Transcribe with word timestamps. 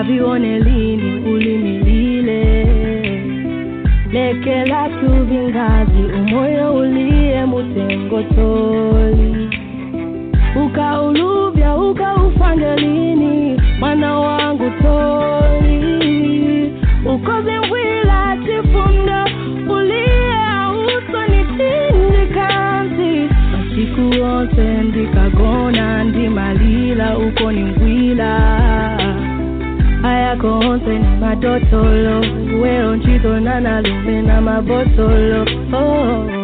ungavione 0.00 0.58
lini 0.60 1.30
ulimilile 1.30 2.64
lekela 4.12 4.88
tuvingazi 4.88 6.02
umoyo 6.18 6.74
uliye 6.74 7.44
mutengo 7.46 8.22
toli. 8.22 9.48
Ukauluvya 10.66 11.76
ukaufange 11.76 12.76
lini 12.76 13.60
mwana 13.80 14.18
wangu 14.18 14.70
toli. 14.82 16.72
Ukoze 17.14 17.58
mbwila 17.66 18.36
tifunda 18.46 19.26
uliye 19.68 20.34
auso 20.62 21.26
nitindikanzi 21.28 23.28
masiku 23.52 24.22
onse 24.24 24.62
ndikagona 24.82 26.04
ndimalila 26.04 27.18
uko 27.18 27.52
ni 27.52 27.64
mbwila 27.64 28.40
ayako 30.04 30.58
onse 30.58 30.98
ni 30.98 31.16
madotolo 31.20 32.20
weo 32.62 32.96
ntchito 32.96 33.40
nanalume 33.40 34.22
na 34.22 34.40
mabotolo 34.40 35.42
oh. 35.74 36.39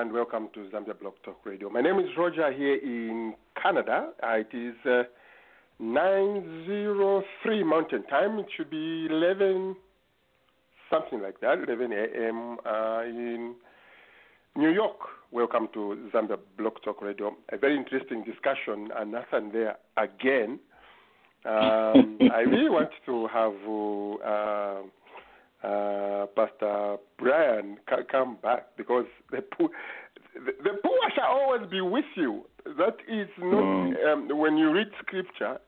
And 0.00 0.12
welcome 0.14 0.48
to 0.54 0.60
Zambia 0.70 0.98
Blog 0.98 1.12
Talk 1.22 1.44
Radio. 1.44 1.68
My 1.68 1.82
name 1.82 1.98
is 1.98 2.06
Roger 2.16 2.50
here 2.50 2.76
in 2.76 3.34
Canada. 3.62 4.08
Uh, 4.22 4.36
it 4.36 4.48
is 4.54 4.74
uh, 4.86 5.02
9:03 5.78 7.66
Mountain 7.66 8.04
Time. 8.04 8.38
It 8.38 8.46
should 8.56 8.70
be 8.70 9.08
11 9.10 9.76
something 10.88 11.20
like 11.20 11.40
that, 11.42 11.58
11 11.68 11.92
a.m. 11.92 12.56
Uh, 12.64 13.02
in 13.02 13.54
New 14.56 14.70
York. 14.70 14.96
Welcome 15.32 15.68
to 15.74 16.08
Zambia 16.14 16.38
Blog 16.56 16.80
Talk 16.82 17.02
Radio. 17.02 17.36
A 17.52 17.58
very 17.58 17.76
interesting 17.76 18.24
discussion, 18.24 18.88
and 18.96 19.12
Nathan 19.12 19.52
there 19.52 19.76
again. 19.98 20.60
Um, 21.42 22.18
I 22.34 22.40
really 22.40 22.68
want 22.68 22.90
to 23.06 23.26
have 23.28 23.54
uh, 24.22 24.82
uh, 25.62 26.26
Pastor 26.36 26.96
Brian 27.18 27.78
c- 27.88 28.04
come 28.10 28.36
back 28.42 28.68
because 28.76 29.06
the 29.30 29.42
poor, 29.42 29.68
the, 30.34 30.52
the 30.62 30.78
poor 30.82 30.98
shall 31.14 31.26
always 31.26 31.68
be 31.70 31.80
with 31.80 32.04
you. 32.16 32.44
That 32.64 32.96
is 33.08 33.28
not 33.38 33.62
um, 34.12 34.38
when 34.38 34.56
you 34.56 34.72
read 34.72 34.88
scripture. 35.02 35.58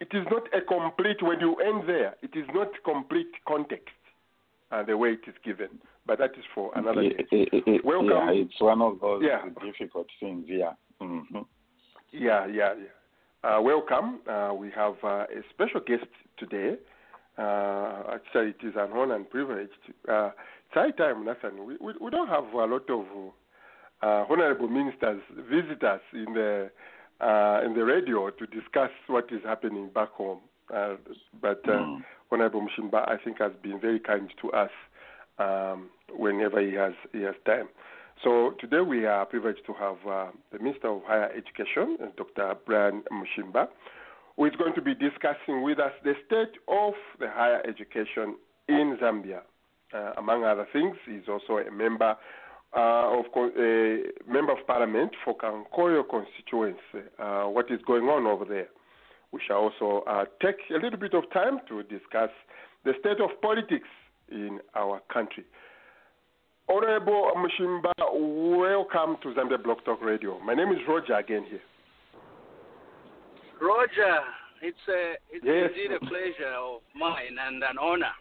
It 0.00 0.08
is 0.12 0.26
not 0.32 0.42
a 0.52 0.60
complete 0.60 1.22
when 1.22 1.38
you 1.38 1.54
end 1.56 1.88
there. 1.88 2.16
It 2.22 2.36
is 2.36 2.46
not 2.52 2.68
complete 2.84 3.30
context 3.46 3.94
uh, 4.72 4.82
the 4.82 4.96
way 4.96 5.10
it 5.10 5.20
is 5.28 5.34
given. 5.44 5.68
But 6.06 6.18
that 6.18 6.32
is 6.36 6.44
for 6.52 6.72
another 6.74 7.02
day. 7.02 7.78
Welcome. 7.84 8.08
Yeah, 8.08 8.30
it's 8.32 8.60
one 8.60 8.82
of 8.82 8.98
those 9.00 9.22
Yeah. 9.22 9.42
difficult 9.64 10.08
things. 10.18 10.46
Yeah. 10.48 10.72
hmm 11.00 11.20
Yeah, 12.10 12.46
yeah, 12.46 12.74
yeah. 12.74 13.48
Uh, 13.48 13.60
welcome. 13.60 14.20
Uh, 14.28 14.52
we 14.54 14.70
have 14.70 14.94
uh, 15.04 15.26
a 15.30 15.42
special 15.50 15.80
guest 15.80 16.06
today. 16.36 16.76
Uh, 17.38 18.02
actually, 18.14 18.50
it 18.50 18.66
is 18.66 18.74
an 18.76 18.90
honor 18.92 19.16
and 19.16 19.28
privilege. 19.28 19.70
To, 19.86 20.12
uh, 20.12 20.26
it's 20.26 20.74
high 20.74 20.90
time, 20.90 21.24
Nathan. 21.24 21.66
We, 21.66 21.76
we, 21.80 21.94
we 22.00 22.10
don't 22.10 22.28
have 22.28 22.44
a 22.52 22.64
lot 22.66 22.88
of 22.90 23.04
uh, 24.02 24.24
honorable 24.30 24.68
ministers 24.68 25.22
visit 25.50 25.82
us 25.84 26.00
in 26.12 26.34
the 26.34 26.70
uh, 27.20 27.60
in 27.64 27.74
the 27.74 27.84
radio 27.84 28.30
to 28.30 28.46
discuss 28.46 28.90
what 29.06 29.26
is 29.30 29.40
happening 29.44 29.88
back 29.94 30.10
home. 30.10 30.40
Uh, 30.74 30.96
but 31.40 31.60
uh, 31.68 31.72
Mm. 31.72 32.04
Honorable 32.32 32.62
Mushimba, 32.66 33.06
I 33.08 33.16
think, 33.22 33.38
has 33.38 33.52
been 33.62 33.78
very 33.78 34.00
kind 34.00 34.32
to 34.40 34.50
us 34.52 34.70
um, 35.38 35.90
whenever 36.16 36.60
he 36.60 36.74
has 36.74 36.94
he 37.12 37.20
has 37.22 37.34
time. 37.44 37.68
So 38.24 38.54
today 38.58 38.80
we 38.80 39.04
are 39.04 39.26
privileged 39.26 39.66
to 39.66 39.74
have 39.74 39.96
uh, 40.08 40.26
the 40.50 40.58
Minister 40.58 40.88
of 40.88 41.02
Higher 41.04 41.30
Education, 41.36 41.98
Dr. 42.16 42.54
Brian 42.64 43.02
Mushimba, 43.12 43.68
who 44.36 44.46
is 44.46 44.52
going 44.56 44.74
to 44.74 44.82
be 44.82 44.94
discussing 44.94 45.62
with 45.62 45.78
us 45.78 45.92
the 46.04 46.14
state 46.26 46.58
of 46.68 46.94
the 47.20 47.28
higher 47.28 47.62
education 47.66 48.36
in 48.68 48.96
Zambia. 49.00 49.40
Uh, 49.94 50.12
among 50.16 50.44
other 50.44 50.66
things, 50.72 50.96
he's 51.06 51.28
also 51.28 51.58
a 51.58 51.70
member 51.70 52.16
uh, 52.74 53.18
of 53.18 53.26
a 53.36 54.04
member 54.26 54.52
of 54.52 54.66
Parliament 54.66 55.12
for 55.24 55.36
Kankoyo 55.36 56.02
constituency. 56.08 57.06
Uh, 57.18 57.44
what 57.44 57.70
is 57.70 57.80
going 57.86 58.04
on 58.04 58.26
over 58.26 58.46
there? 58.46 58.68
We 59.32 59.40
shall 59.46 59.58
also 59.70 60.04
uh, 60.06 60.24
take 60.40 60.56
a 60.70 60.82
little 60.82 60.98
bit 60.98 61.14
of 61.14 61.24
time 61.32 61.60
to 61.68 61.82
discuss 61.82 62.30
the 62.84 62.92
state 63.00 63.20
of 63.20 63.30
politics 63.42 63.88
in 64.30 64.60
our 64.74 65.00
country. 65.12 65.44
Honorable 66.68 67.32
Mushimba, 67.36 67.92
welcome 67.98 69.16
to 69.22 69.34
Zambia 69.38 69.62
Blog 69.62 69.78
Talk 69.84 70.00
Radio. 70.02 70.38
My 70.40 70.54
name 70.54 70.68
is 70.68 70.78
Roger 70.88 71.14
again 71.14 71.44
here. 71.48 71.60
Roger, 73.62 74.18
it's 74.60 74.84
a 74.88 75.14
it's 75.30 75.44
Yes. 75.44 75.70
indeed 75.70 75.92
a 75.92 76.00
pleasure 76.00 76.54
of 76.58 76.82
mine 76.94 77.38
and 77.38 77.62
an 77.62 77.78
honor 77.78 78.14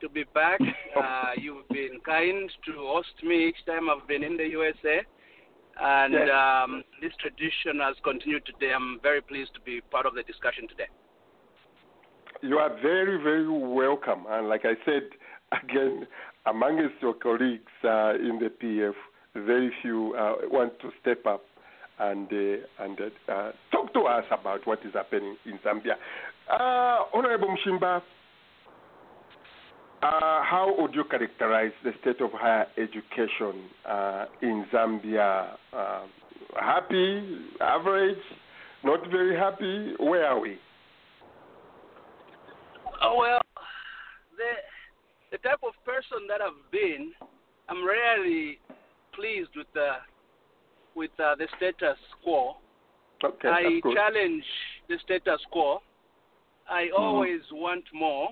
to 0.00 0.08
be 0.08 0.24
back. 0.34 0.60
Uh, 0.90 1.30
you've 1.38 1.68
been 1.68 2.00
kind 2.04 2.50
to 2.66 2.72
host 2.72 3.14
me 3.22 3.46
each 3.48 3.64
time 3.64 3.88
I've 3.88 4.06
been 4.08 4.24
in 4.24 4.36
the 4.36 4.48
USA, 4.48 5.00
and 5.80 6.12
Yes. 6.12 6.28
um, 6.34 6.82
this 7.00 7.12
tradition 7.20 7.78
has 7.80 7.94
continued 8.02 8.44
today. 8.44 8.72
I'm 8.74 8.98
very 9.00 9.20
pleased 9.22 9.54
to 9.54 9.60
be 9.60 9.80
part 9.92 10.04
of 10.04 10.14
the 10.14 10.24
discussion 10.24 10.66
today. 10.66 10.88
You 12.42 12.58
are 12.58 12.70
very, 12.82 13.22
very 13.22 13.48
welcome. 13.48 14.26
And 14.28 14.48
like 14.48 14.64
I 14.64 14.74
said, 14.84 15.04
again, 15.62 16.08
amongst 16.44 17.00
your 17.00 17.14
colleagues 17.14 17.72
uh, 17.84 18.14
in 18.28 18.40
the 18.42 18.50
PF, 18.60 18.98
very 19.46 19.70
few 19.80 20.14
uh, 20.18 20.34
want 20.50 20.78
to 20.80 20.90
step 21.00 21.24
up 21.24 21.44
and 22.00 22.28
uh, 22.32 22.84
and 22.84 22.98
uh, 23.28 23.52
talk 23.70 23.92
to 23.92 24.00
us 24.00 24.24
about 24.30 24.66
what 24.66 24.80
is 24.86 24.94
happening 24.94 25.36
in 25.44 25.58
Zambia. 25.64 25.94
Uh, 26.50 27.04
Honorable 27.14 27.48
Mushimba, 27.48 27.98
uh, 27.98 28.02
how 30.02 30.74
would 30.78 30.94
you 30.94 31.04
characterize 31.04 31.72
the 31.84 31.92
state 32.00 32.20
of 32.20 32.30
higher 32.32 32.66
education 32.78 33.68
uh, 33.86 34.24
in 34.40 34.64
Zambia? 34.72 35.56
Uh, 35.72 36.02
happy, 36.58 37.38
average, 37.60 38.16
not 38.82 39.00
very 39.10 39.36
happy? 39.36 39.94
Where 39.98 40.24
are 40.26 40.40
we? 40.40 40.56
Oh, 43.02 43.16
well, 43.18 43.40
the 44.36 45.36
the 45.36 45.38
type 45.38 45.60
of 45.62 45.74
person 45.84 46.26
that 46.28 46.40
I've 46.40 46.70
been, 46.72 47.12
I'm 47.68 47.86
rarely 47.86 48.58
pleased 49.14 49.50
with 49.54 49.66
the 49.74 49.96
with 50.94 51.10
uh, 51.18 51.34
the 51.36 51.46
status 51.56 51.98
quo. 52.22 52.56
Okay, 53.22 53.48
I 53.48 53.80
challenge 53.92 54.44
the 54.88 54.96
status 55.04 55.40
quo. 55.50 55.82
I 56.68 56.90
always 56.96 57.40
want 57.52 57.84
more, 57.92 58.28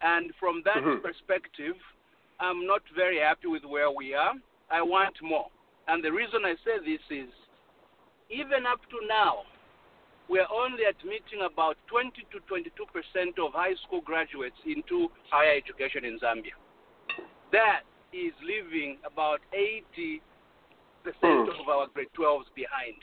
and 0.00 0.32
from 0.40 0.62
that 0.64 0.82
Mhm. 0.82 1.02
perspective, 1.02 1.76
I'm 2.40 2.66
not 2.66 2.82
very 2.94 3.18
happy 3.18 3.48
with 3.48 3.64
where 3.64 3.90
we 3.90 4.14
are. 4.14 4.34
I 4.70 4.82
want 4.82 5.20
more, 5.22 5.50
and 5.86 6.02
the 6.02 6.12
reason 6.12 6.44
I 6.44 6.56
say 6.64 6.78
this 6.78 7.00
is, 7.10 7.32
even 8.30 8.66
up 8.66 8.80
to 8.90 9.06
now, 9.06 9.44
we 10.28 10.38
are 10.38 10.50
only 10.52 10.84
admitting 10.84 11.42
about 11.42 11.76
20 11.86 12.22
to 12.30 12.40
22 12.40 12.86
percent 12.86 13.38
of 13.38 13.52
high 13.52 13.74
school 13.86 14.00
graduates 14.02 14.58
into 14.66 15.10
higher 15.30 15.56
education 15.56 16.04
in 16.04 16.18
Zambia. 16.20 16.54
That 17.50 17.82
is 18.12 18.32
leaving 18.42 18.98
about 19.04 19.40
80 19.52 20.20
percent 21.08 21.48
Hmm. 21.48 21.60
of 21.60 21.68
our 21.68 21.86
grade 21.88 22.12
12s 22.12 22.52
behind. 22.54 23.00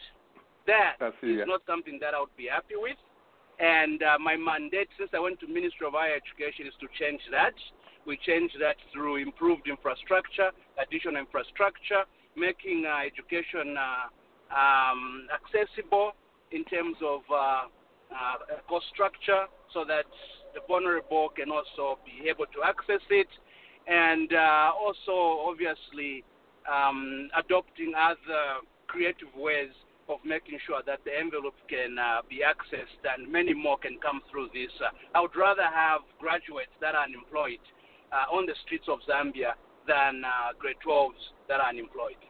That 0.68 0.98
is 1.22 1.46
not 1.46 1.62
something 1.66 1.98
that 2.02 2.14
I 2.14 2.20
would 2.20 2.36
be 2.38 2.48
happy 2.48 2.76
with. 2.78 2.98
And 3.60 4.04
uh, 4.04 4.18
my 4.20 4.36
mandate, 4.36 4.90
since 4.98 5.10
I 5.14 5.20
went 5.20 5.40
to 5.40 5.48
Ministry 5.48 5.88
of 5.88 5.94
Higher 5.94 6.16
Education, 6.16 6.68
is 6.68 6.74
to 6.82 6.88
change 7.00 7.22
that. 7.32 7.54
We 8.06 8.18
change 8.26 8.52
that 8.60 8.76
through 8.92 9.18
improved 9.18 9.68
infrastructure, 9.68 10.52
additional 10.78 11.18
infrastructure, 11.18 12.04
making 12.36 12.86
uh, 12.86 13.02
education 13.06 13.78
uh, 13.78 14.10
um, 14.54 15.28
accessible 15.34 16.14
in 16.52 16.64
terms 16.66 16.98
of 17.02 17.22
uh, 17.32 17.66
uh, 18.14 18.62
cost 18.68 18.86
structure 18.94 19.46
so 19.74 19.86
that 19.86 20.06
the 20.54 20.62
vulnerable 20.68 21.30
can 21.30 21.50
also 21.50 21.98
be 22.06 22.30
able 22.30 22.46
to 22.54 22.62
access 22.64 23.02
it, 23.10 23.28
and 23.88 24.34
uh, 24.34 24.72
also 24.78 25.42
obviously 25.50 26.24
um, 26.72 27.30
adopting 27.38 27.94
other 27.98 28.66
creative 28.88 29.30
ways 29.36 29.72
of 30.08 30.20
making 30.24 30.60
sure 30.66 30.82
that 30.86 31.00
the 31.04 31.12
envelope 31.18 31.56
can 31.68 31.98
uh, 31.98 32.22
be 32.30 32.42
accessed 32.46 33.02
and 33.04 33.32
many 33.32 33.54
more 33.54 33.78
can 33.78 33.98
come 34.02 34.22
through 34.30 34.50
this. 34.54 34.70
Uh, 34.80 34.90
I 35.16 35.22
would 35.22 35.36
rather 35.36 35.66
have 35.66 36.02
graduates 36.20 36.74
that 36.82 36.94
are 36.94 37.06
unemployed 37.06 37.64
uh, 38.12 38.36
on 38.36 38.46
the 38.46 38.54
streets 38.66 38.86
of 38.88 39.00
Zambia 39.10 39.54
than 39.88 40.24
uh, 40.24 40.54
grade 40.60 40.78
12s 40.86 41.34
that 41.48 41.60
are 41.60 41.70
unemployed. 41.70 42.22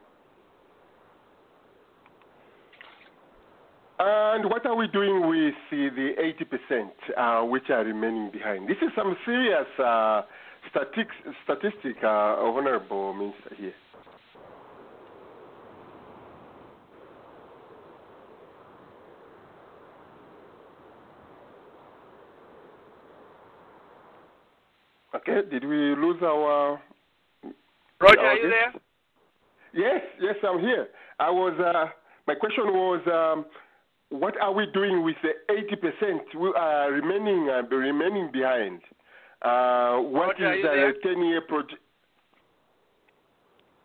And 3.98 4.50
what 4.50 4.66
are 4.66 4.76
we 4.76 4.88
doing 4.88 5.30
with 5.30 5.56
the 5.72 6.12
80% 6.68 6.90
uh, 7.18 7.46
which 7.46 7.70
are 7.70 7.84
remaining 7.84 8.30
behind? 8.30 8.68
This 8.68 8.78
is 8.82 8.90
some 8.96 9.16
serious 9.26 9.68
uh, 9.80 10.24
statistic, 11.46 11.96
uh, 12.04 12.08
Honorable 12.08 13.14
Minister 13.14 13.56
here. 13.58 13.74
Okay, 25.16 25.42
did 25.50 25.64
we 25.64 25.96
lose 25.96 26.22
our. 26.22 26.80
Roger, 28.02 28.20
our 28.20 28.26
are 28.26 28.36
you 28.36 28.50
guest? 28.50 28.78
there? 29.74 29.94
Yes, 29.94 30.02
yes, 30.20 30.36
I'm 30.44 30.60
here. 30.60 30.88
I 31.20 31.30
was. 31.30 31.54
Uh, 31.60 31.90
my 32.28 32.36
question 32.36 32.66
was, 32.66 33.02
um, 33.08 33.46
what 34.10 34.40
are 34.42 34.52
we 34.52 34.66
doing 34.74 35.04
with 35.04 35.16
the 35.22 35.34
80% 35.54 36.18
who 36.34 36.54
are 36.56 36.92
remaining 36.92 37.50
uh, 37.50 37.62
remaining 37.74 38.30
behind? 38.32 38.82
Uh, 39.42 39.98
what 40.00 40.40
Roger, 40.40 40.48
are 40.48 40.54
is 40.56 40.64
you 40.64 41.02
the 41.04 41.10
10-year 41.10 41.42
project? 41.42 41.82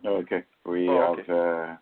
Okay. 0.05 0.45
We 0.65 0.89
Oh, 0.89 1.17
have. 1.17 1.29
Uh, 1.29 1.77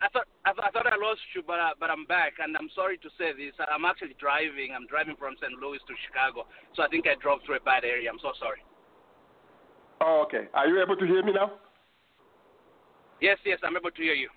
I 0.00 0.08
thought 0.12 0.26
I, 0.44 0.52
I 0.52 0.70
thought 0.70 0.86
I 0.86 0.96
lost 1.00 1.24
you, 1.34 1.42
but 1.46 1.58
uh, 1.58 1.72
but 1.80 1.90
I'm 1.90 2.04
back, 2.04 2.36
and 2.38 2.56
I'm 2.56 2.68
sorry 2.74 2.98
to 2.98 3.08
say 3.16 3.32
this. 3.32 3.56
I'm 3.58 3.84
actually 3.84 4.16
driving. 4.20 4.76
I'm 4.76 4.86
driving 4.86 5.16
from 5.16 5.34
St. 5.40 5.52
Louis 5.56 5.80
to 5.88 5.94
Chicago, 6.04 6.44
so 6.76 6.84
I 6.84 6.88
think 6.88 7.08
I 7.08 7.16
drove 7.20 7.40
through 7.44 7.56
a 7.56 7.64
bad 7.64 7.84
area. 7.84 8.12
I'm 8.12 8.20
so 8.20 8.32
sorry. 8.38 8.60
Oh, 10.00 10.24
okay. 10.28 10.48
Are 10.52 10.68
you 10.68 10.82
able 10.82 10.96
to 10.96 11.06
hear 11.06 11.24
me 11.24 11.32
now? 11.32 11.52
Yes, 13.20 13.38
yes, 13.46 13.58
I'm 13.64 13.76
able 13.76 13.90
to 13.90 14.02
hear 14.02 14.12
you. 14.12 14.28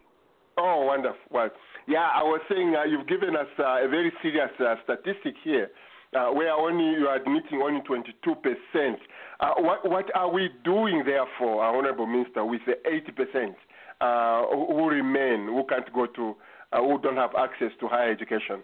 Oh, 0.57 0.86
wonderful. 0.86 1.19
Well, 1.30 1.50
yeah, 1.88 2.07
I 2.15 2.24
was 2.24 2.42
saying 2.50 2.74
uh, 2.75 2.83
you've 2.86 3.07
given 3.07 3.36
us 3.36 3.51
uh, 3.59 3.83
a 3.83 3.88
very 3.89 4.12
serious 4.21 4.50
uh, 4.59 4.75
statistic 4.83 5.36
here, 5.44 5.69
uh, 6.15 6.31
where 6.31 6.54
only 6.54 6.98
you 6.98 7.07
are 7.07 7.18
admitting 7.18 7.62
only 7.62 7.81
22 7.81 8.15
percent. 8.36 9.00
Uh, 9.39 9.59
what 9.59 9.83
what 9.89 10.06
are 10.15 10.31
we 10.31 10.50
doing 10.63 11.04
therefore, 11.06 11.65
Honourable 11.65 12.07
Minister, 12.07 12.45
with 12.45 12.62
the 12.65 12.80
80 12.88 13.12
percent 13.12 13.56
uh, 14.01 14.45
who 14.47 14.89
remain, 14.89 15.45
who 15.47 15.63
can't 15.67 15.91
go 15.94 16.05
to, 16.05 16.35
uh, 16.71 16.81
who 16.81 16.99
don't 17.01 17.17
have 17.17 17.31
access 17.38 17.71
to 17.79 17.88
higher 17.88 18.11
education? 18.11 18.61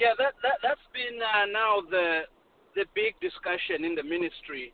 Yeah, 0.00 0.14
that, 0.18 0.34
that 0.42 0.58
that's 0.62 0.80
been 0.92 1.20
uh, 1.22 1.46
now 1.52 1.80
the 1.88 2.22
the 2.74 2.84
big 2.94 3.14
discussion 3.20 3.84
in 3.84 3.94
the 3.94 4.02
ministry 4.02 4.72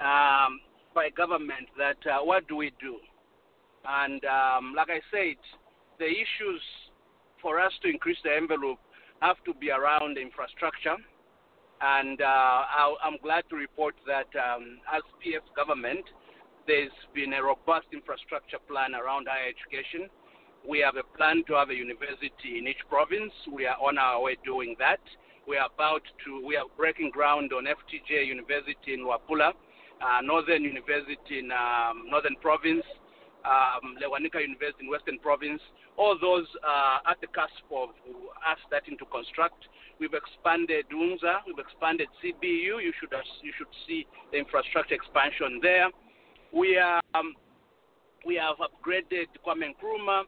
um, 0.00 0.60
by 0.94 1.10
government 1.10 1.66
that 1.76 1.98
uh, 2.06 2.22
what 2.22 2.46
do 2.48 2.56
we 2.56 2.72
do? 2.80 2.96
And 3.88 4.22
um, 4.24 4.74
like 4.76 4.88
I 4.90 5.00
said, 5.10 5.36
the 5.98 6.06
issues 6.06 6.62
for 7.40 7.58
us 7.60 7.72
to 7.82 7.88
increase 7.88 8.18
the 8.22 8.34
envelope 8.36 8.78
have 9.20 9.36
to 9.46 9.54
be 9.54 9.70
around 9.70 10.18
infrastructure. 10.18 10.96
And 11.80 12.20
uh, 12.20 12.24
I, 12.24 12.94
I'm 13.02 13.18
glad 13.22 13.44
to 13.50 13.56
report 13.56 13.94
that 14.06 14.26
um, 14.38 14.78
as 14.92 15.02
PF 15.22 15.46
government, 15.56 16.04
there's 16.68 16.92
been 17.14 17.32
a 17.32 17.42
robust 17.42 17.88
infrastructure 17.96 18.60
plan 18.68 18.92
around 18.94 19.26
higher 19.26 19.48
education. 19.48 20.12
We 20.68 20.84
have 20.84 21.00
a 21.00 21.06
plan 21.16 21.42
to 21.48 21.56
have 21.56 21.70
a 21.70 21.74
university 21.74 22.60
in 22.60 22.68
each 22.68 22.84
province. 22.92 23.32
We 23.48 23.64
are 23.64 23.80
on 23.80 23.96
our 23.96 24.20
way 24.20 24.36
doing 24.44 24.76
that. 24.78 25.00
We 25.48 25.56
are 25.56 25.72
about 25.72 26.04
to, 26.28 26.44
we 26.44 26.60
are 26.60 26.68
breaking 26.76 27.08
ground 27.10 27.56
on 27.56 27.64
FTJ 27.64 28.28
University 28.28 28.92
in 28.92 29.00
Luapula, 29.00 29.56
uh, 30.04 30.20
Northern 30.20 30.62
University 30.62 31.40
in 31.40 31.48
um, 31.50 32.04
Northern 32.12 32.36
Province, 32.44 32.84
um, 33.48 33.96
Lewanika 33.96 34.36
University 34.44 34.84
in 34.84 34.90
Western 34.92 35.18
Province. 35.24 35.64
All 35.96 36.20
those 36.20 36.46
are 36.68 37.00
at 37.08 37.16
the 37.24 37.32
cusp 37.32 37.64
of 37.72 37.96
us 38.44 38.60
starting 38.68 39.00
to 39.00 39.06
construct. 39.08 39.72
We've 39.98 40.12
expanded 40.12 40.84
UNZA, 40.92 41.48
we've 41.48 41.58
expanded 41.58 42.12
CBU. 42.20 42.84
You 42.84 42.92
should, 43.00 43.16
you 43.40 43.56
should 43.56 43.72
see 43.88 44.06
the 44.32 44.38
infrastructure 44.38 44.94
expansion 44.94 45.60
there. 45.64 45.88
We, 46.52 46.78
um, 47.14 47.34
we 48.26 48.36
have 48.36 48.56
upgraded 48.56 49.28
Kwame 49.44 49.68
Nkrumah. 49.74 50.24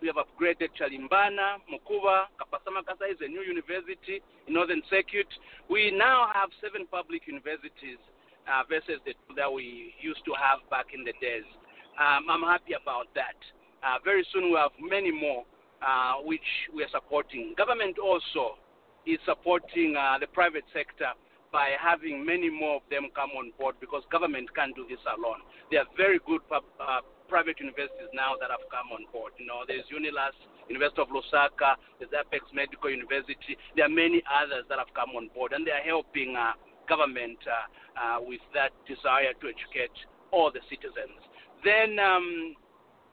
We 0.00 0.08
have 0.08 0.16
upgraded 0.16 0.74
Chalimbana, 0.74 1.62
Mukuba, 1.70 2.26
Kapasa 2.34 2.74
Makasa 2.74 3.06
is 3.10 3.18
a 3.22 3.28
new 3.28 3.42
university 3.42 4.20
in 4.48 4.54
Northern 4.54 4.82
Circuit. 4.90 5.28
We 5.70 5.92
now 5.96 6.26
have 6.34 6.50
seven 6.60 6.86
public 6.90 7.22
universities 7.26 8.02
uh, 8.50 8.66
versus 8.68 8.98
the 9.06 9.14
two 9.14 9.34
that 9.36 9.46
we 9.52 9.94
used 10.02 10.24
to 10.26 10.32
have 10.34 10.58
back 10.70 10.86
in 10.92 11.04
the 11.04 11.14
days. 11.22 11.46
Um, 11.94 12.26
I'm 12.28 12.42
happy 12.42 12.74
about 12.74 13.14
that. 13.14 13.38
Uh, 13.86 14.02
very 14.04 14.26
soon 14.32 14.50
we 14.50 14.58
have 14.58 14.74
many 14.80 15.12
more 15.12 15.44
uh, 15.80 16.18
which 16.24 16.50
we 16.74 16.82
are 16.82 16.90
supporting. 16.90 17.54
Government 17.56 17.96
also 17.98 18.58
is 19.06 19.18
supporting 19.24 19.94
uh, 19.94 20.18
the 20.18 20.26
private 20.26 20.64
sector 20.74 21.14
by 21.52 21.76
having 21.76 22.24
many 22.24 22.48
more 22.48 22.80
of 22.80 22.82
them 22.90 23.12
come 23.14 23.30
on 23.36 23.52
board 23.60 23.76
because 23.78 24.02
government 24.10 24.48
can't 24.56 24.74
do 24.74 24.88
this 24.88 24.98
alone. 25.04 25.44
There 25.70 25.80
are 25.80 25.90
very 25.96 26.18
good 26.26 26.40
uh, 26.50 27.04
private 27.28 27.60
universities 27.60 28.08
now 28.16 28.34
that 28.40 28.50
have 28.50 28.64
come 28.72 28.88
on 28.92 29.04
board. 29.12 29.36
You 29.36 29.46
know, 29.46 29.62
there's 29.68 29.84
UNILUS, 29.92 30.32
University 30.68 31.00
of 31.04 31.12
Lusaka, 31.12 31.76
there's 32.00 32.12
Apex 32.16 32.48
Medical 32.56 32.88
University. 32.90 33.56
There 33.76 33.84
are 33.84 33.92
many 33.92 34.24
others 34.24 34.64
that 34.72 34.80
have 34.80 34.92
come 34.96 35.12
on 35.12 35.28
board, 35.36 35.52
and 35.52 35.66
they 35.68 35.76
are 35.76 35.84
helping 35.84 36.34
uh, 36.34 36.56
government 36.88 37.38
uh, 37.44 37.68
uh, 38.00 38.18
with 38.24 38.40
that 38.56 38.72
desire 38.88 39.36
to 39.40 39.44
educate 39.48 39.92
all 40.32 40.50
the 40.50 40.64
citizens. 40.72 41.20
Then 41.64 42.00
um, 42.00 42.56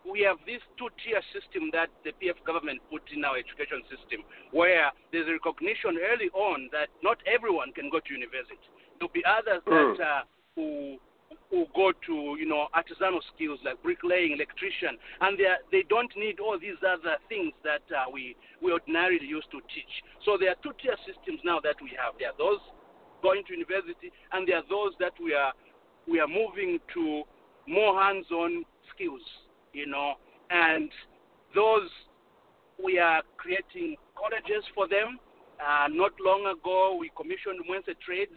we 0.06 0.22
have 0.22 0.38
this 0.46 0.62
two-tier 0.78 1.22
system 1.34 1.70
that 1.74 1.90
the 2.04 2.12
PF 2.18 2.40
government 2.46 2.80
put 2.90 3.04
in 3.14 3.24
our 3.26 3.38
education 3.38 3.84
system, 3.92 4.24
where 4.52 4.92
there's 5.12 5.28
a 5.28 5.34
recognition 5.38 6.00
early 6.00 6.30
on 6.34 6.70
that 6.72 6.90
not 7.04 7.18
everyone 7.28 7.72
can 7.74 7.90
go 7.90 8.00
to 8.00 8.10
university. 8.14 8.70
There'll 9.00 9.12
be 9.14 9.24
others 9.26 9.62
that 9.66 9.96
Mm. 9.96 10.00
uh, 10.00 10.24
who 10.56 10.98
who 11.52 11.66
go 11.76 11.92
to 12.06 12.16
you 12.38 12.46
know 12.46 12.68
artisanal 12.74 13.22
skills 13.34 13.60
like 13.64 13.82
bricklaying, 13.82 14.34
electrician, 14.34 14.98
and 15.22 15.38
they 15.38 15.46
are, 15.46 15.58
they 15.72 15.84
don't 15.90 16.12
need 16.18 16.40
all 16.40 16.58
these 16.60 16.78
other 16.86 17.18
things 17.28 17.54
that 17.64 17.82
uh, 17.96 18.06
we 18.12 18.36
we 18.62 18.72
ordinarily 18.72 19.26
used 19.26 19.50
to 19.52 19.60
teach. 19.74 19.94
So 20.26 20.38
there 20.40 20.50
are 20.52 20.60
two-tier 20.64 20.96
systems 21.06 21.40
now 21.44 21.60
that 21.62 21.76
we 21.82 21.90
have. 21.98 22.14
There 22.20 22.30
are 22.30 22.38
those 22.38 22.60
going 23.22 23.44
to 23.48 23.54
university, 23.54 24.12
and 24.32 24.48
there 24.48 24.58
are 24.58 24.68
those 24.70 24.94
that 25.00 25.14
we 25.22 25.34
are 25.34 25.54
we 26.08 26.20
are 26.20 26.28
moving 26.28 26.80
to 26.96 27.24
more 27.68 28.02
hands-on 28.02 28.66
skills, 28.94 29.22
you 29.74 29.86
know, 29.86 30.14
and 30.50 30.90
those 31.56 31.90
we 32.84 32.98
are 33.00 33.22
creating 33.38 33.96
colleges 34.18 34.64
for 34.74 34.88
them. 34.88 35.20
Uh, 35.60 35.88
not 35.92 36.12
long 36.24 36.48
ago, 36.48 36.96
we 37.00 37.12
commissioned 37.16 37.60
Mwense 37.68 37.94
Trades. 38.06 38.36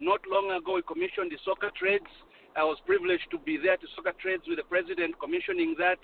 Not 0.00 0.20
long 0.30 0.50
ago, 0.52 0.74
we 0.74 0.82
commissioned 0.82 1.30
the 1.30 1.38
soccer 1.44 1.70
trades. 1.76 2.06
I 2.56 2.64
was 2.64 2.78
privileged 2.86 3.30
to 3.30 3.38
be 3.38 3.58
there 3.58 3.76
to 3.76 3.86
soccer 3.94 4.14
trades 4.20 4.44
with 4.46 4.58
the 4.58 4.64
president 4.64 5.18
commissioning 5.20 5.74
that. 5.78 5.98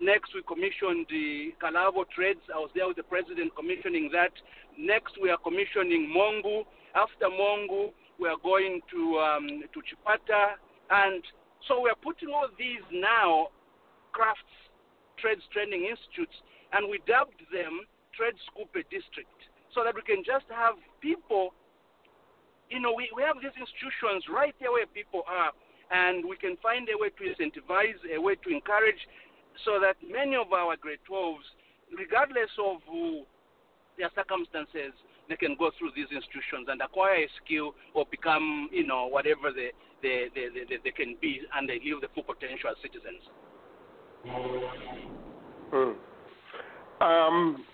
Next, 0.00 0.34
we 0.34 0.42
commissioned 0.42 1.06
the 1.10 1.54
Kalabo 1.62 2.04
trades. 2.14 2.40
I 2.54 2.58
was 2.58 2.70
there 2.74 2.86
with 2.86 2.96
the 2.96 3.04
president 3.06 3.54
commissioning 3.54 4.10
that. 4.12 4.32
Next, 4.78 5.14
we 5.20 5.30
are 5.30 5.38
commissioning 5.38 6.10
Mongu. 6.10 6.64
After 6.94 7.26
Mongu, 7.26 7.90
we 8.18 8.28
are 8.28 8.38
going 8.42 8.80
to 8.90 9.18
um, 9.18 9.62
to 9.72 9.78
Chipata, 9.82 10.54
and 10.90 11.22
so 11.66 11.80
we 11.80 11.90
are 11.90 11.98
putting 12.02 12.30
all 12.30 12.48
these 12.58 12.82
now 12.92 13.48
crafts 14.14 14.54
trades 15.18 15.42
training 15.52 15.86
institutes, 15.90 16.34
and 16.72 16.86
we 16.90 17.02
dubbed 17.06 17.38
them 17.50 17.86
Trade 18.14 18.38
School 18.50 18.66
District, 18.74 19.38
so 19.74 19.82
that 19.82 19.94
we 19.94 20.02
can 20.02 20.22
just 20.22 20.46
have 20.50 20.78
people. 21.02 21.54
You 22.70 22.80
know, 22.80 22.94
we, 22.94 23.10
we 23.14 23.22
have 23.22 23.38
these 23.42 23.54
institutions 23.54 24.24
right 24.32 24.54
there 24.58 24.72
where 24.72 24.86
people 24.86 25.22
are, 25.28 25.52
and 25.90 26.24
we 26.24 26.38
can 26.38 26.56
find 26.62 26.88
a 26.88 26.96
way 26.96 27.10
to 27.10 27.22
incentivize, 27.26 27.98
a 28.08 28.18
way 28.18 28.34
to 28.40 28.48
encourage, 28.50 28.98
so 29.62 29.78
that 29.78 30.00
many 30.00 30.34
of 30.34 30.50
our 30.50 30.74
grade 30.76 31.02
12s, 31.06 31.44
regardless 31.92 32.50
of 32.58 32.80
who 32.88 33.22
their 33.98 34.10
circumstances, 34.14 34.96
they 35.28 35.36
can 35.36 35.56
go 35.58 35.70
through 35.78 35.92
these 35.94 36.10
institutions 36.10 36.68
and 36.68 36.80
acquire 36.82 37.24
a 37.24 37.28
skill 37.44 37.74
or 37.94 38.04
become, 38.10 38.68
you 38.72 38.86
know, 38.86 39.06
whatever 39.06 39.52
they, 39.54 39.70
they, 40.02 40.28
they, 40.34 40.48
they, 40.52 40.76
they 40.82 40.90
can 40.90 41.16
be 41.20 41.40
and 41.54 41.68
they 41.68 41.80
live 41.80 42.02
the 42.02 42.10
full 42.12 42.26
potential 42.26 42.68
as 42.68 42.76
citizens. 42.82 43.22
Mm. 44.26 45.94
Um, 47.00 47.64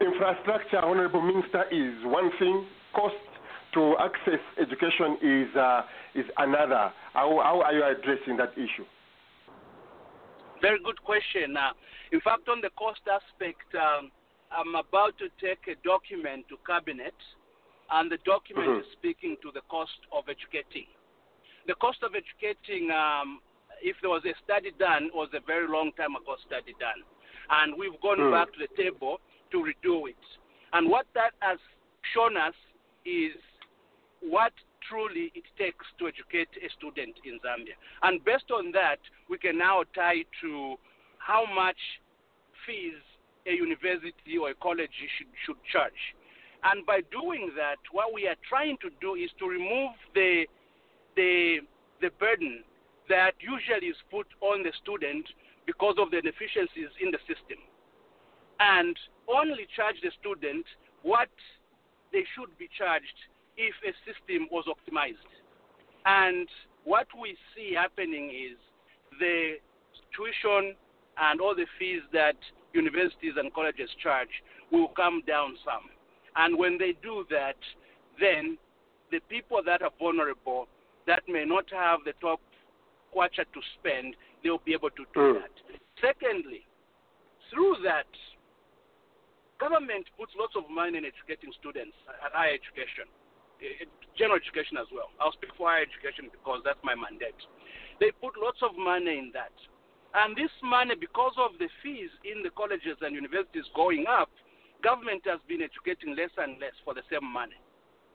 infrastructure, 0.00 0.78
Honorable 0.78 1.22
Minister, 1.22 1.64
is 1.70 1.94
one 2.04 2.30
thing. 2.38 2.66
Cost 2.94 3.14
to 3.74 3.96
access 3.98 4.40
education 4.60 5.16
is 5.22 5.56
uh, 5.56 5.82
is 6.14 6.26
another. 6.38 6.92
How, 7.12 7.40
how 7.42 7.62
are 7.62 7.72
you 7.72 7.84
addressing 7.84 8.36
that 8.36 8.52
issue? 8.52 8.84
Very 10.60 10.78
good 10.84 11.02
question. 11.02 11.56
Uh, 11.56 11.72
in 12.12 12.20
fact, 12.20 12.48
on 12.48 12.60
the 12.60 12.70
cost 12.78 13.00
aspect, 13.10 13.66
um, 13.74 14.10
I'm 14.52 14.74
about 14.74 15.18
to 15.18 15.28
take 15.44 15.66
a 15.66 15.74
document 15.82 16.46
to 16.48 16.56
cabinet, 16.66 17.14
and 17.90 18.10
the 18.10 18.18
document 18.24 18.68
Mhm. 18.68 18.80
is 18.80 18.86
speaking 18.92 19.36
to 19.42 19.50
the 19.52 19.62
cost 19.62 19.98
of 20.12 20.28
educating. 20.28 20.86
The 21.66 21.74
cost 21.76 22.02
of 22.02 22.14
educating, 22.14 22.90
um, 22.90 23.40
if 23.82 23.96
there 24.00 24.10
was 24.10 24.22
a 24.24 24.34
study 24.44 24.72
done, 24.78 25.04
it 25.06 25.14
was 25.14 25.28
a 25.34 25.40
very 25.40 25.68
long 25.68 25.92
time 25.92 26.14
ago 26.16 26.36
study 26.46 26.74
done, 26.80 27.02
and 27.50 27.76
we've 27.76 27.98
gone 28.00 28.18
Hmm. 28.18 28.30
back 28.30 28.52
to 28.52 28.58
the 28.58 28.68
table 28.82 29.20
to 29.50 29.58
redo 29.62 30.08
it. 30.08 30.24
And 30.72 30.88
what 30.88 31.06
that 31.14 31.32
has 31.40 31.58
shown 32.12 32.36
us 32.36 32.54
is 33.04 33.32
what 34.20 34.52
truly 34.88 35.30
it 35.34 35.44
takes 35.56 35.86
to 35.98 36.08
educate 36.08 36.48
a 36.62 36.68
student 36.70 37.14
in 37.24 37.38
Zambia. 37.40 37.74
And 38.02 38.22
based 38.24 38.50
on 38.50 38.72
that, 38.72 38.98
we 39.28 39.38
can 39.38 39.56
now 39.58 39.84
tie 39.94 40.24
to 40.42 40.78
how 41.18 41.46
much 41.54 41.78
fees 42.66 43.00
a 43.46 43.52
university 43.52 44.36
or 44.38 44.50
a 44.50 44.54
college 44.54 44.90
should, 45.16 45.28
should 45.44 45.56
charge. 45.72 46.14
And 46.64 46.84
by 46.86 47.00
doing 47.12 47.52
that, 47.56 47.76
what 47.92 48.12
we 48.12 48.26
are 48.26 48.36
trying 48.48 48.78
to 48.78 48.90
do 49.00 49.14
is 49.14 49.30
to 49.38 49.46
remove 49.46 49.92
the, 50.14 50.46
the, 51.16 51.58
the 52.00 52.10
burden 52.18 52.64
that 53.08 53.32
usually 53.40 53.88
is 53.88 53.96
put 54.10 54.26
on 54.40 54.62
the 54.62 54.72
student 54.82 55.26
because 55.66 55.96
of 55.98 56.10
the 56.10 56.18
inefficiencies 56.18 56.92
in 57.00 57.10
the 57.10 57.18
system. 57.28 57.58
And 58.60 58.96
only 59.28 59.66
charge 59.74 59.96
the 60.02 60.12
student 60.20 60.64
what 61.02 61.28
they 62.12 62.24
should 62.36 62.56
be 62.58 62.68
charged 62.76 63.18
if 63.56 63.74
a 63.84 63.92
system 64.06 64.48
was 64.50 64.64
optimized. 64.68 65.28
And 66.06 66.48
what 66.84 67.06
we 67.20 67.36
see 67.54 67.74
happening 67.74 68.30
is 68.30 68.56
the 69.18 69.56
tuition 70.14 70.74
and 71.18 71.40
all 71.40 71.54
the 71.54 71.66
fees 71.78 72.02
that 72.12 72.36
universities 72.72 73.34
and 73.36 73.52
colleges 73.54 73.90
charge 74.02 74.42
will 74.70 74.88
come 74.88 75.22
down 75.26 75.56
some. 75.64 75.88
And 76.36 76.58
when 76.58 76.78
they 76.78 76.94
do 77.02 77.24
that, 77.30 77.56
then 78.20 78.58
the 79.10 79.20
people 79.28 79.60
that 79.64 79.82
are 79.82 79.92
vulnerable, 79.98 80.66
that 81.06 81.22
may 81.28 81.44
not 81.44 81.64
have 81.70 82.00
the 82.04 82.12
top 82.20 82.40
kwacha 83.14 83.44
to 83.52 83.60
spend, 83.78 84.16
they'll 84.42 84.58
be 84.64 84.72
able 84.74 84.90
to 84.90 85.04
do 85.14 85.20
Mm. 85.20 85.40
that. 85.42 85.52
Secondly, 86.00 86.66
through 87.50 87.76
that, 87.82 88.06
government 89.58 90.06
puts 90.18 90.34
lots 90.36 90.56
of 90.56 90.68
money 90.68 90.98
in 90.98 91.04
educating 91.04 91.52
students 91.52 91.96
at 92.24 92.32
higher 92.32 92.52
education, 92.52 93.06
eh, 93.62 93.84
general 94.16 94.36
education 94.36 94.76
as 94.76 94.90
well. 94.92 95.10
I'll 95.20 95.32
speak 95.32 95.54
for 95.56 95.70
higher 95.70 95.82
education 95.82 96.28
because 96.30 96.62
that's 96.64 96.82
my 96.82 96.94
mandate. 96.94 97.38
They 98.00 98.10
put 98.20 98.36
lots 98.36 98.62
of 98.62 98.76
money 98.76 99.18
in 99.18 99.30
that. 99.32 99.52
And 100.14 100.36
this 100.36 100.50
money, 100.62 100.94
because 100.94 101.34
of 101.38 101.58
the 101.58 101.68
fees 101.82 102.10
in 102.24 102.42
the 102.42 102.50
colleges 102.50 102.96
and 103.02 103.14
universities 103.14 103.66
going 103.74 104.06
up, 104.06 104.30
government 104.82 105.22
has 105.26 105.40
been 105.48 105.62
educating 105.62 106.14
less 106.14 106.30
and 106.38 106.58
less 106.60 106.74
for 106.84 106.94
the 106.94 107.02
same 107.10 107.24
money. 107.26 107.56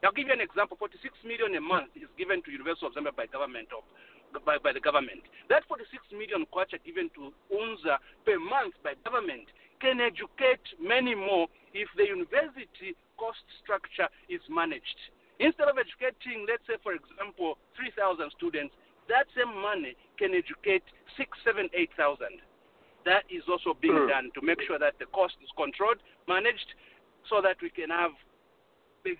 I'll 0.02 0.12
give 0.12 0.28
you 0.28 0.32
an 0.32 0.40
example. 0.40 0.76
46 0.80 1.12
million 1.24 1.54
a 1.56 1.60
month 1.60 1.92
is 1.96 2.08
given 2.16 2.40
to 2.42 2.50
University 2.50 2.86
of 2.86 2.96
Zambia 2.96 3.12
by 3.14 3.26
government 3.26 3.68
of 3.76 3.84
by, 4.44 4.58
by 4.58 4.72
the 4.72 4.80
government. 4.80 5.22
That 5.48 5.64
46 5.68 5.90
million 6.12 6.46
kwacha 6.54 6.78
given 6.84 7.10
to 7.18 7.32
UNZA 7.50 7.98
per 8.24 8.38
month 8.38 8.74
by 8.84 8.94
government 9.04 9.48
can 9.80 10.00
educate 10.00 10.62
many 10.80 11.14
more 11.14 11.48
if 11.72 11.88
the 11.96 12.04
university 12.06 12.94
cost 13.18 13.42
structure 13.62 14.08
is 14.28 14.40
managed. 14.48 14.98
Instead 15.40 15.68
of 15.68 15.76
educating, 15.80 16.44
let's 16.44 16.62
say, 16.68 16.76
for 16.82 16.92
example, 16.92 17.56
3,000 17.76 18.28
students, 18.36 18.74
that 19.08 19.26
same 19.34 19.50
money 19.56 19.96
can 20.20 20.36
educate 20.36 20.84
six, 21.16 21.32
seven, 21.42 21.68
eight 21.74 21.90
thousand. 21.96 22.38
That 23.08 23.24
is 23.32 23.42
also 23.48 23.72
being 23.74 23.96
Mm. 23.96 24.08
done 24.08 24.30
to 24.36 24.40
make 24.42 24.60
sure 24.62 24.78
that 24.78 24.98
the 24.98 25.06
cost 25.06 25.34
is 25.42 25.50
controlled, 25.56 25.98
managed, 26.28 26.74
so 27.28 27.40
that 27.40 27.56
we 27.62 27.70
can 27.70 27.88
have 27.90 28.12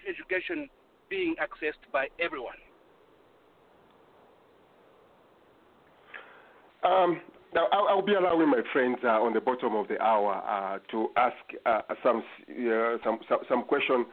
education 0.06 0.68
being 1.08 1.34
accessed 1.36 1.80
by 1.90 2.08
everyone. 2.20 2.58
Um, 6.84 7.20
now, 7.54 7.66
I'll, 7.72 7.88
I'll 7.88 8.02
be 8.06 8.14
allowing 8.14 8.48
my 8.48 8.60
friends 8.72 8.98
uh, 9.04 9.08
on 9.08 9.34
the 9.34 9.40
bottom 9.40 9.74
of 9.74 9.88
the 9.88 10.00
hour 10.00 10.34
uh, 10.46 10.78
to 10.92 11.08
ask 11.16 11.34
uh, 11.66 11.80
some, 12.02 12.22
some 13.04 13.18
some 13.28 13.38
some 13.48 13.64
question. 13.64 14.06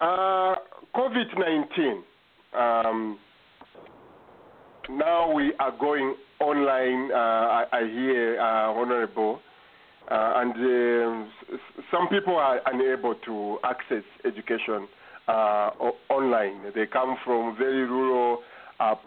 Uh, 0.00 0.56
COVID 0.94 1.38
nineteen. 1.38 2.02
Um, 2.52 3.18
now 4.90 5.32
we 5.32 5.52
are 5.60 5.72
going 5.78 6.16
online. 6.40 7.12
Uh, 7.12 7.14
I, 7.14 7.64
I 7.72 7.80
hear 7.86 8.40
uh, 8.40 8.72
honorable, 8.72 9.40
uh, 10.10 10.32
and 10.36 10.52
um, 10.54 11.30
some 11.92 12.08
people 12.08 12.34
are 12.34 12.60
unable 12.66 13.14
to 13.26 13.58
access 13.62 14.02
education 14.24 14.88
online. 16.08 16.72
They 16.74 16.86
come 16.86 17.16
from 17.24 17.56
very 17.56 17.84
rural, 17.84 18.42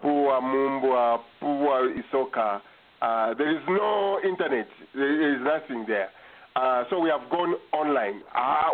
poor 0.02 0.40
Mumbwa, 0.42 1.20
poor 1.42 1.94
Isoka. 1.94 2.62
Uh, 3.04 3.34
there 3.34 3.52
is 3.52 3.62
no 3.68 4.18
internet. 4.24 4.68
There 4.96 5.36
is 5.36 5.42
nothing 5.44 5.84
there. 5.88 6.10
Uh, 6.56 6.86
so 6.90 7.00
we 7.00 7.10
have 7.10 7.30
gone 7.30 7.56
online. 7.74 8.22
Uh, 8.34 8.72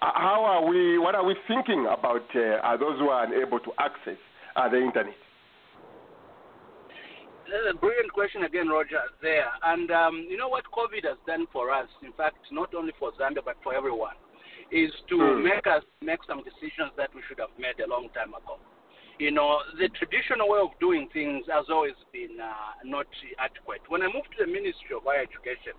uh, 0.00 0.12
how 0.14 0.40
are 0.42 0.66
we? 0.66 0.96
What 0.96 1.14
are 1.14 1.24
we 1.24 1.36
thinking 1.46 1.84
about 1.86 2.24
uh, 2.34 2.76
those 2.78 2.98
who 2.98 3.10
are 3.10 3.24
unable 3.24 3.60
to 3.60 3.70
access 3.78 4.16
uh, 4.56 4.70
the 4.70 4.78
internet? 4.78 5.12
That's 7.44 7.74
a 7.74 7.76
brilliant 7.76 8.12
question 8.12 8.44
again, 8.44 8.68
Roger, 8.68 9.02
there. 9.20 9.48
And 9.64 9.90
um, 9.90 10.26
you 10.30 10.36
know 10.38 10.48
what 10.48 10.64
COVID 10.72 11.04
has 11.04 11.18
done 11.26 11.46
for 11.52 11.70
us, 11.70 11.88
in 12.02 12.12
fact, 12.12 12.38
not 12.50 12.74
only 12.74 12.92
for 12.98 13.12
Zambia, 13.20 13.44
but 13.44 13.56
for 13.62 13.74
everyone, 13.74 14.16
is 14.72 14.92
to 15.10 15.16
Hmm. 15.16 15.44
make 15.44 15.66
us 15.66 15.82
make 16.00 16.20
some 16.26 16.42
decisions 16.44 16.92
that 16.96 17.10
we 17.14 17.20
should 17.28 17.40
have 17.40 17.52
made 17.58 17.80
a 17.84 17.88
long 17.88 18.08
time 18.14 18.32
ago. 18.32 18.56
You 19.18 19.34
know, 19.34 19.58
the 19.74 19.90
traditional 19.98 20.46
way 20.46 20.62
of 20.62 20.78
doing 20.78 21.10
things 21.12 21.42
has 21.50 21.66
always 21.68 21.98
been 22.14 22.38
uh, 22.38 22.78
not 22.86 23.10
adequate. 23.42 23.82
When 23.90 24.02
I 24.02 24.06
moved 24.06 24.30
to 24.38 24.46
the 24.46 24.50
Ministry 24.50 24.94
of 24.94 25.02
Higher 25.02 25.26
Education, 25.26 25.74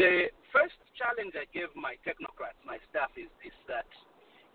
the 0.00 0.32
first 0.48 0.80
challenge 0.96 1.36
I 1.36 1.44
gave 1.52 1.68
my 1.76 2.00
technocrats, 2.08 2.56
my 2.64 2.80
staff, 2.88 3.12
is 3.20 3.28
this 3.44 3.52
that 3.68 3.84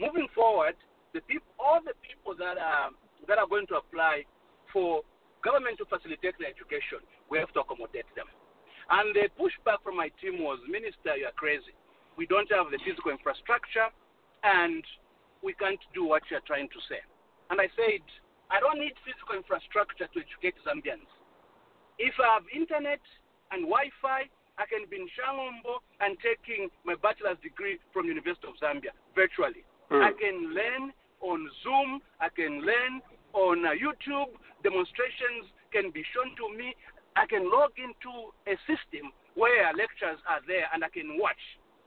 moving 0.02 0.26
forward, 0.34 0.74
the 1.14 1.22
people, 1.30 1.54
all 1.62 1.86
the 1.86 1.94
people 2.02 2.34
that 2.34 2.58
are 2.58 2.90
that 3.30 3.38
are 3.38 3.46
going 3.46 3.70
to 3.70 3.78
apply 3.78 4.26
for 4.74 5.06
government 5.46 5.78
to 5.78 5.86
facilitate 5.86 6.34
their 6.42 6.50
education, 6.50 7.06
we 7.30 7.38
have 7.38 7.54
to 7.54 7.62
accommodate 7.62 8.10
them. 8.18 8.26
And 8.90 9.14
the 9.14 9.30
pushback 9.38 9.86
from 9.86 10.02
my 10.02 10.10
team 10.18 10.42
was, 10.42 10.58
Minister, 10.66 11.14
you 11.14 11.30
are 11.30 11.38
crazy. 11.38 11.78
We 12.18 12.26
don't 12.26 12.50
have 12.50 12.74
the 12.74 12.82
physical 12.82 13.14
infrastructure, 13.14 13.94
and 14.42 14.82
we 15.46 15.54
can't 15.54 15.80
do 15.94 16.10
what 16.10 16.26
you 16.34 16.42
are 16.42 16.48
trying 16.50 16.74
to 16.74 16.82
say. 16.90 17.06
And 17.50 17.60
I 17.60 17.68
said, 17.74 18.04
I 18.50 18.60
don't 18.60 18.80
need 18.80 18.94
physical 19.06 19.38
infrastructure 19.38 20.10
to 20.10 20.18
educate 20.22 20.58
Zambians. 20.66 21.10
If 21.98 22.14
I 22.22 22.40
have 22.40 22.46
internet 22.54 23.02
and 23.52 23.66
Wi-Fi, 23.68 24.30
I 24.60 24.66
can 24.68 24.90
be 24.90 25.00
in 25.00 25.08
Shangombo 25.16 25.80
and 26.04 26.18
taking 26.20 26.70
my 26.84 26.96
bachelor's 27.00 27.40
degree 27.42 27.80
from 27.94 28.06
University 28.12 28.48
of 28.48 28.60
Zambia 28.60 28.92
virtually. 29.16 29.64
Hmm. 29.90 30.04
I 30.04 30.12
can 30.14 30.54
learn 30.54 30.92
on 31.22 31.40
Zoom. 31.64 32.02
I 32.20 32.30
can 32.30 32.62
learn 32.62 33.02
on 33.34 33.66
uh, 33.66 33.74
YouTube. 33.74 34.36
Demonstrations 34.64 35.50
can 35.72 35.92
be 35.92 36.04
shown 36.14 36.36
to 36.38 36.46
me. 36.56 36.76
I 37.16 37.26
can 37.26 37.48
log 37.52 37.72
into 37.80 38.32
a 38.48 38.56
system 38.68 39.12
where 39.36 39.72
lectures 39.74 40.20
are 40.28 40.44
there 40.48 40.68
and 40.74 40.84
I 40.84 40.90
can 40.90 41.18
watch 41.18 41.42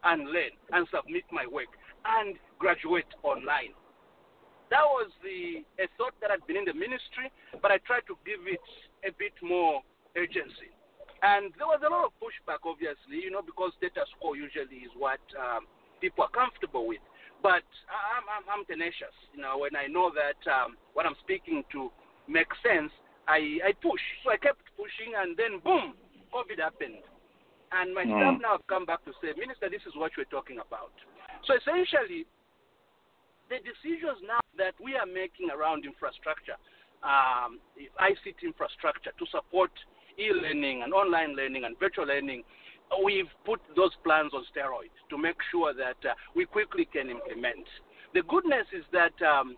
and 0.05 0.27
learn 0.31 0.53
and 0.73 0.87
submit 0.89 1.25
my 1.31 1.47
work 1.47 1.71
and 2.05 2.37
graduate 2.59 3.09
online. 3.23 3.77
That 4.73 4.89
was 4.89 5.13
the 5.21 5.61
a 5.77 5.85
thought 6.01 6.17
that 6.25 6.33
had 6.33 6.41
been 6.49 6.57
in 6.57 6.65
the 6.65 6.73
ministry, 6.73 7.29
but 7.61 7.69
I 7.69 7.77
tried 7.85 8.09
to 8.09 8.17
give 8.25 8.41
it 8.49 8.65
a 9.05 9.13
bit 9.21 9.37
more 9.45 9.85
urgency. 10.17 10.73
And 11.21 11.53
there 11.61 11.69
was 11.69 11.85
a 11.85 11.93
lot 11.93 12.09
of 12.09 12.17
pushback, 12.19 12.65
obviously, 12.65 13.21
you 13.21 13.31
know, 13.31 13.45
because 13.45 13.77
status 13.77 14.09
quo 14.19 14.33
usually 14.33 14.83
is 14.83 14.93
what 14.97 15.23
um, 15.39 15.69
people 16.01 16.25
are 16.25 16.33
comfortable 16.35 16.89
with. 16.89 17.05
But 17.45 17.63
I'm, 17.93 18.25
I'm, 18.27 18.45
I'm 18.49 18.65
tenacious, 18.67 19.15
you 19.37 19.45
know, 19.45 19.61
when 19.61 19.77
I 19.77 19.87
know 19.93 20.11
that 20.11 20.41
um, 20.51 20.81
what 20.97 21.05
I'm 21.07 21.21
speaking 21.23 21.63
to 21.77 21.93
makes 22.27 22.57
sense, 22.65 22.91
I, 23.31 23.61
I 23.63 23.71
push. 23.79 24.03
So 24.25 24.33
I 24.35 24.39
kept 24.41 24.67
pushing, 24.75 25.15
and 25.15 25.37
then 25.39 25.63
boom, 25.63 25.95
COVID 26.35 26.59
happened. 26.59 27.05
And 27.71 27.95
my 27.95 28.05
Mm. 28.05 28.19
staff 28.19 28.37
now 28.43 28.53
have 28.59 28.67
come 28.67 28.85
back 28.85 29.05
to 29.07 29.13
say, 29.23 29.31
Minister, 29.39 29.71
this 29.71 29.85
is 29.87 29.95
what 29.95 30.11
we're 30.19 30.29
talking 30.33 30.59
about. 30.59 30.93
So 31.47 31.55
essentially, 31.55 32.27
the 33.47 33.63
decisions 33.63 34.19
now 34.27 34.42
that 34.59 34.75
we 34.83 34.97
are 34.97 35.07
making 35.07 35.51
around 35.51 35.85
infrastructure, 35.85 36.57
um, 37.03 37.59
ICT 38.01 38.45
infrastructure 38.45 39.11
to 39.19 39.27
support 39.31 39.71
e-learning 40.19 40.83
and 40.83 40.93
online 40.93 41.35
learning 41.37 41.65
and 41.65 41.79
virtual 41.79 42.07
learning, 42.07 42.43
we've 43.05 43.31
put 43.45 43.61
those 43.75 43.93
plans 44.05 44.33
on 44.35 44.45
steroids 44.53 44.93
to 45.09 45.17
make 45.17 45.37
sure 45.51 45.73
that 45.73 45.97
uh, 46.05 46.13
we 46.37 46.45
quickly 46.45 46.85
can 46.85 47.09
implement. 47.09 47.65
The 48.13 48.23
goodness 48.29 48.69
is 48.77 48.85
that 48.93 49.17
um, 49.25 49.57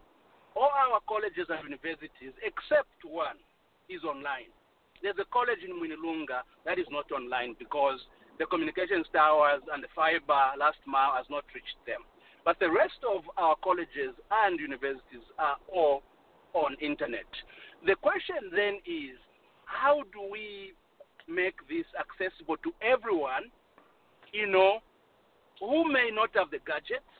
all 0.54 0.70
our 0.70 1.02
colleges 1.10 1.50
and 1.50 1.58
universities, 1.66 2.30
except 2.46 2.94
one, 3.02 3.42
is 3.90 4.06
online. 4.06 4.54
There's 5.02 5.18
a 5.18 5.26
college 5.34 5.60
in 5.66 5.74
Mwinilunga 5.74 6.46
that 6.64 6.78
is 6.78 6.86
not 6.88 7.10
online 7.10 7.58
because 7.58 7.98
the 8.38 8.46
communications 8.46 9.06
towers 9.12 9.62
and 9.74 9.82
the 9.82 9.90
fiber 9.94 10.54
last 10.58 10.78
mile 10.86 11.18
has 11.18 11.26
not 11.28 11.44
reached 11.54 11.78
them. 11.86 12.06
But 12.44 12.58
the 12.60 12.70
rest 12.70 13.00
of 13.08 13.22
our 13.36 13.56
colleges 13.64 14.14
and 14.30 14.60
universities 14.60 15.24
are 15.38 15.56
all 15.72 16.02
on 16.52 16.76
internet. 16.80 17.24
The 17.86 17.96
question 17.96 18.36
then 18.54 18.74
is, 18.86 19.16
how 19.64 20.02
do 20.12 20.28
we 20.30 20.74
make 21.26 21.56
this 21.68 21.86
accessible 21.98 22.56
to 22.58 22.72
everyone, 22.82 23.50
you 24.32 24.46
know, 24.46 24.80
who 25.60 25.90
may 25.90 26.10
not 26.12 26.30
have 26.34 26.50
the 26.50 26.58
gadgets, 26.66 27.13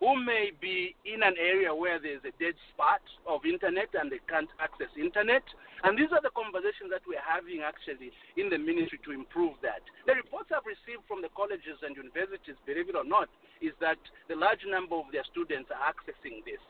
who 0.00 0.18
may 0.18 0.50
be 0.60 0.94
in 1.06 1.22
an 1.22 1.34
area 1.38 1.74
where 1.74 2.02
there's 2.02 2.24
a 2.26 2.34
dead 2.42 2.54
spot 2.74 3.00
of 3.24 3.46
internet 3.46 3.88
and 3.94 4.10
they 4.10 4.20
can't 4.28 4.50
access 4.58 4.90
internet. 4.98 5.44
And 5.84 5.96
these 5.96 6.10
are 6.10 6.20
the 6.20 6.34
conversations 6.34 6.90
that 6.90 7.06
we're 7.06 7.22
having 7.22 7.62
actually 7.62 8.10
in 8.36 8.48
the 8.50 8.58
ministry 8.58 8.98
to 9.04 9.12
improve 9.12 9.54
that. 9.62 9.84
The 10.08 10.18
reports 10.18 10.50
I've 10.50 10.66
received 10.66 11.06
from 11.06 11.22
the 11.22 11.32
colleges 11.36 11.78
and 11.84 11.94
universities, 11.94 12.58
believe 12.66 12.90
it 12.90 12.98
or 12.98 13.06
not, 13.06 13.30
is 13.62 13.76
that 13.78 14.00
the 14.26 14.36
large 14.36 14.64
number 14.66 14.96
of 14.98 15.08
their 15.14 15.24
students 15.30 15.70
are 15.70 15.82
accessing 15.88 16.42
this. 16.42 16.60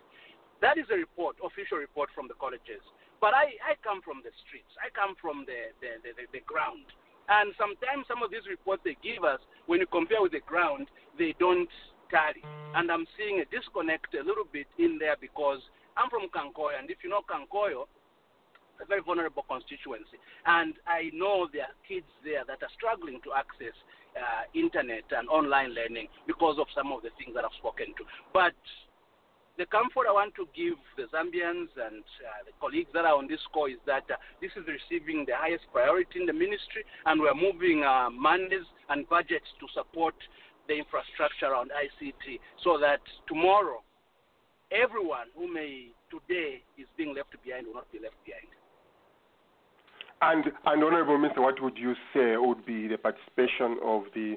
That 0.61 0.79
is 0.79 0.87
a 0.93 0.99
report, 0.99 1.37
official 1.43 1.79
report 1.79 2.11
from 2.15 2.29
the 2.29 2.39
colleges. 2.39 2.83
But 3.23 3.33
I, 3.33 3.57
I 3.65 3.73
come 3.81 4.03
from 4.05 4.21
the 4.21 4.35
streets. 4.45 4.71
I 4.79 4.93
come 4.93 5.17
from 5.17 5.49
the, 5.49 5.73
the, 5.81 6.03
the, 6.05 6.11
the, 6.13 6.25
the 6.39 6.43
ground. 6.45 6.85
And 7.29 7.57
sometimes 7.57 8.05
some 8.05 8.21
of 8.21 8.29
these 8.29 8.45
reports 8.45 8.85
they 8.85 9.01
give 9.01 9.25
us, 9.25 9.41
when 9.65 9.81
you 9.81 9.89
compare 9.89 10.21
with 10.21 10.37
the 10.37 10.45
ground, 10.45 10.93
they 11.17 11.33
don't 11.41 11.71
And 12.75 12.91
I'm 12.91 13.07
seeing 13.17 13.41
a 13.41 13.47
disconnect 13.49 14.15
a 14.15 14.25
little 14.25 14.49
bit 14.51 14.67
in 14.79 14.99
there 14.99 15.17
because 15.21 15.61
I'm 15.97 16.11
from 16.11 16.29
Kankoyo. 16.29 16.79
And 16.79 16.91
if 16.91 16.99
you 17.03 17.11
know 17.11 17.23
Kankoyo, 17.23 17.87
a 18.83 18.87
very 18.87 19.03
vulnerable 19.03 19.45
constituency. 19.47 20.19
And 20.47 20.75
I 20.87 21.11
know 21.15 21.47
there 21.53 21.71
are 21.71 21.79
kids 21.87 22.11
there 22.25 22.43
that 22.47 22.59
are 22.63 22.73
struggling 22.75 23.21
to 23.23 23.31
access 23.35 23.75
uh, 24.19 24.47
internet 24.55 25.07
and 25.11 25.29
online 25.29 25.75
learning 25.75 26.09
because 26.27 26.59
of 26.59 26.67
some 26.75 26.91
of 26.91 27.03
the 27.03 27.11
things 27.19 27.35
that 27.35 27.45
I've 27.45 27.59
spoken 27.59 27.95
to. 27.99 28.03
But 28.33 28.59
the 29.59 29.67
comfort 29.67 30.11
I 30.11 30.13
want 30.13 30.35
to 30.35 30.51
give 30.51 30.75
the 30.99 31.07
Zambians 31.15 31.71
and 31.79 32.03
uh, 32.03 32.43
the 32.43 32.55
colleagues 32.59 32.91
that 32.95 33.07
are 33.07 33.15
on 33.15 33.31
this 33.31 33.43
call 33.53 33.67
is 33.67 33.79
that 33.87 34.03
uh, 34.11 34.19
this 34.43 34.51
is 34.59 34.67
receiving 34.67 35.23
the 35.27 35.39
highest 35.39 35.71
priority 35.71 36.19
in 36.19 36.27
the 36.27 36.35
ministry, 36.35 36.83
and 37.07 37.21
we're 37.21 37.39
moving 37.39 37.87
uh, 37.87 38.11
monies 38.11 38.67
and 38.91 39.09
budgets 39.09 39.47
to 39.63 39.67
support 39.71 40.15
the 40.69 40.75
infrastructure 40.75 41.47
around 41.47 41.71
ICT 41.71 42.41
so 42.63 42.79
that 42.79 43.01
tomorrow, 43.29 43.83
everyone 44.73 45.29
who 45.37 45.53
may 45.53 45.89
today 46.11 46.63
is 46.79 46.87
being 46.97 47.15
left 47.15 47.35
behind 47.45 47.67
will 47.67 47.75
not 47.75 47.91
be 47.93 47.99
left 47.99 48.17
behind. 48.25 48.49
And, 50.23 50.45
and 50.65 50.85
Honorable 50.85 51.19
Minister, 51.19 51.43
what 51.43 51.61
would 51.63 51.77
you 51.77 51.95
say 52.15 52.37
would 52.37 52.65
be 52.65 52.89
the 52.89 52.97
participation 52.97 53.79
of 53.85 54.05
the 54.15 54.37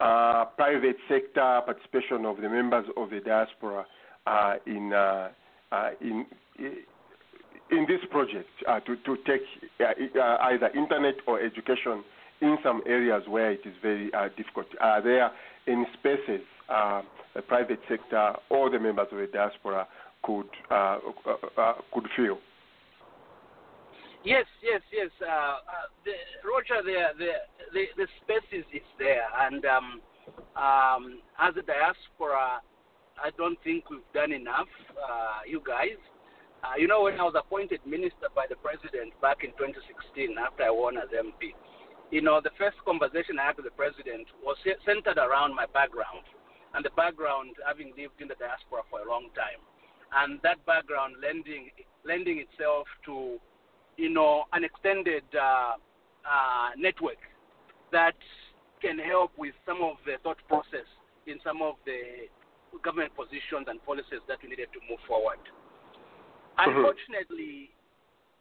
uh, 0.00 0.44
private 0.56 0.96
sector, 1.08 1.60
participation 1.64 2.24
of 2.24 2.36
the 2.36 2.48
members 2.48 2.86
of 2.96 3.10
the 3.10 3.20
diaspora 3.20 3.86
uh, 4.26 4.54
in, 4.66 4.92
uh, 4.92 5.28
uh, 5.72 5.90
in, 6.00 6.26
in 7.70 7.86
this 7.88 8.00
project 8.10 8.48
uh, 8.68 8.80
to, 8.80 8.96
to 9.04 9.16
take 9.26 9.42
uh, 9.80 10.36
either 10.42 10.68
internet 10.68 11.14
or 11.26 11.40
education 11.40 12.04
in 12.40 12.56
some 12.62 12.82
areas 12.86 13.22
where 13.28 13.52
it 13.52 13.60
is 13.64 13.74
very 13.82 14.10
difficult? 14.36 14.66
Are 14.80 15.02
there 15.02 15.30
any 15.66 15.86
spaces 15.98 16.42
the 17.34 17.42
private 17.42 17.80
sector 17.88 18.34
or 18.50 18.70
the 18.70 18.78
members 18.78 19.08
of 19.10 19.18
the 19.18 19.26
diaspora 19.26 19.86
could, 20.22 20.48
could 21.92 22.06
fill? 22.16 22.38
Yes, 24.24 24.46
yes, 24.62 24.80
yes. 24.90 25.10
Uh, 25.20 25.28
uh, 25.28 25.60
the, 26.08 26.16
Roger, 26.48 26.80
the, 26.80 27.12
the, 27.18 27.32
the, 27.76 27.84
the 27.96 28.06
space 28.24 28.48
is, 28.52 28.64
there. 28.98 29.28
And 29.38 29.64
um, 29.66 30.00
um, 30.56 31.20
as 31.38 31.52
a 31.60 31.62
diaspora, 31.62 32.64
I 33.20 33.30
don't 33.36 33.58
think 33.62 33.90
we've 33.90 34.00
done 34.14 34.32
enough, 34.32 34.72
uh, 34.96 35.44
you 35.46 35.60
guys. 35.60 36.00
Uh, 36.64 36.80
you 36.80 36.88
know, 36.88 37.02
when 37.02 37.20
I 37.20 37.24
was 37.24 37.36
appointed 37.36 37.80
minister 37.84 38.32
by 38.34 38.46
the 38.48 38.56
president 38.56 39.12
back 39.20 39.44
in 39.44 39.52
2016 39.60 40.36
after 40.40 40.64
I 40.64 40.70
won 40.70 40.96
as 40.96 41.12
MP, 41.12 41.52
you 42.10 42.22
know, 42.22 42.40
the 42.42 42.54
first 42.58 42.76
conversation 42.84 43.38
I 43.38 43.46
had 43.52 43.56
with 43.56 43.64
the 43.64 43.76
president 43.76 44.26
was 44.42 44.56
centered 44.84 45.18
around 45.18 45.54
my 45.54 45.66
background. 45.72 46.24
And 46.74 46.84
the 46.84 46.90
background, 46.96 47.54
having 47.66 47.92
lived 47.96 48.20
in 48.20 48.28
the 48.28 48.34
diaspora 48.34 48.82
for 48.90 49.00
a 49.00 49.08
long 49.08 49.30
time. 49.34 49.62
And 50.14 50.40
that 50.42 50.64
background 50.66 51.16
lending, 51.22 51.70
lending 52.04 52.38
itself 52.38 52.86
to 53.06 53.38
you 53.96 54.10
know, 54.10 54.44
an 54.52 54.64
extended 54.64 55.24
uh, 55.34 55.74
uh, 56.24 56.68
network 56.76 57.18
that 57.92 58.16
can 58.82 58.98
help 58.98 59.32
with 59.38 59.54
some 59.66 59.78
of 59.82 59.96
the 60.04 60.16
thought 60.22 60.38
process 60.48 60.86
in 61.26 61.38
some 61.44 61.62
of 61.62 61.74
the 61.86 62.28
government 62.82 63.14
positions 63.14 63.66
and 63.68 63.78
policies 63.86 64.20
that 64.28 64.38
we 64.42 64.50
needed 64.50 64.68
to 64.74 64.80
move 64.90 64.98
forward. 65.06 65.38
Mm-hmm. 66.58 66.70
Unfortunately, 66.70 67.70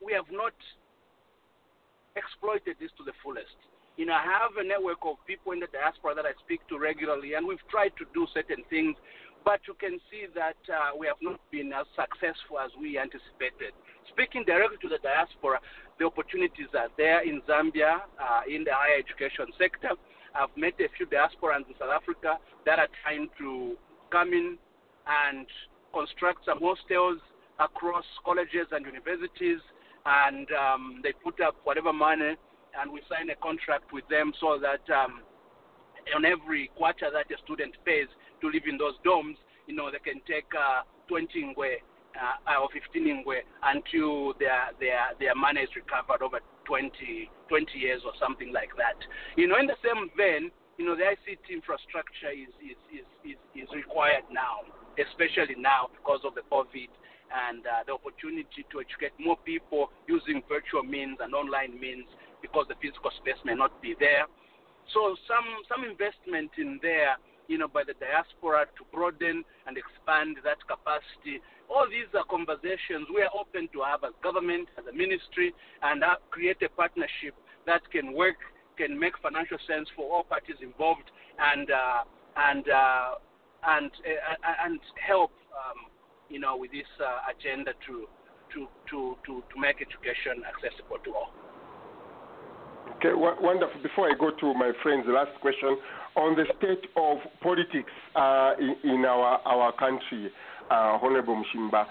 we 0.01 0.13
have 0.13 0.27
not 0.31 0.57
exploited 2.15 2.77
this 2.79 2.91
to 2.97 3.03
the 3.03 3.13
fullest. 3.23 3.57
You 3.97 4.05
know, 4.05 4.13
I 4.13 4.25
have 4.25 4.57
a 4.57 4.65
network 4.65 5.05
of 5.05 5.21
people 5.25 5.51
in 5.53 5.59
the 5.59 5.69
diaspora 5.69 6.15
that 6.15 6.25
I 6.25 6.33
speak 6.41 6.65
to 6.69 6.77
regularly, 6.77 7.33
and 7.35 7.45
we've 7.45 7.61
tried 7.69 7.93
to 8.01 8.05
do 8.13 8.25
certain 8.33 8.65
things, 8.69 8.97
but 9.45 9.61
you 9.67 9.75
can 9.77 9.99
see 10.09 10.25
that 10.33 10.57
uh, 10.65 10.97
we 10.97 11.05
have 11.05 11.21
not 11.21 11.37
been 11.51 11.73
as 11.73 11.85
successful 11.93 12.57
as 12.57 12.71
we 12.79 12.97
anticipated. 12.97 13.77
Speaking 14.09 14.43
directly 14.45 14.77
to 14.81 14.89
the 14.89 14.97
diaspora, 15.03 15.59
the 15.99 16.05
opportunities 16.05 16.73
are 16.73 16.89
there 16.97 17.21
in 17.21 17.41
Zambia 17.45 18.01
uh, 18.17 18.41
in 18.49 18.63
the 18.63 18.73
higher 18.73 18.97
education 18.97 19.45
sector. 19.57 19.93
I've 20.33 20.53
met 20.57 20.73
a 20.81 20.89
few 20.97 21.05
diasporans 21.05 21.69
in 21.69 21.77
South 21.77 21.93
Africa 21.93 22.41
that 22.65 22.79
are 22.79 22.89
trying 23.05 23.29
to 23.37 23.77
come 24.09 24.33
in 24.33 24.57
and 25.05 25.45
construct 25.93 26.45
some 26.45 26.57
hostels 26.57 27.21
across 27.59 28.05
colleges 28.25 28.65
and 28.71 28.85
universities, 28.85 29.61
and 30.05 30.47
um, 30.51 30.99
they 31.03 31.13
put 31.23 31.39
up 31.41 31.55
whatever 31.63 31.93
money, 31.93 32.35
and 32.79 32.91
we 32.91 33.01
sign 33.09 33.29
a 33.29 33.35
contract 33.35 33.93
with 33.93 34.07
them 34.09 34.33
so 34.39 34.59
that 34.59 34.83
um, 34.93 35.21
on 36.15 36.25
every 36.25 36.71
quarter 36.75 37.09
that 37.11 37.31
a 37.31 37.37
student 37.43 37.75
pays 37.85 38.07
to 38.41 38.47
live 38.47 38.63
in 38.67 38.77
those 38.77 38.95
dorms, 39.05 39.35
you 39.67 39.75
know, 39.75 39.89
they 39.91 39.99
can 39.99 40.19
take 40.27 40.47
uh, 40.51 40.83
20 41.07 41.55
ngwee 41.55 41.79
uh, 42.19 42.59
or 42.59 42.69
15 42.73 43.07
ingwe 43.07 43.41
until 43.63 44.33
their, 44.39 44.73
their, 44.79 45.15
their 45.19 45.35
money 45.35 45.61
is 45.61 45.69
recovered 45.75 46.21
over 46.21 46.39
20, 46.65 47.29
20 47.49 47.77
years 47.77 48.01
or 48.05 48.13
something 48.19 48.51
like 48.53 48.75
that. 48.77 48.97
You 49.37 49.47
know, 49.47 49.57
in 49.57 49.67
the 49.67 49.79
same 49.83 50.09
vein, 50.17 50.51
you 50.77 50.85
know, 50.85 50.95
the 50.95 51.03
ICT 51.03 51.53
infrastructure 51.53 52.33
is, 52.33 52.51
is, 52.59 52.77
is, 52.91 53.05
is, 53.23 53.39
is 53.55 53.69
required 53.73 54.25
now, 54.31 54.65
especially 54.97 55.55
now 55.57 55.89
because 55.93 56.21
of 56.25 56.35
the 56.35 56.41
COVID 56.51 56.89
and 57.33 57.65
uh, 57.65 57.81
the 57.85 57.93
opportunity 57.93 58.65
to 58.71 58.79
educate 58.79 59.13
more 59.19 59.37
people 59.41 59.89
using 60.07 60.41
virtual 60.47 60.83
means 60.83 61.17
and 61.21 61.33
online 61.33 61.79
means 61.79 62.05
because 62.41 62.65
the 62.69 62.77
physical 62.81 63.11
space 63.17 63.39
may 63.45 63.55
not 63.55 63.81
be 63.81 63.95
there. 63.99 64.25
So 64.93 65.15
some, 65.25 65.47
some 65.67 65.83
investment 65.87 66.51
in 66.57 66.79
there 66.81 67.17
you 67.47 67.57
know, 67.57 67.67
by 67.67 67.83
the 67.83 67.93
diaspora 67.99 68.65
to 68.77 68.83
broaden 68.91 69.43
and 69.67 69.77
expand 69.77 70.37
that 70.43 70.59
capacity. 70.67 71.41
All 71.69 71.87
these 71.89 72.07
are 72.15 72.23
conversations 72.29 73.07
we 73.13 73.21
are 73.21 73.33
open 73.35 73.67
to 73.73 73.83
have 73.83 74.03
as 74.03 74.13
government, 74.21 74.67
as 74.77 74.85
a 74.87 74.95
ministry, 74.95 75.53
and 75.81 76.03
uh, 76.03 76.15
create 76.29 76.61
a 76.63 76.69
partnership 76.69 77.35
that 77.65 77.81
can 77.91 78.13
work, 78.13 78.37
can 78.77 78.97
make 78.99 79.13
financial 79.21 79.57
sense 79.67 79.87
for 79.95 80.07
all 80.11 80.23
parties 80.23 80.59
involved, 80.61 81.09
and 81.39 81.71
uh, 81.71 82.03
and 82.37 82.65
uh, 82.69 83.15
and 83.67 83.91
uh, 83.91 84.65
and 84.65 84.79
help, 84.99 85.31
um, 85.55 85.87
you 86.33 86.39
know, 86.39 86.57
with 86.57 86.71
this 86.71 86.89
uh, 86.99 87.29
agenda 87.29 87.71
to 87.85 88.07
to 88.53 88.67
to 88.89 89.15
to 89.25 89.43
to 89.53 89.55
make 89.61 89.77
education 89.77 90.41
accessible 90.49 90.97
to 91.05 91.13
all. 91.13 91.29
Okay, 92.97 93.13
wonderful. 93.13 93.81
Before 93.81 94.09
I 94.09 94.17
go 94.17 94.31
to 94.31 94.53
my 94.55 94.71
friend's 94.81 95.05
last 95.07 95.39
question 95.41 95.77
on 96.15 96.35
the 96.35 96.45
state 96.57 96.89
of 96.97 97.17
politics 97.41 97.91
uh, 98.15 98.53
in, 98.59 98.75
in, 98.83 99.05
our 99.05 99.39
our 99.45 99.71
country, 99.73 100.31
uh, 100.71 100.97
Honorable 101.01 101.37
Mushimba, 101.37 101.85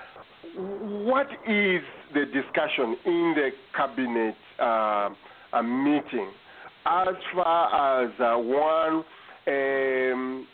what 1.06 1.28
is 1.46 1.82
the 2.12 2.26
discussion 2.26 2.96
in 3.06 3.34
the 3.38 3.50
cabinet 3.76 4.34
uh, 4.58 5.10
meeting 5.62 6.30
as 6.84 7.14
far 7.32 8.04
as 8.04 8.10
uh, 8.18 8.36
one 8.36 9.04
um, 9.46 10.46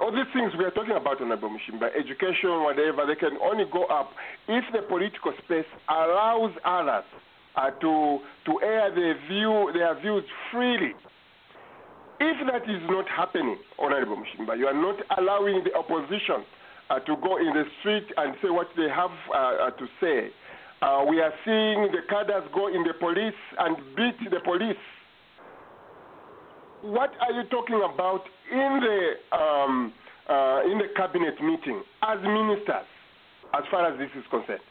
all 0.00 0.10
these 0.10 0.26
things 0.34 0.52
we 0.58 0.64
are 0.64 0.72
talking 0.72 0.96
about, 0.96 1.20
Honorable 1.20 1.50
Mushimba, 1.50 1.90
education, 1.94 2.62
whatever, 2.62 3.06
they 3.06 3.14
can 3.14 3.38
only 3.42 3.64
go 3.70 3.84
up 3.84 4.10
if 4.48 4.64
the 4.72 4.82
political 4.82 5.32
space 5.44 5.68
allows 5.88 6.50
others 6.64 7.04
uh, 7.54 7.70
to 7.70 8.18
to 8.46 8.60
air 8.62 8.90
their 8.94 9.14
view, 9.28 9.70
their 9.72 9.98
views 10.00 10.24
freely. 10.50 10.92
If 12.18 12.36
that 12.50 12.68
is 12.70 12.82
not 12.88 13.06
happening, 13.08 13.58
Honorable 13.78 14.16
Mushimba, 14.16 14.58
you 14.58 14.66
are 14.66 14.74
not 14.74 14.96
allowing 15.18 15.62
the 15.64 15.74
opposition 15.74 16.44
uh, 16.90 16.98
to 17.00 17.16
go 17.22 17.36
in 17.38 17.52
the 17.54 17.64
street 17.80 18.06
and 18.16 18.34
say 18.42 18.50
what 18.50 18.68
they 18.76 18.88
have 18.88 19.10
uh, 19.34 19.66
uh 19.66 19.70
to 19.70 19.86
say. 20.00 20.30
Uh, 20.82 21.04
we 21.08 21.20
are 21.20 21.32
seeing 21.44 21.92
the 21.92 22.02
cadres 22.08 22.42
go 22.52 22.66
in 22.66 22.82
the 22.82 22.94
police 22.98 23.38
and 23.58 23.76
beat 23.94 24.18
the 24.30 24.40
police. 24.40 24.82
What 26.82 27.12
are 27.20 27.30
you 27.30 27.44
talking 27.48 27.78
about 27.78 28.22
in 28.50 28.80
the 28.82 29.38
um, 29.38 29.92
uh, 30.28 30.62
in 30.66 30.78
the 30.78 30.90
cabinet 30.96 31.40
meeting 31.40 31.80
as 32.02 32.18
ministers, 32.22 32.90
as 33.54 33.62
far 33.70 33.86
as 33.86 33.96
this 33.98 34.10
is 34.18 34.24
concerned? 34.30 34.66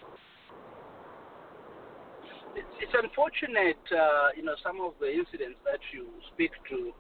It's, 2.54 2.92
unfortunate, 2.92 3.80
uh, 3.96 4.36
you 4.36 4.44
know, 4.44 4.56
some 4.62 4.82
of 4.82 4.92
the 5.00 5.08
incidents 5.08 5.56
that 5.64 5.80
you 5.94 6.08
speak 6.34 6.52
to, 6.68 6.92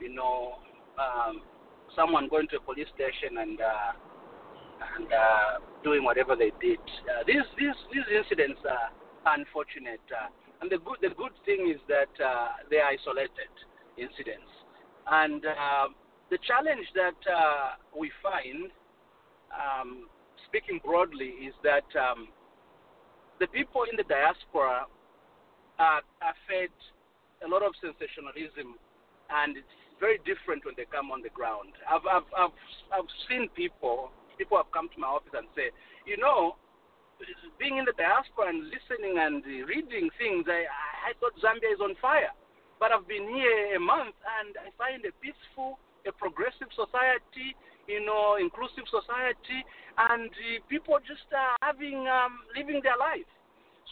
you 0.00 0.12
know, 0.12 0.58
um, 0.98 1.42
someone 1.94 2.26
going 2.28 2.48
to 2.48 2.56
a 2.56 2.60
police 2.60 2.88
station 2.90 3.38
and 3.38 3.60
uh, 3.60 3.92
and 4.98 5.06
uh, 5.06 5.62
doing 5.84 6.02
whatever 6.02 6.34
they 6.34 6.50
did. 6.60 6.82
Uh, 7.06 7.22
these 7.24 7.46
these 7.56 7.78
these 7.94 8.08
incidents 8.10 8.58
are 8.66 8.90
unfortunate, 9.38 10.02
uh, 10.10 10.26
and 10.60 10.72
the 10.72 10.78
good 10.78 10.98
the 11.02 11.14
good 11.14 11.38
thing 11.44 11.70
is 11.72 11.78
that 11.86 12.10
they 12.68 12.78
are 12.78 12.90
isolated 12.90 13.54
incidents. 13.98 14.50
And 15.10 15.44
uh, 15.44 15.88
the 16.30 16.38
challenge 16.46 16.86
that 16.94 17.20
uh, 17.30 17.80
we 17.96 18.10
find, 18.22 18.70
um, 19.52 20.08
speaking 20.48 20.80
broadly, 20.84 21.34
is 21.46 21.54
that 21.62 21.86
um, 21.98 22.28
the 23.40 23.46
people 23.48 23.84
in 23.90 23.96
the 23.96 24.04
diaspora 24.04 24.86
are, 25.78 26.02
are 26.22 26.36
fed 26.48 26.72
a 27.44 27.48
lot 27.48 27.62
of 27.62 27.76
sensationalism, 27.80 28.80
and 29.28 29.56
it's 29.56 29.76
very 30.00 30.18
different 30.24 30.64
when 30.64 30.74
they 30.76 30.88
come 30.88 31.12
on 31.12 31.20
the 31.20 31.32
ground. 31.32 31.72
I've 31.84 32.04
I've 32.08 32.28
I've, 32.32 32.56
I've 32.92 33.10
seen 33.28 33.48
people 33.52 34.10
people 34.36 34.56
have 34.56 34.68
come 34.72 34.88
to 34.92 34.98
my 35.00 35.08
office 35.08 35.32
and 35.32 35.48
say, 35.56 35.72
you 36.04 36.16
know, 36.16 36.56
being 37.58 37.76
in 37.76 37.84
the 37.84 37.96
diaspora 37.96 38.52
and 38.52 38.68
listening 38.68 39.16
and 39.16 39.40
reading 39.64 40.08
things, 40.20 40.44
I, 40.48 40.68
I 41.08 41.16
thought 41.20 41.32
Zambia 41.40 41.72
is 41.72 41.80
on 41.80 41.96
fire. 42.00 42.32
But 42.78 42.92
I've 42.92 43.08
been 43.08 43.28
here 43.28 43.76
a 43.76 43.80
month 43.80 44.14
and 44.40 44.56
I 44.60 44.68
find 44.76 45.00
a 45.04 45.12
peaceful, 45.24 45.78
a 46.04 46.12
progressive 46.12 46.68
society, 46.76 47.56
you 47.88 48.04
know, 48.04 48.36
inclusive 48.36 48.84
society, 48.90 49.64
and 49.96 50.28
uh, 50.28 50.60
people 50.68 50.98
just 51.06 51.24
uh, 51.32 51.56
having, 51.62 52.04
um, 52.04 52.44
living 52.52 52.82
their 52.82 52.98
life. 52.98 53.26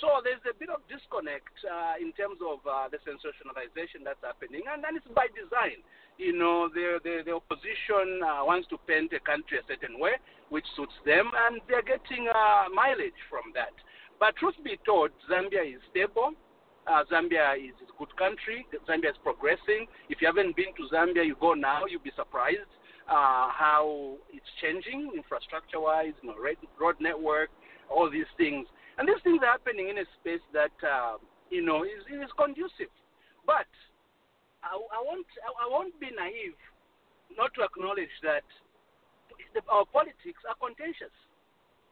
So 0.02 0.20
there's 0.26 0.42
a 0.42 0.52
bit 0.58 0.68
of 0.74 0.82
disconnect 0.90 1.54
uh, 1.62 1.94
in 2.02 2.10
terms 2.18 2.42
of 2.42 2.58
uh, 2.66 2.90
the 2.90 2.98
sensationalization 3.06 4.02
that's 4.02 4.20
happening, 4.26 4.66
and, 4.66 4.82
and 4.82 4.98
it's 4.98 5.06
by 5.14 5.30
design. 5.30 5.80
You 6.18 6.34
know, 6.34 6.66
the 6.66 6.98
the, 7.02 7.22
the 7.22 7.34
opposition 7.34 8.18
uh, 8.22 8.42
wants 8.42 8.66
to 8.74 8.76
paint 8.90 9.14
a 9.14 9.22
country 9.22 9.62
a 9.62 9.64
certain 9.70 10.02
way, 10.02 10.18
which 10.50 10.66
suits 10.74 10.94
them, 11.06 11.30
and 11.46 11.62
they're 11.70 11.86
getting 11.86 12.26
uh, 12.26 12.68
mileage 12.74 13.16
from 13.30 13.54
that. 13.54 13.72
But 14.18 14.34
truth 14.34 14.58
be 14.66 14.78
told, 14.82 15.10
Zambia 15.30 15.62
is 15.62 15.80
stable. 15.94 16.34
Uh, 16.86 17.02
Zambia 17.10 17.56
is 17.56 17.74
a 17.80 17.98
good 17.98 18.14
country. 18.16 18.66
Zambia 18.88 19.10
is 19.10 19.16
progressing. 19.22 19.86
If 20.08 20.20
you 20.20 20.26
haven't 20.26 20.54
been 20.56 20.74
to 20.76 20.94
Zambia, 20.94 21.24
you 21.24 21.36
go 21.40 21.54
now, 21.54 21.86
you'll 21.88 22.04
be 22.04 22.12
surprised 22.14 22.68
uh, 23.08 23.48
how 23.52 24.16
it's 24.32 24.48
changing 24.60 25.12
infrastructure-wise, 25.16 26.12
you 26.22 26.28
know, 26.28 26.36
road 26.80 26.96
network, 27.00 27.50
all 27.88 28.10
these 28.10 28.28
things. 28.36 28.66
And 28.98 29.08
these 29.08 29.20
things 29.24 29.40
are 29.42 29.52
happening 29.52 29.88
in 29.88 29.98
a 29.98 30.06
space 30.20 30.44
that 30.52 30.76
uh, 30.84 31.16
you 31.50 31.64
know 31.64 31.84
is, 31.84 32.04
is 32.08 32.30
conducive. 32.38 32.92
But 33.44 33.68
I, 34.62 34.72
I 34.72 35.00
won't 35.02 35.26
I, 35.44 35.66
won't 35.68 35.98
be 36.00 36.08
naive 36.14 36.56
not 37.36 37.52
to 37.58 37.66
acknowledge 37.66 38.12
that 38.22 38.46
the, 39.52 39.60
our 39.68 39.84
politics 39.90 40.40
are 40.46 40.56
contentious, 40.56 41.12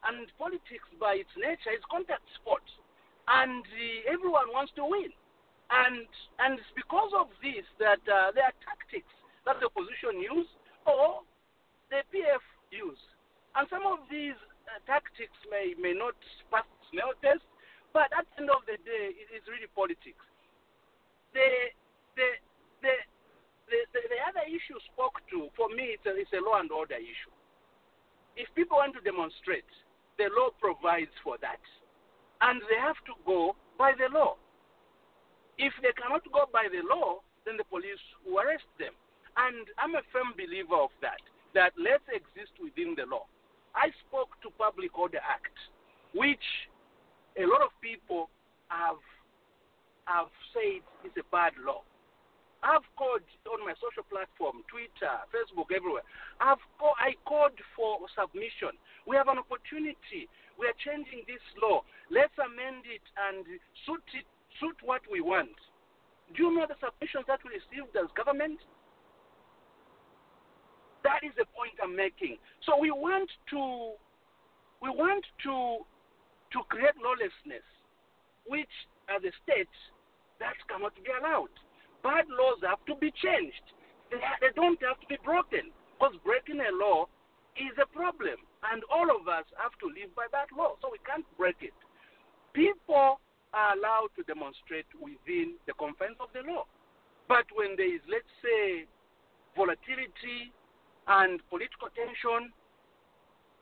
and 0.07 0.31
politics 0.39 0.87
by 0.95 1.19
its 1.19 1.33
nature 1.35 1.75
is 1.75 1.83
contact 1.91 2.23
sport, 2.39 2.63
and 3.27 3.63
uh, 3.63 4.11
everyone 4.11 4.51
wants 4.51 4.71
to 4.75 4.83
win, 4.83 5.11
and 5.71 6.07
and 6.43 6.59
it's 6.59 6.73
because 6.75 7.11
of 7.15 7.31
this 7.39 7.63
that 7.79 8.03
uh, 8.07 8.35
there 8.35 8.47
are 8.47 8.57
tactics 8.63 9.11
that 9.47 9.59
the 9.59 9.67
opposition 9.67 10.19
use 10.19 10.49
or 10.83 11.23
the 11.87 12.03
PF 12.11 12.43
use, 12.71 12.99
and 13.55 13.67
some 13.71 13.87
of 13.87 14.03
these 14.11 14.37
uh, 14.67 14.79
tactics 14.83 15.35
may 15.47 15.75
may 15.79 15.95
not 15.95 16.15
pass 16.51 16.67
smell 16.91 17.15
test. 17.23 17.43
But 17.93 18.09
at 18.09 18.25
the 18.33 18.41
end 18.41 18.49
of 18.49 18.65
the 18.65 18.81
day, 18.81 19.13
it 19.13 19.29
is 19.29 19.45
really 19.45 19.69
politics. 19.71 20.25
The 21.31 21.71
the 22.17 22.27
the 22.81 22.93
the, 23.69 23.79
the, 23.95 24.01
the 24.11 24.19
other 24.27 24.43
issue 24.45 24.75
spoke 24.91 25.23
to 25.31 25.47
for 25.55 25.71
me 25.71 25.95
it's 25.95 26.05
a, 26.05 26.13
it's 26.13 26.33
a 26.35 26.43
law 26.43 26.59
and 26.59 26.69
order 26.71 26.99
issue. 26.99 27.33
If 28.35 28.49
people 28.57 28.81
want 28.81 28.97
to 28.97 29.01
demonstrate, 29.05 29.69
the 30.17 30.29
law 30.33 30.49
provides 30.57 31.13
for 31.21 31.37
that, 31.45 31.61
and 32.43 32.59
they 32.67 32.79
have 32.79 32.99
to 33.07 33.15
go 33.25 33.55
by 33.79 33.95
the 33.95 34.11
law. 34.11 34.35
If 35.57 35.73
they 35.81 35.95
cannot 35.95 36.27
go 36.31 36.45
by 36.51 36.67
the 36.67 36.83
law, 36.83 37.23
then 37.45 37.55
the 37.57 37.63
police 37.63 38.01
will 38.27 38.43
arrest 38.43 38.67
them. 38.77 38.91
And 39.39 39.65
I'm 39.79 39.95
a 39.95 40.03
firm 40.11 40.35
believer 40.35 40.75
of 40.75 40.91
that. 41.01 41.23
That 41.55 41.71
let's 41.77 42.05
exist 42.09 42.53
within 42.59 42.97
the 42.97 43.05
law. 43.07 43.29
I 43.73 43.89
spoke 44.05 44.33
to 44.41 44.49
Public 44.57 44.93
Order 44.97 45.21
Act, 45.21 45.55
which 46.13 46.45
a 47.37 47.45
lot 47.45 47.61
of 47.61 47.73
people 47.81 48.29
have 48.69 49.01
have 50.05 50.27
said 50.51 50.83
is 51.07 51.15
a 51.15 51.25
bad 51.31 51.53
law. 51.63 51.81
I've 52.63 52.87
called 52.95 53.23
on 53.51 53.59
my 53.67 53.75
social 53.75 54.07
platform, 54.07 54.63
Twitter, 54.71 55.11
Facebook, 55.31 55.67
everywhere. 55.75 56.07
I've 56.39 56.63
call, 56.79 56.95
I 56.95 57.15
called 57.27 57.55
for 57.75 57.99
submission. 58.15 58.79
We 59.03 59.19
have 59.19 59.27
an 59.27 59.39
opportunity. 59.39 60.31
We 60.59 60.67
are 60.67 60.77
changing 60.85 61.25
this 61.25 61.41
law. 61.61 61.81
Let's 62.11 62.33
amend 62.37 62.85
it 62.85 63.03
and 63.17 63.45
suit 63.85 64.05
it, 64.13 64.25
suit 64.61 64.77
what 64.85 65.01
we 65.09 65.21
want. 65.21 65.55
Do 66.35 66.43
you 66.43 66.51
know 66.55 66.65
the 66.69 66.77
submissions 66.79 67.25
that 67.27 67.41
we 67.43 67.57
received 67.57 67.93
as 67.97 68.09
government? 68.15 68.61
That 71.03 71.19
is 71.25 71.35
the 71.35 71.45
point 71.51 71.75
I'm 71.83 71.95
making. 71.95 72.37
So 72.65 72.79
we 72.79 72.89
want 72.89 73.29
to 73.51 73.97
we 74.79 74.89
want 74.89 75.25
to 75.43 75.83
to 76.53 76.59
create 76.69 76.95
lawlessness, 77.01 77.65
which 78.47 78.71
as 79.11 79.19
a 79.23 79.33
state, 79.43 79.71
that 80.39 80.55
cannot 80.69 80.95
be 80.95 81.11
allowed. 81.11 81.51
Bad 82.03 82.25
laws 82.29 82.61
have 82.63 82.83
to 82.87 82.95
be 82.99 83.11
changed. 83.19 83.65
They, 84.11 84.19
they 84.39 84.53
don't 84.55 84.79
have 84.83 84.99
to 85.01 85.07
be 85.07 85.17
broken, 85.23 85.71
because 85.97 86.15
breaking 86.23 86.61
a 86.61 86.71
law 86.71 87.07
is 87.57 87.75
a 87.77 87.85
problem, 87.89 88.37
and 88.73 88.81
all 88.89 89.09
of 89.13 89.27
us 89.27 89.45
have 89.61 89.75
to 89.81 89.87
live 89.87 90.09
by 90.15 90.25
that 90.33 90.49
law, 90.55 90.73
so 90.81 90.89
we 90.89 91.01
can't 91.05 91.25
break 91.37 91.57
it. 91.61 91.75
People 92.53 93.21
are 93.53 93.77
allowed 93.77 94.09
to 94.17 94.25
demonstrate 94.25 94.89
within 94.97 95.61
the 95.69 95.73
confines 95.77 96.17
of 96.17 96.33
the 96.33 96.41
law. 96.41 96.65
But 97.29 97.45
when 97.53 97.77
there 97.77 97.89
is, 97.89 98.01
let's 98.09 98.29
say, 98.41 98.89
volatility 99.53 100.49
and 101.05 101.37
political 101.53 101.93
tension, 101.93 102.49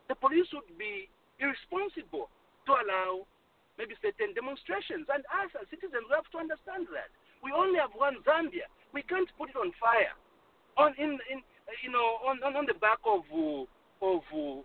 the 0.07 0.15
police 0.15 0.47
would 0.55 0.71
be 0.79 1.11
irresponsible 1.39 2.31
to 2.67 2.71
allow 2.71 3.27
maybe 3.75 3.95
certain 3.99 4.31
demonstrations. 4.31 5.07
And 5.11 5.23
us 5.27 5.51
as 5.59 5.67
citizens, 5.67 6.07
we 6.07 6.15
have 6.15 6.27
to 6.31 6.39
understand 6.39 6.87
that. 6.95 7.11
We 7.43 7.51
only 7.51 7.79
have 7.79 7.91
one 7.97 8.21
Zambia. 8.23 8.69
We 8.93 9.03
can't 9.03 9.27
put 9.35 9.51
it 9.51 9.57
on 9.57 9.73
fire. 9.81 10.15
On 10.77 10.95
in, 10.95 11.19
in 11.27 11.43
you 11.83 11.91
know 11.91 12.21
on, 12.23 12.39
on 12.43 12.65
the 12.65 12.77
back 12.79 12.99
of 13.03 13.27
uh, 13.27 13.67
of 14.01 14.21
uh, 14.33 14.61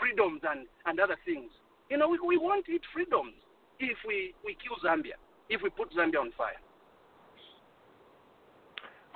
freedoms 0.00 0.40
and, 0.48 0.66
and 0.86 1.00
other 1.00 1.16
things. 1.24 1.50
You 1.88 1.98
know, 1.98 2.08
we, 2.08 2.18
we 2.24 2.36
won't 2.38 2.68
eat 2.68 2.82
freedoms 2.92 3.34
if 3.78 3.96
we, 4.06 4.34
we 4.44 4.56
kill 4.62 4.76
Zambia, 4.84 5.18
if 5.48 5.60
we 5.62 5.70
put 5.70 5.90
Zambia 5.92 6.20
on 6.20 6.32
fire. 6.36 6.60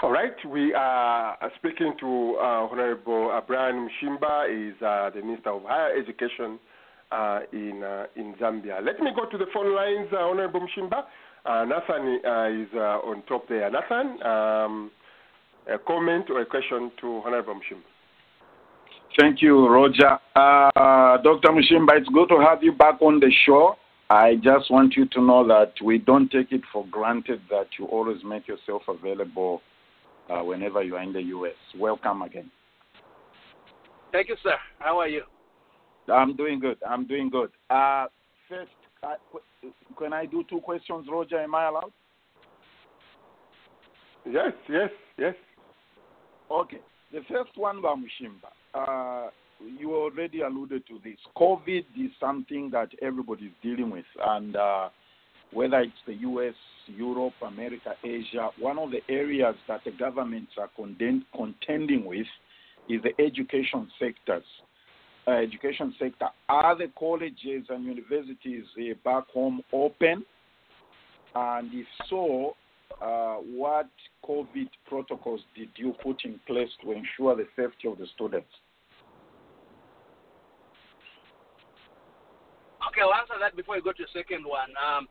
All 0.02 0.10
right, 0.10 0.34
we 0.50 0.74
are 0.74 1.38
speaking 1.56 1.94
to 2.00 2.36
uh, 2.38 2.68
Honorable 2.68 3.40
Brian 3.46 3.88
Mushimba, 3.88 4.50
is 4.50 4.74
uh, 4.82 5.10
the 5.14 5.22
Minister 5.22 5.50
of 5.50 5.62
Higher 5.62 5.96
Education 5.96 6.58
uh, 7.12 7.40
in 7.52 7.82
uh, 7.82 8.06
in 8.16 8.34
Zambia. 8.40 8.84
Let 8.84 9.00
me 9.00 9.12
go 9.14 9.30
to 9.30 9.38
the 9.38 9.46
phone 9.54 9.74
lines, 9.74 10.08
uh, 10.12 10.16
Honorable 10.16 10.60
Mushimba. 10.60 11.04
Uh, 11.46 11.64
Nathan 11.64 12.20
uh, 12.26 12.62
is 12.62 12.68
uh, 12.74 13.08
on 13.08 13.22
top 13.28 13.48
there. 13.48 13.70
Nathan, 13.70 14.20
um, 14.26 14.90
a 15.72 15.78
comment 15.78 16.28
or 16.28 16.40
a 16.40 16.46
question 16.46 16.90
to 17.00 17.22
Honorable 17.24 17.54
Mushimba. 17.54 17.93
Thank 19.18 19.42
you, 19.42 19.68
Roger. 19.68 20.18
Uh, 20.34 21.18
Dr. 21.18 21.50
Mushimba, 21.50 21.96
it's 21.96 22.08
good 22.08 22.28
to 22.30 22.40
have 22.40 22.62
you 22.62 22.72
back 22.72 23.00
on 23.00 23.20
the 23.20 23.30
show. 23.46 23.76
I 24.10 24.34
just 24.36 24.70
want 24.70 24.94
you 24.96 25.06
to 25.06 25.22
know 25.22 25.46
that 25.46 25.72
we 25.82 25.98
don't 25.98 26.30
take 26.30 26.50
it 26.50 26.62
for 26.72 26.84
granted 26.90 27.40
that 27.48 27.68
you 27.78 27.86
always 27.86 28.18
make 28.24 28.48
yourself 28.48 28.82
available 28.88 29.62
uh, 30.28 30.40
whenever 30.40 30.82
you 30.82 30.96
are 30.96 31.02
in 31.02 31.12
the 31.12 31.22
U.S. 31.22 31.54
Welcome 31.78 32.22
again. 32.22 32.50
Thank 34.10 34.28
you, 34.28 34.36
sir. 34.42 34.56
How 34.80 34.98
are 34.98 35.08
you? 35.08 35.22
I'm 36.12 36.36
doing 36.36 36.58
good. 36.58 36.78
I'm 36.86 37.06
doing 37.06 37.30
good. 37.30 37.50
Uh, 37.70 38.06
first, 38.48 38.70
uh, 39.02 39.14
can 39.96 40.12
I 40.12 40.26
do 40.26 40.44
two 40.50 40.60
questions, 40.60 41.06
Roger? 41.10 41.38
Am 41.38 41.54
I 41.54 41.68
allowed? 41.68 41.92
Yes, 44.26 44.52
yes, 44.68 44.90
yes. 45.18 45.34
Okay. 46.50 46.80
The 47.12 47.20
first 47.28 47.56
one, 47.56 47.80
Bamushimba. 47.80 48.50
Uh, 48.74 49.28
you 49.78 49.94
already 49.94 50.40
alluded 50.40 50.86
to 50.88 50.98
this. 51.04 51.16
COVID 51.36 51.84
is 51.96 52.10
something 52.18 52.70
that 52.70 52.88
everybody 53.00 53.46
is 53.46 53.52
dealing 53.62 53.90
with, 53.90 54.04
and 54.26 54.56
uh, 54.56 54.88
whether 55.52 55.80
it's 55.80 55.92
the 56.06 56.14
U.S., 56.14 56.54
Europe, 56.86 57.34
America, 57.46 57.94
Asia, 58.02 58.50
one 58.58 58.78
of 58.78 58.90
the 58.90 59.00
areas 59.08 59.54
that 59.68 59.80
the 59.84 59.92
governments 59.92 60.52
are 60.58 60.68
contend- 60.76 61.24
contending 61.34 62.04
with 62.04 62.26
is 62.88 63.00
the 63.02 63.24
education 63.24 63.88
sectors. 63.98 64.44
Uh, 65.26 65.30
education 65.30 65.94
sector. 65.98 66.26
Are 66.50 66.76
the 66.76 66.88
colleges 66.98 67.64
and 67.70 67.84
universities 67.84 68.64
uh, 68.78 68.92
back 69.04 69.26
home 69.32 69.62
open? 69.72 70.24
And 71.34 71.70
if 71.72 71.86
so, 72.10 72.56
uh, 73.00 73.36
what 73.36 73.88
COVID 74.28 74.68
protocols 74.86 75.40
did 75.56 75.70
you 75.76 75.94
put 76.02 76.24
in 76.24 76.38
place 76.46 76.68
to 76.82 76.92
ensure 76.92 77.34
the 77.36 77.46
safety 77.56 77.88
of 77.88 77.96
the 77.96 78.06
students? 78.14 78.48
Okay, 82.94 83.02
I'll 83.02 83.18
answer 83.18 83.34
that 83.42 83.58
before 83.58 83.74
we 83.74 83.82
go 83.82 83.90
to 83.90 84.06
the 84.06 84.14
second 84.14 84.46
one. 84.46 84.70
Um, 84.78 85.10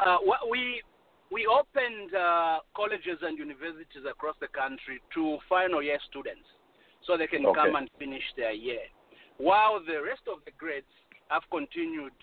uh, 0.00 0.16
what 0.24 0.48
we 0.48 0.80
we 1.28 1.44
opened 1.44 2.16
uh, 2.16 2.64
colleges 2.72 3.20
and 3.20 3.36
universities 3.36 4.08
across 4.08 4.32
the 4.40 4.48
country 4.48 5.04
to 5.12 5.36
final 5.44 5.84
year 5.84 6.00
students, 6.08 6.48
so 7.04 7.20
they 7.20 7.28
can 7.28 7.44
Okay. 7.44 7.52
come 7.52 7.76
and 7.76 7.84
finish 8.00 8.24
their 8.40 8.56
year, 8.56 8.80
while 9.36 9.76
the 9.76 10.00
rest 10.00 10.24
of 10.24 10.40
the 10.48 10.56
grades 10.56 10.88
have 11.28 11.44
continued 11.52 12.16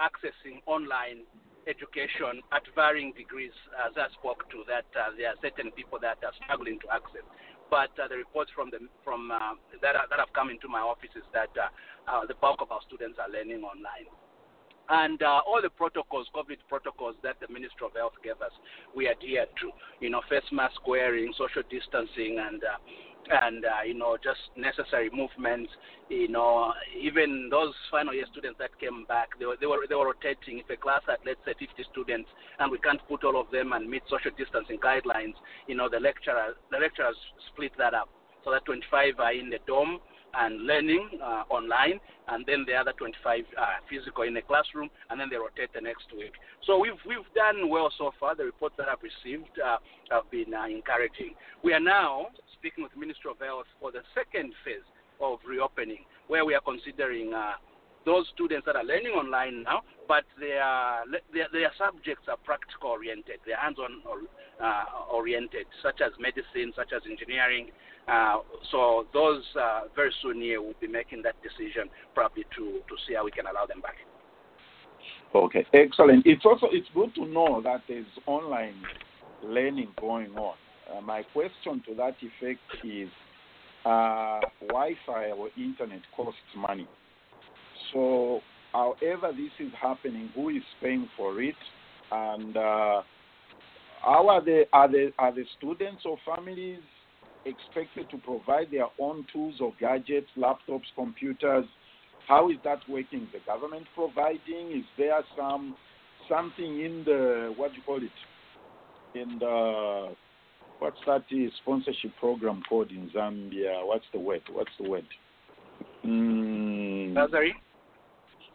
accessing 0.00 0.64
online 0.64 1.28
education 1.68 2.40
at 2.48 2.64
varying 2.72 3.12
degrees. 3.12 3.52
As 3.76 3.92
I 4.00 4.08
spoke 4.16 4.48
to, 4.48 4.64
that 4.72 4.88
uh, 4.96 5.12
there 5.20 5.36
are 5.36 5.38
certain 5.44 5.68
people 5.76 6.00
that 6.00 6.16
are 6.24 6.32
struggling 6.40 6.80
to 6.80 6.88
access. 6.96 7.28
But 7.68 7.92
uh, 8.00 8.08
the 8.08 8.16
reports 8.16 8.48
from 8.56 8.72
the 8.72 8.80
from 9.04 9.28
uh, 9.28 9.60
that 9.84 10.00
are, 10.00 10.08
that 10.08 10.16
have 10.16 10.32
come 10.32 10.48
into 10.48 10.64
my 10.64 10.80
office 10.80 11.12
is 11.12 11.28
that 11.36 11.52
uh, 11.60 11.68
uh, 12.08 12.24
the 12.24 12.40
bulk 12.40 12.64
of 12.64 12.72
our 12.72 12.80
students 12.88 13.20
are 13.20 13.28
learning 13.28 13.60
online 13.60 14.08
and 14.88 15.22
uh, 15.22 15.40
all 15.46 15.60
the 15.62 15.70
protocols, 15.70 16.26
COVID 16.34 16.58
protocols 16.68 17.16
that 17.22 17.36
the 17.40 17.52
Ministry 17.52 17.86
of 17.86 17.94
Health 17.94 18.14
gave 18.22 18.40
us, 18.42 18.52
we 18.94 19.08
adhere 19.08 19.46
to. 19.60 19.70
You 20.00 20.10
know, 20.10 20.20
face 20.28 20.46
mask 20.52 20.86
wearing, 20.86 21.32
social 21.36 21.62
distancing, 21.68 22.38
and 22.38 22.62
uh, 22.62 22.78
and 23.30 23.64
uh, 23.64 23.82
you 23.86 23.94
know 23.94 24.16
just 24.22 24.38
necessary 24.56 25.10
movements. 25.12 25.70
You 26.08 26.28
know, 26.28 26.72
even 26.94 27.48
those 27.50 27.74
final 27.90 28.14
year 28.14 28.26
students 28.30 28.58
that 28.58 28.78
came 28.78 29.04
back, 29.06 29.30
they 29.38 29.46
were 29.46 29.56
they 29.60 29.66
were 29.66 29.86
they 29.88 29.94
were 29.94 30.14
rotating. 30.14 30.62
If 30.62 30.70
a 30.70 30.76
class 30.76 31.02
had 31.06 31.18
let's 31.26 31.40
say 31.44 31.54
50 31.58 31.82
students, 31.90 32.28
and 32.58 32.70
we 32.70 32.78
can't 32.78 33.00
put 33.08 33.24
all 33.24 33.40
of 33.40 33.50
them 33.50 33.72
and 33.72 33.88
meet 33.88 34.02
social 34.08 34.30
distancing 34.38 34.78
guidelines, 34.78 35.34
you 35.66 35.74
know, 35.74 35.88
the 35.88 36.00
lecturer 36.00 36.54
the 36.70 36.78
lecturers 36.78 37.16
split 37.52 37.72
that 37.78 37.94
up 37.94 38.08
so 38.44 38.52
that 38.52 38.64
25 38.64 39.18
are 39.18 39.32
in 39.32 39.50
the 39.50 39.58
dorm 39.66 39.98
and 40.38 40.66
learning 40.66 41.08
uh, 41.22 41.44
online, 41.50 42.00
and 42.28 42.44
then 42.46 42.64
the 42.66 42.74
other 42.74 42.92
25 42.92 43.44
uh, 43.56 43.64
physical 43.88 44.24
in 44.24 44.34
the 44.34 44.42
classroom, 44.42 44.90
and 45.10 45.20
then 45.20 45.28
they 45.30 45.36
rotate 45.36 45.72
the 45.74 45.80
next 45.80 46.06
week. 46.16 46.32
So 46.66 46.78
we've 46.78 47.00
we've 47.06 47.26
done 47.34 47.68
well 47.68 47.92
so 47.96 48.12
far. 48.18 48.34
The 48.34 48.44
reports 48.44 48.74
that 48.78 48.88
I've 48.88 49.02
received 49.02 49.50
uh, 49.58 49.78
have 50.10 50.30
been 50.30 50.52
uh, 50.52 50.66
encouraging. 50.66 51.34
We 51.62 51.72
are 51.72 51.80
now 51.80 52.28
speaking 52.58 52.82
with 52.82 52.92
the 52.92 53.00
Ministry 53.00 53.30
of 53.30 53.38
Health 53.38 53.66
for 53.80 53.92
the 53.92 54.02
second 54.14 54.52
phase 54.64 54.86
of 55.20 55.38
reopening, 55.46 56.04
where 56.28 56.44
we 56.44 56.54
are 56.54 56.62
considering. 56.62 57.32
Uh, 57.32 57.52
those 58.06 58.24
students 58.32 58.64
that 58.64 58.76
are 58.76 58.84
learning 58.84 59.12
online 59.12 59.64
now, 59.64 59.82
but 60.08 60.24
their 60.38 60.64
their, 61.34 61.48
their 61.52 61.72
subjects 61.76 62.24
are 62.28 62.38
practical 62.44 62.90
oriented, 62.90 63.40
they're 63.44 63.58
hands-on 63.58 64.00
uh, 64.62 65.12
oriented, 65.12 65.66
such 65.82 66.00
as 66.00 66.12
medicine, 66.18 66.72
such 66.74 66.92
as 66.96 67.02
engineering. 67.10 67.68
Uh, 68.08 68.38
so 68.70 69.04
those 69.12 69.42
uh, 69.60 69.80
very 69.94 70.12
soon 70.22 70.40
here 70.40 70.62
will 70.62 70.78
be 70.80 70.86
making 70.86 71.20
that 71.22 71.34
decision, 71.42 71.90
probably 72.14 72.44
to 72.56 72.80
to 72.88 72.94
see 73.06 73.14
how 73.14 73.24
we 73.24 73.32
can 73.32 73.46
allow 73.46 73.66
them 73.66 73.80
back. 73.82 73.96
Okay, 75.34 75.66
excellent. 75.74 76.24
It's 76.24 76.46
also 76.46 76.68
it's 76.70 76.88
good 76.94 77.14
to 77.16 77.26
know 77.26 77.60
that 77.62 77.82
there's 77.88 78.06
online 78.26 78.80
learning 79.42 79.88
going 80.00 80.30
on. 80.36 80.54
Uh, 80.88 81.00
my 81.00 81.22
question 81.34 81.82
to 81.88 81.94
that 81.96 82.14
effect 82.22 82.60
is, 82.84 83.08
uh, 83.84 84.38
Wi-Fi 84.68 85.32
or 85.32 85.48
internet 85.56 86.00
costs 86.16 86.38
money. 86.56 86.86
So, 87.92 88.40
however 88.72 89.32
this 89.32 89.66
is 89.66 89.72
happening, 89.80 90.30
who 90.34 90.50
is 90.50 90.62
paying 90.82 91.08
for 91.16 91.40
it, 91.40 91.54
and 92.10 92.56
uh, 92.56 93.02
how 94.02 94.28
are 94.28 94.44
the 94.44 94.64
are 94.72 94.88
the 94.88 95.12
are 95.18 95.34
the 95.34 95.44
students 95.58 96.02
or 96.04 96.18
families 96.24 96.80
expected 97.44 98.10
to 98.10 98.18
provide 98.18 98.70
their 98.70 98.86
own 98.98 99.26
tools 99.32 99.56
or 99.60 99.72
gadgets, 99.80 100.28
laptops, 100.36 100.86
computers? 100.94 101.64
How 102.28 102.50
is 102.50 102.56
that 102.64 102.80
working? 102.88 103.28
The 103.32 103.40
government 103.46 103.86
providing? 103.94 104.72
Is 104.76 104.84
there 104.98 105.22
some 105.36 105.76
something 106.28 106.80
in 106.80 107.02
the 107.04 107.52
what 107.56 107.72
do 107.72 107.76
you 107.78 107.82
call 107.84 108.02
it? 108.02 109.18
In 109.18 109.38
the 109.38 110.14
what's 110.80 110.96
that 111.06 111.24
sponsorship 111.62 112.12
program 112.18 112.62
called 112.68 112.90
in 112.90 113.10
Zambia? 113.14 113.86
What's 113.86 114.04
the 114.12 114.20
word? 114.20 114.42
What's 114.52 114.70
the 114.80 114.88
word? 114.88 115.06
Mm, 116.04 117.14
Nazari? 117.14 117.50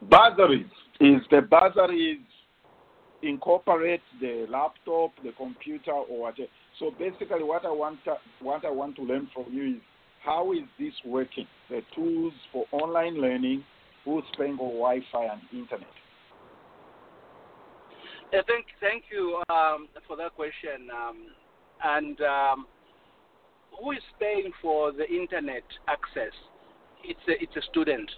Bursaries. 0.09 0.65
Is 0.99 1.21
the 1.31 1.41
bursaries 1.41 2.19
incorporate 3.23 4.01
the 4.19 4.45
laptop, 4.49 5.11
the 5.23 5.31
computer, 5.37 5.91
or 5.91 6.21
whatever? 6.21 6.49
So 6.79 6.91
basically, 6.97 7.43
what 7.43 7.65
I 7.65 7.71
want 7.71 8.03
to, 8.05 8.15
what 8.41 8.65
I 8.65 8.71
want 8.71 8.95
to 8.97 9.03
learn 9.03 9.29
from 9.33 9.45
you 9.51 9.75
is 9.75 9.81
how 10.23 10.51
is 10.53 10.63
this 10.79 10.93
working? 11.05 11.47
The 11.69 11.81
tools 11.95 12.33
for 12.51 12.65
online 12.71 13.19
learning, 13.19 13.63
who's 14.05 14.23
paying 14.37 14.57
for 14.57 14.69
Wi-Fi 14.69 15.25
and 15.25 15.41
internet? 15.51 15.87
Yeah, 18.31 18.41
thank, 18.47 18.65
thank 18.79 19.03
you 19.11 19.41
um, 19.49 19.87
for 20.07 20.15
that 20.17 20.35
question. 20.35 20.87
Um, 20.93 21.17
and 21.83 22.21
um, 22.21 22.65
who 23.77 23.91
is 23.91 24.03
paying 24.19 24.51
for 24.61 24.91
the 24.91 25.07
internet 25.09 25.63
access? 25.87 26.33
It's 27.03 27.19
a, 27.27 27.41
it's 27.41 27.55
a 27.55 27.69
student. 27.71 28.09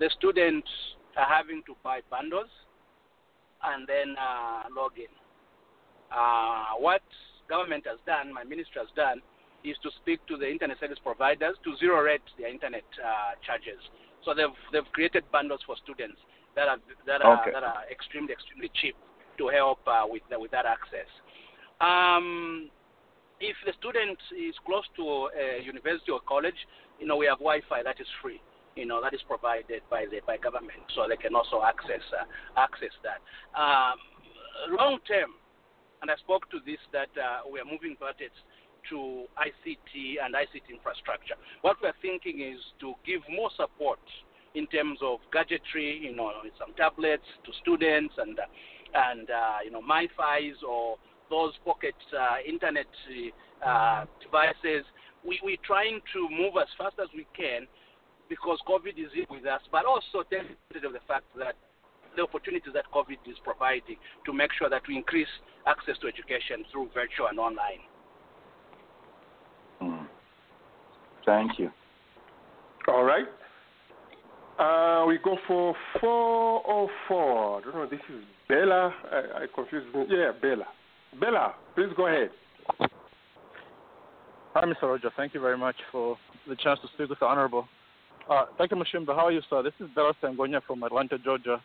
The 0.00 0.10
students 0.18 0.68
are 1.16 1.26
having 1.28 1.62
to 1.66 1.76
buy 1.82 2.00
bundles 2.10 2.50
and 3.62 3.86
then 3.86 4.16
uh, 4.18 4.62
log 4.74 4.92
in. 4.98 5.12
Uh, 6.12 6.78
what 6.78 7.02
government 7.48 7.84
has 7.86 7.98
done, 8.06 8.32
my 8.32 8.44
minister 8.44 8.80
has 8.80 8.88
done, 8.96 9.20
is 9.64 9.76
to 9.82 9.90
speak 10.02 10.20
to 10.26 10.36
the 10.36 10.48
internet 10.48 10.78
service 10.78 10.98
providers 11.02 11.56
to 11.64 11.76
zero 11.78 12.02
rate 12.02 12.20
their 12.38 12.48
internet 12.52 12.84
uh, 13.00 13.32
charges. 13.44 13.80
So 14.24 14.34
they've 14.34 14.52
they've 14.72 14.90
created 14.92 15.24
bundles 15.32 15.60
for 15.66 15.76
students 15.82 16.18
that 16.56 16.68
are 16.68 16.78
that 17.06 17.22
are 17.22 17.40
Okay. 17.40 17.52
that 17.52 17.62
are 17.62 17.82
extremely 17.90 18.32
extremely 18.32 18.70
cheap 18.80 18.96
to 19.38 19.48
help 19.48 19.80
uh, 19.86 20.04
with 20.06 20.22
the, 20.30 20.38
with 20.38 20.50
that 20.52 20.66
access. 20.66 21.08
Um, 21.80 22.70
if 23.40 23.56
the 23.66 23.72
student 23.80 24.18
is 24.36 24.54
close 24.64 24.84
to 24.96 25.28
a 25.34 25.62
university 25.64 26.12
or 26.12 26.20
college, 26.28 26.56
you 27.00 27.06
know 27.06 27.16
we 27.16 27.26
have 27.26 27.38
Wi-Fi 27.38 27.82
that 27.82 28.00
is 28.00 28.06
free. 28.22 28.40
You 28.76 28.86
know 28.86 29.00
that 29.02 29.14
is 29.14 29.22
provided 29.26 29.82
by 29.90 30.06
the 30.10 30.20
by 30.26 30.36
government, 30.36 30.82
so 30.94 31.06
they 31.08 31.16
can 31.16 31.34
also 31.34 31.62
access 31.62 32.02
uh, 32.12 32.26
access 32.58 32.94
that. 33.02 33.22
Um, 33.54 33.98
long 34.70 34.98
term, 35.06 35.30
and 36.02 36.10
I 36.10 36.16
spoke 36.16 36.50
to 36.50 36.58
this 36.64 36.80
that 36.92 37.12
uh, 37.14 37.46
we 37.50 37.60
are 37.60 37.64
moving 37.64 37.96
budgets 37.98 38.36
to 38.90 39.24
ICT 39.38 40.20
and 40.22 40.34
ICT 40.34 40.68
infrastructure. 40.70 41.34
What 41.62 41.76
we're 41.82 41.96
thinking 42.02 42.40
is 42.40 42.60
to 42.80 42.94
give 43.06 43.22
more 43.30 43.50
support 43.56 44.00
in 44.54 44.66
terms 44.68 44.98
of 45.02 45.18
gadgetry, 45.32 45.98
you 46.02 46.14
know, 46.14 46.30
some 46.58 46.74
tablets 46.76 47.26
to 47.44 47.50
students 47.60 48.14
and 48.18 48.38
uh, 48.38 48.42
and 48.94 49.30
uh, 49.30 49.58
you 49.64 49.70
know 49.70 49.82
MiFi's 49.82 50.62
or 50.66 50.96
those 51.30 51.52
pocket 51.64 51.94
uh, 52.16 52.36
internet 52.46 52.86
uh, 53.64 54.04
devices. 54.22 54.84
We 55.26 55.40
we're 55.42 55.62
trying 55.64 56.00
to 56.12 56.28
move 56.30 56.54
as 56.60 56.68
fast 56.78 56.96
as 57.02 57.08
we 57.14 57.26
can 57.36 57.66
because 58.28 58.58
COVID 58.68 58.98
is 58.98 59.10
here 59.14 59.26
with 59.30 59.46
us, 59.46 59.60
but 59.70 59.84
also 59.84 60.22
take 60.30 60.40
advantage 60.40 60.84
of 60.84 60.92
the 60.92 61.04
fact 61.06 61.24
that 61.38 61.54
the 62.16 62.22
opportunities 62.22 62.72
that 62.74 62.84
COVID 62.94 63.18
is 63.26 63.36
providing 63.42 63.96
to 64.24 64.32
make 64.32 64.50
sure 64.58 64.70
that 64.70 64.82
we 64.88 64.96
increase 64.96 65.28
access 65.66 65.96
to 66.00 66.06
education 66.06 66.64
through 66.70 66.88
virtual 66.94 67.26
and 67.28 67.38
online. 67.38 67.82
Mm. 69.82 70.06
Thank 71.26 71.58
you. 71.58 71.70
All 72.88 73.04
right. 73.04 73.26
Uh, 74.58 75.04
we 75.06 75.18
go 75.18 75.36
for 75.48 75.74
404. 76.00 77.58
I 77.58 77.64
don't 77.64 77.74
know, 77.74 77.86
this 77.86 78.00
is 78.08 78.22
Bella. 78.48 78.94
I, 79.10 79.42
I 79.42 79.46
confused 79.52 79.92
me. 79.94 80.04
Yeah, 80.08 80.30
Bella. 80.40 80.66
Bella, 81.20 81.54
please 81.74 81.88
go 81.96 82.06
ahead. 82.06 82.30
Hi, 84.54 84.64
Mr. 84.64 84.82
Roger. 84.82 85.10
Thank 85.16 85.34
you 85.34 85.40
very 85.40 85.58
much 85.58 85.74
for 85.90 86.16
the 86.46 86.54
chance 86.54 86.78
to 86.80 86.88
speak 86.94 87.08
with 87.08 87.18
the 87.18 87.26
Honorable. 87.26 87.66
Uh, 88.28 88.46
Dr. 88.56 88.76
Mushimba, 88.76 89.14
how 89.14 89.26
are 89.26 89.32
you, 89.32 89.42
sir? 89.50 89.62
This 89.62 89.74
is 89.80 89.86
Bella 89.94 90.14
Sangonia 90.22 90.62
from 90.66 90.82
Atlanta, 90.82 91.18
Georgia. 91.18 91.60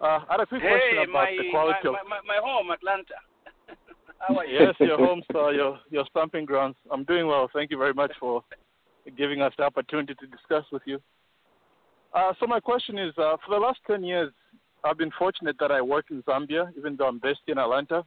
Uh, 0.00 0.06
I 0.06 0.24
had 0.30 0.40
a 0.40 0.46
quick 0.46 0.62
hey, 0.62 0.68
question 0.68 1.10
about 1.10 1.12
my, 1.12 1.36
the 1.36 1.50
quality 1.50 1.78
my, 1.84 1.90
of. 1.90 2.06
my, 2.08 2.20
my 2.26 2.38
home, 2.40 2.70
Atlanta. 2.70 3.18
How 4.18 4.36
are 4.36 4.46
you? 4.46 4.60
Yes, 4.60 4.74
your 4.78 4.98
home, 4.98 5.22
sir, 5.32 5.52
your, 5.52 5.80
your 5.90 6.04
stomping 6.10 6.44
grounds. 6.44 6.76
I'm 6.92 7.02
doing 7.04 7.26
well. 7.26 7.50
Thank 7.52 7.72
you 7.72 7.78
very 7.78 7.92
much 7.92 8.12
for 8.20 8.42
giving 9.18 9.42
us 9.42 9.52
the 9.58 9.64
opportunity 9.64 10.14
to 10.14 10.26
discuss 10.28 10.64
with 10.70 10.82
you. 10.84 11.00
Uh, 12.12 12.32
so, 12.38 12.46
my 12.46 12.60
question 12.60 12.96
is 12.96 13.12
uh, 13.18 13.36
for 13.44 13.54
the 13.54 13.60
last 13.60 13.80
10 13.88 14.04
years, 14.04 14.30
I've 14.84 14.98
been 14.98 15.10
fortunate 15.18 15.56
that 15.58 15.72
I 15.72 15.80
work 15.80 16.06
in 16.10 16.22
Zambia, 16.22 16.70
even 16.78 16.94
though 16.96 17.08
I'm 17.08 17.18
based 17.18 17.40
in 17.48 17.58
Atlanta. 17.58 18.04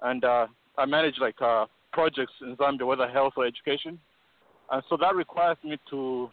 And 0.00 0.24
uh, 0.24 0.46
I 0.78 0.86
manage 0.86 1.16
like 1.20 1.40
uh, 1.42 1.66
projects 1.92 2.32
in 2.40 2.56
Zambia, 2.56 2.86
whether 2.86 3.08
health 3.08 3.34
or 3.36 3.44
education. 3.44 3.98
And 4.70 4.82
so 4.88 4.96
that 5.02 5.14
requires 5.14 5.58
me 5.62 5.76
to 5.90 6.30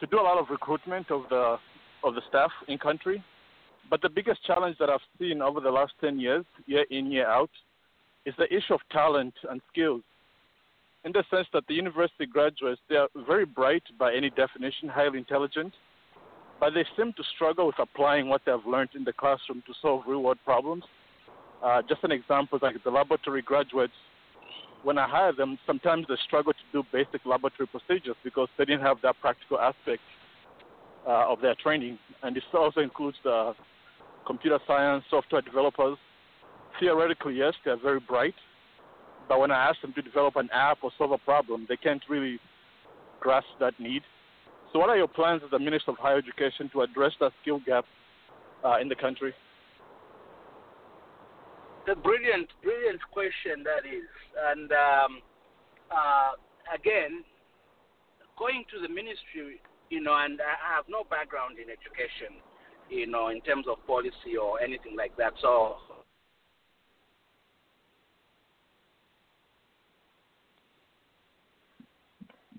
to 0.00 0.06
do 0.06 0.20
a 0.20 0.22
lot 0.22 0.38
of 0.38 0.46
recruitment 0.50 1.10
of 1.10 1.22
the 1.30 1.56
of 2.02 2.14
the 2.14 2.20
staff 2.28 2.50
in 2.68 2.78
country. 2.78 3.22
But 3.90 4.02
the 4.02 4.08
biggest 4.08 4.44
challenge 4.44 4.76
that 4.78 4.88
I've 4.90 5.00
seen 5.18 5.42
over 5.42 5.60
the 5.60 5.70
last 5.70 5.92
10 6.00 6.18
years, 6.18 6.44
year 6.66 6.84
in, 6.90 7.10
year 7.10 7.26
out, 7.26 7.50
is 8.24 8.34
the 8.38 8.52
issue 8.54 8.74
of 8.74 8.80
talent 8.90 9.34
and 9.50 9.60
skills. 9.70 10.02
In 11.04 11.12
the 11.12 11.22
sense 11.30 11.46
that 11.52 11.64
the 11.68 11.74
university 11.74 12.24
graduates, 12.24 12.80
they 12.88 12.96
are 12.96 13.08
very 13.26 13.44
bright 13.44 13.82
by 13.98 14.14
any 14.14 14.30
definition, 14.30 14.88
highly 14.88 15.18
intelligent, 15.18 15.74
but 16.58 16.72
they 16.72 16.84
seem 16.96 17.12
to 17.12 17.22
struggle 17.34 17.66
with 17.66 17.78
applying 17.78 18.28
what 18.28 18.40
they've 18.46 18.66
learned 18.66 18.90
in 18.94 19.04
the 19.04 19.12
classroom 19.12 19.62
to 19.66 19.74
solve 19.82 20.02
real 20.06 20.22
world 20.22 20.38
problems. 20.46 20.84
Uh, 21.62 21.82
just 21.86 22.02
an 22.04 22.12
example, 22.12 22.58
like 22.62 22.82
the 22.84 22.90
laboratory 22.90 23.42
graduates, 23.42 23.92
when 24.84 24.98
I 24.98 25.08
hire 25.08 25.32
them, 25.32 25.58
sometimes 25.66 26.06
they 26.08 26.14
struggle 26.26 26.52
to 26.52 26.58
do 26.72 26.84
basic 26.92 27.24
laboratory 27.24 27.66
procedures 27.66 28.16
because 28.22 28.48
they 28.58 28.64
didn't 28.66 28.82
have 28.82 28.98
that 29.02 29.16
practical 29.20 29.58
aspect 29.58 30.02
uh, 31.06 31.32
of 31.32 31.40
their 31.40 31.54
training. 31.56 31.98
And 32.22 32.36
this 32.36 32.42
also 32.52 32.80
includes 32.80 33.16
the 33.24 33.54
computer 34.26 34.58
science, 34.66 35.04
software 35.10 35.42
developers. 35.42 35.96
Theoretically, 36.78 37.36
yes, 37.36 37.54
they're 37.64 37.80
very 37.80 38.00
bright, 38.00 38.34
but 39.28 39.40
when 39.40 39.50
I 39.50 39.68
ask 39.68 39.80
them 39.80 39.92
to 39.94 40.02
develop 40.02 40.36
an 40.36 40.48
app 40.52 40.78
or 40.82 40.90
solve 40.98 41.12
a 41.12 41.18
problem, 41.18 41.66
they 41.68 41.76
can't 41.76 42.02
really 42.08 42.38
grasp 43.20 43.46
that 43.60 43.78
need. 43.80 44.02
So, 44.72 44.80
what 44.80 44.90
are 44.90 44.96
your 44.96 45.08
plans 45.08 45.42
as 45.44 45.50
the 45.50 45.58
Minister 45.58 45.92
of 45.92 45.98
Higher 45.98 46.18
Education 46.18 46.68
to 46.72 46.82
address 46.82 47.12
that 47.20 47.32
skill 47.42 47.60
gap 47.64 47.84
uh, 48.64 48.78
in 48.80 48.88
the 48.88 48.96
country? 48.96 49.32
A 51.88 51.94
brilliant, 51.96 52.48
brilliant 52.62 53.00
question 53.12 53.62
that 53.64 53.86
is. 53.86 54.08
And 54.50 54.70
um, 54.72 55.20
uh, 55.90 56.32
again, 56.74 57.24
going 58.38 58.64
to 58.72 58.80
the 58.80 58.88
ministry, 58.88 59.60
you 59.90 60.00
know, 60.00 60.16
and 60.16 60.40
I 60.40 60.74
have 60.76 60.84
no 60.88 61.04
background 61.04 61.56
in 61.58 61.68
education, 61.70 62.40
you 62.90 63.06
know, 63.06 63.28
in 63.28 63.40
terms 63.42 63.66
of 63.68 63.84
policy 63.86 64.36
or 64.40 64.60
anything 64.60 64.96
like 64.96 65.16
that. 65.16 65.34
So 65.40 65.76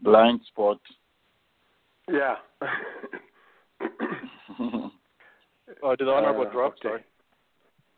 Blind 0.02 0.42
spot. 0.48 0.80
Yeah. 2.12 2.36
Oh, 5.82 5.96
did 5.96 6.08
the 6.08 6.12
honorable 6.12 6.46
Uh, 6.48 6.52
drop? 6.52 6.74
okay. 6.74 6.82
Sorry. 6.90 7.04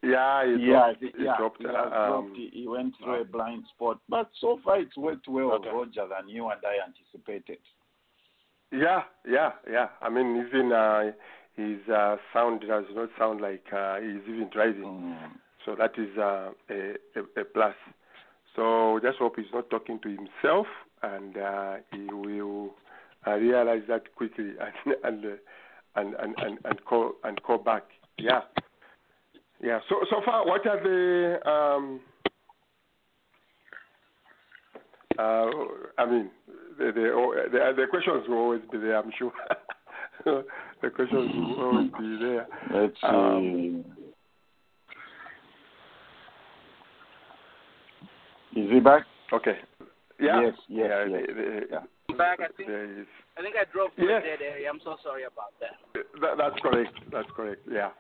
Yeah, 0.03 0.41
it 0.43 0.61
yeah, 0.61 0.67
dropped. 0.71 1.03
It 1.03 1.13
yeah, 1.19 1.37
dropped. 1.37 1.65
uh, 1.65 1.71
dropped. 1.71 1.95
um, 1.95 2.33
He 2.35 2.49
he 2.53 2.67
went 2.67 2.93
through 2.97 3.21
a 3.21 3.25
blind 3.25 3.63
spot, 3.75 3.99
but 4.07 4.29
so 4.39 4.59
far 4.63 4.79
it's 4.79 4.97
worked 4.97 5.27
well, 5.27 5.53
Okay. 5.53 5.69
Roger, 5.69 6.07
than 6.07 6.29
you 6.29 6.47
and 6.49 6.61
I 6.63 6.85
anticipated. 6.85 7.59
Yeah, 8.71 9.03
yeah, 9.27 9.51
yeah. 9.69 9.87
I 10.01 10.09
mean, 10.09 10.45
even 10.47 10.71
uh, 10.71 11.11
his 11.55 11.77
uh, 11.89 12.17
sound 12.33 12.61
does 12.61 12.85
not 12.93 13.09
sound 13.17 13.41
like 13.41 13.65
uh, 13.73 13.99
he's 13.99 14.21
even 14.27 14.49
driving. 14.51 14.83
Mm. 14.83 15.31
So 15.65 15.75
that 15.75 15.97
is 15.97 16.17
uh, 16.17 16.51
a, 16.69 16.95
a, 17.15 17.41
a 17.41 17.45
plus. 17.45 17.75
So 18.55 18.99
just 19.01 19.17
hope 19.19 19.35
he's 19.37 19.45
not 19.53 19.69
talking 19.69 19.99
to 20.01 20.09
himself, 20.09 20.67
and 21.01 21.37
uh, 21.37 21.75
he 21.91 22.07
will 22.13 22.71
uh, 23.25 23.35
realize 23.35 23.83
that 23.87 24.15
quickly 24.15 24.51
and 24.85 24.95
and, 25.03 25.25
uh, 25.25 25.29
and 25.95 26.13
and 26.15 26.35
and 26.37 26.57
and 26.65 26.85
call 26.85 27.13
and 27.23 27.41
call 27.43 27.57
back. 27.57 27.83
Yeah, 28.17 28.41
yeah. 29.61 29.79
So 29.89 29.95
so 30.09 30.21
far, 30.25 30.45
what 30.45 30.65
are 30.67 30.81
the 30.83 31.49
um, 31.49 31.99
uh, 35.17 36.01
I 36.01 36.05
mean, 36.09 36.29
the 36.77 36.91
the, 36.93 37.49
the 37.51 37.73
the 37.75 37.87
questions 37.89 38.23
will 38.27 38.37
always 38.37 38.61
be 38.71 38.77
there. 38.77 38.97
I'm 38.97 39.11
sure. 39.17 39.31
the 40.25 40.89
questions 40.95 41.31
will 41.35 41.61
always 41.61 41.91
be 41.99 42.17
there. 42.23 42.47
Let's 42.73 42.95
see. 43.01 43.07
Um, 43.07 43.85
Is 48.55 48.71
he 48.71 48.79
back? 48.79 49.03
Okay. 49.31 49.57
Yeah. 50.19 50.41
Yes, 50.41 50.53
yes, 50.67 50.89
yeah, 50.89 51.05
yes. 51.05 51.25
the- 51.27 51.33
the- 51.33 51.67
Yeah. 51.69 52.15
back, 52.17 52.39
I 52.39 52.47
think 52.57 52.67
There 52.69 52.85
is, 52.85 53.07
I 53.37 53.41
think 53.43 53.55
I 53.55 53.65
drove 53.65 53.93
to 53.95 54.03
Yes. 54.03 54.23
a 54.23 54.25
dead 54.25 54.41
area. 54.41 54.67
I'm 54.67 54.79
so 54.79 54.97
sorry 55.03 55.23
about 55.23 55.53
that. 55.59 55.75
that, 56.21 56.37
that's 56.37 56.59
correct. 56.61 56.93
That's 57.11 57.29
correct. 57.35 57.61
Yeah. 57.69 57.91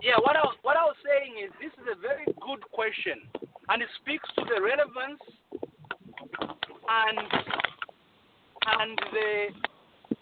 Yeah, 0.00 0.16
what 0.24 0.32
I 0.32 0.40
was, 0.40 0.56
what 0.64 0.80
I 0.80 0.84
was 0.88 0.96
saying 1.04 1.36
is 1.44 1.52
this 1.60 1.76
is 1.76 1.84
a 1.92 1.98
very 2.00 2.24
good 2.40 2.64
question, 2.72 3.20
and 3.68 3.84
it 3.84 3.88
speaks 4.00 4.24
to 4.40 4.48
the 4.48 4.56
relevance 4.56 5.20
and 6.88 7.20
and 8.80 8.96
the 9.12 9.30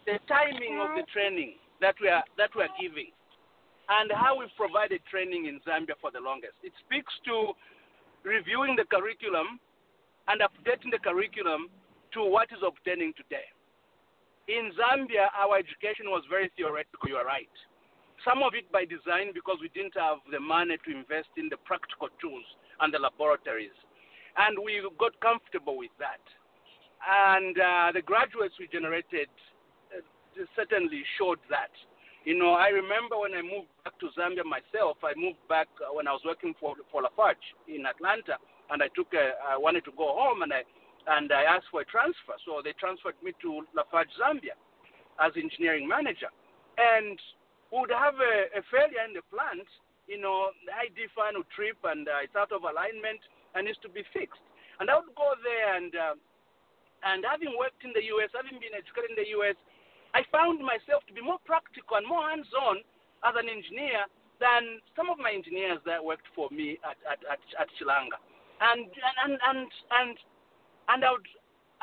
the 0.03 0.19
timing 0.27 0.83
of 0.83 0.99
the 0.99 1.07
training 1.15 1.63
that 1.79 1.95
we 2.03 2.11
are 2.11 2.27
that 2.43 2.51
we 2.59 2.67
are 2.67 2.75
giving, 2.75 3.15
and 3.87 4.11
how 4.19 4.35
we've 4.35 4.51
provided 4.59 4.99
training 5.07 5.47
in 5.47 5.63
Zambia 5.63 5.95
for 6.03 6.11
the 6.11 6.19
longest. 6.19 6.59
It 6.67 6.75
speaks 6.83 7.15
to 7.31 7.55
reviewing 8.27 8.75
the 8.75 8.85
curriculum 8.91 9.63
and 10.27 10.43
updating 10.43 10.91
the 10.91 10.99
curriculum 10.99 11.71
to 12.19 12.27
what 12.27 12.51
is 12.51 12.67
obtaining 12.67 13.15
today. 13.15 13.47
In 14.51 14.75
Zambia, 14.75 15.31
our 15.39 15.55
education 15.55 16.11
was 16.11 16.27
very 16.27 16.51
theoretical. 16.59 17.07
You 17.07 17.23
are 17.23 17.25
right 17.25 17.47
some 18.25 18.43
of 18.43 18.55
it 18.55 18.71
by 18.73 18.85
design 18.85 19.31
because 19.35 19.59
we 19.61 19.71
didn't 19.71 19.95
have 19.95 20.19
the 20.31 20.41
money 20.41 20.77
to 20.85 20.91
invest 20.91 21.31
in 21.37 21.49
the 21.49 21.59
practical 21.63 22.09
tools 22.21 22.47
and 22.81 22.93
the 22.93 22.99
laboratories. 22.99 23.75
And 24.37 24.59
we 24.59 24.83
got 24.99 25.19
comfortable 25.21 25.79
with 25.79 25.95
that. 25.99 26.23
And 27.03 27.55
uh, 27.59 27.93
the 27.95 28.03
graduates 28.03 28.55
we 28.59 28.67
generated 28.67 29.31
uh, 29.95 30.03
certainly 30.55 31.03
showed 31.19 31.39
that. 31.51 31.71
You 32.27 32.37
know, 32.37 32.53
I 32.59 32.69
remember 32.69 33.19
when 33.19 33.33
I 33.35 33.43
moved 33.43 33.71
back 33.85 33.95
to 34.03 34.11
Zambia 34.19 34.45
myself, 34.45 34.99
I 35.03 35.15
moved 35.17 35.41
back 35.49 35.69
uh, 35.81 35.95
when 35.95 36.07
I 36.07 36.13
was 36.13 36.23
working 36.27 36.55
for, 36.61 36.75
for 36.91 37.03
Lafarge 37.03 37.41
in 37.71 37.87
Atlanta, 37.87 38.37
and 38.71 38.83
I 38.83 38.89
took 38.95 39.15
a, 39.15 39.39
I 39.47 39.57
wanted 39.57 39.85
to 39.87 39.95
go 39.97 40.13
home, 40.19 40.43
and 40.43 40.53
I, 40.53 40.63
and 41.07 41.33
I 41.33 41.47
asked 41.49 41.71
for 41.71 41.81
a 41.81 41.89
transfer. 41.89 42.35
So 42.45 42.61
they 42.63 42.75
transferred 42.77 43.17
me 43.23 43.33
to 43.43 43.63
Lafarge, 43.73 44.11
Zambia, 44.19 44.59
as 45.23 45.33
engineering 45.39 45.89
manager. 45.89 46.29
And 46.77 47.19
would 47.73 47.93
have 47.93 48.17
a, 48.17 48.35
a 48.57 48.63
failure 48.73 49.05
in 49.05 49.13
the 49.13 49.25
plant, 49.29 49.69
you 50.09 50.17
know, 50.17 50.51
the 50.65 50.73
ID 50.73 51.13
fan 51.13 51.37
would 51.37 51.51
trip 51.53 51.77
and 51.85 52.09
uh, 52.09 52.25
it's 52.25 52.37
out 52.37 52.53
of 52.53 52.65
alignment 52.65 53.21
and 53.55 53.69
needs 53.69 53.79
to 53.85 53.93
be 53.93 54.03
fixed. 54.13 54.41
And 54.81 54.89
I 54.89 54.97
would 54.97 55.13
go 55.13 55.37
there 55.45 55.77
and 55.77 55.93
uh, 55.93 56.15
and 57.05 57.23
having 57.23 57.55
worked 57.55 57.87
in 57.87 57.95
the 57.95 58.03
U.S., 58.19 58.35
having 58.35 58.59
been 58.59 58.75
educated 58.75 59.15
in 59.15 59.19
the 59.23 59.31
U.S., 59.39 59.55
I 60.19 60.27
found 60.35 60.59
myself 60.59 61.07
to 61.07 61.15
be 61.15 61.23
more 61.23 61.39
practical 61.47 61.95
and 61.95 62.09
more 62.09 62.27
hands-on 62.27 62.83
as 63.23 63.35
an 63.39 63.47
engineer 63.47 64.09
than 64.43 64.83
some 64.99 65.11
of 65.11 65.19
my 65.19 65.31
engineers 65.31 65.79
that 65.87 66.03
worked 66.03 66.27
for 66.35 66.49
me 66.51 66.79
at 66.83 66.99
at 67.07 67.21
at, 67.27 67.43
at 67.59 67.69
Chilanga. 67.79 68.19
And 68.59 68.91
and 69.23 69.39
and 69.47 69.69
and 69.95 70.17
and 70.89 71.01
I 71.05 71.11
would 71.13 71.29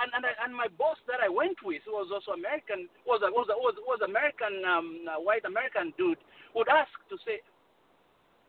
and 0.02 0.10
and, 0.16 0.24
I, 0.26 0.32
and 0.44 0.52
my 0.56 0.68
boss 0.78 0.98
that 1.08 1.24
I 1.24 1.30
went 1.30 1.58
with, 1.64 1.82
who 1.86 1.94
was 1.96 2.12
also 2.12 2.32
American, 2.36 2.88
was 3.08 3.22
a, 3.24 3.32
was 3.32 3.48
a, 3.52 3.56
was 3.56 3.76
was 3.88 4.02
American 4.04 4.64
um, 4.68 5.08
white 5.24 5.46
American 5.46 5.94
dude, 5.98 6.20
would 6.54 6.68
ask 6.68 6.92
to 7.10 7.16
say, 7.24 7.40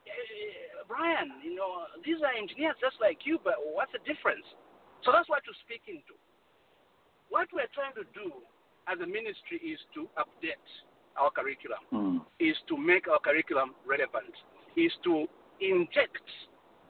"Eh, 0.07 0.83
Brian, 0.89 1.31
you 1.43 1.55
know, 1.55 1.87
these 2.05 2.19
are 2.23 2.35
engineers 2.35 2.77
just 2.81 2.97
like 3.01 3.23
you, 3.27 3.39
but 3.43 3.55
what's 3.63 3.93
the 3.93 4.03
difference? 4.07 4.45
So 5.05 5.13
that's 5.13 5.29
what 5.29 5.43
you're 5.47 5.63
speaking 5.67 6.03
to. 6.11 6.15
What 7.31 7.49
we're 7.53 7.71
trying 7.75 7.95
to 7.99 8.07
do 8.15 8.31
as 8.87 8.99
a 9.03 9.07
ministry 9.07 9.59
is 9.63 9.79
to 9.95 10.07
update 10.19 10.67
our 11.19 11.31
curriculum, 11.31 11.83
Mm. 11.93 12.19
is 12.39 12.57
to 12.69 12.77
make 12.77 13.09
our 13.09 13.19
curriculum 13.19 13.75
relevant, 13.87 14.35
is 14.77 14.93
to 15.05 15.27
inject 15.61 16.23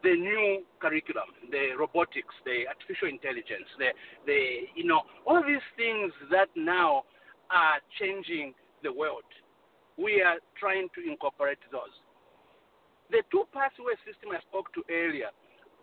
the 0.03 0.15
new 0.15 0.63
curriculum, 0.81 1.29
the 1.51 1.73
robotics, 1.79 2.35
the 2.45 2.69
artificial 2.69 3.09
intelligence, 3.09 3.67
the, 3.79 3.91
the 4.27 4.69
you 4.75 4.85
know, 4.85 5.03
all 5.27 5.43
these 5.43 5.65
things 5.77 6.13
that 6.31 6.49
now 6.55 7.03
are 7.51 7.79
changing 7.99 8.55
the 8.83 8.93
world. 8.93 9.27
We 9.97 10.21
are 10.21 10.37
trying 10.59 10.89
to 10.95 11.01
incorporate 11.01 11.59
those. 11.73 11.95
The 13.11 13.23
two 13.31 13.45
pathway 13.55 13.95
system 14.05 14.35
I 14.35 14.41
spoke 14.51 14.73
to 14.75 14.83
earlier, 14.91 15.31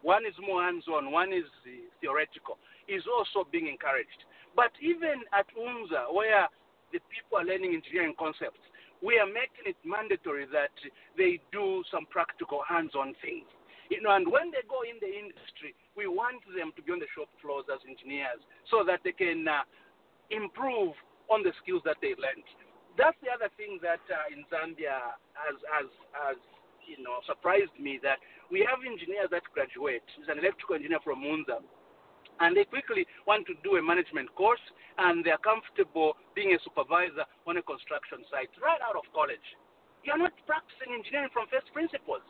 one 0.04 0.28
is 0.28 0.36
more 0.44 0.62
hands-on, 0.62 1.12
one 1.12 1.32
is 1.32 1.48
uh, 1.64 1.72
theoretical, 2.02 2.60
is 2.88 3.04
also 3.08 3.48
being 3.50 3.68
encouraged. 3.68 4.28
But 4.56 4.76
even 4.84 5.24
at 5.32 5.48
UNZA, 5.56 6.14
where 6.14 6.52
the 6.92 7.00
people 7.08 7.40
are 7.40 7.48
learning 7.48 7.74
engineering 7.74 8.14
concepts, 8.20 8.60
we 9.02 9.18
are 9.20 9.26
making 9.26 9.66
it 9.66 9.80
mandatory 9.84 10.46
that 10.52 10.76
they 11.18 11.40
do 11.52 11.84
some 11.92 12.06
practical 12.12 12.62
hands-on 12.68 13.16
things. 13.24 13.48
You 13.90 14.02
know, 14.02 14.16
and 14.16 14.28
when 14.30 14.52
they 14.52 14.64
go 14.70 14.84
in 14.88 14.98
the 15.04 15.12
industry, 15.12 15.76
we 15.96 16.08
want 16.08 16.40
them 16.56 16.72
to 16.76 16.82
be 16.82 16.92
on 16.92 17.00
the 17.04 17.10
shop 17.12 17.28
floors 17.44 17.68
as 17.68 17.84
engineers 17.84 18.40
so 18.72 18.84
that 18.88 19.04
they 19.04 19.12
can 19.12 19.48
uh, 19.48 19.68
improve 20.32 20.96
on 21.28 21.44
the 21.44 21.52
skills 21.60 21.84
that 21.84 22.00
they 22.00 22.16
learned. 22.16 22.48
That's 22.96 23.18
the 23.26 23.34
other 23.34 23.50
thing 23.58 23.82
that 23.82 24.04
uh, 24.08 24.30
in 24.30 24.46
Zambia 24.54 25.18
has, 25.34 25.58
has, 25.66 25.90
has, 26.14 26.38
you 26.86 27.02
know, 27.02 27.20
surprised 27.26 27.74
me 27.82 27.98
that 28.06 28.22
we 28.54 28.62
have 28.64 28.86
engineers 28.86 29.34
that 29.34 29.44
graduate. 29.50 30.06
He's 30.14 30.30
an 30.30 30.38
electrical 30.38 30.78
engineer 30.78 31.02
from 31.02 31.26
UNZA. 31.26 31.64
And 32.42 32.58
they 32.58 32.66
quickly 32.66 33.06
want 33.26 33.46
to 33.50 33.54
do 33.62 33.78
a 33.78 33.82
management 33.82 34.34
course, 34.34 34.62
and 34.98 35.22
they're 35.26 35.42
comfortable 35.42 36.18
being 36.34 36.54
a 36.54 36.60
supervisor 36.62 37.26
on 37.46 37.58
a 37.58 37.64
construction 37.66 38.26
site 38.30 38.50
right 38.62 38.82
out 38.82 38.98
of 38.98 39.06
college. 39.14 39.46
You're 40.02 40.18
not 40.18 40.34
practicing 40.46 40.94
engineering 40.94 41.30
from 41.32 41.48
first 41.48 41.70
principles. 41.74 42.26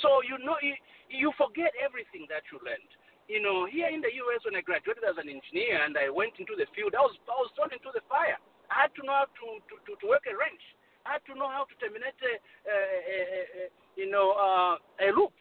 So 0.00 0.24
you 0.24 0.36
know 0.40 0.56
you, 0.60 0.74
you 1.08 1.28
forget 1.36 1.72
everything 1.78 2.26
that 2.28 2.44
you 2.52 2.60
learned. 2.64 2.90
You 3.30 3.38
know, 3.38 3.62
here 3.70 3.86
in 3.86 4.02
the 4.02 4.10
U.S. 4.26 4.42
when 4.42 4.58
I 4.58 4.62
graduated 4.66 5.06
as 5.06 5.14
an 5.14 5.30
engineer 5.30 5.86
and 5.86 5.94
I 5.94 6.10
went 6.10 6.34
into 6.42 6.58
the 6.58 6.66
field, 6.74 6.98
I 6.98 7.02
was 7.04 7.14
I 7.30 7.38
was 7.38 7.50
thrown 7.54 7.70
into 7.70 7.94
the 7.94 8.02
fire. 8.10 8.40
I 8.72 8.86
had 8.88 8.92
to 8.98 9.02
know 9.06 9.14
how 9.14 9.28
to 9.30 9.46
to, 9.70 9.74
to, 9.86 9.90
to 9.94 10.04
work 10.10 10.26
a 10.26 10.34
wrench. 10.34 10.62
I 11.06 11.16
had 11.16 11.24
to 11.30 11.34
know 11.38 11.48
how 11.48 11.64
to 11.64 11.74
terminate 11.80 12.18
a, 12.20 12.34
a, 12.68 12.76
a, 12.76 13.18
a 13.20 13.62
you 13.94 14.10
know 14.10 14.34
uh, 14.34 14.74
a 15.00 15.14
loop 15.14 15.32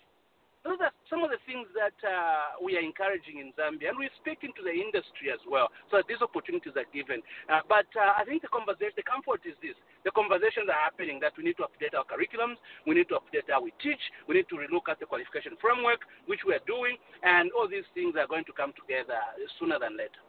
those 0.63 0.79
are 0.83 0.91
some 1.07 1.23
of 1.23 1.31
the 1.31 1.39
things 1.47 1.71
that 1.71 1.95
uh, 2.03 2.59
we 2.59 2.75
are 2.75 2.83
encouraging 2.83 3.39
in 3.39 3.55
Zambia, 3.55 3.95
and 3.95 3.97
we're 3.97 4.11
speaking 4.19 4.51
to 4.59 4.63
the 4.63 4.75
industry 4.75 5.31
as 5.31 5.39
well, 5.47 5.71
so 5.87 6.03
that 6.03 6.07
these 6.11 6.19
opportunities 6.19 6.75
are 6.75 6.87
given. 6.91 7.23
Uh, 7.47 7.63
but 7.71 7.87
uh, 7.95 8.19
I 8.19 8.27
think 8.27 8.43
the 8.43 8.51
conversation, 8.51 8.99
the 8.99 9.07
comfort 9.07 9.47
is 9.47 9.55
this: 9.63 9.75
the 10.05 10.11
conversations 10.11 10.69
are 10.69 10.79
happening 10.79 11.19
that 11.19 11.33
we 11.37 11.43
need 11.43 11.57
to 11.57 11.67
update 11.67 11.97
our 11.97 12.07
curriculums, 12.07 12.55
we 12.87 12.95
need 12.95 13.07
to 13.09 13.19
update 13.19 13.47
how 13.49 13.61
we 13.61 13.73
teach, 13.81 13.99
we 14.27 14.35
need 14.35 14.47
to 14.49 14.55
relook 14.55 14.87
at 14.89 14.99
the 14.99 15.05
qualification 15.05 15.59
framework, 15.59 15.99
which 16.27 16.41
we 16.47 16.53
are 16.53 16.63
doing, 16.67 16.95
and 17.23 17.51
all 17.51 17.67
these 17.67 17.87
things 17.93 18.15
are 18.15 18.27
going 18.27 18.45
to 18.45 18.53
come 18.53 18.71
together 18.79 19.19
sooner 19.59 19.79
than 19.79 19.97
later. 19.97 20.23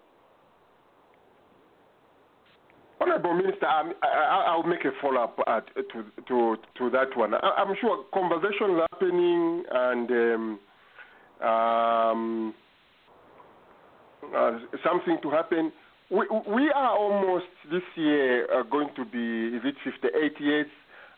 Honorable 3.01 3.33
Minister, 3.33 3.65
I'm, 3.65 3.93
I, 4.03 4.55
will 4.57 4.69
make 4.69 4.85
a 4.85 4.91
follow 5.01 5.23
up 5.23 5.39
uh, 5.47 5.61
to, 5.61 6.05
to, 6.29 6.57
to 6.77 6.91
that 6.91 7.17
one. 7.17 7.33
I, 7.33 7.63
am 7.63 7.75
sure 7.81 8.05
conversations 8.13 8.77
are 8.77 8.87
happening 8.93 9.65
and 9.71 10.11
um, 10.11 11.49
um, 11.49 12.55
uh, 14.37 14.59
something 14.85 15.17
to 15.23 15.31
happen. 15.31 15.73
We, 16.11 16.27
we 16.49 16.73
are 16.75 16.97
almost 16.97 17.47
this 17.71 17.83
year 17.95 18.47
uh, 18.53 18.65
going 18.65 18.89
to 18.97 19.05
be, 19.05 19.57
is 19.57 19.63
it 19.65 19.77
58 19.85 20.41
years 20.41 20.67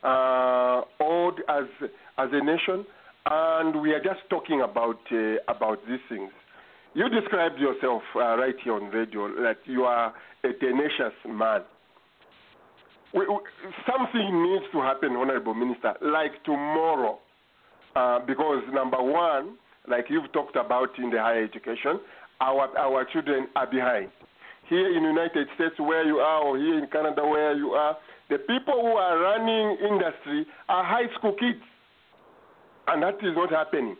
uh, 0.05 0.83
old 1.01 1.41
as, 1.49 1.65
as 2.19 2.29
a 2.31 2.45
nation? 2.45 2.85
And 3.25 3.81
we 3.81 3.93
are 3.93 4.03
just 4.03 4.21
talking 4.29 4.61
about, 4.61 5.01
uh, 5.11 5.37
about 5.49 5.79
these 5.89 6.01
things. 6.11 6.31
You 6.95 7.09
described 7.09 7.59
yourself 7.59 8.03
uh, 8.15 8.37
right 8.37 8.55
here 8.63 8.75
on 8.75 8.91
radio 8.91 9.29
that 9.43 9.59
you 9.65 9.85
are 9.85 10.13
a 10.45 10.53
tenacious 10.61 11.17
man. 11.27 11.63
We, 13.15 13.21
we, 13.21 13.39
something 13.87 14.43
needs 14.43 14.65
to 14.73 14.81
happen, 14.81 15.13
Honorable 15.13 15.55
Minister, 15.55 15.95
like 16.03 16.33
tomorrow, 16.45 17.19
uh, 17.97 18.19
because 18.27 18.63
number 18.75 19.03
one, 19.03 19.57
like 19.89 20.07
you've 20.11 20.31
talked 20.33 20.57
about 20.57 20.91
in 20.99 21.09
the 21.09 21.19
higher 21.19 21.45
education, 21.45 21.99
our 22.43 22.77
our 22.79 23.07
children 23.11 23.47
are 23.57 23.71
behind. 23.71 24.09
Here 24.73 24.89
in 24.97 25.03
the 25.03 25.11
United 25.11 25.49
States, 25.55 25.77
where 25.79 26.03
you 26.03 26.17
are, 26.17 26.41
or 26.49 26.57
here 26.57 26.79
in 26.79 26.89
Canada, 26.89 27.21
where 27.21 27.53
you 27.55 27.73
are, 27.73 27.95
the 28.31 28.39
people 28.39 28.73
who 28.73 28.97
are 28.97 29.21
running 29.21 29.77
industry 29.85 30.47
are 30.67 30.83
high 30.83 31.13
school 31.19 31.37
kids, 31.37 31.61
and 32.89 33.03
that 33.03 33.17
is 33.17 33.37
not 33.37 33.51
happening. 33.51 33.95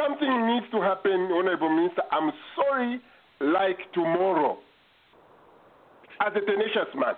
Something 0.00 0.46
needs 0.46 0.64
to 0.72 0.80
happen, 0.80 1.28
Honorable 1.28 1.68
Minister. 1.68 2.00
I'm 2.10 2.32
sorry, 2.56 3.02
like 3.40 3.76
tomorrow. 3.92 4.56
As 6.24 6.32
a 6.32 6.40
tenacious 6.40 6.88
man, 6.96 7.12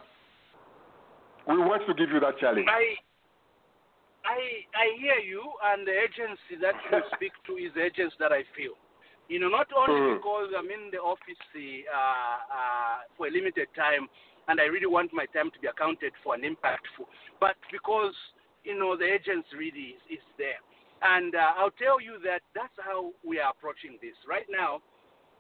we 1.47 1.59
want 1.63 1.87
to 1.87 1.95
give 1.95 2.11
you 2.11 2.19
that 2.19 2.41
challenge. 2.41 2.67
I, 2.69 2.99
I, 4.27 4.41
I 4.75 4.99
hear 4.99 5.23
you, 5.23 5.47
and 5.63 5.87
the 5.87 5.95
agency 5.95 6.59
that 6.61 6.75
you 6.91 6.99
speak 7.15 7.31
to 7.47 7.53
is 7.55 7.71
the 7.77 7.85
agency 7.85 8.17
that 8.19 8.33
I 8.33 8.43
feel. 8.57 8.75
You 9.31 9.39
know, 9.39 9.47
not 9.47 9.71
only 9.71 9.95
mm. 9.95 10.19
because 10.19 10.51
I'm 10.59 10.67
in 10.75 10.91
the 10.91 10.99
office 10.99 11.39
uh, 11.55 11.95
uh, 11.95 13.07
for 13.15 13.29
a 13.29 13.31
limited 13.31 13.71
time, 13.79 14.11
and 14.51 14.59
I 14.59 14.67
really 14.67 14.91
want 14.91 15.15
my 15.15 15.31
time 15.31 15.55
to 15.55 15.59
be 15.63 15.71
accounted 15.71 16.11
for 16.27 16.35
and 16.35 16.43
impactful, 16.43 17.07
but 17.39 17.55
because 17.71 18.19
you 18.67 18.75
know 18.75 18.99
the 18.99 19.07
agency 19.07 19.55
really 19.55 19.95
is, 19.95 20.19
is 20.19 20.25
there. 20.35 20.59
And 21.07 21.39
uh, 21.39 21.55
I'll 21.63 21.77
tell 21.79 22.03
you 22.03 22.19
that 22.27 22.43
that's 22.59 22.75
how 22.83 23.15
we 23.23 23.39
are 23.39 23.55
approaching 23.55 24.03
this. 24.03 24.19
Right 24.27 24.51
now, 24.51 24.83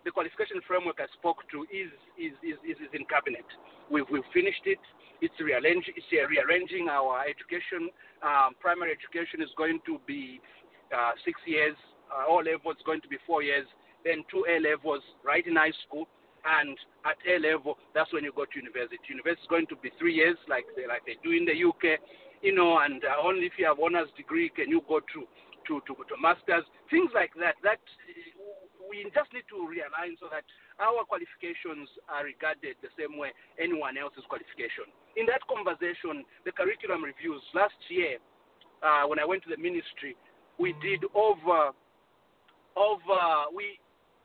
the 0.07 0.14
qualification 0.14 0.62
framework 0.64 1.03
I 1.03 1.11
spoke 1.18 1.45
to 1.53 1.66
is, 1.68 1.93
is, 2.16 2.32
is, 2.41 2.57
is 2.64 2.88
in 2.95 3.05
cabinet. 3.11 3.45
We've, 3.91 4.09
we've 4.09 4.24
finished 4.32 4.64
it. 4.64 4.80
It's, 5.20 5.36
rearranging, 5.36 5.93
it's 6.01 6.09
rearranging 6.09 6.88
our 6.88 7.20
education. 7.28 7.93
Um, 8.24 8.57
primary 8.57 8.97
education 8.97 9.45
is 9.45 9.53
going 9.59 9.84
to 9.84 10.01
be 10.07 10.41
uh, 10.88 11.12
six 11.28 11.36
years. 11.45 11.76
Uh, 12.09 12.24
all 12.24 12.41
levels 12.41 12.80
going 12.88 13.05
to 13.05 13.11
be 13.12 13.20
four 13.26 13.43
years. 13.43 13.68
Then 14.05 14.24
two 14.30 14.44
A 14.48 14.61
levels 14.61 15.03
right 15.24 15.46
in 15.46 15.57
high 15.57 15.74
school. 15.86 16.09
And 16.40 16.76
at 17.05 17.20
A 17.28 17.36
level, 17.36 17.76
that's 17.92 18.12
when 18.12 18.24
you 18.24 18.32
go 18.32 18.48
to 18.48 18.57
university. 18.57 19.12
University 19.12 19.44
is 19.44 19.53
going 19.53 19.68
to 19.68 19.76
be 19.76 19.92
three 20.01 20.16
years, 20.16 20.40
like 20.48 20.64
they, 20.72 20.88
like 20.88 21.05
they 21.05 21.20
do 21.20 21.36
in 21.36 21.44
the 21.44 21.53
UK. 21.53 22.01
You 22.40 22.57
know, 22.57 22.80
and 22.80 23.05
uh, 23.05 23.20
only 23.20 23.44
if 23.44 23.61
you 23.61 23.68
have 23.68 23.76
honors 23.76 24.09
degree 24.16 24.48
can 24.48 24.72
you 24.72 24.80
go 24.88 25.01
to 25.01 25.20
to, 25.68 25.78
to, 25.84 25.92
to 26.09 26.16
masters, 26.16 26.64
things 26.88 27.12
like 27.12 27.36
that. 27.36 27.61
That 27.61 27.78
we 28.90 29.05
just 29.14 29.30
need 29.30 29.46
to 29.53 29.68
realign 29.68 30.18
so 30.18 30.26
that 30.34 30.42
our 30.82 31.07
qualifications 31.07 31.86
are 32.11 32.26
regarded 32.26 32.74
the 32.82 32.90
same 32.98 33.14
way 33.14 33.30
anyone 33.61 33.94
else's 33.94 34.26
qualification. 34.26 34.90
In 35.14 35.30
that 35.30 35.46
conversation, 35.46 36.26
the 36.42 36.51
curriculum 36.51 37.07
reviews 37.07 37.38
last 37.55 37.78
year, 37.86 38.18
uh, 38.82 39.07
when 39.07 39.22
I 39.22 39.24
went 39.28 39.46
to 39.46 39.51
the 39.53 39.61
ministry, 39.61 40.18
we 40.59 40.74
did 40.82 41.07
over, 41.14 41.70
over, 42.74 43.22
we 43.55 43.78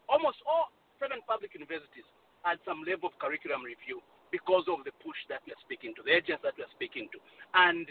almost 0.09 0.39
all 0.45 0.71
seven 1.01 1.19
public 1.27 1.53
universities 1.53 2.05
had 2.45 2.61
some 2.63 2.85
level 2.85 3.09
of 3.09 3.17
curriculum 3.17 3.65
review 3.65 3.99
because 4.29 4.65
of 4.69 4.85
the 4.85 4.93
push 5.01 5.17
that 5.29 5.41
we 5.45 5.53
are 5.53 5.63
speaking 5.65 5.93
to, 5.95 6.01
the 6.05 6.13
agents 6.13 6.43
that 6.43 6.53
we 6.57 6.63
are 6.65 6.73
speaking 6.75 7.09
to. 7.13 7.17
And 7.55 7.87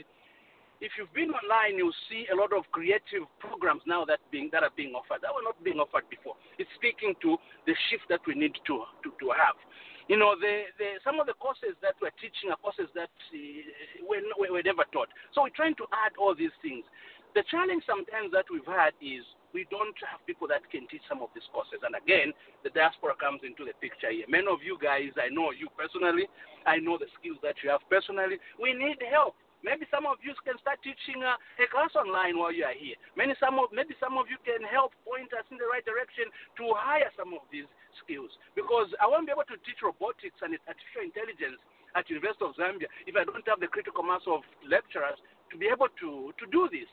if 0.83 0.93
you've 0.99 1.13
been 1.15 1.31
online, 1.31 1.79
you'll 1.79 1.97
see 2.11 2.27
a 2.29 2.37
lot 2.37 2.53
of 2.53 2.67
creative 2.75 3.25
programs 3.39 3.83
now 3.87 4.05
that 4.05 4.21
being 4.29 4.51
that 4.53 4.63
are 4.63 4.75
being 4.75 4.93
offered 4.93 5.23
that 5.23 5.33
were 5.33 5.47
not 5.47 5.57
being 5.63 5.79
offered 5.79 6.05
before. 6.11 6.35
It's 6.59 6.71
speaking 6.75 7.15
to 7.23 7.39
the 7.67 7.75
shift 7.89 8.05
that 8.11 8.21
we 8.27 8.35
need 8.35 8.55
to 8.55 8.77
to, 8.85 9.09
to 9.09 9.27
have. 9.33 9.57
You 10.05 10.21
know, 10.21 10.37
the, 10.37 10.69
the, 10.77 11.01
some 11.01 11.17
of 11.17 11.25
the 11.25 11.33
courses 11.41 11.73
that 11.81 11.97
we're 11.97 12.13
teaching 12.21 12.53
are 12.53 12.61
courses 12.61 12.93
that 12.93 13.09
uh, 13.09 14.05
were 14.05 14.61
never 14.61 14.85
taught. 14.93 15.09
So 15.33 15.49
we're 15.49 15.57
trying 15.57 15.81
to 15.81 15.89
add 15.97 16.13
all 16.21 16.37
these 16.37 16.53
things. 16.61 16.85
The 17.33 17.41
challenge 17.49 17.89
sometimes 17.89 18.29
that 18.37 18.45
we've 18.53 18.69
had 18.69 18.93
is 19.01 19.25
we 19.55 19.65
don't 19.71 19.95
have 20.11 20.19
people 20.27 20.51
that 20.51 20.67
can 20.69 20.91
teach 20.91 21.07
some 21.07 21.23
of 21.23 21.31
these 21.33 21.47
courses. 21.55 21.81
And 21.87 21.95
again, 21.95 22.35
the 22.67 22.75
diaspora 22.75 23.15
comes 23.15 23.47
into 23.47 23.63
the 23.63 23.73
picture 23.79 24.11
here. 24.11 24.27
Many 24.27 24.51
of 24.51 24.67
you 24.67 24.75
guys, 24.83 25.15
I 25.15 25.31
know 25.31 25.55
you 25.55 25.71
personally, 25.79 26.27
I 26.67 26.83
know 26.83 26.99
the 26.99 27.07
skills 27.17 27.39
that 27.47 27.63
you 27.63 27.71
have 27.71 27.87
personally. 27.87 28.43
We 28.59 28.75
need 28.75 28.99
help. 29.07 29.39
Maybe 29.65 29.89
some 29.89 30.05
of 30.05 30.21
you 30.21 30.37
can 30.45 30.61
start 30.61 30.77
teaching 30.85 31.25
uh, 31.25 31.41
a 31.57 31.65
class 31.73 31.97
online 31.97 32.37
while 32.37 32.53
you 32.53 32.69
are 32.69 32.77
here. 32.77 33.01
Maybe 33.17 33.33
some 33.41 33.57
of 33.57 33.73
maybe 33.73 33.97
some 33.97 34.21
of 34.21 34.29
you 34.29 34.37
can 34.45 34.61
help 34.61 34.93
point 35.09 35.33
us 35.33 35.49
in 35.49 35.57
the 35.57 35.65
right 35.65 35.81
direction 35.81 36.29
to 36.61 36.77
hire 36.77 37.09
some 37.17 37.33
of 37.33 37.49
these 37.49 37.65
skills. 38.05 38.29
Because 38.53 38.93
I 39.01 39.09
won't 39.09 39.25
be 39.25 39.33
able 39.33 39.49
to 39.49 39.57
teach 39.65 39.81
robotics 39.81 40.37
and 40.45 40.53
artificial 40.69 41.09
intelligence 41.09 41.57
at 41.97 42.05
University 42.13 42.45
of 42.45 42.53
Zambia 42.61 42.93
if 43.09 43.17
I 43.17 43.25
don't 43.25 43.41
have 43.49 43.57
the 43.57 43.73
critical 43.73 44.05
mass 44.05 44.21
of 44.29 44.45
lecturers 44.69 45.17
to 45.49 45.57
be 45.57 45.73
able 45.73 45.89
to 46.05 46.37
to 46.37 46.45
do 46.53 46.69
this. 46.69 46.91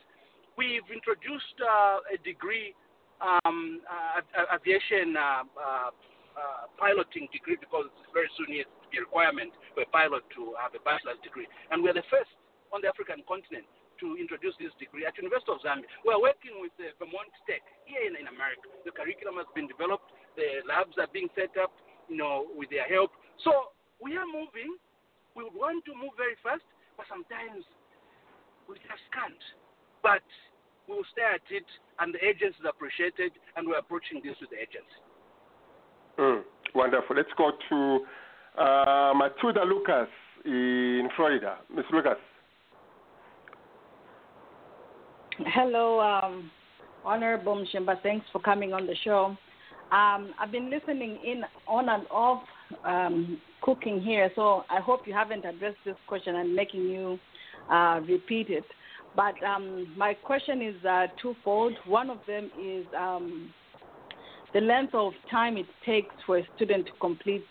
We've 0.58 0.86
introduced 0.92 1.58
uh, 1.64 2.04
a 2.12 2.18
degree, 2.24 2.76
um, 3.22 3.82
uh, 3.88 4.56
aviation 4.56 5.16
uh, 5.16 5.48
uh, 5.56 5.90
uh, 6.32 6.68
piloting 6.80 7.28
degree 7.32 7.60
because 7.60 7.88
very 8.16 8.32
soon 8.40 8.52
it's 8.56 8.68
to 8.84 8.88
be 8.92 8.98
a 9.00 9.04
requirement 9.04 9.52
for 9.76 9.84
a 9.84 9.90
pilot 9.92 10.24
to 10.36 10.56
have 10.60 10.72
a 10.76 10.82
bachelor's 10.84 11.20
degree. 11.24 11.48
And 11.72 11.84
we're 11.84 11.96
the 11.96 12.08
first 12.12 12.32
on 12.72 12.84
the 12.84 12.90
African 12.92 13.24
continent 13.28 13.68
to 14.00 14.18
introduce 14.18 14.58
this 14.58 14.74
degree 14.82 15.06
at 15.06 15.14
University 15.20 15.54
of 15.54 15.62
Zambia. 15.62 15.86
We're 16.02 16.20
working 16.20 16.58
with 16.58 16.74
uh, 16.82 16.90
Vermont 16.98 17.30
Tech 17.46 17.62
here 17.86 18.02
in, 18.02 18.18
in 18.18 18.26
America. 18.32 18.66
The 18.84 18.96
curriculum 18.96 19.38
has 19.38 19.48
been 19.54 19.70
developed. 19.70 20.10
The 20.34 20.66
labs 20.66 20.98
are 20.98 21.12
being 21.12 21.30
set 21.38 21.54
up, 21.62 21.70
you 22.10 22.18
know, 22.18 22.50
with 22.58 22.74
their 22.74 22.90
help. 22.90 23.14
So 23.46 23.76
we 24.02 24.18
are 24.18 24.26
moving. 24.26 24.76
We 25.38 25.48
want 25.54 25.86
to 25.86 25.94
move 25.94 26.18
very 26.18 26.36
fast, 26.42 26.66
but 26.98 27.06
sometimes 27.08 27.64
we 28.66 28.82
just 28.84 29.06
can't. 29.14 29.38
But 30.04 30.22
we 30.88 30.96
will 30.96 31.04
stay 31.12 31.22
at 31.22 31.42
it, 31.50 31.66
and 32.00 32.14
the 32.14 32.24
agencies 32.24 32.66
appreciate 32.68 33.14
it, 33.18 33.34
and 33.56 33.68
we're 33.68 33.78
approaching 33.78 34.22
this 34.24 34.36
with 34.42 34.50
the 34.50 34.58
agency. 34.58 35.02
Mm, 36.20 36.44
wonderful. 36.76 37.16
Let's 37.16 37.30
go 37.38 37.52
to 37.70 38.62
uh, 38.62 39.14
Matilda 39.16 39.64
Lucas 39.64 40.10
in 40.46 41.08
Florida. 41.16 41.58
Ms. 41.74 41.86
Lucas. 41.92 42.18
Hello, 45.48 46.00
um, 46.00 46.52
Honorable 47.06 47.56
Mushimba. 47.56 48.02
Thanks 48.04 48.26
for 48.32 48.40
coming 48.40 48.74
on 48.74 48.86
the 48.86 48.96
show. 49.04 49.38
Um, 49.92 50.34
I've 50.40 50.52
been 50.52 50.70
listening 50.70 51.20
in 51.26 51.44
on 51.68 51.90
and 51.90 52.04
off 52.10 52.44
um, 52.86 53.42
cooking 53.62 54.02
here, 54.02 54.32
so 54.36 54.64
I 54.70 54.80
hope 54.80 55.02
you 55.06 55.14
haven't 55.14 55.44
addressed 55.46 55.78
this 55.86 55.96
question 56.08 56.36
and 56.36 56.56
making 56.56 56.82
you 56.82 57.20
uh, 57.70 58.00
repeat 58.08 58.50
it. 58.50 58.64
But 59.16 59.42
um, 59.44 59.94
my 59.98 60.14
question 60.14 60.62
is 60.62 60.86
uh, 60.86 61.08
twofold. 61.22 61.74
One 61.86 62.10
of 62.10 62.20
them 62.28 62.50
is 62.62 62.86
um, 62.98 63.54
the 64.54 64.62
length 64.62 64.96
of 64.96 65.14
time 65.30 65.58
it 65.58 65.66
takes 65.86 66.14
for 66.26 66.38
a 66.38 66.48
student 66.56 66.86
to 66.86 66.92
complete 67.00 67.44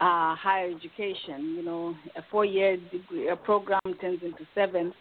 uh, 0.00 0.34
higher 0.34 0.70
education. 0.70 1.54
You 1.56 1.62
know, 1.64 1.94
a 2.16 2.22
four-year 2.30 2.78
degree 2.90 3.28
a 3.28 3.36
program 3.36 3.80
turns 4.00 4.20
into 4.22 4.46
seven 4.54 4.92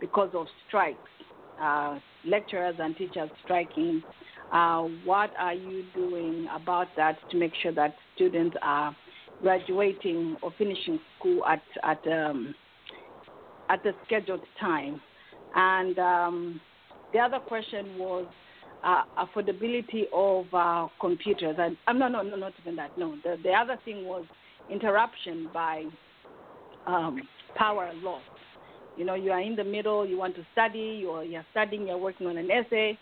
because 0.00 0.30
of 0.34 0.46
strikes, 0.68 0.98
uh, 1.60 1.98
lecturers 2.26 2.74
and 2.78 2.96
teachers 2.96 3.30
striking. 3.44 4.02
Uh, 4.52 4.82
what 5.04 5.30
are 5.38 5.54
you 5.54 5.84
doing 5.94 6.46
about 6.54 6.88
that 6.96 7.16
to 7.30 7.38
make 7.38 7.52
sure 7.62 7.72
that 7.72 7.94
students 8.14 8.56
are 8.62 8.94
graduating 9.40 10.36
or 10.42 10.52
finishing 10.58 10.98
school 11.18 11.44
at 11.46 11.62
at 11.82 12.06
um, 12.06 12.54
at 13.68 13.82
the 13.82 13.92
scheduled 14.06 14.40
time? 14.60 15.00
And 15.54 15.98
um, 15.98 16.60
the 17.12 17.18
other 17.18 17.38
question 17.38 17.98
was 17.98 18.26
uh, 18.84 19.02
affordability 19.18 20.04
of 20.12 20.46
uh, 20.52 20.88
computers. 21.00 21.56
And 21.58 21.76
um, 21.86 21.98
no, 21.98 22.08
no, 22.08 22.22
no, 22.22 22.36
not 22.36 22.52
even 22.62 22.76
that. 22.76 22.96
No, 22.98 23.16
the 23.22 23.36
the 23.42 23.50
other 23.50 23.78
thing 23.84 24.04
was 24.04 24.24
interruption 24.70 25.48
by 25.52 25.84
um, 26.86 27.20
power 27.56 27.90
loss. 28.02 28.22
You 28.96 29.04
know, 29.04 29.14
you 29.14 29.30
are 29.30 29.40
in 29.40 29.56
the 29.56 29.64
middle, 29.64 30.06
you 30.06 30.18
want 30.18 30.34
to 30.36 30.46
study, 30.52 30.98
you're, 31.00 31.24
you're 31.24 31.46
studying, 31.50 31.86
you're 31.86 31.98
working 31.98 32.26
on 32.26 32.36
an 32.36 32.50
essay, 32.50 32.98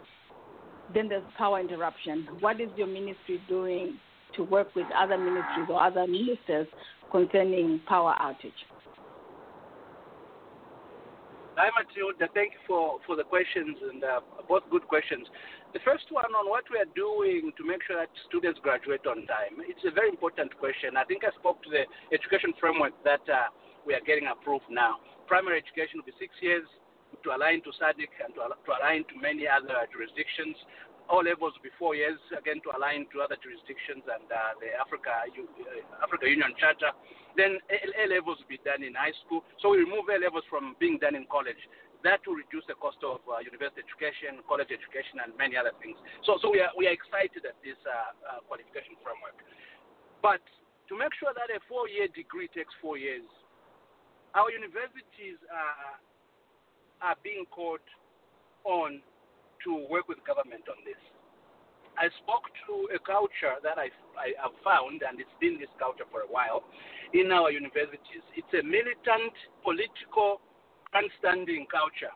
then 0.94 1.08
there's 1.08 1.24
power 1.36 1.58
interruption. 1.58 2.28
What 2.40 2.60
is 2.60 2.68
your 2.76 2.86
ministry 2.86 3.40
doing 3.48 3.98
to 4.36 4.44
work 4.44 4.68
with 4.76 4.86
other 4.96 5.18
ministries 5.18 5.66
or 5.68 5.82
other 5.82 6.06
ministers 6.06 6.68
concerning 7.10 7.80
power 7.88 8.14
outage? 8.20 8.52
Hi, 11.60 11.68
Matilda. 11.76 12.24
Thank 12.32 12.56
you 12.56 12.62
for, 12.64 13.04
for 13.04 13.20
the 13.20 13.28
questions, 13.28 13.76
and 13.92 14.00
uh, 14.00 14.24
both 14.48 14.64
good 14.72 14.88
questions. 14.88 15.28
The 15.76 15.84
first 15.84 16.08
one 16.08 16.32
on 16.32 16.48
what 16.48 16.64
we 16.72 16.80
are 16.80 16.88
doing 16.96 17.52
to 17.52 17.62
make 17.68 17.84
sure 17.84 18.00
that 18.00 18.08
students 18.32 18.56
graduate 18.64 19.04
on 19.04 19.28
time. 19.28 19.60
It's 19.68 19.84
a 19.84 19.92
very 19.92 20.08
important 20.08 20.56
question. 20.56 20.96
I 20.96 21.04
think 21.04 21.20
I 21.20 21.28
spoke 21.36 21.60
to 21.60 21.68
the 21.68 21.84
education 22.16 22.56
framework 22.56 22.96
that 23.04 23.20
uh, 23.28 23.52
we 23.84 23.92
are 23.92 24.00
getting 24.08 24.32
approved 24.32 24.72
now. 24.72 25.04
Primary 25.28 25.60
education 25.60 26.00
will 26.00 26.08
be 26.08 26.16
six 26.16 26.32
years 26.40 26.64
to 27.20 27.28
align 27.36 27.60
to 27.68 27.76
SADC 27.76 28.08
and 28.24 28.32
to, 28.40 28.56
to 28.56 28.70
align 28.80 29.04
to 29.12 29.14
many 29.20 29.44
other 29.44 29.84
jurisdictions. 29.92 30.56
All 31.10 31.26
levels 31.26 31.58
before 31.58 31.98
be 31.98 32.06
years, 32.06 32.22
again, 32.30 32.62
to 32.62 32.70
align 32.70 33.10
to 33.10 33.18
other 33.18 33.34
jurisdictions 33.42 34.06
and 34.06 34.30
uh, 34.30 34.54
the 34.62 34.70
Africa, 34.78 35.26
uh, 35.26 36.06
Africa 36.06 36.30
Union 36.30 36.54
Charter. 36.54 36.94
Then 37.34 37.58
A, 37.66 37.76
A 37.82 38.04
levels 38.06 38.38
will 38.38 38.46
be 38.46 38.62
done 38.62 38.86
in 38.86 38.94
high 38.94 39.10
school. 39.26 39.42
So 39.58 39.74
we 39.74 39.82
remove 39.82 40.06
A 40.06 40.22
levels 40.22 40.46
from 40.46 40.78
being 40.78 41.02
done 41.02 41.18
in 41.18 41.26
college. 41.26 41.58
That 42.06 42.22
will 42.24 42.38
reduce 42.38 42.62
the 42.70 42.78
cost 42.78 43.02
of 43.02 43.20
uh, 43.26 43.42
university 43.42 43.82
education, 43.82 44.40
college 44.46 44.70
education, 44.70 45.18
and 45.20 45.34
many 45.34 45.58
other 45.58 45.74
things. 45.82 45.98
So, 46.22 46.38
so 46.40 46.48
we 46.48 46.62
are 46.62 46.70
we 46.78 46.86
are 46.86 46.94
excited 46.94 47.42
at 47.42 47.58
this 47.60 47.76
uh, 47.84 48.14
uh, 48.24 48.40
qualification 48.46 48.94
framework. 49.02 49.36
But 50.22 50.40
to 50.88 50.94
make 50.96 51.12
sure 51.18 51.34
that 51.34 51.52
a 51.52 51.60
four-year 51.68 52.08
degree 52.14 52.48
takes 52.54 52.72
four 52.78 52.96
years, 52.96 53.26
our 54.32 54.48
universities 54.48 55.36
are 55.50 55.98
are 57.02 57.18
being 57.20 57.44
called 57.50 57.84
on 58.64 59.02
to 59.64 59.86
work 59.90 60.08
with 60.08 60.18
government 60.26 60.64
on 60.68 60.78
this. 60.84 60.98
I 61.98 62.08
spoke 62.24 62.48
to 62.64 62.88
a 62.96 63.00
culture 63.02 63.60
that 63.60 63.76
I, 63.76 63.92
I 64.16 64.32
have 64.40 64.56
found, 64.64 65.02
and 65.04 65.20
it's 65.20 65.36
been 65.36 65.60
this 65.60 65.72
culture 65.76 66.08
for 66.08 66.24
a 66.24 66.30
while, 66.30 66.64
in 67.12 67.28
our 67.28 67.50
universities. 67.50 68.24
It's 68.38 68.48
a 68.56 68.64
militant, 68.64 69.34
political, 69.60 70.40
grandstanding 70.88 71.66
culture 71.68 72.14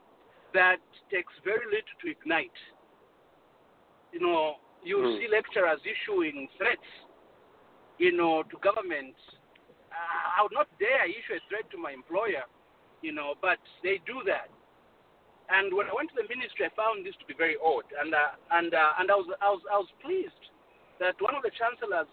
that 0.55 0.81
takes 1.11 1.33
very 1.45 1.67
little 1.67 1.97
to 2.01 2.07
ignite. 2.09 2.55
You 4.15 4.23
know, 4.23 4.63
you 4.87 5.03
mm. 5.03 5.19
see 5.19 5.27
lecturers 5.27 5.83
issuing 5.83 6.47
threats, 6.57 6.89
you 7.99 8.15
know, 8.15 8.47
to 8.47 8.57
government. 8.63 9.19
Uh, 9.91 10.39
I 10.39 10.43
would 10.43 10.55
not 10.55 10.71
dare 10.79 11.05
issue 11.11 11.35
a 11.35 11.43
threat 11.51 11.67
to 11.75 11.79
my 11.79 11.91
employer, 11.91 12.47
you 13.03 13.11
know, 13.11 13.35
but 13.43 13.59
they 13.83 13.99
do 14.07 14.23
that. 14.31 14.54
And 15.53 15.75
when 15.77 15.87
I 15.87 15.95
went 15.95 16.09
to 16.13 16.17
the 16.17 16.29
ministry, 16.29 16.65
I 16.65 16.73
found 16.73 17.05
this 17.05 17.13
to 17.21 17.27
be 17.29 17.37
very 17.37 17.61
odd, 17.61 17.85
and 18.01 18.17
uh, 18.17 18.33
and 18.57 18.73
uh, 18.73 19.01
and 19.01 19.13
I 19.13 19.17
was, 19.17 19.29
I 19.45 19.49
was 19.53 19.63
I 19.69 19.77
was 19.77 19.91
pleased 20.01 20.45
that 21.01 21.21
one 21.21 21.37
of 21.37 21.45
the 21.45 21.53
chancellors 21.53 22.09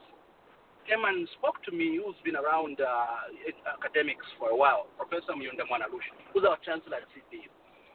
came 0.83 1.05
and 1.05 1.29
spoke 1.37 1.61
to 1.63 1.71
me, 1.71 2.01
who's 2.01 2.17
been 2.25 2.35
around 2.35 2.81
uh, 2.81 3.29
academics 3.77 4.25
for 4.41 4.49
a 4.49 4.57
while, 4.57 4.89
Professor 4.97 5.37
Myunda 5.37 5.63
Mwanalushi, 5.69 6.11
who's 6.33 6.43
our 6.43 6.57
chancellor 6.65 7.05
at 7.05 7.07
CBU. 7.13 7.47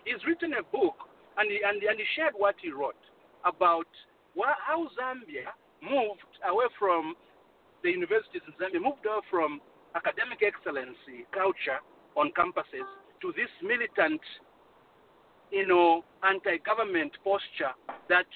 He's 0.06 0.22
written 0.22 0.54
a 0.54 0.62
book, 0.70 0.94
and 1.36 1.50
he, 1.50 1.58
and, 1.66 1.82
and 1.82 1.98
he 1.98 2.06
shared 2.14 2.34
what 2.38 2.54
he 2.62 2.70
wrote 2.70 2.98
about 3.44 3.90
wh- 4.38 4.56
how 4.62 4.86
Zambia 4.94 5.50
moved 5.82 6.30
away 6.46 6.70
from 6.78 7.18
the 7.82 7.90
universities 7.90 8.42
in 8.46 8.54
Zambia, 8.54 8.78
moved 8.78 9.02
away 9.04 9.20
from 9.28 9.60
academic 9.98 10.46
excellency 10.46 11.26
culture 11.34 11.82
on 12.14 12.30
campuses 12.38 12.86
to 13.20 13.34
this 13.34 13.50
militant 13.60 14.22
you 15.50 15.66
know, 15.66 16.02
anti-government 16.22 17.12
posture 17.22 17.72
that 18.08 18.26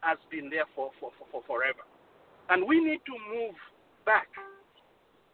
has 0.00 0.18
been 0.30 0.48
there 0.48 0.66
for, 0.74 0.90
for, 0.98 1.10
for, 1.18 1.26
for 1.30 1.42
forever. 1.46 1.84
And 2.48 2.66
we 2.66 2.80
need 2.82 3.00
to 3.06 3.14
move 3.30 3.54
back 4.06 4.28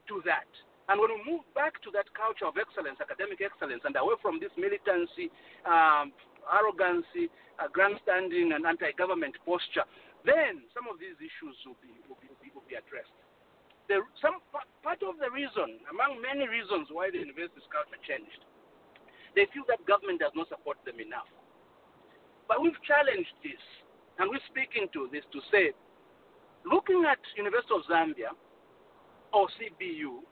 to 0.08 0.22
that. 0.24 0.48
And 0.88 1.02
when 1.02 1.10
we 1.18 1.20
move 1.26 1.42
back 1.54 1.82
to 1.82 1.90
that 1.98 2.06
culture 2.14 2.46
of 2.46 2.54
excellence, 2.54 3.02
academic 3.02 3.42
excellence, 3.42 3.82
and 3.82 3.96
away 3.98 4.14
from 4.22 4.38
this 4.38 4.54
militancy, 4.54 5.34
um, 5.66 6.14
arrogancy, 6.46 7.26
uh, 7.58 7.66
grandstanding, 7.72 8.54
and 8.54 8.62
anti-government 8.62 9.34
posture, 9.42 9.82
then 10.22 10.62
some 10.70 10.86
of 10.86 11.02
these 11.02 11.18
issues 11.18 11.58
will 11.66 11.78
be, 11.82 11.90
will 12.06 12.18
be, 12.22 12.30
will 12.30 12.42
be, 12.42 12.50
will 12.54 12.68
be 12.70 12.78
addressed. 12.78 13.14
The, 13.90 14.02
some 14.18 14.42
part 14.82 15.02
of 15.02 15.18
the 15.22 15.30
reason, 15.30 15.78
among 15.90 16.18
many 16.18 16.46
reasons 16.46 16.90
why 16.90 17.10
the 17.10 17.22
university's 17.22 17.66
culture 17.70 17.98
changed, 18.02 18.42
they 19.36 19.44
feel 19.52 19.68
that 19.68 19.84
government 19.84 20.24
does 20.24 20.32
not 20.34 20.48
support 20.48 20.80
them 20.88 20.98
enough. 20.98 21.28
But 22.48 22.64
we've 22.64 22.80
challenged 22.88 23.36
this, 23.44 23.60
and 24.18 24.32
we're 24.32 24.42
speaking 24.48 24.88
to 24.96 25.12
this 25.12 25.28
to 25.30 25.44
say, 25.52 25.76
looking 26.64 27.04
at 27.04 27.20
University 27.36 27.76
of 27.76 27.84
Zambia 27.84 28.32
or 29.36 29.46
CBU 29.60 30.24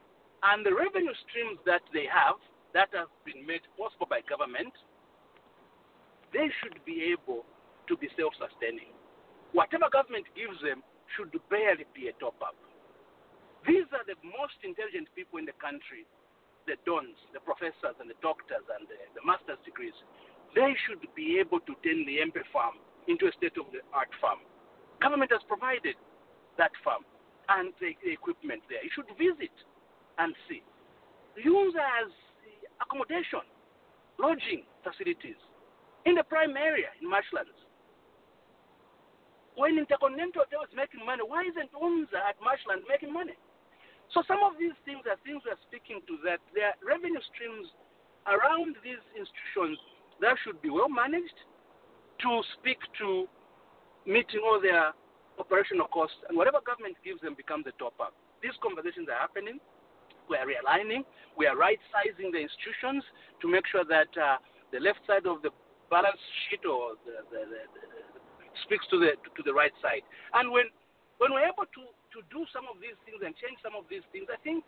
and 0.51 0.65
the 0.65 0.73
revenue 0.73 1.13
streams 1.29 1.61
that 1.69 1.85
they 1.93 2.09
have 2.09 2.41
that 2.73 2.89
have 2.97 3.13
been 3.23 3.45
made 3.45 3.63
possible 3.77 4.09
by 4.09 4.25
government, 4.25 4.73
they 6.33 6.49
should 6.59 6.81
be 6.83 7.13
able 7.13 7.45
to 7.87 7.93
be 7.95 8.09
self-sustaining. 8.17 8.91
Whatever 9.53 9.87
government 9.93 10.25
gives 10.35 10.57
them 10.65 10.81
should 11.15 11.31
barely 11.47 11.85
be 11.93 12.09
a 12.09 12.15
top-up. 12.17 12.57
These 13.63 13.87
are 13.93 14.03
the 14.03 14.17
most 14.35 14.57
intelligent 14.65 15.07
people 15.15 15.39
in 15.39 15.45
the 15.45 15.55
country 15.61 16.03
the 16.65 16.77
dons, 16.85 17.17
the 17.33 17.41
professors 17.41 17.95
and 18.01 18.09
the 18.09 18.17
doctors 18.21 18.65
and 18.77 18.89
the, 18.89 18.97
the 19.13 19.23
master's 19.25 19.61
degrees, 19.65 19.95
they 20.53 20.73
should 20.85 21.01
be 21.13 21.37
able 21.39 21.59
to 21.65 21.73
turn 21.85 22.05
the 22.05 22.21
MP 22.21 22.41
farm 22.51 22.77
into 23.07 23.29
a 23.29 23.33
state-of-the-art 23.37 24.09
farm. 24.21 24.41
Government 25.01 25.29
has 25.31 25.43
provided 25.47 25.95
that 26.57 26.71
farm 26.83 27.03
and 27.49 27.73
the, 27.77 27.93
the 28.01 28.11
equipment 28.11 28.63
there. 28.69 28.81
You 28.81 28.89
should 28.93 29.09
visit 29.19 29.53
and 30.17 30.33
see. 30.49 30.63
Use 31.37 31.75
as 31.75 32.09
accommodation, 32.81 33.43
lodging 34.17 34.63
facilities 34.81 35.37
in 36.05 36.15
the 36.15 36.23
prime 36.23 36.55
area 36.55 36.89
in 37.01 37.09
marshlands. 37.09 37.53
When 39.55 39.77
Intercontinental 39.79 40.43
Hotel 40.47 40.67
is 40.67 40.73
making 40.75 41.05
money, 41.05 41.23
why 41.23 41.47
isn't 41.47 41.71
UNZA 41.71 42.19
at 42.19 42.35
marshland 42.43 42.83
making 42.87 43.11
money? 43.11 43.35
So 44.13 44.23
some 44.27 44.39
of 44.45 44.59
these 44.59 44.75
things 44.85 45.03
are 45.09 45.17
things 45.25 45.41
we're 45.43 45.59
speaking 45.67 45.99
to 46.07 46.13
that 46.23 46.39
there 46.53 46.71
are 46.71 46.77
revenue 46.83 47.21
streams 47.33 47.67
around 48.27 48.75
these 48.81 49.01
institutions 49.13 49.77
that 50.21 50.37
should 50.43 50.61
be 50.61 50.69
well 50.69 50.89
managed 50.89 51.35
to 52.23 52.31
speak 52.57 52.79
to 53.01 53.27
meeting 54.07 54.41
all 54.45 54.61
their 54.61 54.93
operational 55.37 55.87
costs 55.91 56.15
and 56.29 56.37
whatever 56.37 56.63
government 56.63 56.95
gives 57.03 57.19
them 57.21 57.35
becomes 57.35 57.65
a 57.67 57.73
top 57.75 57.93
up. 57.99 58.15
These 58.41 58.55
conversations 58.63 59.09
are 59.11 59.19
happening. 59.19 59.59
We 60.29 60.37
are 60.37 60.47
realigning. 60.47 61.03
We 61.37 61.45
are 61.45 61.57
right 61.57 61.79
sizing 61.91 62.31
the 62.31 62.39
institutions 62.39 63.03
to 63.41 63.45
make 63.51 63.67
sure 63.67 63.83
that 63.85 64.09
uh, 64.15 64.37
the 64.71 64.79
left 64.79 65.03
side 65.05 65.27
of 65.27 65.41
the 65.43 65.51
balance 65.89 66.21
sheet 66.47 66.65
or 66.65 66.97
the, 67.05 67.21
the, 67.29 67.41
the, 67.45 67.61
speaks 68.65 68.85
to 68.89 68.97
the 68.97 69.13
to 69.37 69.41
the 69.45 69.53
right 69.53 69.73
side. 69.81 70.01
And 70.33 70.49
when 70.49 70.65
when 71.19 71.31
we're 71.31 71.45
able 71.45 71.67
to 71.67 71.83
to 72.15 72.23
do 72.31 72.47
some 72.55 72.65
of 72.71 72.79
these 72.79 72.95
things 73.03 73.19
and 73.19 73.35
change 73.35 73.59
some 73.59 73.75
of 73.75 73.83
these 73.91 74.07
things, 74.15 74.31
I 74.31 74.39
think 74.39 74.63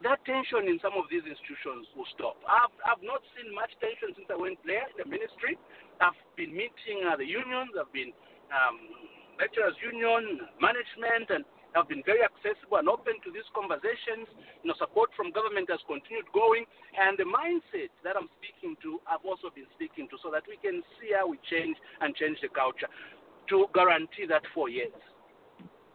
that 0.00 0.24
tension 0.24 0.64
in 0.64 0.80
some 0.80 0.96
of 0.96 1.12
these 1.12 1.28
institutions 1.28 1.84
will 1.92 2.08
stop. 2.16 2.40
I've, 2.48 2.72
I've 2.88 3.04
not 3.04 3.20
seen 3.36 3.52
much 3.52 3.68
tension 3.84 4.16
since 4.16 4.28
I 4.32 4.38
went 4.40 4.56
there 4.64 4.88
in 4.88 4.96
the 4.96 5.04
ministry. 5.04 5.60
I've 6.00 6.16
been 6.40 6.56
meeting 6.56 7.04
uh, 7.04 7.20
the 7.20 7.28
unions, 7.28 7.76
I've 7.76 7.92
been 7.92 8.16
um, 8.48 8.80
lecturers 9.36 9.76
union, 9.84 10.48
management, 10.56 11.28
and 11.28 11.44
have 11.76 11.86
been 11.86 12.02
very 12.02 12.24
accessible 12.24 12.80
and 12.80 12.88
open 12.88 13.20
to 13.22 13.30
these 13.30 13.46
conversations. 13.52 14.26
You 14.64 14.72
know, 14.72 14.76
support 14.80 15.12
from 15.14 15.30
government 15.36 15.70
has 15.70 15.78
continued 15.86 16.26
going, 16.32 16.64
and 16.96 17.14
the 17.20 17.28
mindset 17.28 17.92
that 18.02 18.16
I'm 18.16 18.32
speaking 18.40 18.74
to, 18.82 18.98
I've 19.04 19.22
also 19.22 19.52
been 19.52 19.68
speaking 19.76 20.08
to, 20.10 20.16
so 20.24 20.32
that 20.32 20.48
we 20.48 20.56
can 20.58 20.82
see 20.98 21.12
how 21.14 21.28
we 21.28 21.38
change 21.46 21.76
and 22.00 22.16
change 22.16 22.40
the 22.42 22.50
culture 22.50 22.88
to 23.52 23.68
guarantee 23.76 24.26
that 24.28 24.42
four 24.56 24.72
years. 24.72 24.96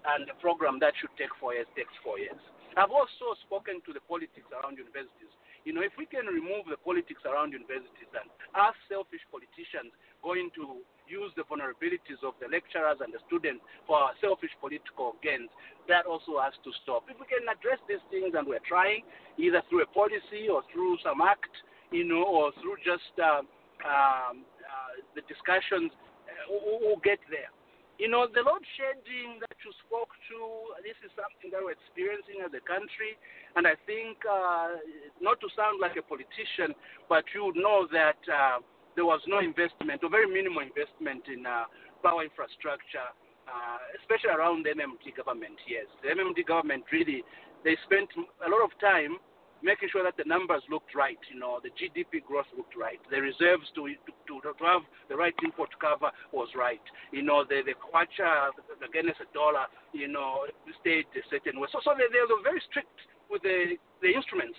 And 0.05 0.29
the 0.29 0.37
program 0.37 0.77
that 0.85 0.93
should 1.01 1.13
take 1.17 1.33
four 1.41 1.57
years 1.57 1.65
takes 1.73 1.93
four 2.05 2.21
years. 2.21 2.37
I've 2.77 2.91
also 2.91 3.33
spoken 3.47 3.79
to 3.87 3.91
the 3.95 4.03
politics 4.05 4.45
around 4.51 4.77
universities. 4.77 5.31
You 5.65 5.73
know, 5.73 5.81
if 5.81 5.97
we 5.97 6.05
can 6.05 6.29
remove 6.29 6.69
the 6.69 6.77
politics 6.77 7.25
around 7.25 7.55
universities 7.55 8.11
and 8.13 8.29
us 8.53 8.77
selfish 8.85 9.23
politicians 9.33 9.89
going 10.21 10.53
to 10.53 10.83
use 11.09 11.33
the 11.33 11.47
vulnerabilities 11.49 12.21
of 12.21 12.37
the 12.37 12.45
lecturers 12.45 13.01
and 13.01 13.09
the 13.09 13.21
students 13.25 13.65
for 13.89 13.97
our 13.97 14.13
selfish 14.21 14.53
political 14.61 15.17
gains, 15.25 15.49
that 15.89 16.05
also 16.05 16.37
has 16.37 16.53
to 16.61 16.69
stop. 16.85 17.09
If 17.09 17.17
we 17.17 17.25
can 17.25 17.49
address 17.49 17.81
these 17.89 18.03
things, 18.13 18.37
and 18.37 18.45
we're 18.45 18.61
trying, 18.61 19.01
either 19.41 19.65
through 19.71 19.87
a 19.87 19.89
policy 19.89 20.45
or 20.51 20.61
through 20.69 21.01
some 21.01 21.23
act, 21.25 21.49
you 21.89 22.05
know, 22.05 22.21
or 22.27 22.53
through 22.61 22.77
just 22.85 23.13
uh, 23.17 23.41
um, 23.81 24.45
uh, 24.61 24.93
the 25.17 25.25
discussions, 25.25 25.89
uh, 26.29 26.45
we'll, 26.51 26.77
we'll 26.83 27.01
get 27.01 27.17
there. 27.33 27.49
You 27.95 28.11
know, 28.11 28.27
the 28.27 28.43
load 28.43 28.59
shedding 28.75 29.39
that 29.39 29.55
you 29.63 29.71
spoke 29.87 30.11
to, 30.27 30.37
this 30.83 30.99
is 30.99 31.15
something 31.15 31.47
that 31.55 31.63
we're 31.63 31.79
experiencing 31.79 32.43
as 32.43 32.51
a 32.51 32.59
country. 32.59 33.15
And 33.55 33.63
I 33.63 33.79
think, 33.87 34.19
uh, 34.27 34.83
not 35.23 35.39
to 35.39 35.47
sound 35.55 35.79
like 35.79 35.95
a 35.95 36.03
politician, 36.03 36.75
but 37.07 37.23
you 37.31 37.55
know 37.55 37.87
that 37.95 38.19
uh, 38.27 38.59
there 38.99 39.07
was 39.07 39.23
no 39.31 39.39
investment, 39.39 40.03
or 40.03 40.11
very 40.11 40.27
minimal 40.27 40.67
investment 40.67 41.23
in 41.31 41.47
uh, 41.47 41.71
power 42.03 42.27
infrastructure, 42.27 43.07
uh, 43.47 43.79
especially 44.03 44.35
around 44.35 44.67
the 44.67 44.75
MMD 44.75 45.15
government, 45.15 45.55
yes. 45.63 45.87
The 46.03 46.11
MMD 46.19 46.43
government 46.43 46.83
really, 46.91 47.23
they 47.63 47.79
spent 47.87 48.11
a 48.43 48.49
lot 48.51 48.59
of 48.59 48.75
time 48.83 49.23
making 49.65 49.89
sure 49.89 50.05
that 50.05 50.15
the 50.15 50.29
numbers 50.29 50.61
looked 50.69 50.93
right. 50.93 51.17
You 51.33 51.41
know, 51.41 51.57
the 51.59 51.73
GDP 51.73 52.21
growth 52.21 52.45
looked 52.55 52.77
right. 52.77 53.01
The 53.09 53.17
reserves 53.17 53.65
to 53.73 53.89
to, 53.89 54.33
to 54.45 54.53
have 54.61 54.85
the 55.09 55.17
right 55.17 55.33
import 55.43 55.73
cover 55.81 56.13
was 56.31 56.47
right. 56.53 56.83
You 57.11 57.25
know, 57.25 57.43
the 57.43 57.65
the 57.65 57.73
kwacha 57.73 58.53
against 58.85 59.17
the 59.17 59.27
dollar, 59.33 59.65
you 59.91 60.07
know, 60.07 60.45
stayed 60.79 61.09
a 61.17 61.23
certain 61.33 61.59
way. 61.59 61.67
So 61.73 61.81
so 61.83 61.97
they, 61.97 62.05
they 62.13 62.21
were 62.21 62.45
very 62.45 62.61
strict 62.69 62.93
with 63.33 63.41
the 63.41 63.75
the 64.05 64.13
instruments, 64.13 64.57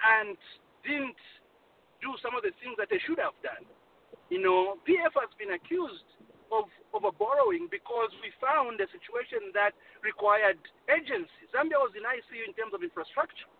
and 0.00 0.34
didn't 0.82 1.20
do 2.00 2.16
some 2.24 2.34
of 2.34 2.42
the 2.42 2.50
things 2.64 2.74
that 2.80 2.88
they 2.88 2.98
should 3.04 3.20
have 3.20 3.36
done. 3.44 3.68
You 4.32 4.40
know, 4.40 4.80
PF 4.88 5.12
has 5.12 5.30
been 5.36 5.52
accused 5.52 6.08
of, 6.48 6.64
of 6.96 7.04
borrowing 7.20 7.68
because 7.68 8.08
we 8.24 8.32
found 8.40 8.80
a 8.80 8.88
situation 8.88 9.52
that 9.52 9.76
required 10.00 10.56
agency. 10.88 11.44
Zambia 11.52 11.76
was 11.80 11.92
in 11.92 12.04
ICU 12.04 12.48
in 12.48 12.52
terms 12.56 12.72
of 12.72 12.80
infrastructure. 12.80 13.51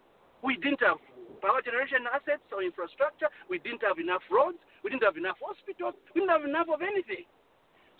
We 0.42 0.58
didn't 0.58 0.82
have 0.82 0.98
power 1.40 1.62
generation 1.62 2.06
assets 2.10 2.46
or 2.50 2.62
infrastructure. 2.62 3.30
We 3.50 3.58
didn't 3.58 3.82
have 3.82 3.98
enough 3.98 4.22
roads. 4.30 4.58
We 4.82 4.90
didn't 4.90 5.06
have 5.06 5.16
enough 5.18 5.38
hospitals. 5.42 5.94
We 6.14 6.22
didn't 6.22 6.34
have 6.34 6.46
enough 6.46 6.70
of 6.70 6.82
anything. 6.82 7.26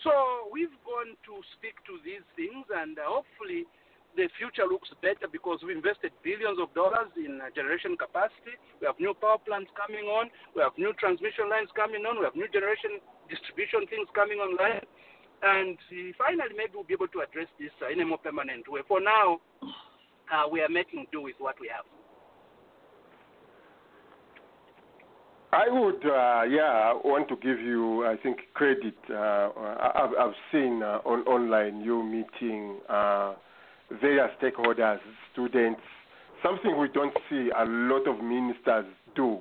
So 0.02 0.50
we've 0.50 0.74
gone 0.82 1.14
to 1.30 1.34
speak 1.54 1.78
to 1.86 1.94
these 2.02 2.26
things, 2.34 2.66
and 2.74 2.98
uh, 2.98 3.06
hopefully 3.06 3.70
the 4.18 4.26
future 4.36 4.66
looks 4.66 4.90
better 4.98 5.30
because 5.30 5.62
we 5.62 5.72
invested 5.72 6.10
billions 6.26 6.58
of 6.58 6.74
dollars 6.74 7.08
in 7.14 7.38
uh, 7.38 7.48
generation 7.54 7.94
capacity. 7.94 8.58
We 8.82 8.90
have 8.90 8.98
new 8.98 9.14
power 9.14 9.38
plants 9.38 9.70
coming 9.78 10.10
on. 10.10 10.28
We 10.58 10.62
have 10.66 10.74
new 10.76 10.92
transmission 10.98 11.46
lines 11.48 11.70
coming 11.78 12.02
on. 12.02 12.18
We 12.18 12.26
have 12.26 12.34
new 12.34 12.50
generation 12.50 12.98
distribution 13.30 13.86
things 13.86 14.10
coming 14.12 14.42
online. 14.42 14.82
And 15.42 15.78
finally, 16.18 16.54
maybe 16.54 16.74
we'll 16.74 16.86
be 16.86 16.94
able 16.94 17.10
to 17.14 17.22
address 17.22 17.50
this 17.58 17.74
uh, 17.82 17.90
in 17.90 18.02
a 18.02 18.06
more 18.06 18.18
permanent 18.18 18.66
way. 18.70 18.82
For 18.86 19.00
now, 19.00 19.38
uh, 20.30 20.46
we 20.50 20.60
are 20.62 20.70
making 20.70 21.06
do 21.10 21.22
with 21.22 21.38
what 21.38 21.56
we 21.62 21.70
have. 21.70 21.86
I 25.54 25.68
would, 25.68 26.02
uh, 26.06 26.42
yeah, 26.48 26.94
want 27.04 27.28
to 27.28 27.36
give 27.36 27.60
you, 27.60 28.06
I 28.06 28.16
think, 28.22 28.38
credit. 28.54 28.94
Uh, 29.10 29.50
I've, 29.94 30.10
I've 30.18 30.34
seen 30.50 30.82
uh, 30.82 31.00
on 31.04 31.20
online 31.26 31.82
you 31.82 32.02
meeting 32.02 32.78
uh, 32.88 33.34
various 34.00 34.30
stakeholders, 34.42 34.98
students, 35.30 35.82
something 36.42 36.78
we 36.78 36.88
don't 36.88 37.12
see 37.28 37.50
a 37.54 37.66
lot 37.66 38.08
of 38.08 38.24
ministers 38.24 38.86
do. 39.14 39.40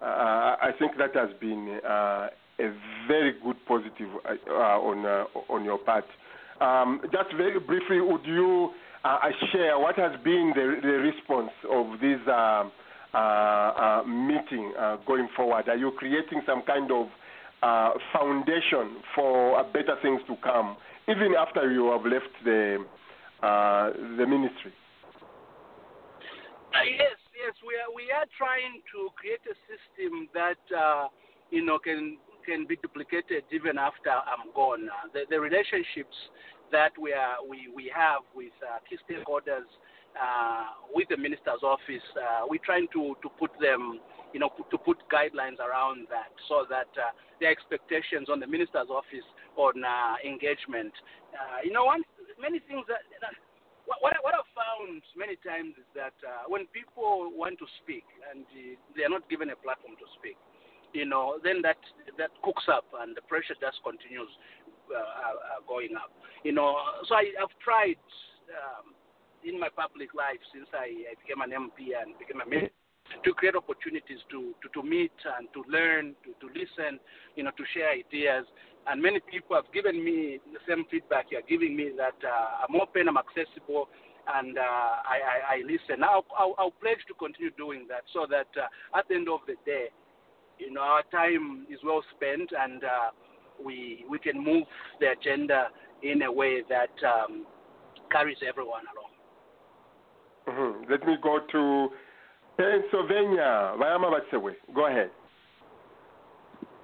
Uh, 0.00 0.04
I 0.04 0.70
think 0.78 0.92
that 0.98 1.16
has 1.16 1.30
been 1.40 1.80
uh, 1.84 2.28
a 2.60 2.72
very 3.08 3.34
good 3.42 3.56
positive 3.66 4.08
on 4.48 5.04
on 5.48 5.64
your 5.64 5.78
part. 5.78 6.04
Um, 6.60 7.00
just 7.12 7.34
very 7.36 7.58
briefly, 7.58 8.00
would 8.00 8.24
you 8.24 8.70
share 9.52 9.78
what 9.80 9.96
has 9.96 10.12
been 10.22 10.52
the, 10.54 10.76
the 10.80 10.88
response 10.88 11.50
of 11.68 12.00
these? 12.00 12.20
Uh, 13.12 13.18
uh, 13.18 14.02
meeting 14.06 14.72
uh, 14.78 14.96
going 15.04 15.26
forward? 15.34 15.68
Are 15.68 15.76
you 15.76 15.90
creating 15.98 16.42
some 16.46 16.62
kind 16.62 16.92
of 16.92 17.08
foundation 18.12 19.02
for 19.16 19.64
better 19.72 19.96
things 20.00 20.20
to 20.28 20.36
come, 20.44 20.76
even 21.08 21.34
after 21.36 21.72
you 21.72 21.90
have 21.90 22.06
left 22.06 22.30
the 22.44 22.78
the 23.42 24.26
ministry? 24.28 24.72
yes, 26.86 27.18
yes, 27.34 27.54
we 27.66 27.74
are 27.82 27.90
we 27.92 28.12
are 28.14 28.26
trying 28.38 28.78
to 28.94 29.10
create 29.18 29.42
a 29.42 29.58
system 29.66 30.28
that 30.32 30.62
you 31.50 31.64
know 31.64 31.80
can 31.80 32.16
can 32.46 32.64
be 32.64 32.76
duplicated 32.76 33.42
even 33.50 33.76
after 33.76 34.10
I'm 34.10 34.54
gone. 34.54 34.88
The, 35.12 35.22
the 35.28 35.40
relationships 35.40 36.14
that 36.70 36.92
we 36.96 37.12
are 37.12 37.42
we, 37.42 37.66
we 37.74 37.90
have 37.92 38.22
with 38.36 38.54
uh, 38.62 38.78
key 38.88 38.98
stakeholders 39.02 39.66
uh, 40.16 40.80
with 40.94 41.08
the 41.08 41.16
minister's 41.16 41.62
office, 41.62 42.04
uh, 42.16 42.46
we're 42.48 42.62
trying 42.64 42.88
to, 42.92 43.14
to 43.22 43.28
put 43.38 43.50
them, 43.60 44.00
you 44.32 44.40
know, 44.40 44.50
to 44.70 44.78
put 44.78 44.98
guidelines 45.12 45.58
around 45.58 46.06
that 46.10 46.32
so 46.48 46.66
that 46.68 46.90
uh, 46.98 47.10
the 47.40 47.46
expectations 47.46 48.28
on 48.28 48.40
the 48.40 48.46
minister's 48.46 48.90
office 48.90 49.26
on 49.56 49.84
uh, 49.84 50.16
engagement. 50.26 50.92
Uh, 51.32 51.62
you 51.64 51.72
know, 51.72 51.84
one, 51.84 52.02
many 52.40 52.58
things 52.66 52.84
that, 52.88 53.06
that 53.20 53.34
what, 53.86 54.14
what 54.22 54.34
I've 54.34 54.52
found 54.54 55.02
many 55.16 55.34
times 55.42 55.74
is 55.74 55.88
that 55.98 56.14
uh, 56.22 56.46
when 56.46 56.66
people 56.70 57.32
want 57.34 57.58
to 57.58 57.66
speak 57.82 58.06
and 58.30 58.46
they 58.94 59.02
are 59.02 59.10
not 59.10 59.26
given 59.26 59.50
a 59.50 59.58
platform 59.58 59.98
to 59.98 60.06
speak, 60.18 60.38
you 60.92 61.06
know, 61.06 61.38
then 61.42 61.62
that 61.62 61.78
that 62.18 62.30
cooks 62.42 62.66
up 62.66 62.84
and 63.02 63.16
the 63.16 63.22
pressure 63.22 63.54
just 63.58 63.78
continues 63.82 64.30
uh, 64.90 64.98
uh, 64.98 65.62
going 65.66 65.94
up. 65.94 66.10
You 66.42 66.52
know, 66.52 66.74
so 67.06 67.14
I, 67.14 67.30
have 67.38 67.54
tried 67.62 68.00
um, 68.50 68.94
in 69.44 69.58
my 69.58 69.68
public 69.68 70.14
life 70.14 70.40
since 70.52 70.66
I, 70.72 71.10
I 71.10 71.14
became 71.20 71.40
an 71.40 71.50
MP 71.50 71.96
and 71.96 72.18
became 72.18 72.40
a 72.40 72.48
minister 72.48 72.76
to 73.24 73.34
create 73.34 73.56
opportunities 73.56 74.22
to, 74.30 74.54
to, 74.62 74.68
to 74.72 74.86
meet 74.86 75.14
and 75.38 75.48
to 75.52 75.64
learn, 75.70 76.14
to, 76.22 76.30
to 76.38 76.46
listen, 76.52 77.00
you 77.34 77.42
know, 77.42 77.50
to 77.56 77.64
share 77.74 77.90
ideas. 77.90 78.46
And 78.86 79.02
many 79.02 79.20
people 79.20 79.56
have 79.56 79.70
given 79.74 80.02
me 80.02 80.40
the 80.52 80.60
same 80.68 80.84
feedback 80.90 81.26
you're 81.30 81.46
giving 81.48 81.76
me 81.76 81.90
that 81.96 82.16
uh, 82.24 82.64
I'm 82.64 82.80
open, 82.80 83.08
I'm 83.08 83.18
accessible, 83.18 83.88
and 84.34 84.58
uh, 84.58 84.62
I, 85.04 85.18
I, 85.20 85.54
I, 85.54 85.56
listen. 85.64 86.04
I'll, 86.04 86.24
I'll, 86.38 86.54
I'll, 86.58 86.76
pledge 86.80 87.02
to 87.08 87.14
continue 87.14 87.50
doing 87.56 87.86
that 87.88 88.02
so 88.12 88.26
that 88.30 88.48
uh, 88.56 88.98
at 88.98 89.08
the 89.08 89.14
end 89.14 89.28
of 89.28 89.40
the 89.46 89.54
day, 89.66 89.86
you 90.58 90.72
know, 90.72 90.82
our 90.82 91.02
time 91.10 91.66
is 91.70 91.78
well 91.84 92.02
spent 92.16 92.50
and 92.56 92.84
uh, 92.84 93.10
we, 93.64 94.04
we 94.08 94.18
can 94.18 94.42
move 94.42 94.64
the 95.00 95.12
agenda 95.12 95.68
in 96.02 96.22
a 96.22 96.32
way 96.32 96.62
that 96.68 96.92
um, 97.04 97.46
carries 98.10 98.38
everyone 98.46 98.84
along. 98.96 99.09
Mm-hmm. 100.50 100.90
Let 100.90 101.06
me 101.06 101.16
go 101.22 101.38
to 101.52 101.88
Pennsylvania. 102.56 103.74
Go 104.74 104.86
ahead. 104.86 105.10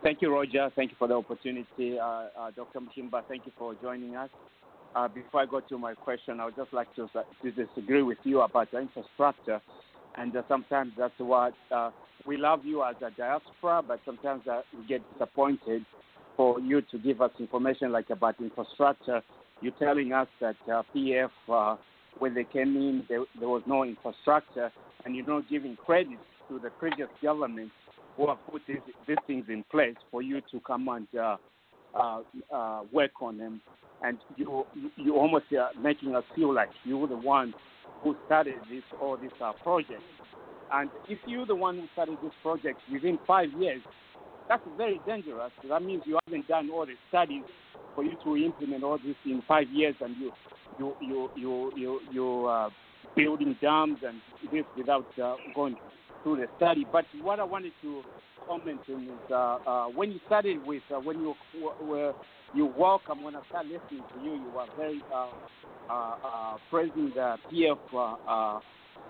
Thank 0.02 0.22
you, 0.22 0.32
Roger. 0.32 0.70
Thank 0.76 0.92
you 0.92 0.96
for 0.98 1.08
the 1.08 1.14
opportunity. 1.14 1.98
Uh, 1.98 2.28
uh, 2.38 2.50
Dr. 2.54 2.80
Mushimba, 2.80 3.22
thank 3.28 3.44
you 3.44 3.52
for 3.58 3.74
joining 3.82 4.14
us. 4.14 4.30
Uh, 4.94 5.08
before 5.08 5.42
I 5.42 5.46
go 5.46 5.60
to 5.60 5.78
my 5.78 5.94
question, 5.94 6.38
I 6.38 6.44
would 6.46 6.56
just 6.56 6.72
like 6.72 6.94
to, 6.94 7.08
to 7.42 7.50
disagree 7.50 8.02
with 8.02 8.18
you 8.22 8.42
about 8.42 8.70
the 8.70 8.78
infrastructure. 8.78 9.60
And 10.16 10.34
uh, 10.36 10.42
sometimes 10.48 10.92
that's 10.96 11.18
what 11.18 11.54
uh, 11.74 11.90
we 12.24 12.36
love 12.36 12.64
you 12.64 12.84
as 12.84 12.94
a 13.02 13.10
diaspora, 13.10 13.82
but 13.86 14.00
sometimes 14.04 14.46
uh, 14.46 14.62
we 14.78 14.86
get 14.86 15.02
disappointed 15.12 15.84
for 16.36 16.60
you 16.60 16.82
to 16.82 16.98
give 16.98 17.20
us 17.20 17.32
information 17.40 17.90
like 17.90 18.10
about 18.10 18.36
infrastructure. 18.40 19.22
You're 19.60 19.72
telling 19.78 20.12
us 20.12 20.28
that 20.40 20.56
PF 20.94 21.30
when 22.18 22.34
they 22.34 22.44
came 22.44 22.76
in, 22.76 23.04
there, 23.08 23.24
there 23.38 23.48
was 23.48 23.62
no 23.66 23.84
infrastructure, 23.84 24.70
and 25.04 25.14
you're 25.14 25.26
not 25.26 25.48
giving 25.48 25.76
credit 25.76 26.18
to 26.48 26.58
the 26.58 26.70
previous 26.70 27.08
government 27.22 27.70
who 28.16 28.28
have 28.28 28.38
put 28.50 28.62
these, 28.66 28.78
these 29.06 29.16
things 29.26 29.44
in 29.48 29.64
place 29.70 29.96
for 30.10 30.22
you 30.22 30.40
to 30.50 30.60
come 30.60 30.88
and 30.88 31.06
uh, 31.18 31.36
uh, 31.94 32.20
uh, 32.54 32.82
work 32.92 33.10
on 33.20 33.38
them. 33.38 33.60
And 34.02 34.18
you 34.36 34.64
you 34.96 35.16
almost 35.16 35.46
uh, 35.52 35.68
making 35.80 36.14
us 36.14 36.24
feel 36.34 36.52
like 36.52 36.68
you're 36.84 37.08
the 37.08 37.16
one 37.16 37.54
who 38.02 38.14
started 38.26 38.56
this 38.70 38.82
all 39.00 39.16
this 39.16 39.32
uh, 39.42 39.52
project. 39.62 40.02
And 40.70 40.90
if 41.08 41.18
you're 41.26 41.46
the 41.46 41.54
one 41.54 41.76
who 41.76 41.86
started 41.94 42.18
this 42.22 42.32
project 42.42 42.78
within 42.92 43.18
five 43.26 43.48
years, 43.58 43.80
that's 44.48 44.62
very 44.76 45.00
dangerous. 45.06 45.50
That 45.68 45.82
means 45.82 46.02
you 46.04 46.18
haven't 46.26 46.46
done 46.46 46.68
all 46.70 46.84
the 46.84 46.92
studies 47.08 47.42
for 47.94 48.04
you 48.04 48.12
to 48.24 48.36
implement 48.36 48.84
all 48.84 48.98
this 48.98 49.16
in 49.24 49.42
five 49.48 49.68
years, 49.72 49.94
and 50.00 50.14
you 50.18 50.30
you 50.78 50.94
you 51.00 51.28
you 51.34 51.72
you 51.76 52.00
you 52.10 52.46
uh, 52.46 52.70
building 53.16 53.56
dams 53.60 53.98
and 54.06 54.20
this 54.52 54.64
without 54.76 55.04
uh, 55.22 55.34
going 55.54 55.76
through 56.22 56.36
the 56.36 56.48
study. 56.56 56.86
But 56.90 57.04
what 57.22 57.40
I 57.40 57.44
wanted 57.44 57.72
to 57.82 58.02
comment 58.46 58.80
on 58.88 59.02
is 59.02 59.30
uh, 59.32 59.58
uh, 59.66 59.86
when 59.88 60.12
you 60.12 60.20
started 60.26 60.64
with 60.66 60.82
uh, 60.94 61.00
when 61.00 61.20
you 61.20 61.34
were 61.82 62.12
you 62.52 62.72
welcome 62.78 63.22
when 63.22 63.36
I 63.36 63.40
started 63.48 63.72
listening 63.72 64.04
to 64.14 64.20
you, 64.20 64.32
you 64.32 64.50
were 64.54 64.66
very 64.76 65.02
uh, 65.12 65.28
uh, 65.90 66.14
uh, 66.24 66.56
praising 66.70 67.12
the 67.14 67.36
PF 67.52 67.78
uh, 67.94 68.16
uh, 68.28 68.60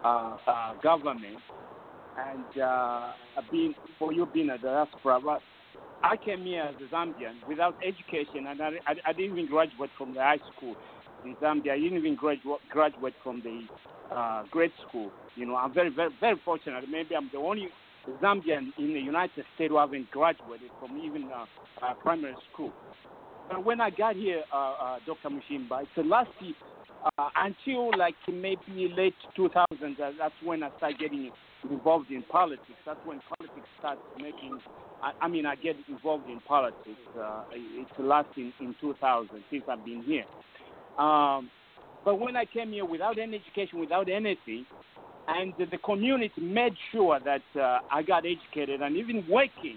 uh, 0.05 0.37
uh, 0.47 0.73
government 0.83 1.39
and 2.19 2.63
uh, 2.63 3.13
being 3.51 3.75
for 3.99 4.13
you 4.13 4.27
being 4.33 4.51
a 4.51 4.59
diaspora. 4.59 5.21
But 5.25 5.41
I 6.03 6.17
came 6.17 6.45
here 6.45 6.63
as 6.63 6.75
a 6.77 6.95
Zambian 6.95 7.35
without 7.49 7.75
education, 7.87 8.47
and 8.47 8.61
I, 8.61 8.71
I, 8.87 8.95
I 9.07 9.13
didn't 9.13 9.33
even 9.33 9.47
graduate 9.47 9.91
from 9.97 10.15
the 10.15 10.21
high 10.21 10.41
school 10.57 10.75
in 11.27 11.37
Zambia. 11.37 11.73
I 11.73 11.79
didn't 11.79 11.99
even 11.99 12.15
graduate 12.15 12.61
graduate 12.71 13.15
from 13.23 13.43
the 13.43 14.15
uh, 14.15 14.45
grade 14.51 14.73
school. 14.89 15.11
You 15.35 15.47
know, 15.47 15.57
I'm 15.57 15.73
very 15.75 15.91
very 15.91 16.11
very 16.21 16.41
fortunate. 16.45 16.85
Maybe 16.91 17.15
I'm 17.15 17.31
the 17.33 17.39
only 17.39 17.69
Zambian 18.23 18.73
in 18.79 18.95
the 18.95 19.01
United 19.01 19.45
States 19.55 19.71
who 19.71 19.79
haven't 19.79 20.11
graduated 20.11 20.71
from 20.81 20.99
even 20.99 21.31
uh, 21.31 21.45
uh, 21.85 21.95
primary 21.95 22.35
school. 22.53 22.73
But 23.49 23.65
when 23.65 23.81
I 23.81 23.91
got 23.91 24.17
here, 24.17 24.43
uh, 24.53 24.57
uh, 24.57 24.99
Dr. 25.07 25.31
Mushimba, 25.31 25.83
it's 25.83 25.91
the 25.97 26.03
last 26.03 26.31
year, 26.41 26.55
uh, 27.19 27.29
until 27.37 27.97
like 27.97 28.15
maybe 28.29 28.93
late 28.97 29.15
2000s, 29.39 29.57
uh, 30.01 30.11
that's 30.19 30.35
when 30.43 30.63
I 30.63 30.71
started 30.79 30.99
getting 30.99 31.31
involved 31.71 32.11
in 32.11 32.23
politics. 32.31 32.63
That's 32.85 32.99
when 33.05 33.21
politics 33.39 33.69
starts 33.79 34.01
making. 34.19 34.59
I, 35.03 35.13
I 35.21 35.29
mean, 35.29 35.47
I 35.47 35.55
get 35.57 35.77
involved 35.89 36.29
in 36.29 36.41
politics. 36.41 36.99
Uh, 37.19 37.43
it's 37.53 37.91
the 37.97 38.05
last 38.05 38.29
in, 38.37 38.53
in 38.61 38.75
2000 38.81 39.29
since 39.51 39.65
I've 39.69 39.85
been 39.85 40.03
here. 40.03 40.25
Um, 40.99 41.51
but 42.05 42.21
when 42.21 42.37
I 42.37 42.45
came 42.45 42.73
here 42.73 42.85
without 42.85 43.19
any 43.19 43.37
education, 43.37 43.81
without 43.81 44.09
anything, 44.09 44.65
and 45.29 45.53
the 45.59 45.79
community 45.85 46.41
made 46.41 46.75
sure 46.93 47.19
that 47.25 47.43
uh, 47.61 47.81
I 47.91 48.03
got 48.03 48.25
educated 48.25 48.81
and 48.81 48.97
even 48.97 49.25
working, 49.29 49.77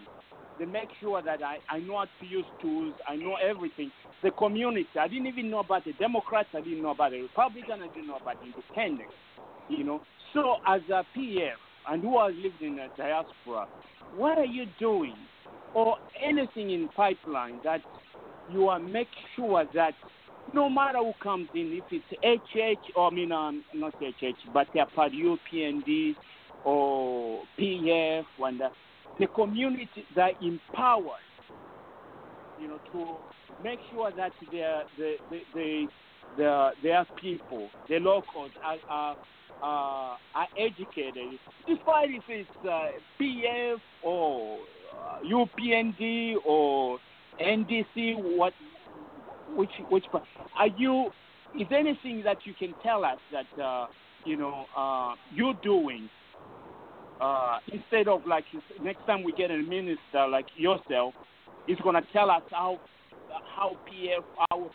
they 0.59 0.65
make 0.65 0.89
sure 0.99 1.21
that 1.21 1.41
I, 1.41 1.57
I 1.69 1.79
know 1.79 1.97
how 1.97 2.05
to 2.05 2.25
use 2.25 2.45
tools, 2.61 2.93
I 3.07 3.15
know 3.15 3.35
everything. 3.35 3.91
The 4.21 4.31
community, 4.31 4.87
I 4.99 5.07
didn't 5.07 5.27
even 5.27 5.49
know 5.49 5.59
about 5.59 5.85
the 5.85 5.93
Democrats, 5.93 6.49
I 6.53 6.61
didn't 6.61 6.81
know 6.81 6.91
about 6.91 7.11
the 7.11 7.21
Republicans, 7.21 7.81
I 7.81 7.87
didn't 7.87 8.07
know 8.07 8.17
about 8.21 8.35
the 8.41 8.47
Independents, 8.47 9.13
you 9.69 9.83
know. 9.83 10.01
So 10.33 10.55
as 10.67 10.81
a 10.89 11.03
PF, 11.17 11.53
and 11.89 12.03
who 12.03 12.19
has 12.19 12.33
lived 12.35 12.61
in 12.61 12.75
the 12.75 12.87
diaspora, 12.97 13.67
what 14.15 14.37
are 14.37 14.45
you 14.45 14.65
doing 14.79 15.15
or 15.73 15.95
anything 16.21 16.71
in 16.71 16.89
pipeline 16.95 17.61
that 17.63 17.81
you 18.49 18.67
are 18.67 18.79
make 18.79 19.07
sure 19.35 19.65
that 19.73 19.93
no 20.53 20.69
matter 20.69 20.99
who 20.99 21.13
comes 21.21 21.47
in, 21.53 21.81
if 21.81 21.83
it's 21.91 22.45
HH 22.53 22.91
or 22.95 23.11
I 23.11 23.13
mean 23.13 23.31
um, 23.31 23.63
not 23.73 23.93
HH, 23.99 24.35
but 24.53 24.67
they 24.73 24.79
are 24.79 24.87
part 24.95 25.11
UPND 25.11 26.15
or 26.65 27.41
PF, 27.57 28.25
and 28.39 28.61
uh, 28.61 28.69
the 29.19 29.27
community 29.27 30.05
that 30.15 30.31
empowered, 30.41 31.05
you 32.59 32.67
know, 32.67 32.79
to 32.91 33.15
make 33.63 33.79
sure 33.91 34.11
that 34.15 34.31
the 34.51 34.81
the 34.97 35.15
the, 35.29 35.39
the, 35.53 35.87
the 36.37 36.71
their 36.83 37.05
people, 37.21 37.69
the 37.87 37.99
locals 37.99 38.51
are, 38.63 38.77
are 38.89 39.15
uh, 39.61 40.15
are 40.35 40.47
educated, 40.57 41.37
despite 41.67 42.09
if 42.11 42.23
it's 42.29 42.49
uh, 42.65 42.87
PF 43.19 43.77
or 44.03 44.57
uh, 44.95 45.19
UPND 45.25 46.35
or 46.45 46.97
NDC, 47.41 48.37
what, 48.37 48.53
which, 49.55 49.71
which, 49.89 50.05
are 50.57 50.67
you? 50.77 51.09
Is 51.59 51.67
there 51.69 51.79
anything 51.79 52.21
that 52.23 52.37
you 52.45 52.53
can 52.53 52.73
tell 52.83 53.03
us 53.03 53.17
that 53.31 53.61
uh, 53.61 53.87
you 54.25 54.37
know 54.37 54.65
uh, 54.75 55.15
you're 55.33 55.55
doing 55.63 56.09
uh, 57.19 57.59
instead 57.71 58.07
of 58.07 58.25
like 58.25 58.45
next 58.81 59.05
time 59.05 59.23
we 59.23 59.31
get 59.33 59.51
a 59.51 59.57
minister 59.57 60.27
like 60.29 60.45
yourself, 60.55 61.13
is 61.67 61.77
gonna 61.83 62.01
tell 62.13 62.29
us 62.29 62.43
how 62.51 62.79
how 63.55 63.77
PF 63.87 64.23
how 64.49 64.69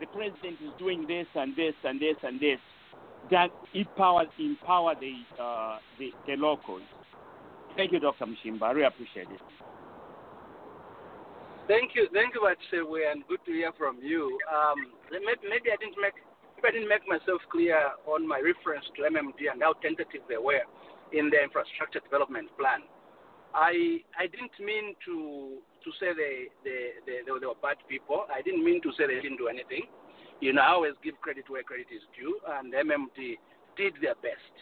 the 0.00 0.06
president 0.06 0.58
is 0.64 0.70
doing 0.78 1.06
this 1.06 1.26
and 1.34 1.54
this 1.56 1.74
and 1.84 2.00
this 2.00 2.16
and 2.22 2.40
this 2.40 2.58
that 3.30 3.50
empower 3.74 4.24
empower 4.38 4.94
the 4.94 5.42
uh, 5.42 5.78
the, 5.98 6.10
the 6.26 6.36
locals. 6.36 6.82
Thank 7.76 7.92
you, 7.92 8.00
Dr. 8.00 8.26
Mushimba. 8.26 8.62
I 8.62 8.70
really 8.72 8.86
appreciate 8.86 9.28
it. 9.30 9.40
Thank 11.68 11.92
you, 11.92 12.08
thank 12.16 12.32
you, 12.32 12.40
Bachewe, 12.40 13.12
and 13.12 13.28
good 13.28 13.44
to 13.44 13.52
hear 13.52 13.72
from 13.76 14.00
you. 14.00 14.40
Um, 14.48 14.88
maybe, 15.12 15.68
I 15.68 15.76
didn't 15.76 16.00
make 16.00 16.16
I 16.64 16.72
didn't 16.72 16.88
make 16.88 17.04
myself 17.06 17.44
clear 17.52 17.76
on 18.08 18.26
my 18.26 18.40
reference 18.40 18.88
to 18.96 19.04
MMD 19.04 19.52
and 19.52 19.60
how 19.60 19.76
tentative 19.84 20.24
they 20.32 20.40
were 20.40 20.64
in 21.12 21.28
their 21.28 21.44
infrastructure 21.44 22.00
development 22.00 22.48
plan. 22.56 22.88
I 23.52 24.00
I 24.16 24.32
didn't 24.32 24.56
mean 24.64 24.96
to 25.04 25.60
to 25.60 25.88
say 26.00 26.16
they 26.16 26.48
they, 26.64 27.04
they, 27.04 27.16
they 27.28 27.30
were 27.36 27.60
bad 27.60 27.76
people. 27.84 28.24
I 28.32 28.40
didn't 28.40 28.64
mean 28.64 28.80
to 28.88 28.90
say 28.96 29.04
they 29.04 29.20
didn't 29.20 29.36
do 29.36 29.52
anything. 29.52 29.92
You 30.40 30.56
know, 30.56 30.64
I 30.64 30.72
always 30.72 30.96
give 31.04 31.20
credit 31.20 31.52
where 31.52 31.62
credit 31.68 31.92
is 31.92 32.00
due, 32.16 32.40
and 32.48 32.72
MMD 32.72 33.36
did 33.76 33.92
their 34.00 34.16
best. 34.24 34.56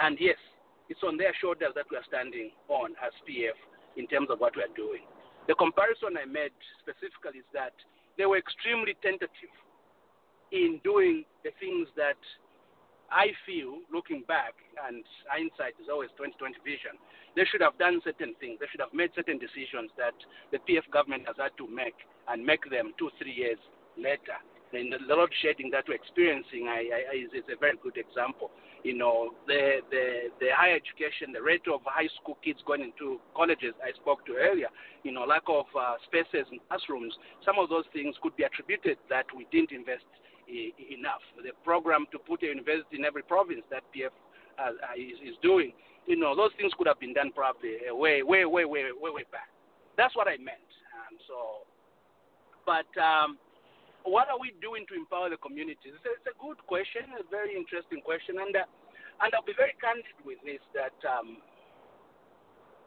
And 0.00 0.16
yes, 0.18 0.40
it's 0.88 1.04
on 1.04 1.20
their 1.20 1.36
shoulders 1.36 1.76
that 1.76 1.84
we 1.92 2.00
are 2.00 2.08
standing 2.08 2.56
on 2.72 2.96
as 3.04 3.12
PF 3.28 3.60
in 4.00 4.08
terms 4.08 4.32
of 4.32 4.40
what 4.40 4.56
we 4.56 4.64
are 4.64 4.72
doing. 4.74 5.04
The 5.50 5.58
comparison 5.58 6.14
I 6.14 6.30
made 6.30 6.54
specifically 6.78 7.42
is 7.42 7.50
that 7.50 7.74
they 8.14 8.22
were 8.22 8.38
extremely 8.38 8.94
tentative 9.02 9.50
in 10.54 10.78
doing 10.86 11.26
the 11.42 11.50
things 11.58 11.90
that 11.98 12.22
I 13.10 13.34
feel, 13.42 13.82
looking 13.90 14.22
back, 14.30 14.54
and 14.86 15.02
hindsight 15.26 15.74
is 15.82 15.90
always 15.90 16.14
2020 16.14 16.54
vision, 16.62 16.94
they 17.34 17.42
should 17.50 17.66
have 17.66 17.74
done 17.82 17.98
certain 18.06 18.38
things. 18.38 18.62
They 18.62 18.70
should 18.70 18.78
have 18.78 18.94
made 18.94 19.10
certain 19.18 19.42
decisions 19.42 19.90
that 19.98 20.14
the 20.54 20.62
PF 20.62 20.86
government 20.94 21.26
has 21.26 21.34
had 21.34 21.50
to 21.58 21.66
make 21.66 21.98
and 22.30 22.46
make 22.46 22.62
them 22.70 22.94
two, 22.94 23.10
three 23.18 23.34
years 23.34 23.58
later 23.98 24.38
and 24.72 24.92
the 24.92 25.14
load 25.14 25.30
shedding 25.42 25.70
that 25.70 25.84
we're 25.88 25.94
experiencing 25.94 26.68
I, 26.68 27.10
I, 27.12 27.16
is, 27.16 27.30
is, 27.34 27.44
a 27.50 27.58
very 27.58 27.76
good 27.82 27.96
example. 27.96 28.50
You 28.82 28.96
know, 28.96 29.34
the, 29.46 29.82
the, 29.90 30.30
the 30.38 30.48
higher 30.54 30.78
education, 30.78 31.32
the 31.34 31.42
rate 31.42 31.66
of 31.72 31.80
high 31.84 32.08
school 32.22 32.38
kids 32.42 32.60
going 32.66 32.80
into 32.80 33.20
colleges 33.34 33.74
I 33.82 33.92
spoke 33.98 34.24
to 34.26 34.38
earlier, 34.38 34.68
you 35.02 35.12
know, 35.12 35.26
lack 35.26 35.42
of 35.48 35.66
uh, 35.74 35.98
spaces 36.06 36.46
in 36.52 36.62
classrooms, 36.68 37.12
some 37.44 37.58
of 37.58 37.68
those 37.68 37.84
things 37.92 38.14
could 38.22 38.36
be 38.36 38.44
attributed 38.44 38.96
that 39.10 39.26
we 39.36 39.46
didn't 39.50 39.72
invest 39.72 40.06
I- 40.48 40.72
enough. 40.94 41.24
The 41.36 41.52
program 41.64 42.06
to 42.12 42.18
put 42.18 42.42
a 42.42 42.46
university 42.46 42.96
in 42.96 43.04
every 43.04 43.22
province 43.22 43.62
that 43.70 43.82
PF 43.90 44.14
uh, 44.56 44.72
is, 44.96 45.18
is 45.20 45.36
doing, 45.42 45.72
you 46.06 46.16
know, 46.16 46.34
those 46.34 46.50
things 46.56 46.72
could 46.78 46.86
have 46.86 47.00
been 47.00 47.14
done 47.14 47.32
probably 47.34 47.76
way, 47.90 48.22
way, 48.22 48.44
way, 48.44 48.64
way, 48.64 48.84
way, 48.94 49.10
way 49.10 49.24
back. 49.30 49.50
That's 49.96 50.14
what 50.16 50.28
I 50.28 50.38
meant. 50.38 50.64
Um, 50.94 51.18
so, 51.26 51.66
but 52.64 52.88
um, 53.00 53.36
what 54.04 54.28
are 54.28 54.40
we 54.40 54.52
doing 54.60 54.88
to 54.88 54.94
empower 54.94 55.28
the 55.28 55.40
communities? 55.40 55.92
It's 55.96 56.06
a, 56.06 56.12
it's 56.16 56.28
a 56.30 56.36
good 56.40 56.58
question, 56.64 57.04
a 57.18 57.26
very 57.28 57.52
interesting 57.56 58.00
question, 58.00 58.40
and 58.40 58.54
uh, 58.56 58.64
and 59.20 59.28
I'll 59.36 59.44
be 59.44 59.56
very 59.56 59.76
candid 59.76 60.16
with 60.24 60.40
this 60.48 60.64
that 60.72 60.96
um, 61.04 61.44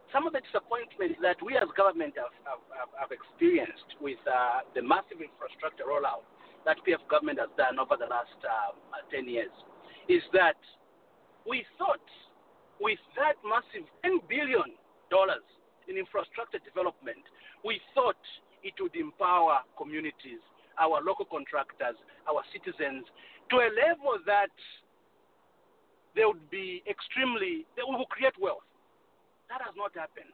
some 0.09 0.26
of 0.26 0.34
the 0.34 0.41
disappointments 0.41 1.22
that 1.22 1.38
we 1.45 1.57
as 1.57 1.70
government 1.78 2.18
have, 2.18 2.34
have, 2.45 2.89
have 2.97 3.11
experienced 3.14 3.97
with 4.01 4.22
uh, 4.26 4.66
the 4.74 4.82
massive 4.82 5.22
infrastructure 5.22 5.86
rollout 5.86 6.26
that 6.66 6.78
PF 6.86 7.01
government 7.09 7.38
has 7.38 7.49
done 7.57 7.78
over 7.78 7.97
the 7.97 8.09
last 8.09 8.38
uh, 8.45 8.74
10 9.09 9.30
years 9.30 9.53
is 10.09 10.22
that 10.34 10.57
we 11.45 11.66
thought 11.78 12.01
with 12.82 13.01
that 13.18 13.38
massive 13.45 13.86
$10 14.05 14.22
billion 14.30 14.74
in 15.89 15.97
infrastructure 15.97 16.61
development, 16.66 17.22
we 17.66 17.78
thought 17.93 18.20
it 18.64 18.74
would 18.80 18.95
empower 18.95 19.61
communities 19.78 20.41
our 20.80 21.01
local 21.01 21.26
contractors, 21.26 21.97
our 22.30 22.41
citizens, 22.53 23.05
to 23.49 23.57
a 23.57 23.69
level 23.74 24.17
that 24.26 24.53
they 26.15 26.26
would 26.26 26.49
be 26.49 26.84
extremely, 26.89 27.65
they 27.76 27.84
will 27.84 28.05
create 28.09 28.34
wealth. 28.39 28.65
That 29.49 29.61
has 29.61 29.74
not 29.76 29.93
happened. 29.93 30.34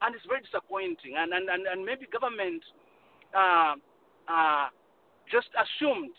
And 0.00 0.14
it's 0.14 0.24
very 0.24 0.40
disappointing. 0.40 1.16
And, 1.16 1.32
and, 1.32 1.48
and, 1.48 1.66
and 1.66 1.84
maybe 1.84 2.08
government 2.08 2.62
uh, 3.36 3.74
uh, 4.28 4.68
just 5.28 5.48
assumed 5.56 6.16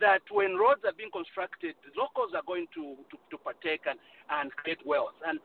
that 0.00 0.20
when 0.30 0.56
roads 0.60 0.84
are 0.84 0.92
being 0.92 1.12
constructed, 1.12 1.72
locals 1.96 2.36
are 2.36 2.44
going 2.44 2.68
to, 2.76 3.00
to, 3.08 3.16
to 3.32 3.36
partake 3.40 3.88
and, 3.88 3.96
and 4.28 4.52
create 4.60 4.84
wealth. 4.84 5.16
And 5.24 5.40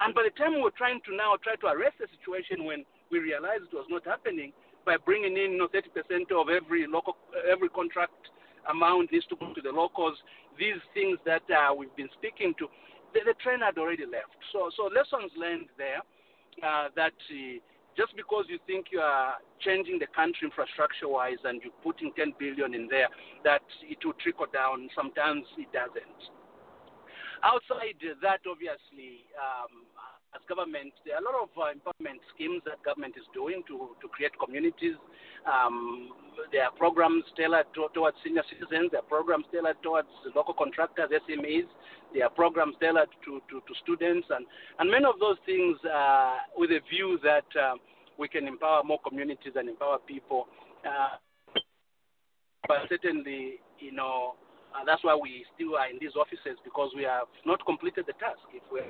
And 0.00 0.14
by 0.14 0.22
the 0.22 0.34
time 0.38 0.54
we 0.54 0.62
were 0.62 0.78
trying 0.78 1.02
to 1.10 1.12
now 1.16 1.34
try 1.42 1.58
to 1.58 1.66
arrest 1.74 1.98
the 1.98 2.06
situation 2.14 2.62
when 2.62 2.86
we 3.10 3.18
realized 3.18 3.66
it 3.66 3.74
was 3.74 3.90
not 3.90 4.06
happening 4.06 4.52
by 4.88 4.96
bringing 4.96 5.36
in 5.36 5.52
you 5.52 5.58
know, 5.58 5.68
30% 5.68 6.32
of 6.32 6.48
every 6.48 6.88
local, 6.88 7.20
every 7.44 7.68
contract 7.68 8.32
amount 8.72 9.12
needs 9.12 9.28
to 9.28 9.36
go 9.36 9.52
to 9.52 9.60
the 9.60 9.68
locals, 9.68 10.16
these 10.56 10.80
things 10.96 11.20
that 11.28 11.44
uh, 11.52 11.76
we've 11.76 11.94
been 11.94 12.08
speaking 12.16 12.56
to, 12.56 12.64
the, 13.12 13.20
the 13.28 13.36
train 13.44 13.60
had 13.60 13.76
already 13.76 14.08
left. 14.08 14.32
So, 14.48 14.72
so 14.72 14.88
lessons 14.88 15.28
learned 15.36 15.68
there 15.76 16.00
uh, 16.64 16.88
that 16.96 17.12
uh, 17.12 17.60
just 18.00 18.16
because 18.16 18.48
you 18.48 18.56
think 18.64 18.88
you 18.88 19.04
are 19.04 19.36
changing 19.60 20.00
the 20.00 20.08
country 20.16 20.48
infrastructure-wise 20.48 21.44
and 21.44 21.60
you're 21.60 21.80
putting 21.84 22.08
10 22.16 22.32
billion 22.40 22.72
in 22.72 22.88
there, 22.88 23.12
that 23.44 23.66
it 23.84 24.00
will 24.00 24.16
trickle 24.24 24.48
down. 24.48 24.88
Sometimes 24.96 25.44
it 25.60 25.68
doesn't. 25.76 26.20
Outside 27.44 28.00
that, 28.24 28.40
obviously, 28.48 29.28
um, 29.36 29.84
as 30.36 30.42
government, 30.48 30.92
there 31.04 31.16
are 31.16 31.22
a 31.22 31.26
lot 31.26 31.36
of 31.40 31.50
uh, 31.56 31.72
empowerment 31.72 32.20
schemes 32.34 32.60
that 32.68 32.82
government 32.84 33.14
is 33.16 33.24
doing 33.32 33.62
to, 33.68 33.96
to 34.00 34.06
create 34.08 34.32
communities. 34.36 34.96
Um, 35.48 36.10
there 36.52 36.64
are 36.64 36.74
programs 36.76 37.24
tailored 37.36 37.66
to, 37.74 37.88
towards 37.94 38.16
senior 38.22 38.44
citizens. 38.44 38.92
There 38.92 39.00
are 39.00 39.08
programs 39.08 39.46
tailored 39.52 39.80
towards 39.82 40.08
local 40.36 40.52
contractors, 40.52 41.08
SMEs. 41.08 41.64
There 42.12 42.24
are 42.24 42.30
programs 42.30 42.76
tailored 42.80 43.08
to, 43.24 43.40
to, 43.48 43.60
to 43.64 43.72
students, 43.82 44.28
and, 44.28 44.44
and 44.78 44.90
many 44.90 45.04
of 45.04 45.16
those 45.20 45.36
things 45.46 45.76
uh, 45.84 46.44
with 46.56 46.70
a 46.70 46.80
view 46.92 47.18
that 47.24 47.48
uh, 47.56 47.80
we 48.18 48.28
can 48.28 48.46
empower 48.46 48.84
more 48.84 49.00
communities 49.06 49.56
and 49.56 49.68
empower 49.68 49.98
people. 49.98 50.46
Uh, 50.84 51.16
but 52.66 52.84
certainly, 52.88 53.60
you 53.80 53.92
know, 53.92 54.34
uh, 54.76 54.84
that's 54.84 55.02
why 55.04 55.16
we 55.16 55.46
still 55.54 55.76
are 55.76 55.88
in 55.88 55.96
these 56.00 56.12
offices 56.20 56.60
because 56.64 56.92
we 56.94 57.02
have 57.04 57.28
not 57.46 57.64
completed 57.64 58.04
the 58.06 58.12
task. 58.20 58.44
If 58.52 58.62
we 58.70 58.80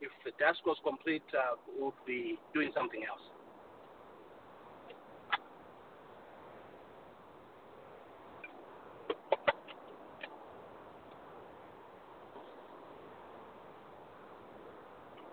if 0.00 0.10
the 0.24 0.32
task 0.42 0.64
was 0.66 0.76
complete, 0.84 1.22
uh, 1.34 1.56
we 1.78 1.84
would 1.84 1.94
be 2.06 2.38
doing 2.54 2.70
something 2.74 3.00
else. 3.08 3.20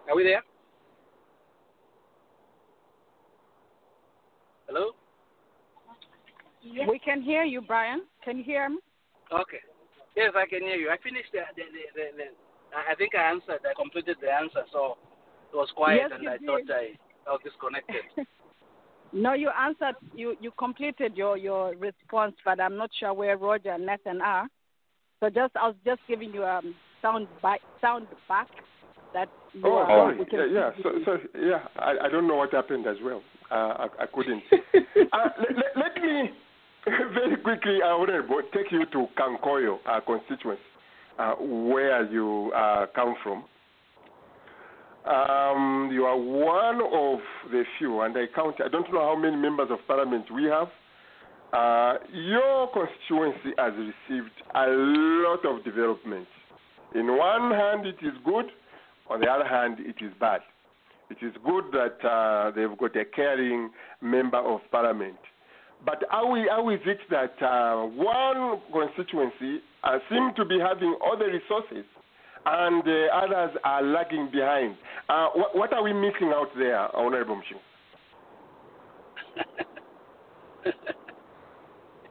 Are 0.09 0.16
we 0.16 0.24
there? 0.24 0.43
Hello? 4.68 4.91
We 6.88 6.99
can 6.99 7.22
hear 7.22 7.43
you, 7.43 7.61
Brian. 7.61 8.03
Can 8.24 8.38
you 8.38 8.43
hear 8.43 8.70
me? 8.70 8.78
Okay. 9.32 9.59
Yes, 10.16 10.34
I 10.36 10.45
can 10.45 10.61
hear 10.61 10.76
you. 10.76 10.89
I 10.89 10.97
finished 11.01 11.30
the, 11.32 11.39
the, 11.55 11.64
the, 11.95 12.18
the 12.18 12.24
I 12.76 12.95
think 12.95 13.15
I 13.15 13.32
answered. 13.32 13.59
I 13.63 13.74
completed 13.76 14.17
the 14.21 14.32
answer, 14.32 14.63
so 14.71 14.97
it 15.51 15.55
was 15.55 15.69
quiet, 15.76 16.01
Yes, 16.09 16.11
and 16.17 16.28
I 16.30 16.38
did. 16.38 16.47
thought 16.47 16.69
I, 16.69 16.97
I 17.28 17.32
was 17.32 17.41
disconnected. 17.43 18.03
No, 19.15 19.34
you 19.34 19.51
answered. 19.51 19.93
You 20.15 20.36
you 20.41 20.51
completed 20.57 21.15
your 21.15 21.38
your 21.38 21.76
response, 21.76 22.34
but 22.43 22.59
I'm 22.59 22.78
not 22.78 22.89
sure 22.99 23.13
where 23.13 23.38
Roger 23.38 23.69
and 23.69 23.86
Nathan 23.86 24.21
are. 24.21 24.47
So 25.19 25.30
just 25.30 25.55
I 25.55 25.67
was 25.67 25.76
just 25.86 26.01
giving 26.07 26.34
you 26.34 26.41
a 26.41 26.57
um, 26.57 26.74
sound 26.99 27.28
back 27.43 27.61
sound 27.80 28.07
back 28.28 28.47
that 29.13 29.30
you 29.53 29.61
Oh, 29.67 29.78
are. 29.78 29.88
sorry. 29.88 30.26
can 30.26 30.39
Yeah, 30.39 30.45
yeah. 30.51 30.69
So, 30.82 30.89
so 31.05 31.17
yeah, 31.39 31.67
I, 31.78 32.05
I 32.05 32.09
don't 32.09 32.28
know 32.28 32.38
what 32.38 32.51
happened 32.53 32.88
as 32.88 32.97
well. 33.03 33.21
Uh, 33.51 33.86
I, 33.86 33.88
I 33.99 34.05
couldn't. 34.11 34.41
uh, 34.51 35.30
let, 35.38 35.55
let, 35.57 35.78
let 35.78 36.03
me 36.03 36.32
very 37.13 37.38
quickly, 37.38 37.80
uh, 37.82 37.95
Honorable, 37.95 38.41
take 38.53 38.71
you 38.71 38.86
to 38.91 39.07
Kankoyo, 39.17 39.78
our 39.86 40.01
constituency, 40.01 40.61
uh, 41.20 41.36
where 41.36 42.09
you 42.11 42.51
uh, 42.55 42.86
come 42.95 43.16
from. 43.24 43.45
Um, 45.05 45.89
you 45.91 46.05
are 46.05 46.18
one 46.18 46.80
of 46.82 47.20
the 47.51 47.64
few, 47.78 48.01
and 48.01 48.18
I 48.18 48.26
count. 48.34 48.55
I 48.64 48.70
don't 48.70 48.91
know 48.91 49.01
how 49.01 49.16
many 49.18 49.36
members 49.36 49.68
of 49.70 49.80
parliament 49.86 50.26
we 50.34 50.45
have. 50.45 50.70
Uh, 51.51 51.99
your 52.11 52.70
constituency 52.72 53.53
has 53.57 53.74
received 53.74 54.32
a 54.55 54.66
lot 54.68 55.45
of 55.45 55.64
development. 55.64 56.28
In 56.95 57.18
one 57.18 57.51
hand, 57.51 57.86
it 57.86 57.97
is 58.01 58.14
good. 58.24 58.45
On 59.09 59.20
the 59.20 59.28
other 59.28 59.45
hand, 59.45 59.78
it 59.80 60.03
is 60.03 60.11
bad. 60.20 60.41
It 61.09 61.18
is 61.24 61.34
good 61.45 61.66
that 61.74 62.07
uh, 62.07 62.51
they've 62.55 62.78
got 62.78 62.95
a 62.95 63.05
caring 63.05 63.72
member 64.01 64.38
of 64.38 64.61
parliament. 64.72 65.18
But 65.86 66.03
how, 66.09 66.31
we, 66.31 66.47
how 66.49 66.69
is 66.69 66.79
it 66.86 66.99
that 67.09 67.36
uh, 67.45 67.86
one 67.86 68.61
constituency 68.71 69.61
uh, 69.84 69.99
seem 70.09 70.31
to 70.38 70.45
be 70.45 70.57
having 70.59 70.95
all 71.03 71.17
the 71.17 71.25
resources 71.25 71.86
and 72.45 72.84
uh, 72.88 73.07
others 73.13 73.57
are 73.65 73.81
lagging 73.84 74.29
behind? 74.31 74.77
Uh, 75.09 75.27
what, 75.36 75.55
what 75.55 75.73
are 75.73 75.84
we 75.84 75.91
missing 75.91 76.31
out 76.34 76.47
there, 76.57 76.95
Honorable 76.95 77.41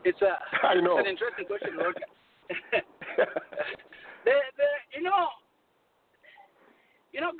it's 0.05 0.20
a 0.20 0.37
I 0.66 0.75
know. 0.75 0.99
it's 0.99 1.07
an 1.07 1.12
interesting 1.12 1.47
question, 1.47 1.77
Roger. 1.79 2.01
the, 4.25 4.35
the, 4.59 4.68
you 4.97 5.03
know, 5.03 5.29
you 7.12 7.20
know, 7.20 7.31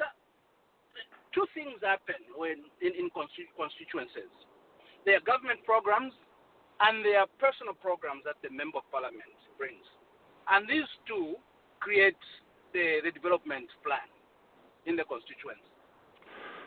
two 1.35 1.45
things 1.53 1.83
happen 1.83 2.15
when 2.37 2.63
in, 2.81 2.95
in 2.95 3.11
constitu- 3.11 3.51
constituencies. 3.59 4.31
There 5.05 5.17
are 5.17 5.25
government 5.27 5.65
programs 5.65 6.13
and 6.81 7.05
there 7.05 7.21
are 7.21 7.31
personal 7.39 7.75
programs 7.75 8.23
that 8.25 8.39
the 8.43 8.51
member 8.51 8.79
of 8.79 8.87
parliament 8.91 9.35
brings, 9.59 9.87
and 10.51 10.67
these 10.67 10.89
two 11.07 11.39
create 11.79 12.19
the, 12.73 13.03
the 13.05 13.11
development 13.11 13.71
plan 13.83 14.07
in 14.87 14.97
the 14.97 15.05
constituency. 15.05 15.71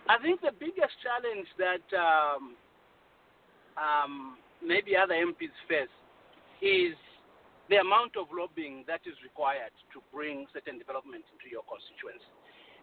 I 0.08 0.22
think 0.22 0.40
the 0.40 0.54
biggest 0.56 0.94
challenge 1.02 1.50
that 1.58 1.86
um, 1.98 2.56
um, 3.76 4.38
maybe 4.64 4.96
other 4.96 5.16
MPs 5.16 5.56
face 5.68 5.92
is 6.62 6.96
the 7.70 7.82
amount 7.82 8.14
of 8.16 8.30
lobbying 8.30 8.86
that 8.86 9.02
is 9.10 9.18
required 9.26 9.74
to 9.92 9.98
bring 10.14 10.46
certain 10.54 10.78
development 10.78 11.26
into 11.34 11.50
your 11.50 11.66
constituency. 11.66 12.30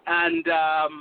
And 0.07 0.43
um, 0.51 0.95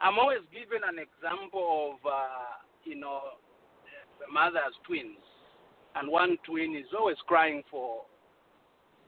I'm 0.00 0.18
always 0.22 0.46
given 0.54 0.86
an 0.86 1.02
example 1.02 1.98
of, 1.98 2.06
uh, 2.06 2.62
you 2.86 2.94
know, 2.94 3.42
the 4.20 4.28
mother 4.32 4.60
has 4.62 4.74
twins, 4.86 5.22
and 5.94 6.08
one 6.10 6.36
twin 6.44 6.76
is 6.76 6.88
always 6.96 7.16
crying 7.26 7.62
for 7.70 8.02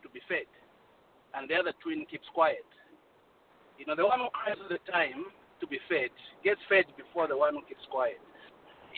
to 0.03 0.09
be 0.09 0.21
fed, 0.29 0.49
and 1.35 1.49
the 1.49 1.55
other 1.55 1.73
twin 1.83 2.07
keeps 2.11 2.27
quiet. 2.33 2.65
You 3.79 3.87
know, 3.87 3.95
the 3.95 4.07
one 4.07 4.19
who 4.19 4.31
cries 4.35 4.59
all 4.59 4.69
the 4.69 4.83
time 4.91 5.31
to 5.61 5.67
be 5.67 5.79
fed 5.89 6.11
gets 6.43 6.61
fed 6.69 6.87
before 6.97 7.27
the 7.27 7.37
one 7.37 7.55
who 7.55 7.63
keeps 7.67 7.85
quiet. 7.91 8.19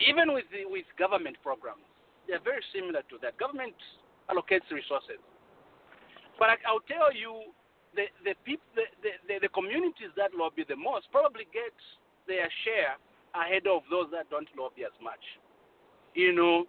Even 0.09 0.33
with 0.33 0.45
the, 0.49 0.65
with 0.65 0.85
government 0.97 1.37
programs, 1.45 1.85
they're 2.25 2.41
very 2.41 2.63
similar 2.73 3.01
to 3.09 3.15
that. 3.21 3.37
Government 3.37 3.75
allocates 4.29 4.65
resources, 4.71 5.21
but 6.39 6.49
I, 6.49 6.55
I'll 6.65 6.85
tell 6.85 7.13
you, 7.13 7.53
the 7.93 8.07
the, 8.23 8.33
peop, 8.45 8.61
the, 8.73 8.87
the, 9.03 9.11
the 9.27 9.35
the 9.45 9.51
communities 9.51 10.13
that 10.15 10.31
lobby 10.33 10.63
the 10.63 10.79
most 10.79 11.11
probably 11.11 11.45
get 11.51 11.75
their 12.25 12.47
share 12.63 12.95
ahead 13.35 13.67
of 13.67 13.83
those 13.91 14.07
that 14.11 14.29
don't 14.29 14.47
lobby 14.57 14.83
as 14.83 14.95
much. 15.03 15.21
You 16.13 16.33
know, 16.35 16.65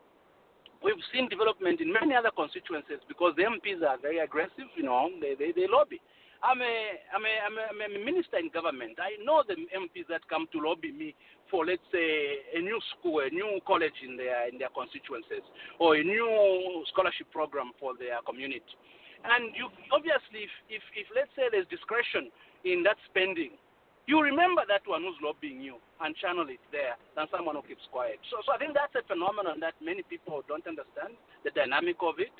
we've 0.82 1.02
seen 1.12 1.28
development 1.28 1.80
in 1.80 1.92
many 1.92 2.14
other 2.14 2.30
constituencies 2.34 3.02
because 3.08 3.34
the 3.36 3.42
MPs 3.42 3.82
are 3.86 3.98
very 3.98 4.18
aggressive. 4.18 4.70
You 4.76 4.84
know, 4.84 5.10
they 5.20 5.34
they, 5.34 5.52
they 5.52 5.66
lobby. 5.68 6.00
I'm 6.42 6.58
a, 6.58 6.74
I'm, 7.14 7.22
a, 7.22 7.34
I'm, 7.46 7.54
a, 7.54 7.64
I'm 7.70 7.94
a 7.94 8.02
minister 8.02 8.34
in 8.42 8.50
government. 8.50 8.98
I 8.98 9.14
know 9.22 9.46
the 9.46 9.54
MPs 9.54 10.10
that 10.10 10.26
come 10.26 10.50
to 10.50 10.58
lobby 10.58 10.90
me 10.90 11.14
for, 11.46 11.62
let's 11.62 11.86
say, 11.94 12.42
a 12.58 12.60
new 12.60 12.82
school, 12.90 13.22
a 13.22 13.30
new 13.30 13.62
college 13.62 13.94
in 14.02 14.18
their 14.18 14.50
in 14.50 14.58
their 14.58 14.74
constituencies, 14.74 15.46
or 15.78 15.94
a 15.94 16.02
new 16.02 16.82
scholarship 16.90 17.30
program 17.30 17.70
for 17.78 17.94
their 17.94 18.18
community. 18.26 18.74
And 19.22 19.54
you 19.54 19.70
obviously, 19.94 20.50
if, 20.50 20.82
if, 20.82 20.82
if 20.98 21.06
let's 21.14 21.30
say 21.38 21.46
there's 21.46 21.70
discretion 21.70 22.26
in 22.66 22.82
that 22.82 22.98
spending, 23.06 23.54
you 24.06 24.20
remember 24.20 24.62
that 24.66 24.82
one 24.86 25.02
who's 25.02 25.18
lobbying 25.22 25.62
you 25.62 25.78
and 26.02 26.16
channel 26.16 26.46
it 26.50 26.62
there 26.74 26.98
than 27.14 27.26
someone 27.30 27.54
who 27.54 27.62
keeps 27.62 27.86
quiet. 27.94 28.18
So, 28.30 28.42
so 28.42 28.50
I 28.50 28.58
think 28.58 28.74
that's 28.74 28.94
a 28.98 29.06
phenomenon 29.06 29.62
that 29.62 29.78
many 29.78 30.02
people 30.02 30.42
don't 30.50 30.66
understand 30.66 31.14
the 31.46 31.54
dynamic 31.54 32.02
of 32.02 32.18
it. 32.18 32.34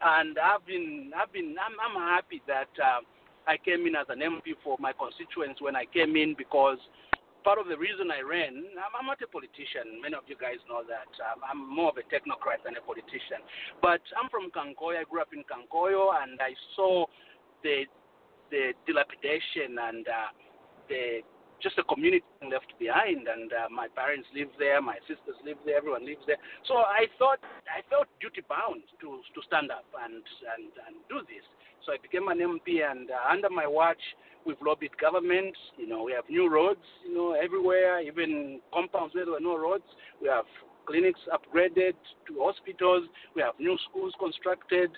And 0.00 0.40
I've 0.40 0.64
been, 0.64 1.12
I've 1.12 1.30
been, 1.30 1.54
I'm, 1.60 1.76
I'm 1.78 1.96
happy 2.00 2.40
that 2.48 2.72
uh, 2.80 3.04
I 3.46 3.60
came 3.60 3.86
in 3.86 3.94
as 3.94 4.08
an 4.08 4.24
MP 4.24 4.56
for 4.64 4.80
my 4.80 4.96
constituents 4.96 5.60
when 5.60 5.76
I 5.76 5.84
came 5.84 6.16
in 6.16 6.34
because 6.34 6.80
part 7.44 7.60
of 7.60 7.68
the 7.68 7.76
reason 7.76 8.10
I 8.10 8.24
ran, 8.24 8.72
I'm, 8.80 8.92
I'm 8.96 9.06
not 9.06 9.20
a 9.20 9.28
politician. 9.28 10.00
Many 10.00 10.16
of 10.16 10.24
you 10.26 10.34
guys 10.40 10.58
know 10.64 10.80
that. 10.88 11.12
I'm, 11.20 11.44
I'm 11.44 11.60
more 11.60 11.92
of 11.92 12.00
a 12.00 12.06
technocrat 12.08 12.64
than 12.64 12.80
a 12.80 12.82
politician. 12.82 13.44
But 13.84 14.02
I'm 14.16 14.32
from 14.32 14.48
Kankoyo. 14.48 14.96
I 14.96 15.04
grew 15.04 15.20
up 15.20 15.36
in 15.36 15.44
Kankoyo, 15.44 16.16
and 16.22 16.40
I 16.40 16.56
saw 16.74 17.04
the 17.62 17.84
the 18.50 18.76
dilapidation 18.84 19.80
and 19.80 20.04
uh, 20.06 20.28
the 20.92 21.24
just 21.62 21.78
a 21.78 21.84
community 21.86 22.26
left 22.42 22.74
behind. 22.78 23.30
And 23.30 23.48
uh, 23.54 23.70
my 23.70 23.86
parents 23.94 24.26
live 24.34 24.50
there, 24.58 24.82
my 24.82 24.98
sisters 25.06 25.38
live 25.46 25.56
there, 25.64 25.78
everyone 25.78 26.04
lives 26.04 26.20
there. 26.26 26.42
So 26.66 26.82
I 26.82 27.06
thought 27.16 27.40
I 27.70 27.80
felt 27.88 28.10
duty 28.20 28.42
bound 28.44 28.82
to 29.00 29.22
to 29.22 29.40
stand 29.46 29.70
up 29.70 29.86
and 30.04 30.20
and 30.52 30.68
and 30.84 30.94
do 31.08 31.24
this. 31.30 31.46
So 31.86 31.92
I 31.92 31.98
became 32.02 32.28
an 32.28 32.38
MP, 32.38 32.82
and 32.82 33.10
uh, 33.10 33.32
under 33.32 33.50
my 33.50 33.66
watch, 33.66 34.02
we've 34.46 34.60
lobbied 34.62 34.94
government. 34.98 35.56
You 35.78 35.88
know, 35.88 36.02
we 36.04 36.12
have 36.12 36.28
new 36.28 36.46
roads, 36.50 36.84
you 37.06 37.14
know, 37.14 37.32
everywhere, 37.32 38.00
even 38.00 38.60
compounds 38.72 39.14
where 39.14 39.24
there 39.24 39.34
were 39.34 39.40
no 39.40 39.58
roads. 39.58 39.86
We 40.20 40.28
have 40.28 40.46
clinics 40.86 41.20
upgraded 41.26 41.94
to 42.28 42.32
hospitals. 42.38 43.08
We 43.34 43.42
have 43.42 43.54
new 43.58 43.76
schools 43.90 44.14
constructed. 44.18 44.90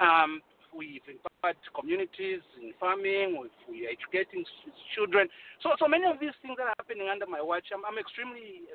Um, 0.00 0.40
we've 0.76 1.04
empowered 1.06 1.60
communities 1.76 2.40
in 2.60 2.72
farming. 2.80 3.38
We've, 3.40 3.58
we're 3.68 3.90
educating 3.92 4.44
children. 4.96 5.28
So, 5.62 5.76
so 5.78 5.86
many 5.86 6.04
of 6.04 6.20
these 6.20 6.36
things 6.42 6.56
that 6.58 6.68
are 6.68 6.78
happening 6.78 7.08
under 7.08 7.26
my 7.26 7.40
watch. 7.40 7.68
I'm, 7.72 7.84
I'm 7.84 7.98
extremely 7.98 8.68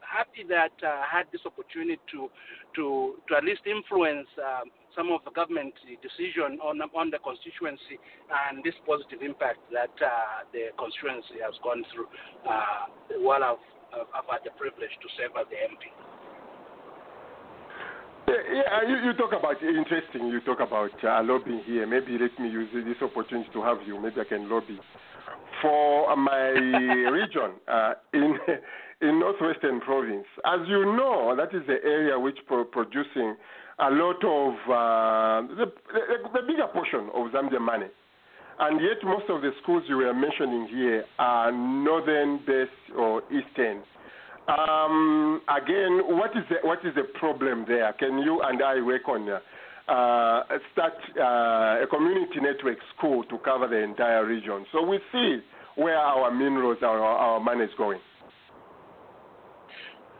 happy 0.00 0.44
that 0.48 0.74
uh, 0.82 1.06
I 1.06 1.08
had 1.08 1.26
this 1.32 1.40
opportunity 1.46 2.00
to, 2.12 2.28
to, 2.76 3.16
to 3.28 3.30
at 3.36 3.44
least 3.44 3.64
influence. 3.64 4.28
Um, 4.36 4.68
some 4.92 5.08
of 5.08 5.24
the 5.24 5.32
government 5.32 5.72
decision 6.04 6.60
on 6.60 6.76
on 6.92 7.08
the 7.08 7.16
constituency 7.24 7.96
and 8.28 8.60
this 8.60 8.76
positive 8.84 9.24
impact 9.24 9.64
that 9.72 9.92
uh, 10.04 10.44
the 10.52 10.68
constituency 10.76 11.40
has 11.40 11.56
gone 11.64 11.80
through 11.96 12.12
uh, 12.44 12.92
while 13.24 13.40
I've, 13.40 13.64
I've 14.12 14.28
had 14.28 14.44
the 14.44 14.52
privilege 14.60 14.92
to 14.92 15.08
serve 15.16 15.32
as 15.40 15.48
the 15.48 15.56
MP. 15.64 16.11
Yeah, 18.52 18.82
you, 18.86 18.96
you, 19.06 19.12
talk 19.14 19.32
about 19.32 19.62
interesting. 19.62 20.28
You 20.28 20.40
talk 20.40 20.60
about 20.60 20.92
uh, 21.02 21.22
lobbying 21.24 21.62
here. 21.64 21.86
Maybe 21.86 22.18
let 22.18 22.38
me 22.38 22.50
use 22.50 22.68
this 22.74 23.00
opportunity 23.00 23.48
to 23.54 23.62
have 23.62 23.78
you. 23.86 23.98
Maybe 23.98 24.20
I 24.20 24.24
can 24.24 24.50
lobby 24.50 24.78
for 25.62 26.14
my 26.16 26.48
region 27.10 27.52
uh, 27.66 27.94
in 28.12 28.36
in 29.00 29.20
northwestern 29.20 29.80
province. 29.80 30.26
As 30.44 30.60
you 30.68 30.84
know, 30.84 31.34
that 31.34 31.56
is 31.56 31.66
the 31.66 31.78
area 31.82 32.18
which 32.18 32.38
pro- 32.46 32.64
producing 32.64 33.36
a 33.78 33.90
lot 33.90 34.22
of 34.22 34.52
uh, 34.68 35.54
the, 35.56 35.72
the, 35.92 36.28
the 36.34 36.42
bigger 36.46 36.66
portion 36.72 37.08
of 37.14 37.32
Zambia 37.32 37.60
money. 37.60 37.86
And 38.60 38.80
yet, 38.82 39.02
most 39.02 39.24
of 39.30 39.40
the 39.40 39.50
schools 39.62 39.82
you 39.88 39.96
were 39.96 40.12
mentioning 40.12 40.68
here 40.68 41.04
are 41.18 41.50
northern 41.50 42.40
based 42.46 42.70
or 42.96 43.22
eastern. 43.32 43.82
Um, 44.48 45.40
again, 45.48 46.02
what 46.18 46.30
is 46.36 46.42
the 46.50 46.56
what 46.66 46.78
is 46.84 46.94
the 46.96 47.04
problem 47.18 47.64
there? 47.68 47.92
Can 47.92 48.18
you 48.18 48.42
and 48.42 48.60
I 48.62 48.80
work 48.82 49.08
on 49.08 49.28
uh, 49.28 50.42
start 50.72 50.94
uh, 51.16 51.84
a 51.84 51.86
community 51.88 52.40
network 52.40 52.78
school 52.96 53.22
to 53.24 53.38
cover 53.38 53.68
the 53.68 53.78
entire 53.78 54.24
region 54.26 54.66
so 54.72 54.82
we 54.82 54.98
see 55.12 55.38
where 55.76 55.96
our 55.96 56.30
minerals, 56.30 56.78
our, 56.82 57.00
our 57.00 57.40
money 57.40 57.64
is 57.64 57.70
going? 57.78 58.00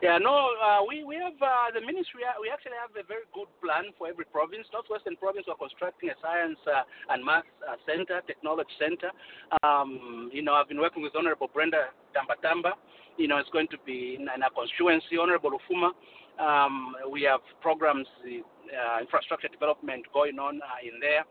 Yeah, 0.03 0.19
no, 0.19 0.51
uh, 0.59 0.83
we, 0.83 1.05
we 1.05 1.15
have 1.15 1.39
uh, 1.39 1.71
the 1.71 1.79
ministry, 1.79 2.27
we 2.43 2.51
actually 2.51 2.75
have 2.75 2.91
a 2.99 3.07
very 3.07 3.23
good 3.31 3.47
plan 3.63 3.95
for 3.95 4.11
every 4.11 4.27
province. 4.27 4.67
Northwestern 4.75 5.15
province, 5.15 5.47
we're 5.47 5.55
constructing 5.55 6.11
a 6.11 6.19
science 6.19 6.59
uh, 6.67 6.83
and 7.15 7.25
math 7.25 7.47
uh, 7.63 7.79
center, 7.87 8.19
technology 8.27 8.75
center. 8.83 9.15
Um, 9.63 10.29
you 10.35 10.43
know, 10.43 10.55
I've 10.59 10.67
been 10.67 10.83
working 10.83 11.07
with 11.07 11.15
Honorable 11.15 11.47
Brenda 11.55 11.95
Tambatamba. 12.19 12.75
You 13.17 13.29
know, 13.29 13.39
it's 13.39 13.51
going 13.55 13.69
to 13.71 13.79
be 13.87 14.19
in, 14.19 14.27
in 14.27 14.43
our 14.43 14.51
constituency, 14.51 15.23
Honorable 15.23 15.55
Lufuma. 15.55 15.95
Um, 16.43 16.99
we 17.07 17.23
have 17.23 17.39
programs, 17.63 18.11
uh, 18.27 19.01
infrastructure 19.01 19.55
development 19.55 20.03
going 20.13 20.35
on 20.43 20.59
uh, 20.67 20.83
in 20.83 20.99
there. 20.99 21.23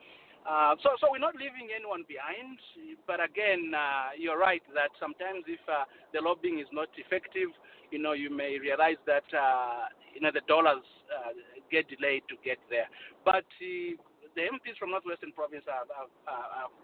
Uh, 0.42 0.74
so, 0.82 0.90
so 1.00 1.08
we're 1.12 1.22
not 1.22 1.36
leaving 1.36 1.70
anyone 1.70 2.04
behind. 2.08 2.58
But 3.06 3.24
again, 3.24 3.72
uh, 3.76 4.18
you're 4.18 4.40
right 4.40 4.62
that 4.74 4.90
sometimes 5.00 5.46
if 5.48 5.62
uh, 5.70 5.86
the 6.14 6.22
lobbying 6.22 6.60
is 6.60 6.70
not 6.74 6.90
effective, 6.98 7.50
you 7.92 8.00
know, 8.00 8.14
you 8.14 8.30
may 8.30 8.58
realize 8.58 8.98
that, 9.06 9.28
uh, 9.36 9.92
you 10.16 10.22
know, 10.22 10.32
the 10.34 10.42
dollars 10.48 10.84
uh, 11.12 11.36
get 11.70 11.86
delayed 11.90 12.24
to 12.30 12.36
get 12.44 12.58
there. 12.70 12.88
But 13.24 13.46
the 13.60 14.42
MPs 14.42 14.80
from 14.80 14.92
Northwestern 14.92 15.32
Province 15.34 15.66
are, 15.68 15.86
are, 15.92 16.10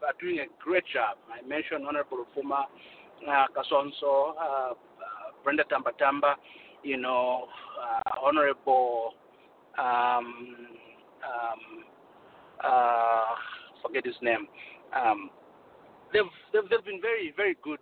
are, 0.04 0.16
doing 0.20 0.40
a 0.40 0.48
great 0.62 0.84
job. 0.94 1.18
I 1.32 1.46
mentioned 1.48 1.88
Honorable 1.88 2.26
Lufuma, 2.26 2.68
uh, 3.24 3.48
Kasonso, 3.56 4.36
uh, 4.36 4.74
Brenda 5.44 5.64
Tambatamba, 5.72 6.36
you 6.84 6.98
know, 6.98 7.48
Honorable, 8.22 9.14
um, 9.80 10.68
um, 11.24 11.84
forget 13.82 14.06
his 14.06 14.16
name. 14.22 14.48
Um, 14.96 15.30
they've, 16.14 16.32
they've, 16.54 16.70
they've 16.70 16.86
been 16.86 17.02
very, 17.02 17.34
very 17.36 17.56
good 17.64 17.80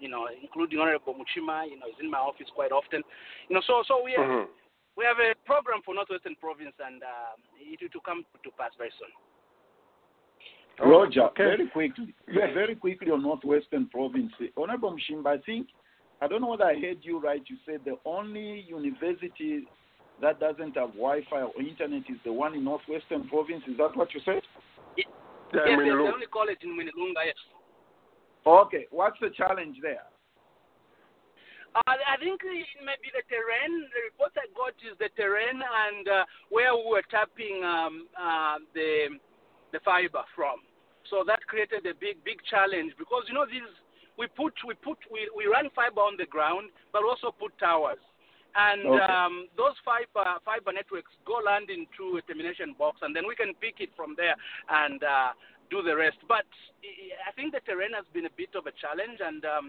you 0.00 0.08
know, 0.08 0.26
including 0.42 0.80
Honorable 0.80 1.14
Muchima, 1.14 1.68
you 1.68 1.78
know, 1.78 1.86
he's 1.86 2.00
in 2.00 2.10
my 2.10 2.18
office 2.18 2.48
quite 2.54 2.72
often. 2.72 3.02
You 3.48 3.54
know, 3.54 3.62
so 3.66 3.84
so 3.86 4.02
we 4.02 4.16
have, 4.16 4.26
mm-hmm. 4.26 4.50
we 4.96 5.04
have 5.04 5.20
a 5.20 5.36
program 5.44 5.84
for 5.84 5.94
Northwestern 5.94 6.34
Province, 6.40 6.74
and 6.80 7.02
uh, 7.02 7.36
it 7.60 7.78
will 7.94 8.00
come 8.00 8.24
to 8.42 8.50
pass 8.58 8.72
very 8.78 8.90
soon. 8.98 9.12
Roger, 10.80 11.28
okay. 11.28 11.44
very 11.44 11.68
quickly, 11.68 12.14
yes. 12.26 12.48
very 12.54 12.74
quickly 12.74 13.10
on 13.10 13.22
Northwestern 13.22 13.86
Province. 13.88 14.32
Honorable 14.56 14.96
Mushimba, 14.96 15.38
I 15.38 15.42
think, 15.44 15.68
I 16.22 16.26
don't 16.26 16.40
know 16.40 16.48
whether 16.48 16.64
I 16.64 16.74
heard 16.80 16.98
you 17.02 17.20
right. 17.20 17.42
You 17.46 17.56
said 17.66 17.80
the 17.84 17.98
only 18.06 18.64
university 18.66 19.68
that 20.20 20.40
doesn't 20.40 20.76
have 20.76 20.92
Wi-Fi 20.92 21.42
or 21.42 21.62
internet 21.62 22.02
is 22.08 22.18
the 22.24 22.32
one 22.32 22.54
in 22.54 22.64
Northwestern 22.64 23.28
Province. 23.28 23.62
Is 23.68 23.76
that 23.78 23.96
what 23.96 24.12
you 24.14 24.20
said? 24.24 24.42
Yeah, 24.96 25.04
yes, 25.52 25.66
yes, 25.66 25.78
the 25.78 26.12
only 26.12 26.26
college 26.26 26.58
in 26.62 26.70
Mwinilunga, 26.76 27.24
yes. 27.24 27.40
Okay, 28.46 28.86
what's 28.90 29.18
the 29.20 29.30
challenge 29.30 29.76
there? 29.82 30.04
Uh, 31.74 31.82
I 31.86 32.18
think 32.18 32.40
it 32.42 32.66
may 32.82 32.98
be 32.98 33.14
the 33.14 33.22
terrain. 33.30 33.86
The 33.94 34.10
report 34.10 34.34
I 34.34 34.50
got 34.58 34.74
is 34.82 34.98
the 34.98 35.06
terrain 35.14 35.54
and 35.54 36.08
uh, 36.08 36.24
where 36.50 36.74
we 36.74 36.98
were 36.98 37.06
tapping 37.10 37.62
um, 37.62 38.10
uh, 38.18 38.58
the 38.74 39.20
the 39.70 39.78
fiber 39.86 40.26
from. 40.34 40.66
So 41.14 41.22
that 41.30 41.46
created 41.46 41.86
a 41.86 41.94
big 41.94 42.18
big 42.26 42.42
challenge 42.50 42.98
because 42.98 43.22
you 43.30 43.34
know 43.34 43.46
these 43.46 43.70
we 44.18 44.26
put 44.34 44.50
we 44.66 44.74
put 44.82 44.98
we, 45.14 45.30
we 45.30 45.46
run 45.46 45.70
fiber 45.70 46.02
on 46.02 46.18
the 46.18 46.26
ground 46.26 46.74
but 46.92 47.06
also 47.06 47.30
put 47.30 47.54
towers. 47.62 48.02
And 48.56 48.82
okay. 48.86 49.04
um, 49.06 49.46
those 49.56 49.78
fiber 49.84 50.26
fiber 50.44 50.72
networks 50.72 51.12
go 51.26 51.38
land 51.44 51.70
into 51.70 52.18
a 52.18 52.22
termination 52.22 52.74
box, 52.74 52.98
and 53.02 53.14
then 53.14 53.26
we 53.26 53.36
can 53.36 53.54
pick 53.62 53.78
it 53.78 53.90
from 53.94 54.14
there 54.16 54.34
and 54.68 55.02
uh, 55.02 55.30
do 55.70 55.82
the 55.82 55.94
rest. 55.94 56.18
But 56.26 56.48
I 56.82 57.30
think 57.38 57.54
the 57.54 57.62
terrain 57.62 57.94
has 57.94 58.04
been 58.12 58.26
a 58.26 58.34
bit 58.36 58.58
of 58.58 58.66
a 58.66 58.74
challenge, 58.74 59.22
and 59.22 59.44
um, 59.46 59.66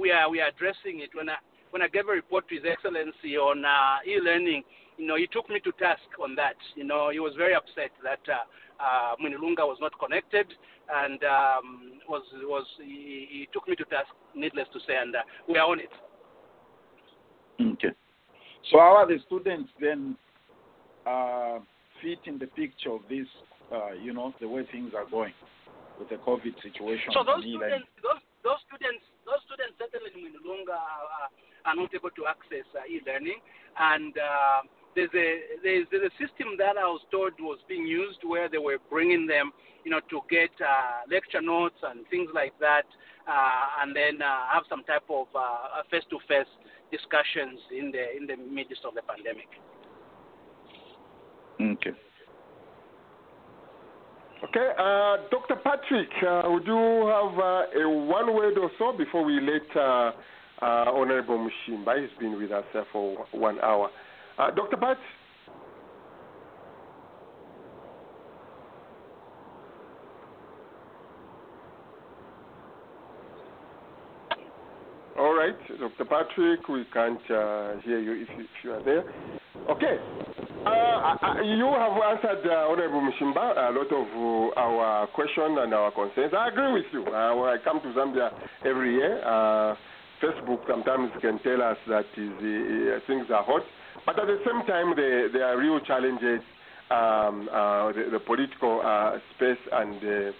we 0.00 0.10
are 0.10 0.30
we 0.30 0.40
are 0.40 0.48
addressing 0.48 1.04
it. 1.04 1.10
When 1.12 1.28
I 1.28 1.36
when 1.70 1.82
I 1.82 1.88
gave 1.88 2.08
a 2.08 2.12
report 2.12 2.48
to 2.48 2.54
His 2.56 2.64
Excellency 2.64 3.36
on 3.36 3.64
uh, 3.64 4.00
e-learning, 4.08 4.64
you 4.98 5.06
know, 5.06 5.16
he 5.16 5.26
took 5.28 5.48
me 5.48 5.60
to 5.60 5.72
task 5.72 6.08
on 6.22 6.34
that. 6.36 6.56
You 6.74 6.84
know, 6.84 7.10
he 7.10 7.20
was 7.20 7.32
very 7.36 7.54
upset 7.54 7.92
that 8.02 8.20
uh, 8.28 8.44
uh, 8.80 9.16
Mwinilunga 9.16 9.64
was 9.64 9.78
not 9.80 9.92
connected, 9.98 10.46
and 10.92 11.22
um, 11.24 12.00
was 12.08 12.22
was 12.44 12.66
he, 12.78 13.28
he, 13.30 13.48
took 13.52 13.68
me 13.68 13.76
to 13.76 13.84
task. 13.84 14.08
Needless 14.34 14.68
to 14.72 14.80
say, 14.86 14.96
and 15.00 15.14
uh, 15.14 15.20
we 15.48 15.58
are 15.58 15.68
on 15.68 15.80
it. 15.80 15.92
Okay. 17.60 17.94
So 18.70 18.78
how 18.78 18.96
are 18.96 19.06
the 19.06 19.18
students 19.26 19.70
then 19.80 20.16
uh, 21.06 21.58
fit 22.02 22.18
in 22.26 22.38
the 22.38 22.46
picture 22.46 22.90
of 22.90 23.00
this 23.08 23.26
uh, 23.72 23.92
you 23.92 24.12
know, 24.12 24.34
the 24.40 24.48
way 24.48 24.66
things 24.72 24.92
are 24.96 25.08
going 25.08 25.32
with 25.98 26.08
the 26.08 26.16
COVID 26.16 26.54
situation. 26.62 27.14
So 27.14 27.22
those 27.22 27.44
students, 27.46 27.86
those, 28.02 28.18
those 28.42 28.60
students, 28.66 29.04
those 29.22 29.38
students 29.46 29.78
certainly 29.78 30.10
no 30.34 30.42
longer 30.42 30.74
are, 30.74 31.30
are 31.66 31.76
not 31.76 31.94
able 31.94 32.10
to 32.10 32.26
access 32.26 32.66
uh, 32.74 32.82
e-learning, 32.90 33.38
and 33.78 34.10
uh, 34.18 34.60
there's 34.96 35.12
a 35.14 35.62
there's, 35.62 35.86
there's 35.92 36.10
a 36.10 36.14
system 36.18 36.58
that 36.58 36.74
I 36.74 36.88
was 36.88 37.04
told 37.14 37.38
was 37.38 37.62
being 37.68 37.86
used 37.86 38.26
where 38.26 38.48
they 38.48 38.58
were 38.58 38.78
bringing 38.90 39.26
them, 39.26 39.52
you 39.84 39.90
know, 39.92 40.00
to 40.10 40.18
get 40.26 40.50
uh, 40.58 41.06
lecture 41.06 41.42
notes 41.42 41.78
and 41.84 42.02
things 42.10 42.30
like 42.34 42.58
that, 42.58 42.90
uh, 43.30 43.82
and 43.86 43.94
then 43.94 44.18
uh, 44.18 44.50
have 44.50 44.64
some 44.68 44.82
type 44.82 45.06
of 45.06 45.30
uh, 45.36 45.86
face-to-face 45.90 46.50
discussions 46.90 47.58
in 47.70 47.92
the 47.92 48.16
in 48.16 48.26
the 48.26 48.36
midst 48.36 48.84
of 48.84 48.94
the 48.94 49.02
pandemic. 49.02 49.48
Okay. 51.60 51.96
Okay, 54.42 54.70
uh, 54.78 55.28
Dr. 55.30 55.56
Patrick, 55.62 56.08
uh, 56.26 56.42
would 56.46 56.66
you 56.66 56.72
have 56.74 57.38
uh, 57.38 57.78
a 57.78 58.06
one 58.06 58.34
word 58.34 58.56
or 58.56 58.70
so 58.78 58.96
before 58.96 59.22
we 59.22 59.38
let 59.38 59.76
uh, 59.76 60.12
uh, 60.62 60.90
Honorable 60.90 61.36
Mushimba? 61.36 62.00
He's 62.00 62.18
been 62.18 62.40
with 62.40 62.50
us 62.50 62.64
uh, 62.74 62.84
for 62.90 63.26
one 63.32 63.60
hour. 63.60 63.90
Dr. 64.56 64.78
Pat? 64.78 64.96
All 75.18 75.34
right, 75.34 75.54
Dr. 75.78 75.99
Patrick, 76.10 76.68
we 76.68 76.84
can't 76.92 77.22
hear 77.84 78.00
you 78.00 78.12
if, 78.22 78.28
you 78.36 78.44
if 78.44 78.64
you 78.64 78.72
are 78.72 78.82
there. 78.82 79.04
Okay, 79.70 79.96
Uh, 80.60 81.16
uh, 81.22 81.40
you 81.40 81.64
have 81.64 81.96
answered, 82.12 82.44
uh, 82.44 82.68
Honorable 82.68 83.00
Mushimba, 83.00 83.56
a 83.56 83.72
lot 83.72 83.88
of 83.88 84.06
uh, 84.12 84.60
our 84.60 85.06
questions 85.08 85.56
and 85.58 85.72
our 85.72 85.90
concerns. 85.90 86.34
I 86.36 86.48
agree 86.48 86.72
with 86.72 86.84
you. 86.92 87.00
Uh, 87.06 87.34
when 87.34 87.48
I 87.48 87.56
come 87.64 87.80
to 87.80 87.88
Zambia 87.96 88.28
every 88.64 88.92
year, 88.94 89.24
uh, 89.24 89.74
Facebook 90.20 90.60
sometimes 90.68 91.12
can 91.22 91.38
tell 91.40 91.62
us 91.62 91.78
that 91.88 92.04
uh, 92.12 93.00
things 93.06 93.24
are 93.32 93.42
hot, 93.42 93.62
but 94.04 94.20
at 94.20 94.26
the 94.26 94.36
same 94.44 94.60
time, 94.66 94.92
there, 94.96 95.32
there 95.32 95.44
are 95.48 95.56
real 95.58 95.80
challenges, 95.80 96.44
um, 96.90 97.48
uh, 97.48 97.92
the, 97.96 98.12
the 98.12 98.20
political 98.20 98.82
uh, 98.84 99.16
space, 99.36 99.62
and 99.72 99.96
uh, 99.96 100.32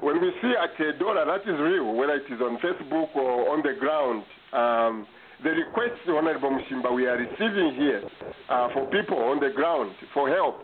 when 0.00 0.22
we 0.22 0.32
see 0.40 0.52
at 0.56 0.72
a 0.80 0.98
dollar, 0.98 1.26
that 1.26 1.42
is 1.44 1.60
real, 1.60 1.92
whether 1.94 2.14
it 2.14 2.32
is 2.32 2.40
on 2.40 2.56
Facebook 2.64 3.14
or 3.14 3.52
on 3.52 3.60
the 3.62 3.76
ground. 3.78 4.24
Um, 4.54 5.06
the 5.42 5.50
requests, 5.50 6.06
Honorable 6.08 6.50
Mushimba, 6.50 6.94
we 6.94 7.06
are 7.06 7.18
receiving 7.18 7.74
here 7.76 8.02
uh, 8.48 8.68
for 8.72 8.86
people 8.86 9.18
on 9.18 9.40
the 9.40 9.50
ground 9.50 9.92
for 10.14 10.28
help, 10.28 10.60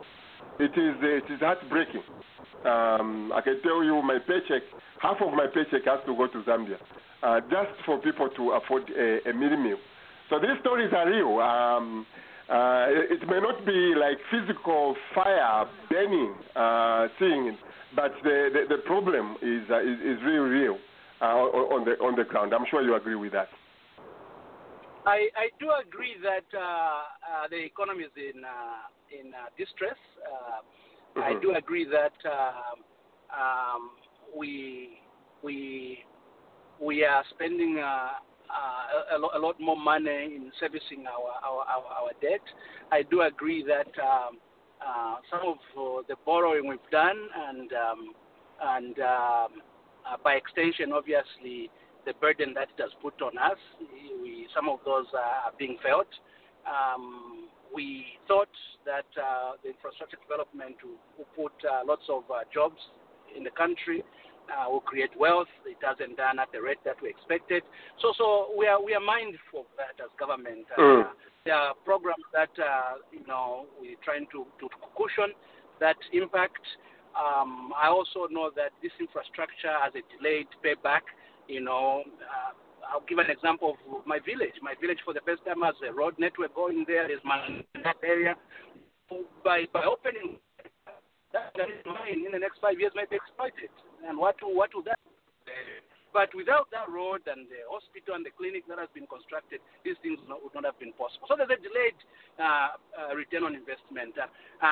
it 0.58 0.70
is, 0.78 0.94
it 1.02 1.32
is 1.32 1.40
heartbreaking. 1.40 2.02
Um, 2.64 3.32
I 3.34 3.40
can 3.42 3.60
tell 3.62 3.82
you 3.82 4.00
my 4.02 4.18
paycheck, 4.18 4.62
half 5.02 5.16
of 5.20 5.32
my 5.34 5.46
paycheck 5.52 5.84
has 5.86 6.00
to 6.06 6.14
go 6.14 6.28
to 6.28 6.42
Zambia 6.44 6.76
uh, 7.22 7.40
just 7.50 7.74
for 7.84 7.98
people 7.98 8.28
to 8.36 8.52
afford 8.52 8.84
a, 8.90 9.28
a 9.28 9.32
meal 9.32 9.56
meal. 9.56 9.78
So 10.28 10.38
these 10.38 10.58
stories 10.60 10.92
are 10.94 11.08
real. 11.10 11.40
Um, 11.40 12.06
uh, 12.48 12.86
it, 12.88 13.22
it 13.22 13.28
may 13.28 13.40
not 13.40 13.64
be 13.66 13.94
like 13.98 14.18
physical 14.30 14.94
fire 15.14 15.66
burning 15.90 16.34
uh, 16.54 17.08
thing, 17.18 17.56
but 17.96 18.12
the, 18.22 18.50
the, 18.52 18.76
the 18.76 18.82
problem 18.86 19.36
is, 19.42 19.62
uh, 19.70 19.80
is, 19.80 19.98
is 19.98 20.22
really 20.24 20.50
real 20.50 20.78
uh, 21.20 21.24
on, 21.24 21.84
the, 21.84 21.92
on 22.04 22.16
the 22.16 22.24
ground. 22.24 22.54
I'm 22.54 22.66
sure 22.70 22.82
you 22.82 22.94
agree 22.94 23.16
with 23.16 23.32
that. 23.32 23.48
I, 25.06 25.28
I 25.36 25.48
do 25.58 25.70
agree 25.86 26.16
that 26.22 26.44
uh, 26.56 26.60
uh, 26.60 27.48
the 27.50 27.56
economy 27.56 28.04
is 28.04 28.10
in 28.16 28.44
uh, 28.44 28.84
in 29.10 29.32
uh, 29.34 29.48
distress. 29.56 29.96
Uh, 30.26 31.20
I 31.20 31.32
Mhm. 31.34 31.42
do 31.42 31.54
agree 31.54 31.84
that 31.84 32.12
um, 32.26 32.84
um, 33.32 33.90
we 34.36 35.00
we 35.42 36.04
we 36.80 37.04
are 37.04 37.24
spending 37.30 37.78
uh, 37.78 38.12
uh, 38.50 39.16
a, 39.16 39.18
lo- 39.18 39.30
a 39.34 39.38
lot 39.38 39.58
more 39.60 39.76
money 39.76 40.34
in 40.36 40.52
servicing 40.60 41.06
our 41.06 41.30
our, 41.42 41.64
our, 41.66 41.84
our 42.00 42.12
debt. 42.20 42.42
I 42.92 43.02
do 43.02 43.22
agree 43.22 43.62
that 43.64 43.88
um, 43.98 44.38
uh, 44.84 45.16
some 45.30 45.40
of 45.48 45.58
uh, 45.76 46.02
the 46.08 46.16
borrowing 46.24 46.68
we've 46.68 46.90
done 46.90 47.18
and 47.48 47.72
um, 47.72 48.14
and 48.62 48.98
um, 49.00 49.62
uh, 50.06 50.16
by 50.22 50.34
extension, 50.34 50.92
obviously, 50.92 51.70
the 52.06 52.14
burden 52.20 52.54
that 52.54 52.68
it 52.76 52.80
has 52.82 52.90
put 53.02 53.20
on 53.22 53.36
us, 53.38 53.58
we, 54.22 54.46
some 54.54 54.68
of 54.68 54.78
those 54.84 55.06
are 55.14 55.52
being 55.58 55.76
felt. 55.82 56.08
Um, 56.66 57.48
we 57.74 58.18
thought 58.26 58.50
that 58.84 59.06
uh, 59.16 59.52
the 59.62 59.70
infrastructure 59.70 60.18
development 60.20 60.76
will, 60.82 61.26
put 61.36 61.54
uh, 61.64 61.82
lots 61.86 62.02
of 62.08 62.24
uh, 62.30 62.42
jobs 62.52 62.78
in 63.36 63.44
the 63.44 63.50
country, 63.50 64.02
uh, 64.50 64.68
will 64.68 64.80
create 64.80 65.10
wealth. 65.18 65.48
It 65.64 65.78
hasn't 65.80 66.16
done 66.16 66.38
at 66.38 66.50
the 66.52 66.60
rate 66.60 66.82
that 66.84 66.96
we 67.02 67.08
expected. 67.08 67.62
So, 68.02 68.12
so 68.18 68.50
we 68.58 68.66
are 68.66 68.82
we 68.82 68.94
are 68.94 69.00
mindful 69.00 69.60
of 69.60 69.72
that 69.78 70.02
as 70.02 70.10
government. 70.18 70.66
Mm. 70.76 71.06
Uh, 71.06 71.08
there 71.44 71.54
are 71.54 71.74
programs 71.84 72.24
that 72.32 72.50
uh, 72.58 72.98
you 73.12 73.24
know 73.26 73.66
we're 73.80 74.00
trying 74.04 74.26
to, 74.32 74.44
to 74.58 74.66
cushion 74.96 75.32
that 75.80 75.96
impact. 76.12 76.60
Um, 77.14 77.72
I 77.74 77.88
also 77.88 78.26
know 78.30 78.50
that 78.54 78.70
this 78.82 78.92
infrastructure 79.00 79.72
has 79.82 79.92
a 79.94 80.02
delayed 80.14 80.46
payback. 80.62 81.06
You 81.50 81.60
know, 81.60 82.04
uh, 82.06 82.54
I'll 82.86 83.02
give 83.08 83.18
an 83.18 83.28
example 83.28 83.74
of 83.74 84.06
my 84.06 84.20
village. 84.24 84.54
My 84.62 84.74
village, 84.80 84.98
for 85.04 85.12
the 85.12 85.20
first 85.26 85.44
time, 85.44 85.62
has 85.62 85.74
a 85.82 85.92
road 85.92 86.14
network 86.16 86.54
going 86.54 86.84
there. 86.86 87.08
There's 87.08 87.20
that 87.82 87.96
area. 88.04 88.36
By 89.42 89.66
by 89.72 89.82
opening 89.82 90.38
that 91.32 91.50
line 91.58 92.22
in 92.24 92.30
the 92.30 92.38
next 92.38 92.60
five 92.62 92.78
years, 92.78 92.92
might 92.94 93.10
be 93.10 93.16
exploited. 93.16 93.70
And 94.06 94.16
what 94.16 94.36
what 94.42 94.70
will 94.74 94.84
that? 94.84 94.98
But 96.12 96.34
without 96.34 96.66
that 96.74 96.90
road 96.90 97.22
and 97.30 97.46
the 97.46 97.62
hospital 97.70 98.18
and 98.18 98.26
the 98.26 98.34
clinic 98.34 98.66
that 98.66 98.82
has 98.82 98.90
been 98.90 99.06
constructed, 99.06 99.62
these 99.86 99.94
things 100.02 100.18
would 100.22 100.30
not, 100.30 100.42
would 100.42 100.54
not 100.54 100.66
have 100.66 100.78
been 100.82 100.90
possible. 100.98 101.30
So 101.30 101.38
there's 101.38 101.54
a 101.54 101.60
delayed 101.62 101.98
uh, 102.38 102.74
uh, 102.94 103.14
return 103.14 103.46
on 103.46 103.54
investment, 103.54 104.18
uh, 104.18 104.26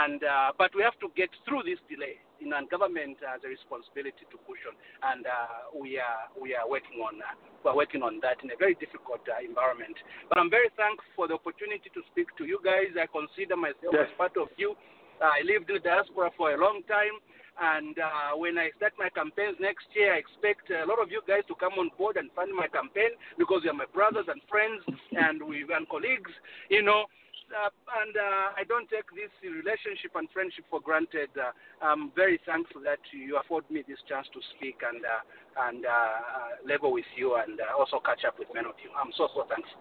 and 0.05 0.19
uh, 0.23 0.51
but 0.59 0.75
we 0.75 0.83
have 0.83 0.99
to 0.99 1.09
get 1.15 1.31
through 1.47 1.63
this 1.63 1.79
delay. 1.87 2.19
You 2.39 2.51
know, 2.51 2.59
and 2.59 2.71
government 2.71 3.19
has 3.27 3.43
a 3.43 3.51
responsibility 3.51 4.23
to 4.31 4.37
cushion, 4.47 4.75
and 5.03 5.27
uh, 5.27 5.75
we 5.75 5.99
are 5.99 6.31
we 6.39 6.55
are 6.55 6.67
working 6.67 7.03
on 7.03 7.19
uh, 7.23 7.35
we're 7.63 7.75
working 7.75 8.03
on 8.03 8.19
that 8.23 8.39
in 8.43 8.51
a 8.51 8.59
very 8.59 8.75
difficult 8.79 9.23
uh, 9.27 9.39
environment. 9.43 9.95
But 10.31 10.39
I'm 10.39 10.51
very 10.51 10.71
thankful 10.79 11.07
for 11.19 11.27
the 11.27 11.35
opportunity 11.35 11.91
to 11.91 12.01
speak 12.15 12.31
to 12.39 12.47
you 12.47 12.63
guys. 12.63 12.95
I 12.95 13.07
consider 13.11 13.59
myself 13.59 13.95
Yes. 13.95 14.11
as 14.11 14.15
part 14.19 14.35
of 14.39 14.51
you. 14.59 14.75
I 15.19 15.43
lived 15.43 15.67
in 15.71 15.83
the 15.83 15.85
diaspora 15.87 16.31
for 16.39 16.55
a 16.55 16.59
long 16.59 16.87
time. 16.87 17.19
And 17.59 17.99
uh, 17.99 18.39
when 18.39 18.57
I 18.57 18.71
start 18.77 18.95
my 18.99 19.11
campaigns 19.11 19.59
next 19.59 19.91
year, 19.95 20.15
I 20.15 20.23
expect 20.23 20.71
a 20.71 20.87
lot 20.87 21.03
of 21.03 21.11
you 21.11 21.23
guys 21.27 21.43
to 21.51 21.59
come 21.59 21.75
on 21.75 21.91
board 21.99 22.17
and 22.17 22.31
fund 22.39 22.55
my 22.55 22.71
campaign 22.71 23.19
because 23.37 23.63
you're 23.67 23.75
my 23.75 23.91
brothers 23.91 24.31
and 24.31 24.41
friends 24.47 24.87
and 25.13 25.43
we 25.43 25.67
and 25.67 25.89
colleagues, 25.89 26.31
you 26.71 26.83
know. 26.83 27.07
Uh, 27.49 27.73
and 28.05 28.13
uh, 28.13 28.61
I 28.61 28.63
don't 28.69 28.85
take 28.93 29.09
this 29.17 29.33
relationship 29.41 30.13
and 30.15 30.29
friendship 30.37 30.69
for 30.69 30.85
granted. 30.85 31.33
Uh, 31.33 31.57
I'm 31.81 32.13
very 32.13 32.39
thankful 32.45 32.85
that 32.85 33.01
you 33.11 33.41
afford 33.41 33.65
me 33.73 33.83
this 33.89 33.99
chance 34.05 34.29
to 34.37 34.41
speak 34.55 34.85
and 34.85 35.01
uh, 35.01 35.67
and 35.73 35.83
uh, 35.89 36.61
level 36.69 36.93
with 36.93 37.09
you 37.17 37.41
and 37.41 37.57
also 37.73 38.05
catch 38.05 38.29
up 38.29 38.39
with 38.39 38.53
many 38.53 38.69
of 38.69 38.77
you. 38.85 38.93
I'm 38.93 39.17
so 39.17 39.33
so 39.33 39.49
thankful. 39.49 39.81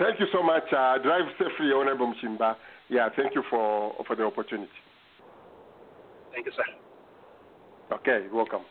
Thank 0.00 0.18
you 0.18 0.26
so 0.32 0.42
much. 0.42 0.64
Drive 0.72 1.28
safely, 1.36 1.76
Honorable 1.76 2.08
Mushimba. 2.08 2.56
Yeah, 2.88 3.10
thank 3.14 3.34
you 3.34 3.44
for, 3.50 3.92
for 4.06 4.16
the 4.16 4.24
opportunity. 4.24 4.79
Thank 6.32 6.46
you, 6.46 6.52
sir. 6.56 6.64
Okay, 7.96 8.26
welcome. 8.32 8.62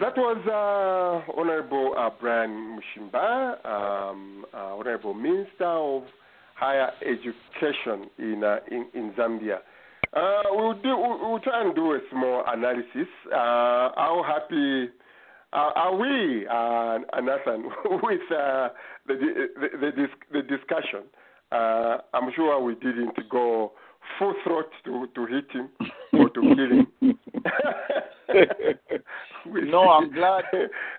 That 0.00 0.16
was 0.16 0.38
uh, 0.46 1.32
Honorable 1.38 1.94
uh, 1.96 2.10
Brian 2.20 2.78
Mushimba, 2.78 3.64
um, 3.64 4.44
uh, 4.52 4.76
Honorable 4.76 5.14
Minister 5.14 5.66
of 5.66 6.02
Higher 6.56 6.90
Education 7.02 8.10
in 8.18 8.42
uh, 8.44 8.56
in, 8.70 8.86
in 8.94 9.12
Zambia. 9.12 9.58
Uh, 10.12 10.42
we'll, 10.50 10.74
do, 10.74 10.96
we'll 10.96 11.40
try 11.40 11.64
and 11.64 11.74
do 11.74 11.92
a 11.92 11.98
small 12.10 12.44
analysis. 12.46 13.08
Uh, 13.26 13.90
how 13.96 14.24
happy 14.26 14.90
are 15.52 15.96
we, 15.96 16.46
uh, 16.46 16.98
Nathan, 17.20 17.64
with 18.02 18.20
the, 18.28 18.68
the, 19.08 19.14
the, 19.80 19.90
dis- 19.90 20.28
the 20.32 20.42
discussion? 20.42 21.02
I'm 21.50 22.30
sure 22.36 22.60
we 22.62 22.74
didn't 22.74 23.16
go 23.28 23.72
full 24.18 24.34
throat 24.44 24.66
to, 24.84 25.06
to 25.14 25.26
hit 25.26 25.50
him 25.50 25.68
or 26.16 26.28
to 26.30 26.40
kill 26.40 26.70
him. 26.78 26.86
We- 29.46 29.70
no, 29.70 29.90
I'm 29.90 30.10
glad. 30.12 30.44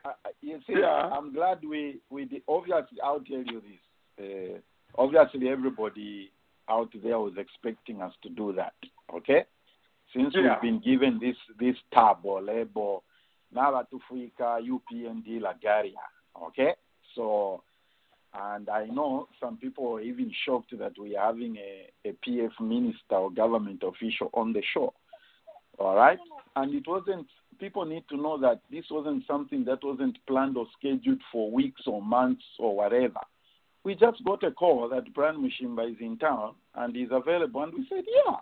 Uh, 0.05 0.11
you 0.41 0.59
see, 0.67 0.73
Yeah. 0.79 1.09
I'm 1.11 1.33
glad 1.33 1.63
we 1.63 1.99
we 2.09 2.25
did. 2.25 2.43
Obviously, 2.47 3.01
I'll 3.01 3.19
tell 3.19 3.41
you 3.41 3.61
this. 3.61 3.81
Uh, 4.23 4.59
obviously, 5.01 5.49
everybody 5.49 6.31
out 6.69 6.91
there 7.03 7.19
was 7.19 7.33
expecting 7.37 8.01
us 8.01 8.13
to 8.21 8.29
do 8.29 8.53
that. 8.53 8.73
Okay, 9.13 9.45
since 10.13 10.33
Yeah. 10.35 10.41
we've 10.53 10.61
been 10.61 10.79
given 10.79 11.19
this 11.19 11.37
this 11.59 11.75
tab 11.91 12.17
or 12.23 12.41
label, 12.41 13.03
Nabatufika 13.53 14.61
UPND 14.61 15.39
Lagaria. 15.41 16.05
Okay, 16.47 16.73
so. 17.15 17.63
And 18.37 18.67
I 18.67 18.85
know 18.87 19.29
some 19.39 19.55
people 19.55 19.93
are 19.95 20.01
even 20.01 20.29
shocked 20.43 20.77
that 20.77 20.99
we 20.99 21.15
are 21.15 21.27
having 21.27 21.55
a, 21.55 21.89
a 22.03 22.11
PF 22.21 22.51
minister 22.59 23.15
or 23.15 23.31
government 23.31 23.81
official 23.81 24.29
on 24.33 24.51
the 24.51 24.61
show. 24.73 24.93
All 25.79 25.95
right? 25.95 26.19
And 26.55 26.73
it 26.73 26.87
wasn't, 26.87 27.27
people 27.59 27.85
need 27.85 28.03
to 28.09 28.17
know 28.17 28.37
that 28.39 28.61
this 28.71 28.85
wasn't 28.89 29.23
something 29.27 29.65
that 29.65 29.83
wasn't 29.83 30.17
planned 30.27 30.57
or 30.57 30.67
scheduled 30.77 31.21
for 31.31 31.51
weeks 31.51 31.81
or 31.85 32.01
months 32.01 32.43
or 32.59 32.75
whatever. 32.75 33.19
We 33.83 33.93
just 33.93 34.23
got 34.25 34.43
a 34.43 34.51
call 34.51 34.89
that 34.89 35.13
Brian 35.13 35.37
Mushimba 35.37 35.91
is 35.91 35.97
in 35.99 36.17
town 36.17 36.55
and 36.73 36.95
he's 36.95 37.09
available. 37.11 37.63
And 37.63 37.73
we 37.73 37.85
said, 37.89 38.03
yeah, 38.07 38.37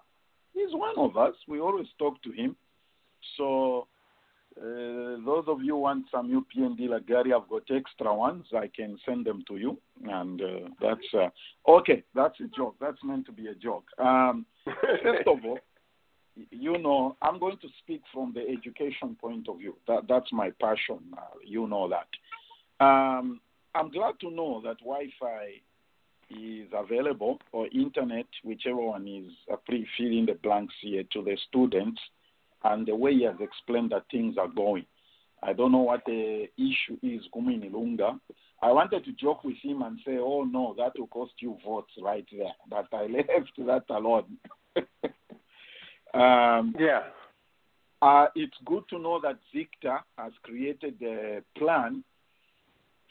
he's 0.54 0.74
one 0.74 0.98
of 0.98 1.18
us. 1.18 1.34
We 1.48 1.60
always 1.60 1.88
talk 2.00 2.22
to 2.24 2.32
him. 2.32 2.56
So, 3.38 3.88
uh, 4.56 5.18
those 5.26 5.46
of 5.48 5.64
you 5.64 5.76
want 5.76 6.06
some 6.12 6.30
UPND 6.30 6.80
Lagari, 6.88 7.34
I've 7.34 7.50
got 7.50 7.64
extra 7.76 8.14
ones. 8.14 8.46
I 8.56 8.70
can 8.74 8.98
send 9.06 9.26
them 9.26 9.44
to 9.48 9.58
you. 9.58 9.78
And 10.06 10.42
uh, 10.42 10.70
that's, 10.80 11.14
uh, 11.14 11.30
okay, 11.70 12.04
that's 12.14 12.40
a 12.40 12.48
joke. 12.56 12.76
That's 12.80 13.04
meant 13.04 13.26
to 13.26 13.32
be 13.32 13.48
a 13.48 13.56
joke. 13.56 13.86
Um, 13.98 14.46
first 14.66 15.28
of 15.28 15.44
all, 15.44 15.60
you 16.52 16.78
know, 16.78 17.16
I'm 17.22 17.40
going 17.40 17.58
to 17.58 17.68
speak 17.80 18.02
from 18.14 18.34
the 18.34 18.42
education 18.42 19.16
point 19.20 19.48
of 19.50 19.60
view. 19.60 19.76
That 19.88 20.08
that's 20.08 20.32
my 20.32 20.52
passion. 20.62 21.00
Uh, 21.16 21.38
you 21.46 21.68
know 21.68 21.90
that. 21.90 22.84
Um, 22.84 23.40
I'm 23.76 23.92
glad 23.92 24.20
to 24.22 24.30
know 24.30 24.62
that 24.64 24.80
Wi-Fi 24.80 25.62
is 26.30 26.68
available 26.74 27.40
or 27.52 27.68
internet, 27.68 28.26
whichever 28.44 28.82
one 28.82 29.08
is 29.08 29.32
uh, 29.52 29.58
filling 29.98 30.26
the 30.26 30.38
blanks 30.42 30.74
here 30.82 31.04
to 31.14 31.24
the 31.24 31.38
students, 31.48 32.02
and 32.64 32.88
the 32.88 32.96
way 32.96 33.14
he 33.14 33.24
has 33.24 33.36
explained 33.40 33.92
that 33.92 34.06
things 34.12 34.36
are 34.38 34.48
going. 34.48 34.86
I 35.42 35.54
don't 35.54 35.72
know 35.72 35.80
what 35.80 36.04
the 36.06 36.48
issue 36.58 36.98
is, 37.04 37.22
Kumi 37.34 37.58
Nilunga. 37.58 38.20
I 38.62 38.72
wanted 38.72 39.04
to 39.04 39.12
joke 39.14 39.44
with 39.44 39.58
him 39.62 39.82
and 39.82 40.00
say, 40.06 40.18
"Oh 40.18 40.44
no, 40.44 40.74
that 40.78 40.98
will 40.98 41.08
cost 41.08 41.34
you 41.40 41.58
votes 41.66 41.92
right 42.02 42.26
there." 42.32 42.54
But 42.70 42.88
I 42.94 43.08
left 43.08 43.52
that 43.58 43.84
alone. 43.90 44.38
um, 46.14 46.76
yeah. 46.80 47.02
Uh, 48.02 48.28
it's 48.36 48.58
good 48.66 48.84
to 48.90 49.00
know 49.00 49.20
that 49.22 49.40
Victor 49.54 50.00
has 50.18 50.34
created 50.44 50.96
a 51.02 51.42
plan 51.58 52.04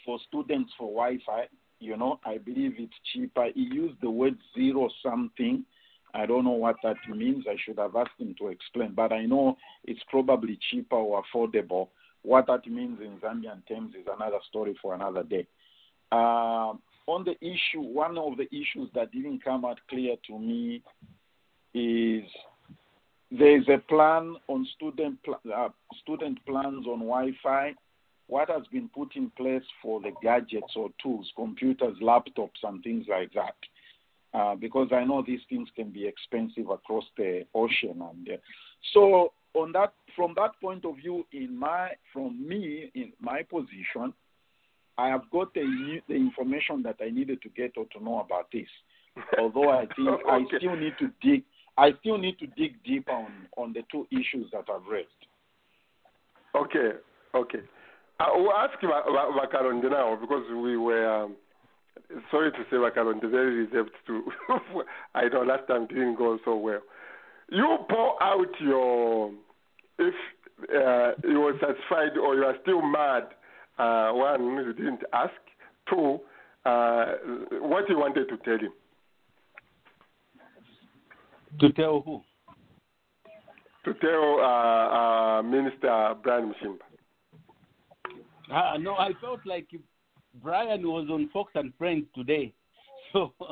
for 0.05 0.19
students 0.29 0.73
for 0.79 0.89
Wi-Fi. 0.89 1.47
You 1.81 1.97
know, 1.97 2.21
I 2.25 2.39
believe 2.39 2.75
it's 2.79 2.93
cheaper. 3.13 3.47
He 3.55 3.63
used 3.63 4.01
the 4.03 4.11
word 4.11 4.37
zero 4.55 4.89
something. 5.03 5.65
I 6.15 6.27
don't 6.27 6.45
know 6.45 6.51
what 6.51 6.77
that 6.83 6.97
means. 7.09 7.47
I 7.49 7.57
should 7.65 7.79
have 7.79 7.97
asked 7.97 8.21
him 8.21 8.35
to 8.39 8.49
explain, 8.49 8.93
but 8.95 9.13
I 9.13 9.25
know 9.25 9.57
it's 9.85 10.03
probably 10.11 10.59
cheaper 10.71 10.97
or 10.97 11.23
affordable. 11.23 11.89
What 12.23 12.47
that 12.49 12.67
means 12.67 13.01
in 13.01 13.19
Zambian 13.19 13.67
terms 13.67 13.95
is 13.95 14.07
another 14.15 14.39
story 14.49 14.77
for 14.81 14.95
another 14.95 15.23
day. 15.23 15.47
Uh, 16.13 16.75
on 17.07 17.25
the 17.25 17.35
issue, 17.41 17.81
one 17.81 18.19
of 18.19 18.37
the 18.37 18.47
issues 18.55 18.91
that 18.95 19.11
didn't 19.11 19.43
come 19.43 19.65
out 19.65 19.79
clear 19.89 20.17
to 20.27 20.39
me 20.39 20.83
is 21.75 22.25
there 23.39 23.57
is 23.59 23.69
a 23.69 23.79
plan 23.79 24.37
on 24.49 24.67
student 24.77 25.23
pl- 25.23 25.41
uh, 25.55 25.69
student 26.03 26.45
plans 26.47 26.87
on 26.87 27.01
Wi-Fi. 27.01 27.75
What 28.27 28.49
has 28.51 28.63
been 28.73 28.89
put 28.95 29.17
in 29.17 29.31
place 29.31 29.65
for 29.83 30.01
the 30.01 30.13
gadgets 30.23 30.73
or 30.77 30.91
tools, 31.03 31.31
computers, 31.37 31.97
laptops, 32.01 32.63
and 32.63 32.83
things 32.83 33.07
like 33.09 33.33
that? 33.35 33.57
Uh, 34.35 34.55
because 34.55 34.89
I 34.93 35.05
know 35.05 35.23
these 35.27 35.41
things 35.49 35.69
can 35.77 35.91
be 35.91 36.07
expensive 36.07 36.71
across 36.71 37.05
the 37.17 37.45
ocean, 37.55 38.01
and 38.01 38.29
uh, 38.29 38.37
so 38.95 39.33
on 39.55 39.73
that 39.73 39.93
from 40.17 40.35
that 40.37 40.53
point 40.61 40.85
of 40.85 40.97
view, 40.97 41.27
in 41.33 41.59
my 41.59 41.91
from 42.13 42.47
me 42.47 42.91
in 42.95 43.13
my 43.21 43.43
position, 43.43 44.13
I 44.97 45.09
have 45.09 45.29
got 45.31 45.53
the 45.55 46.01
the 46.09 46.15
information 46.15 46.83
that 46.85 46.97
I 47.03 47.11
needed 47.11 47.43
to 47.43 47.49
get 47.51 47.73
or 47.77 47.87
to 47.97 48.03
know 48.03 48.21
about 48.21 48.49
this. 48.53 48.69
Although 49.39 49.71
I 49.71 49.87
think 49.95 50.09
Okay. 50.09 50.31
I 50.31 50.45
still 50.57 50.77
need 50.77 50.95
to 50.99 51.11
dig 51.21 51.45
I 51.79 51.91
still 52.01 52.19
need 52.19 52.39
to 52.39 52.47
dig 52.47 52.83
deep 52.85 53.09
on 53.09 53.31
on 53.57 53.73
the 53.73 53.83
two 53.91 54.07
issues 54.11 54.51
that 54.53 54.65
I've 54.73 54.87
raised. 54.91 55.09
Okay, 56.55 56.93
okay. 57.35 57.61
I 58.21 58.37
will 58.37 58.53
ask 58.53 58.79
Va- 58.83 59.03
Va- 59.11 59.33
Vakaronde 59.41 59.91
now 59.91 60.17
because 60.21 60.45
we 60.51 60.77
were, 60.77 61.09
um, 61.09 61.37
sorry 62.31 62.53
to 62.53 62.59
say, 62.71 62.77
Vakaronde, 62.77 63.29
very 63.31 63.65
reserved 63.67 63.91
to. 64.07 64.23
I 65.15 65.29
know 65.29 65.43
last 65.43 65.67
time 65.67 65.87
didn't 65.87 66.17
go 66.17 66.39
so 66.45 66.57
well. 66.57 66.81
You 67.51 67.79
pour 67.89 68.23
out 68.23 68.49
your, 68.61 69.33
if 69.99 70.15
uh, 70.75 71.13
you 71.27 71.41
were 71.41 71.55
satisfied 71.61 72.17
or 72.23 72.37
you 72.37 72.45
are 72.45 72.55
still 72.63 72.83
mad, 72.83 73.25
uh, 73.79 74.13
one, 74.13 74.45
you 74.57 74.73
didn't 74.75 75.03
ask. 75.13 75.33
Two, 75.91 76.21
uh, 76.65 77.07
what 77.61 77.89
you 77.89 77.99
wanted 77.99 78.29
to 78.29 78.37
tell 78.45 78.59
him. 78.59 78.73
To 81.61 81.73
tell 81.73 82.01
who? 82.05 82.23
To 83.85 83.95
tell 83.95 84.39
uh, 84.41 85.39
uh, 85.39 85.43
Minister 85.43 86.15
Brian 86.23 86.53
Mushimba. 86.53 86.79
Uh, 88.53 88.79
no, 88.79 88.95
I 88.95 89.13
felt 89.21 89.41
like 89.45 89.69
Brian 90.43 90.83
was 90.83 91.09
on 91.11 91.29
Fox 91.33 91.53
and 91.55 91.73
Friends 91.79 92.07
today. 92.15 92.53
So 93.13 93.35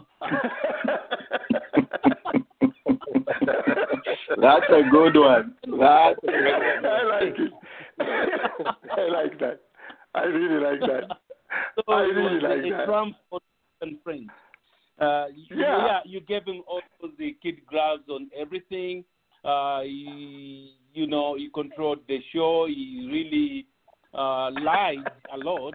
That's 4.40 4.66
a 4.70 4.82
good 4.90 5.16
one. 5.16 5.54
That's 5.64 6.18
a 6.22 6.26
good 6.26 6.82
one. 6.82 6.86
I 6.86 7.02
like 7.04 7.36
it. 7.38 7.52
I 8.96 9.02
like 9.08 9.38
that. 9.40 9.60
I 10.14 10.22
really 10.22 10.64
like 10.64 10.80
that. 10.80 11.04
so 11.76 11.92
I 11.92 12.02
it 12.02 12.14
really 12.14 12.40
like 12.40 12.64
a 12.64 12.70
that. 12.70 12.84
Trump 12.86 13.16
Fox 13.28 13.44
and 13.82 14.00
Friends. 14.02 14.30
Uh, 15.00 15.28
you- 15.34 15.56
Yeah. 15.56 15.86
yeah, 15.86 16.00
you 16.04 16.20
gave 16.20 16.44
him 16.44 16.62
all 16.66 16.82
the 17.18 17.32
kid 17.42 17.64
gloves 17.66 18.08
on 18.08 18.30
everything. 18.36 19.04
Uh, 19.44 19.80
he, 19.82 20.76
you 20.92 21.06
know, 21.06 21.34
he 21.36 21.48
controlled 21.48 22.06
the 22.06 22.20
show. 22.32 22.66
He 22.66 23.08
really 23.10 23.66
uh, 24.12 24.50
lied 24.50 25.04
a 25.32 25.38
lot, 25.38 25.74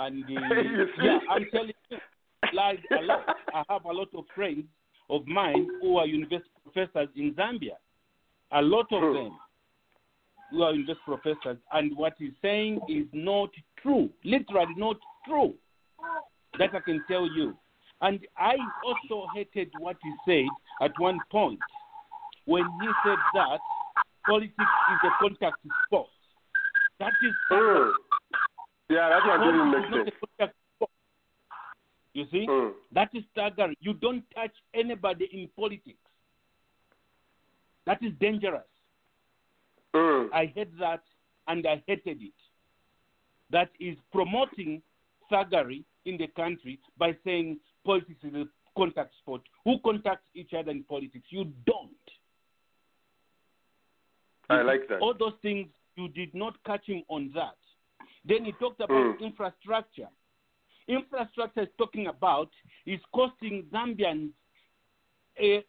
and 0.00 0.24
he, 0.26 0.34
yeah, 1.02 1.20
I'm 1.30 1.46
telling 1.50 1.72
you, 1.90 1.98
lied 2.52 2.82
a 2.90 3.02
lot. 3.02 3.24
I 3.54 3.62
have 3.70 3.84
a 3.86 3.92
lot 3.92 4.08
of 4.14 4.24
friends 4.34 4.64
of 5.08 5.26
mine 5.26 5.66
who 5.80 5.96
are 5.96 6.06
university 6.06 6.50
professors 6.64 7.08
in 7.16 7.32
Zambia. 7.34 7.76
A 8.52 8.60
lot 8.60 8.92
of 8.92 9.02
Hmm. 9.02 9.14
them 9.14 9.38
who 10.50 10.62
are 10.64 10.72
university 10.74 11.04
professors, 11.06 11.58
and 11.72 11.96
what 11.96 12.14
he's 12.18 12.32
saying 12.42 12.80
is 12.88 13.06
not 13.12 13.50
true. 13.80 14.10
Literally 14.24 14.74
not 14.76 14.96
true. 15.26 15.54
That 16.58 16.74
I 16.74 16.80
can 16.80 17.02
tell 17.08 17.26
you. 17.26 17.56
And 18.00 18.20
I 18.36 18.56
also 18.84 19.26
hated 19.34 19.70
what 19.78 19.96
he 20.02 20.12
said 20.26 20.48
at 20.84 20.92
one 20.98 21.18
point 21.30 21.60
when 22.44 22.64
he 22.80 22.88
said 23.04 23.18
that 23.34 23.60
politics 24.26 24.52
is 24.58 24.98
a 25.04 25.10
contact 25.20 25.56
sport. 25.86 26.08
That 26.98 27.12
is 27.22 27.34
Mm. 27.50 27.92
Yeah, 28.90 29.08
that 29.08 29.26
one 29.26 29.40
didn't 29.40 29.70
make 29.70 29.90
sense. 29.90 30.16
a 30.22 30.26
contact 30.26 30.58
sport. 30.76 30.90
You 32.12 32.26
see? 32.30 32.46
Mm. 32.46 32.72
That 32.92 33.10
is 33.14 33.24
staggering. 33.32 33.76
You 33.80 33.94
don't 33.94 34.24
touch 34.34 34.52
anybody 34.74 35.28
in 35.32 35.48
politics. 35.58 35.98
That 37.86 38.02
is 38.02 38.12
dangerous. 38.20 38.62
Mm. 39.94 40.28
I 40.32 40.46
hate 40.54 40.78
that 40.78 41.02
and 41.48 41.66
I 41.66 41.82
hated 41.86 42.22
it. 42.22 42.32
That 43.50 43.70
is 43.78 43.96
promoting 44.12 44.82
thuggery 45.30 45.84
in 46.04 46.16
the 46.18 46.26
country 46.28 46.78
by 46.98 47.16
saying 47.24 47.58
politics 47.84 48.20
is 48.24 48.34
a 48.34 48.44
contact 48.76 49.14
sport. 49.22 49.42
Who 49.64 49.78
contacts 49.84 50.28
each 50.34 50.52
other 50.54 50.70
in 50.70 50.82
politics? 50.84 51.26
You 51.30 51.44
don't. 51.66 51.90
I 54.50 54.62
like 54.62 54.88
that. 54.88 55.00
All 55.00 55.14
those 55.18 55.34
things, 55.42 55.68
you 55.96 56.08
did 56.08 56.34
not 56.34 56.54
catch 56.64 56.86
him 56.86 57.02
on 57.08 57.30
that. 57.34 57.56
Then 58.24 58.44
he 58.44 58.52
talked 58.52 58.80
about 58.80 58.90
Mm. 59.18 59.20
infrastructure. 59.20 60.08
Infrastructure 60.86 61.62
is 61.62 61.68
talking 61.78 62.08
about 62.08 62.50
is 62.84 63.00
costing 63.14 63.62
Zambians 63.72 64.32
a, 65.40 65.64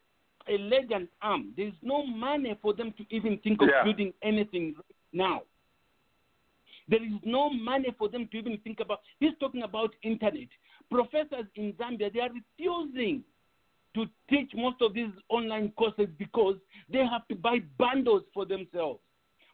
a 0.47 0.57
leg 0.57 0.91
and 0.91 1.07
arm. 1.21 1.53
There 1.55 1.67
is 1.67 1.73
no 1.81 2.05
money 2.05 2.53
for 2.61 2.73
them 2.73 2.91
to 2.93 3.05
even 3.09 3.37
think 3.39 3.61
of 3.61 3.69
Yeah. 3.69 3.83
building 3.83 4.13
anything 4.21 4.75
right 4.75 4.95
now. 5.13 5.43
There 6.87 7.01
is 7.01 7.13
no 7.23 7.49
money 7.49 7.91
for 7.97 8.09
them 8.09 8.27
to 8.27 8.37
even 8.37 8.57
think 8.59 8.79
about. 8.79 9.01
He's 9.19 9.35
talking 9.39 9.63
about 9.63 9.95
internet. 10.03 10.49
Professors 10.91 11.45
in 11.55 11.73
Zambia, 11.73 12.13
they 12.13 12.19
are 12.19 12.29
refusing 12.29 13.23
to 13.95 14.05
teach 14.29 14.51
most 14.53 14.75
of 14.81 14.93
these 14.93 15.09
online 15.29 15.71
courses 15.77 16.07
because 16.17 16.55
they 16.91 16.99
have 16.99 17.27
to 17.29 17.35
buy 17.35 17.59
bundles 17.77 18.23
for 18.33 18.45
themselves 18.45 18.99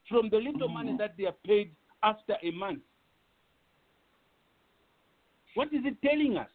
from 0.10 0.30
the 0.30 0.38
little 0.38 0.64
oh. 0.66 0.68
money 0.68 0.96
that 0.98 1.16
they 1.18 1.26
are 1.26 1.36
paid 1.46 1.72
after 2.04 2.36
a 2.44 2.52
month. 2.52 2.80
What 5.54 5.68
is 5.68 5.82
it 5.86 6.02
telling 6.02 6.38
us? 6.38 6.50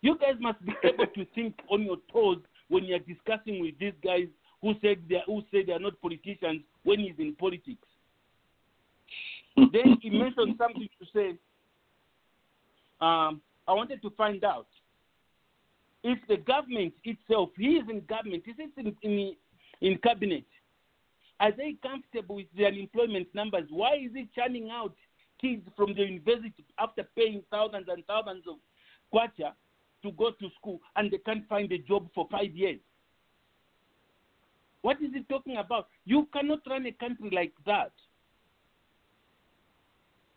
You 0.00 0.16
guys 0.18 0.36
must 0.40 0.64
be 0.64 0.72
able 0.84 1.06
to 1.06 1.24
think 1.34 1.54
on 1.70 1.82
your 1.82 1.96
toes 2.12 2.38
when 2.68 2.84
you're 2.84 2.98
discussing 3.00 3.60
with 3.60 3.78
these 3.78 3.92
guys 4.02 4.26
who 4.62 4.74
said 4.80 4.98
they 5.08 5.16
are, 5.16 5.22
who 5.26 5.42
say 5.52 5.64
they 5.64 5.72
are 5.72 5.78
not 5.78 6.00
politicians 6.00 6.62
when 6.84 7.00
he's 7.00 7.14
in 7.18 7.34
politics. 7.36 7.86
then 9.56 9.98
he 10.00 10.10
mentioned 10.10 10.54
something 10.58 10.88
to 11.00 11.06
say. 11.14 11.36
Um, 13.00 13.40
I 13.68 13.72
wanted 13.72 14.00
to 14.02 14.10
find 14.10 14.42
out 14.44 14.66
if 16.02 16.18
the 16.28 16.36
government 16.36 16.94
itself, 17.04 17.50
he 17.58 17.76
is 17.76 17.84
in 17.90 18.00
government, 18.06 18.44
he 18.46 18.52
sits 18.52 18.72
in, 18.76 18.96
in, 19.02 19.34
in 19.80 19.98
cabinet, 19.98 20.44
are 21.40 21.52
they 21.52 21.76
comfortable 21.82 22.36
with 22.36 22.46
the 22.56 22.64
unemployment 22.64 23.28
numbers? 23.34 23.64
Why 23.70 23.96
is 23.96 24.12
he 24.14 24.28
churning 24.34 24.70
out 24.70 24.94
kids 25.40 25.62
from 25.76 25.94
the 25.94 26.02
university 26.02 26.64
after 26.78 27.04
paying 27.16 27.42
thousands 27.50 27.86
and 27.88 28.04
thousands 28.06 28.44
of 28.48 28.56
kwacha 29.12 29.52
to 30.02 30.12
go 30.12 30.30
to 30.30 30.48
school 30.58 30.80
and 30.94 31.10
they 31.10 31.18
can't 31.18 31.46
find 31.48 31.70
a 31.72 31.78
job 31.78 32.08
for 32.14 32.26
five 32.30 32.54
years? 32.54 32.80
What 34.82 35.02
is 35.02 35.10
he 35.12 35.22
talking 35.24 35.56
about? 35.56 35.88
You 36.04 36.28
cannot 36.32 36.60
run 36.70 36.86
a 36.86 36.92
country 36.92 37.30
like 37.32 37.52
that. 37.66 37.90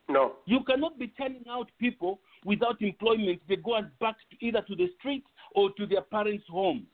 No. 0.09 0.33
You 0.45 0.61
cannot 0.63 0.97
be 0.97 1.07
turning 1.09 1.45
out 1.47 1.69
people 1.79 2.19
without 2.45 2.81
employment. 2.81 3.41
They 3.47 3.57
go 3.57 3.79
back 3.99 4.15
to 4.31 4.45
either 4.45 4.61
to 4.61 4.75
the 4.75 4.89
streets 4.99 5.27
or 5.55 5.71
to 5.73 5.85
their 5.85 6.01
parents' 6.01 6.45
homes 6.49 6.85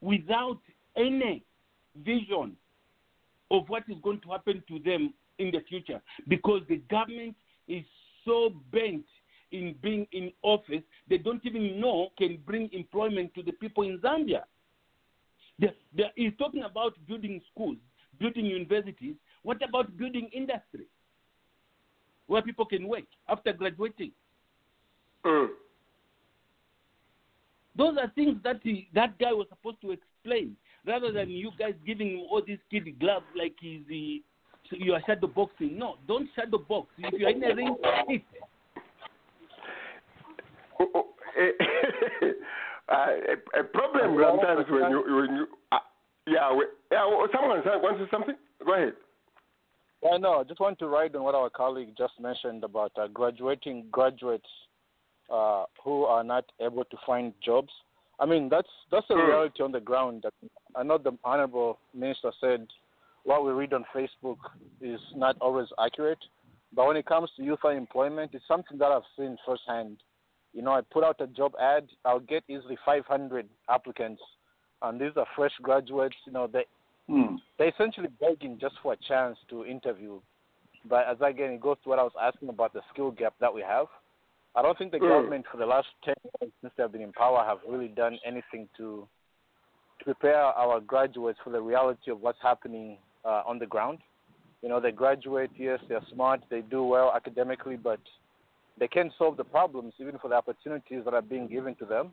without 0.00 0.58
any 0.96 1.44
vision 2.04 2.56
of 3.50 3.68
what 3.68 3.84
is 3.88 3.96
going 4.02 4.20
to 4.20 4.30
happen 4.30 4.62
to 4.68 4.78
them 4.78 5.12
in 5.38 5.50
the 5.50 5.60
future 5.68 6.00
because 6.28 6.62
the 6.68 6.76
government 6.90 7.34
is 7.68 7.84
so 8.24 8.50
bent 8.72 9.04
in 9.52 9.74
being 9.82 10.06
in 10.12 10.30
office, 10.42 10.82
they 11.08 11.18
don't 11.18 11.44
even 11.44 11.80
know 11.80 12.10
can 12.16 12.38
bring 12.46 12.70
employment 12.72 13.34
to 13.34 13.42
the 13.42 13.52
people 13.52 13.82
in 13.82 13.98
Zambia. 13.98 14.42
The, 15.58 15.68
the, 15.96 16.04
he's 16.14 16.32
talking 16.38 16.62
about 16.62 16.92
building 17.08 17.40
schools, 17.52 17.76
building 18.20 18.46
universities. 18.46 19.16
What 19.42 19.60
about 19.66 19.96
building 19.96 20.30
industry? 20.32 20.86
where 22.30 22.42
people 22.42 22.64
can 22.64 22.86
work 22.86 23.02
after 23.28 23.52
graduating. 23.52 24.12
Mm. 25.24 25.48
Those 27.76 27.96
are 27.98 28.10
things 28.14 28.36
that 28.44 28.60
he, 28.62 28.88
that 28.94 29.18
guy 29.18 29.32
was 29.32 29.46
supposed 29.48 29.80
to 29.82 29.92
explain, 29.92 30.56
rather 30.86 31.12
than 31.12 31.30
you 31.30 31.50
guys 31.58 31.74
giving 31.86 32.18
him 32.18 32.26
all 32.30 32.42
these 32.46 32.58
kid 32.70 32.98
gloves 32.98 33.26
like 33.36 33.54
he's 33.60 33.80
the 33.88 34.22
you 34.72 34.94
are 34.94 35.02
shadow 35.06 35.26
boxing. 35.26 35.78
No, 35.78 35.96
don't 36.06 36.28
shadow 36.36 36.58
box. 36.58 36.88
If 36.98 37.18
you're 37.18 37.30
in 37.30 37.42
a 37.42 37.54
ring, 37.54 37.76
hit. 38.08 38.22
Oh, 40.78 40.88
oh, 40.94 41.06
uh, 42.88 42.94
a, 42.94 43.60
a 43.60 43.64
problem 43.64 44.22
sometimes 44.22 44.66
when 44.70 44.90
you 44.90 45.02
when 45.06 45.36
you 45.36 45.46
uh, 45.72 45.78
yeah 46.26 46.52
we, 46.54 46.64
yeah 46.90 47.04
someone 47.32 47.60
wants 47.64 47.98
to 47.98 48.04
say 48.04 48.10
something. 48.10 48.36
Go 48.64 48.74
ahead. 48.74 48.92
I 50.10 50.16
know. 50.16 50.40
I 50.40 50.44
just 50.44 50.60
want 50.60 50.78
to 50.78 50.86
ride 50.86 51.14
on 51.14 51.22
what 51.22 51.34
our 51.34 51.50
colleague 51.50 51.90
just 51.98 52.14
mentioned 52.20 52.64
about 52.64 52.92
uh, 52.96 53.06
graduating 53.08 53.86
graduates 53.90 54.48
uh, 55.30 55.64
who 55.82 56.04
are 56.04 56.24
not 56.24 56.44
able 56.60 56.84
to 56.84 56.96
find 57.06 57.32
jobs. 57.44 57.70
I 58.18 58.26
mean, 58.26 58.48
that's 58.48 58.68
that's 58.90 59.06
the 59.08 59.14
Hmm. 59.14 59.26
reality 59.26 59.62
on 59.62 59.72
the 59.72 59.80
ground. 59.80 60.24
I 60.76 60.82
know 60.82 60.98
the 60.98 61.16
honorable 61.24 61.78
minister 61.94 62.32
said 62.40 62.66
what 63.24 63.44
we 63.44 63.52
read 63.52 63.72
on 63.72 63.84
Facebook 63.94 64.38
is 64.80 65.00
not 65.14 65.36
always 65.40 65.68
accurate, 65.78 66.18
but 66.74 66.86
when 66.86 66.96
it 66.96 67.06
comes 67.06 67.30
to 67.36 67.42
youth 67.42 67.64
unemployment, 67.64 68.34
it's 68.34 68.46
something 68.48 68.78
that 68.78 68.92
I've 68.92 69.02
seen 69.16 69.36
firsthand. 69.46 69.98
You 70.52 70.62
know, 70.62 70.72
I 70.72 70.80
put 70.80 71.04
out 71.04 71.20
a 71.20 71.26
job 71.28 71.52
ad, 71.60 71.88
I'll 72.04 72.20
get 72.20 72.42
easily 72.48 72.76
500 72.84 73.48
applicants, 73.68 74.22
and 74.82 75.00
these 75.00 75.12
are 75.16 75.26
fresh 75.36 75.52
graduates. 75.62 76.16
You 76.26 76.32
know, 76.32 76.46
they 76.46 76.64
Hmm. 77.08 77.36
they're 77.58 77.68
essentially 77.68 78.08
begging 78.20 78.58
just 78.60 78.76
for 78.82 78.92
a 78.94 78.96
chance 79.08 79.36
to 79.50 79.64
interview. 79.64 80.20
But 80.88 81.06
as 81.06 81.18
again, 81.20 81.50
it 81.50 81.60
goes 81.60 81.76
to 81.82 81.88
what 81.90 81.98
I 81.98 82.02
was 82.02 82.12
asking 82.20 82.48
about 82.48 82.72
the 82.72 82.80
skill 82.92 83.10
gap 83.10 83.34
that 83.40 83.52
we 83.52 83.60
have. 83.62 83.86
I 84.56 84.62
don't 84.62 84.76
think 84.76 84.90
the 84.90 84.98
Mm. 84.98 85.08
government 85.08 85.46
for 85.50 85.58
the 85.58 85.66
last 85.66 85.88
10 86.02 86.14
years 86.40 86.52
since 86.60 86.72
they've 86.76 86.90
been 86.90 87.02
in 87.02 87.12
power 87.12 87.44
have 87.44 87.58
really 87.68 87.88
done 87.88 88.18
anything 88.24 88.68
to, 88.76 89.06
to 89.98 90.04
prepare 90.04 90.42
our 90.42 90.80
graduates 90.80 91.38
for 91.44 91.50
the 91.50 91.60
reality 91.60 92.10
of 92.10 92.20
what's 92.20 92.40
happening 92.42 92.98
uh, 93.24 93.42
on 93.46 93.58
the 93.58 93.66
ground. 93.66 93.98
You 94.62 94.68
know, 94.68 94.80
they 94.80 94.90
graduate, 94.90 95.50
yes, 95.56 95.80
they're 95.88 96.04
smart, 96.12 96.42
they 96.50 96.62
do 96.62 96.82
well 96.84 97.12
academically, 97.14 97.76
but 97.76 98.00
they 98.78 98.88
can't 98.88 99.12
solve 99.18 99.36
the 99.36 99.44
problems 99.44 99.94
even 99.98 100.18
for 100.18 100.28
the 100.28 100.34
opportunities 100.34 101.04
that 101.04 101.14
are 101.14 101.22
being 101.22 101.46
given 101.46 101.74
to 101.76 101.84
them. 101.84 102.10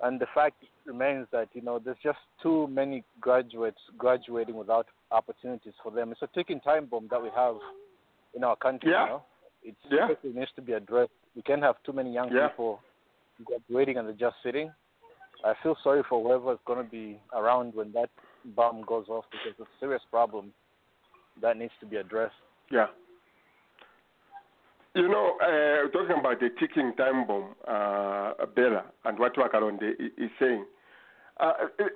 And 0.00 0.20
the 0.20 0.26
fact 0.34 0.56
remains 0.84 1.28
that 1.30 1.48
you 1.52 1.62
know 1.62 1.78
there's 1.78 1.96
just 2.02 2.18
too 2.42 2.66
many 2.66 3.04
graduates 3.20 3.78
graduating 3.96 4.56
without 4.56 4.86
opportunities 5.12 5.74
for 5.82 5.92
them. 5.92 6.10
It's 6.10 6.22
a 6.22 6.26
ticking 6.34 6.60
time 6.60 6.86
bomb 6.86 7.06
that 7.10 7.22
we 7.22 7.28
have 7.36 7.54
in 8.34 8.42
our 8.42 8.56
country. 8.56 8.90
Yeah. 8.90 9.04
You 9.04 9.10
know? 9.10 9.22
It 9.64 9.76
Yeah. 9.88 10.06
seriously 10.06 10.32
needs 10.32 10.52
to 10.56 10.62
be 10.62 10.72
addressed. 10.72 11.12
We 11.34 11.42
can't 11.42 11.62
have 11.62 11.76
too 11.84 11.92
many 11.92 12.12
young 12.12 12.30
Yeah. 12.32 12.48
people 12.48 12.80
graduating 13.44 13.96
and 13.98 14.08
they're 14.08 14.14
just 14.30 14.36
sitting. 14.42 14.72
I 15.44 15.54
feel 15.62 15.76
sorry 15.82 16.02
for 16.08 16.22
whoever's 16.22 16.58
going 16.64 16.84
to 16.84 16.88
be 16.90 17.20
around 17.32 17.74
when 17.74 17.92
that 17.92 18.10
bomb 18.44 18.82
goes 18.82 19.08
off 19.08 19.24
because 19.30 19.46
it's 19.50 19.60
a 19.60 19.66
serious 19.80 20.02
problem 20.10 20.52
that 21.40 21.56
needs 21.56 21.72
to 21.80 21.86
be 21.86 21.96
addressed. 21.96 22.34
Yeah. 22.70 22.86
You 24.94 25.08
know, 25.08 25.38
uh, 25.40 25.88
talking 25.90 26.18
about 26.18 26.38
the 26.40 26.50
ticking 26.60 26.94
time 26.96 27.26
bomb, 27.26 27.54
uh, 27.66 28.46
Bella, 28.54 28.84
and 29.04 29.18
what 29.18 29.34
Wakaronde 29.36 29.94
is 30.18 30.30
saying, 30.38 30.66
uh, 31.38 31.52
the, 31.78 31.88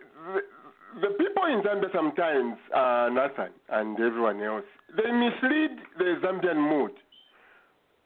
the 1.03 1.09
people 1.19 1.45
in 1.45 1.63
Zambia 1.63 1.93
sometimes, 1.93 2.57
uh, 2.75 3.11
Nathan 3.13 3.53
and 3.69 4.01
everyone 4.01 4.43
else, 4.43 4.65
they 4.97 5.11
mislead 5.13 5.77
the 5.99 6.17
Zambian 6.25 6.57
mood. 6.57 6.93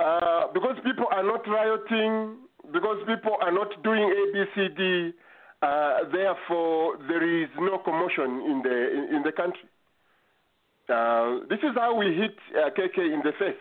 Uh, 0.01 0.47
because 0.55 0.77
people 0.82 1.05
are 1.12 1.22
not 1.22 1.47
rioting, 1.47 2.39
because 2.72 2.97
people 3.06 3.36
are 3.43 3.52
not 3.52 3.68
doing 3.85 4.09
ABCD, 4.09 5.12
uh, 5.60 6.09
therefore 6.10 6.97
there 7.06 7.20
is 7.20 7.51
no 7.59 7.77
commotion 7.85 8.40
in 8.48 8.62
the 8.64 8.77
in, 8.97 9.16
in 9.16 9.22
the 9.22 9.32
country. 9.32 9.68
Uh, 10.89 11.44
this 11.51 11.59
is 11.60 11.77
how 11.77 11.94
we 11.94 12.16
hit 12.16 12.35
uh, 12.56 12.70
KK 12.70 13.12
in 13.12 13.20
the 13.22 13.32
face. 13.39 13.60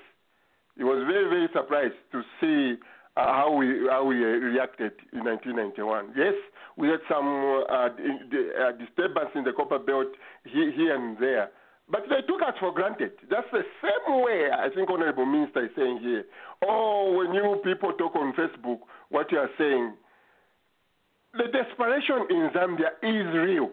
He 0.78 0.84
was 0.86 1.04
very 1.12 1.28
very 1.28 1.50
surprised 1.52 2.00
to 2.14 2.22
see 2.40 2.80
uh, 3.18 3.26
how 3.26 3.52
we 3.52 3.86
how 3.90 4.06
we 4.06 4.24
uh, 4.24 4.40
reacted 4.40 4.94
in 5.12 5.26
1991. 5.26 6.14
Yes, 6.16 6.36
we 6.78 6.88
had 6.88 7.02
some 7.12 7.28
uh, 7.70 7.92
uh, 7.92 8.72
disturbance 8.80 9.32
in 9.36 9.44
the 9.44 9.52
copper 9.52 9.80
belt 9.80 10.08
here, 10.46 10.72
here 10.72 10.96
and 10.96 11.18
there, 11.18 11.52
but 11.92 12.04
they 12.10 12.22
took 12.28 12.42
us 12.42 12.54
for 12.60 12.74
granted. 12.74 13.12
That's 13.30 13.48
the 13.52 13.64
same 13.82 14.22
way 14.22 14.50
I 14.52 14.70
think 14.74 14.90
Honorable 14.90 15.26
Minister 15.26 15.66
is 15.66 15.72
saying 15.76 16.00
here. 16.02 16.24
Oh, 16.64 17.16
when 17.18 17.34
you 17.34 17.60
people 17.64 17.94
talk 17.94 18.16
on 18.16 18.34
Facebook, 18.34 18.80
what 19.10 19.32
you 19.32 19.40
are 19.40 19.50
saying, 19.58 19.94
the 21.34 21.46
desperation 21.52 22.28
in 22.30 22.50
Zambia 22.54 22.94
is 23.02 23.34
real. 23.34 23.70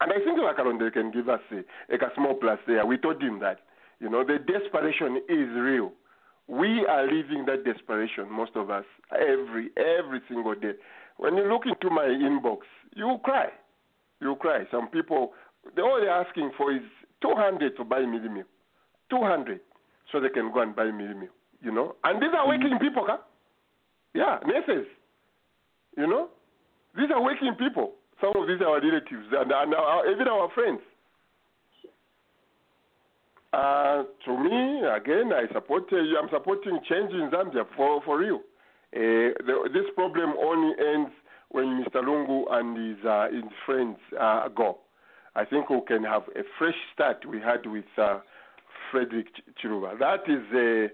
And 0.00 0.12
I 0.12 0.16
think 0.16 0.38
Wakaronde 0.38 0.92
can 0.92 1.10
give 1.10 1.28
us 1.28 1.40
a, 1.50 1.64
like 1.90 2.02
a 2.02 2.12
small 2.14 2.34
plus 2.34 2.58
there. 2.66 2.84
We 2.84 2.98
told 2.98 3.22
him 3.22 3.40
that. 3.40 3.60
You 3.98 4.10
know, 4.10 4.24
the 4.24 4.38
desperation 4.38 5.22
is 5.28 5.48
real. 5.56 5.92
We 6.48 6.86
are 6.86 7.04
living 7.04 7.46
that 7.46 7.64
desperation, 7.64 8.30
most 8.30 8.52
of 8.54 8.70
us, 8.70 8.84
every 9.12 9.70
every 9.76 10.20
single 10.28 10.54
day. 10.54 10.72
When 11.16 11.36
you 11.36 11.44
look 11.50 11.62
into 11.66 11.92
my 11.92 12.04
inbox, 12.04 12.58
you 12.94 13.18
cry. 13.24 13.48
You 14.20 14.36
cry. 14.36 14.64
Some 14.70 14.88
people, 14.88 15.32
all 15.78 15.98
they're 16.00 16.10
asking 16.10 16.52
for 16.56 16.72
is 16.72 16.82
200 17.22 17.76
to 17.76 17.84
buy 17.84 18.00
mealie 18.00 18.32
meal. 18.32 18.44
200 19.10 19.60
so 20.12 20.20
they 20.20 20.28
can 20.28 20.52
go 20.52 20.60
and 20.60 20.74
buy 20.74 20.84
mealie 20.84 21.18
meal. 21.18 21.34
You 21.62 21.72
know? 21.72 21.96
And 22.04 22.20
these 22.20 22.30
are 22.36 22.46
working 22.46 22.78
people, 22.80 23.04
huh? 23.06 23.18
Yeah, 24.14 24.38
nurses. 24.46 24.86
You 25.96 26.06
know? 26.06 26.28
These 26.96 27.10
are 27.14 27.22
working 27.22 27.54
people. 27.58 27.92
Some 28.20 28.32
of 28.34 28.48
these 28.48 28.60
are 28.60 28.68
our 28.68 28.80
relatives 28.80 29.28
and, 29.32 29.52
and 29.52 29.74
our, 29.74 30.10
even 30.10 30.28
our 30.28 30.48
friends. 30.54 30.80
Uh, 33.52 34.04
to 34.24 34.38
me, 34.38 34.82
again, 34.84 35.32
I 35.32 35.50
support. 35.52 35.84
Uh, 35.92 35.96
I'm 35.96 36.28
supporting 36.30 36.78
change 36.88 37.12
in 37.12 37.30
Zambia 37.32 37.64
for 37.76 38.02
for 38.02 38.18
real. 38.18 38.40
Uh, 38.94 39.32
the, 39.46 39.70
this 39.72 39.84
problem 39.94 40.34
only 40.38 40.74
ends 40.78 41.10
when 41.50 41.82
Mr. 41.82 42.02
Lungu 42.02 42.44
and 42.50 42.76
his 42.76 43.04
uh, 43.04 43.28
his 43.32 43.44
friends 43.64 43.96
uh, 44.20 44.48
go. 44.48 44.78
I 45.36 45.44
think 45.44 45.68
we 45.70 45.80
can 45.86 46.02
have 46.04 46.22
a 46.34 46.42
fresh 46.58 46.74
start 46.94 47.24
we 47.26 47.38
had 47.40 47.66
with 47.66 47.84
uh, 47.98 48.20
Frederick 48.90 49.26
Ch- 49.34 49.42
Chiluba. 49.62 49.98
That 49.98 50.22
is 50.26 50.42
uh, 50.52 50.88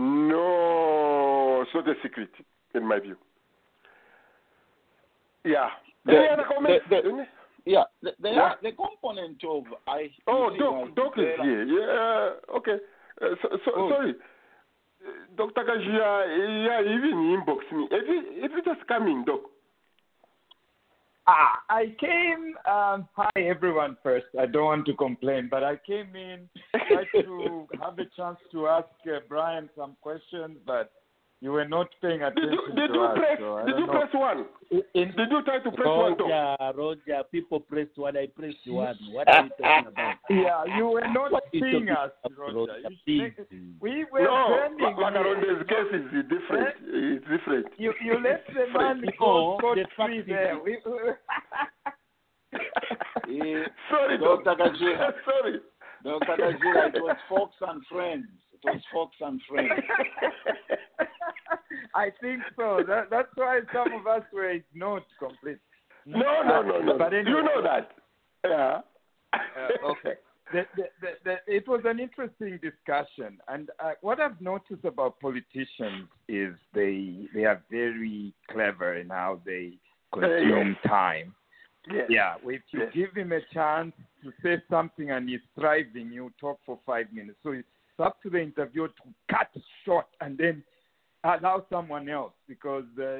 no 0.00 1.64
sort 1.72 1.88
of 1.88 1.96
secret 2.02 2.28
in 2.74 2.86
my 2.86 2.98
view. 3.00 3.16
Yeah. 5.44 5.70
The- 6.04 6.12
Any 6.18 6.28
other 6.28 6.44
comments? 6.44 6.84
the- 6.90 7.02
the- 7.02 7.26
Yeah, 7.64 7.84
the, 8.02 8.12
the, 8.20 8.30
Yeah. 8.30 8.52
the 8.62 8.72
component 8.72 9.42
of 9.44 9.64
I. 9.88 10.10
Oh, 10.28 10.50
Doc, 10.56 10.94
Doc 10.94 11.18
is 11.18 11.34
here. 11.42 11.64
Yeah, 11.64 12.56
okay. 12.58 12.78
Uh, 13.20 13.34
so, 13.42 13.48
so, 13.64 13.70
Oh. 13.74 13.88
Sorry. 13.90 14.14
Dr. 15.36 15.62
Kajia, 15.64 16.66
yeah, 16.66 16.80
even 16.82 17.14
inbox 17.34 17.60
me. 17.72 17.86
If 17.90 18.08
you, 18.08 18.44
if 18.44 18.50
you 18.52 18.62
just 18.62 18.86
come 18.88 19.06
in, 19.08 19.24
Doc. 19.24 19.40
Ah, 21.28 21.60
I 21.68 21.94
came. 21.98 22.54
Um, 22.70 23.08
hi, 23.16 23.30
everyone. 23.36 23.96
First, 24.02 24.26
I 24.38 24.46
don't 24.46 24.64
want 24.64 24.86
to 24.86 24.94
complain, 24.94 25.48
but 25.50 25.64
I 25.64 25.76
came 25.84 26.14
in 26.14 26.48
tried 26.88 27.22
to 27.22 27.66
have 27.82 27.98
a 27.98 28.04
chance 28.16 28.38
to 28.52 28.68
ask 28.68 28.88
uh, 29.06 29.18
Brian 29.28 29.68
some 29.76 29.96
questions, 30.02 30.58
but 30.66 30.92
you 31.42 31.52
were 31.52 31.68
not 31.68 31.88
paying 32.00 32.20
Did 32.20 32.28
attention 32.32 32.58
you, 32.68 32.74
did 32.74 32.88
to 32.88 32.94
you 32.94 33.04
us. 33.04 33.18
press, 33.18 33.38
so 33.38 33.62
did 33.66 33.78
you 33.78 33.86
know. 33.86 33.92
press 33.92 34.08
one? 34.14 34.46
In, 34.94 35.12
Did 35.16 35.30
you 35.30 35.42
try 35.44 35.58
to 35.60 35.70
press 35.70 35.86
one, 35.86 36.16
Doc? 36.16 36.28
Roger, 36.28 36.78
Roger, 36.78 37.22
people 37.30 37.60
pressed 37.60 37.96
one, 37.96 38.16
I 38.16 38.26
pressed 38.26 38.56
one. 38.66 38.96
What 39.12 39.28
are 39.28 39.44
you 39.44 39.50
talking 39.60 39.86
about? 39.92 40.14
yeah, 40.30 40.76
you 40.76 40.86
were 40.88 41.00
not 41.12 41.30
What 41.32 41.44
seeing 41.52 41.88
us, 41.90 42.10
Roger. 42.36 42.54
Roger? 42.56 42.78
You 42.80 42.96
Please. 43.04 43.32
should- 43.36 43.76
we 43.80 44.06
were 44.10 44.22
No, 44.24 44.56
trending. 44.58 44.96
Wakaronde's 44.96 45.44
here. 45.44 45.64
case 45.64 45.92
is 45.92 46.24
different. 46.28 46.74
It's 46.88 47.24
different. 47.28 47.66
You 47.78 47.92
you 48.02 48.14
let 48.22 48.44
the 48.48 48.66
man 48.78 49.02
No, 49.02 49.10
go 49.18 49.56
scot 49.60 49.76
the 49.76 49.82
fact 49.96 50.08
free 50.08 50.18
is- 50.20 50.26
there. 50.26 50.58
We, 50.64 50.78
Eh, 53.28 53.64
Sorry, 53.90 54.18
Doc. 54.18 54.44
Dr. 54.44 54.62
Kajia. 54.64 55.12
Sorry. 55.24 55.60
Dr. 56.04 56.36
Kajira, 56.36 56.94
it 56.94 57.02
was 57.02 57.16
Fox 57.28 57.54
and 57.68 57.82
Friends. 57.90 58.26
It 58.64 58.64
was 58.64 58.82
Fox 58.92 59.16
and 59.20 59.40
Friends. 59.48 59.70
I 61.94 62.10
think 62.20 62.42
so. 62.56 62.82
That, 62.86 63.10
that's 63.10 63.28
why 63.34 63.60
some 63.72 63.92
of 63.92 64.06
us 64.06 64.22
were 64.32 64.50
ignored 64.50 65.02
completely. 65.18 65.60
No, 66.06 66.42
no, 66.46 66.62
no, 66.62 66.80
no. 66.80 66.98
But 66.98 67.12
anyway, 67.14 67.30
you 67.30 67.42
know 67.42 67.62
that. 67.62 67.90
Yeah. 68.44 68.80
Uh, 69.32 69.38
okay. 69.90 70.14
The, 70.52 70.64
the, 70.76 70.84
the, 71.00 71.08
the, 71.24 71.36
it 71.52 71.66
was 71.66 71.80
an 71.84 71.98
interesting 71.98 72.60
discussion, 72.62 73.38
and 73.48 73.68
uh, 73.80 73.92
what 74.00 74.20
I've 74.20 74.40
noticed 74.40 74.84
about 74.84 75.18
politicians 75.18 76.06
is 76.28 76.54
they 76.72 77.26
they 77.34 77.44
are 77.44 77.60
very 77.68 78.32
clever 78.52 78.94
in 78.94 79.08
how 79.08 79.40
they 79.44 79.72
consume 80.12 80.76
time. 80.86 81.34
Yes. 81.92 82.06
Yeah, 82.08 82.34
if 82.44 82.62
you 82.70 82.80
Yes. 82.80 82.92
give 82.94 83.14
him 83.16 83.32
a 83.32 83.40
chance 83.52 83.92
to 84.22 84.32
say 84.42 84.62
something 84.70 85.10
and 85.10 85.28
he's 85.28 85.40
thriving, 85.58 86.12
you 86.12 86.32
talk 86.40 86.60
for 86.64 86.78
five 86.86 87.12
minutes. 87.12 87.38
So 87.42 87.60
it's 87.98 88.06
up 88.06 88.22
to 88.22 88.30
the 88.30 88.40
interviewer 88.40 88.88
to 88.88 89.02
cut 89.30 89.50
short 89.84 90.06
and 90.20 90.36
then 90.36 90.62
allow 91.24 91.64
someone 91.70 92.08
else 92.08 92.32
because 92.48 92.84
uh, 93.00 93.18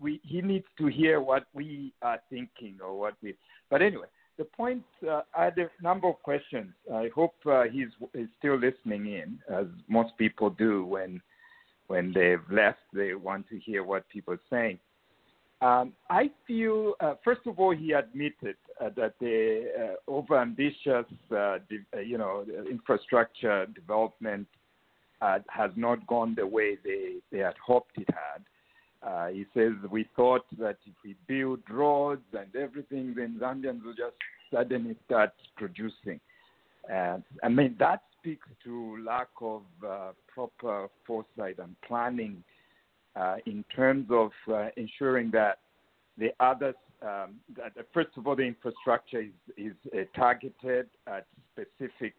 we 0.00 0.20
he 0.22 0.42
needs 0.42 0.66
to 0.78 0.86
hear 0.86 1.20
what 1.20 1.46
we 1.54 1.92
are 2.02 2.20
thinking 2.30 2.76
or 2.84 2.98
what 2.98 3.14
we. 3.22 3.34
But 3.70 3.82
anyway, 3.82 4.06
the 4.36 4.44
point. 4.44 4.84
Uh, 5.08 5.22
I 5.34 5.44
had 5.44 5.58
a 5.58 5.68
number 5.82 6.08
of 6.08 6.22
questions. 6.22 6.72
I 6.92 7.10
hope 7.14 7.34
uh, 7.46 7.64
he's, 7.64 7.88
he's 8.14 8.28
still 8.38 8.58
listening 8.58 9.06
in, 9.06 9.38
as 9.52 9.66
most 9.88 10.16
people 10.16 10.50
do 10.50 10.84
when 10.84 11.20
when 11.88 12.12
they've 12.12 12.44
left. 12.50 12.78
They 12.92 13.14
want 13.14 13.48
to 13.48 13.58
hear 13.58 13.82
what 13.82 14.08
people 14.08 14.34
are 14.34 14.40
saying. 14.50 14.78
Um, 15.60 15.92
I 16.08 16.30
feel, 16.46 16.94
uh, 17.00 17.14
first 17.24 17.40
of 17.46 17.58
all, 17.58 17.74
he 17.74 17.92
admitted 17.92 18.56
uh, 18.80 18.90
that 18.96 19.14
the 19.20 19.96
uh, 20.08 20.10
overambitious, 20.10 21.04
uh, 21.32 21.58
de- 21.68 21.84
uh, 21.96 22.00
you 22.00 22.16
know, 22.16 22.44
infrastructure 22.70 23.66
development 23.66 24.46
uh, 25.20 25.40
has 25.48 25.72
not 25.74 26.06
gone 26.06 26.36
the 26.36 26.46
way 26.46 26.78
they, 26.84 27.14
they 27.32 27.38
had 27.38 27.56
hoped 27.64 27.98
it 27.98 28.08
had. 28.08 29.32
He 29.32 29.46
says 29.52 29.72
we 29.90 30.08
thought 30.14 30.44
that 30.58 30.76
if 30.86 30.94
we 31.04 31.16
build 31.26 31.60
roads 31.68 32.22
and 32.32 32.54
everything, 32.54 33.14
then 33.16 33.38
Zambians 33.40 33.84
will 33.84 33.94
just 33.94 34.14
suddenly 34.52 34.96
start 35.06 35.32
producing. 35.56 36.20
I 36.88 37.48
mean 37.48 37.76
that 37.78 38.02
speaks 38.18 38.46
to 38.64 39.02
lack 39.04 39.28
of 39.40 39.62
proper 40.32 40.88
foresight 41.06 41.58
and 41.58 41.76
planning 41.86 42.42
in 43.46 43.64
terms 43.74 44.06
of 44.10 44.30
uh, 44.52 44.68
ensuring 44.76 45.30
that 45.32 45.58
the 46.16 46.30
others, 46.40 46.74
um, 47.02 47.36
that, 47.56 47.72
first 47.94 48.10
of 48.16 48.26
all, 48.26 48.36
the 48.36 48.42
infrastructure 48.42 49.20
is, 49.20 49.32
is 49.56 49.72
uh, 49.94 50.02
targeted 50.16 50.88
at 51.06 51.26
specific 51.52 52.14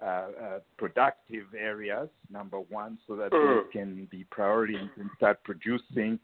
uh, 0.00 0.04
uh, 0.04 0.58
productive 0.78 1.46
areas, 1.56 2.08
number 2.30 2.58
one, 2.58 2.98
so 3.06 3.14
that 3.14 3.30
Mm. 3.30 3.64
they 3.64 3.70
can 3.78 4.04
be 4.06 4.24
priority 4.24 4.74
and 4.76 4.92
can 4.94 5.10
start 5.16 5.42
producing. 5.44 6.18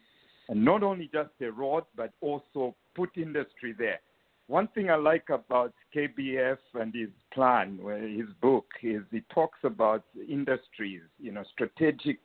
And 0.48 0.64
not 0.64 0.82
only 0.82 1.09
just 1.12 1.30
the 1.39 1.52
road, 1.52 1.85
but 1.94 2.12
also 2.20 2.74
put 2.94 3.16
industry 3.16 3.72
there. 3.72 4.01
One 4.48 4.66
thing 4.68 4.90
I 4.90 4.97
like 4.97 5.28
about 5.28 5.74
KBF 5.94 6.59
and 6.74 6.93
his 6.94 7.10
plan, 7.32 7.78
his 8.16 8.32
book, 8.40 8.66
is 8.82 9.02
he 9.12 9.20
talks 9.32 9.59
about 9.62 10.02
industries, 10.26 11.02
you 11.20 11.32
know, 11.32 11.44
strategic, 11.52 12.18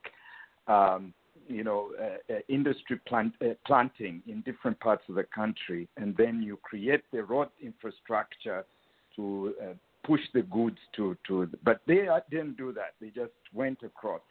um, 0.67 1.13
you 1.47 1.63
know, 1.63 1.91
uh, 1.99 2.33
uh, 2.33 2.37
industry 2.47 2.99
plant, 3.07 3.33
uh, 3.41 3.53
planting 3.65 4.21
in 4.27 4.41
different 4.41 4.79
parts 4.79 5.03
of 5.09 5.15
the 5.15 5.23
country, 5.23 5.87
and 5.97 6.15
then 6.17 6.41
you 6.41 6.57
create 6.63 7.03
the 7.11 7.23
road 7.23 7.49
infrastructure 7.61 8.65
to 9.15 9.53
uh, 9.61 9.73
push 10.03 10.21
the 10.33 10.41
goods 10.43 10.77
to 10.95 11.17
to. 11.27 11.49
But 11.63 11.81
they 11.87 12.07
uh, 12.07 12.19
didn't 12.29 12.57
do 12.57 12.73
that. 12.73 12.93
They 13.01 13.07
just 13.07 13.31
went 13.53 13.83
across, 13.83 14.21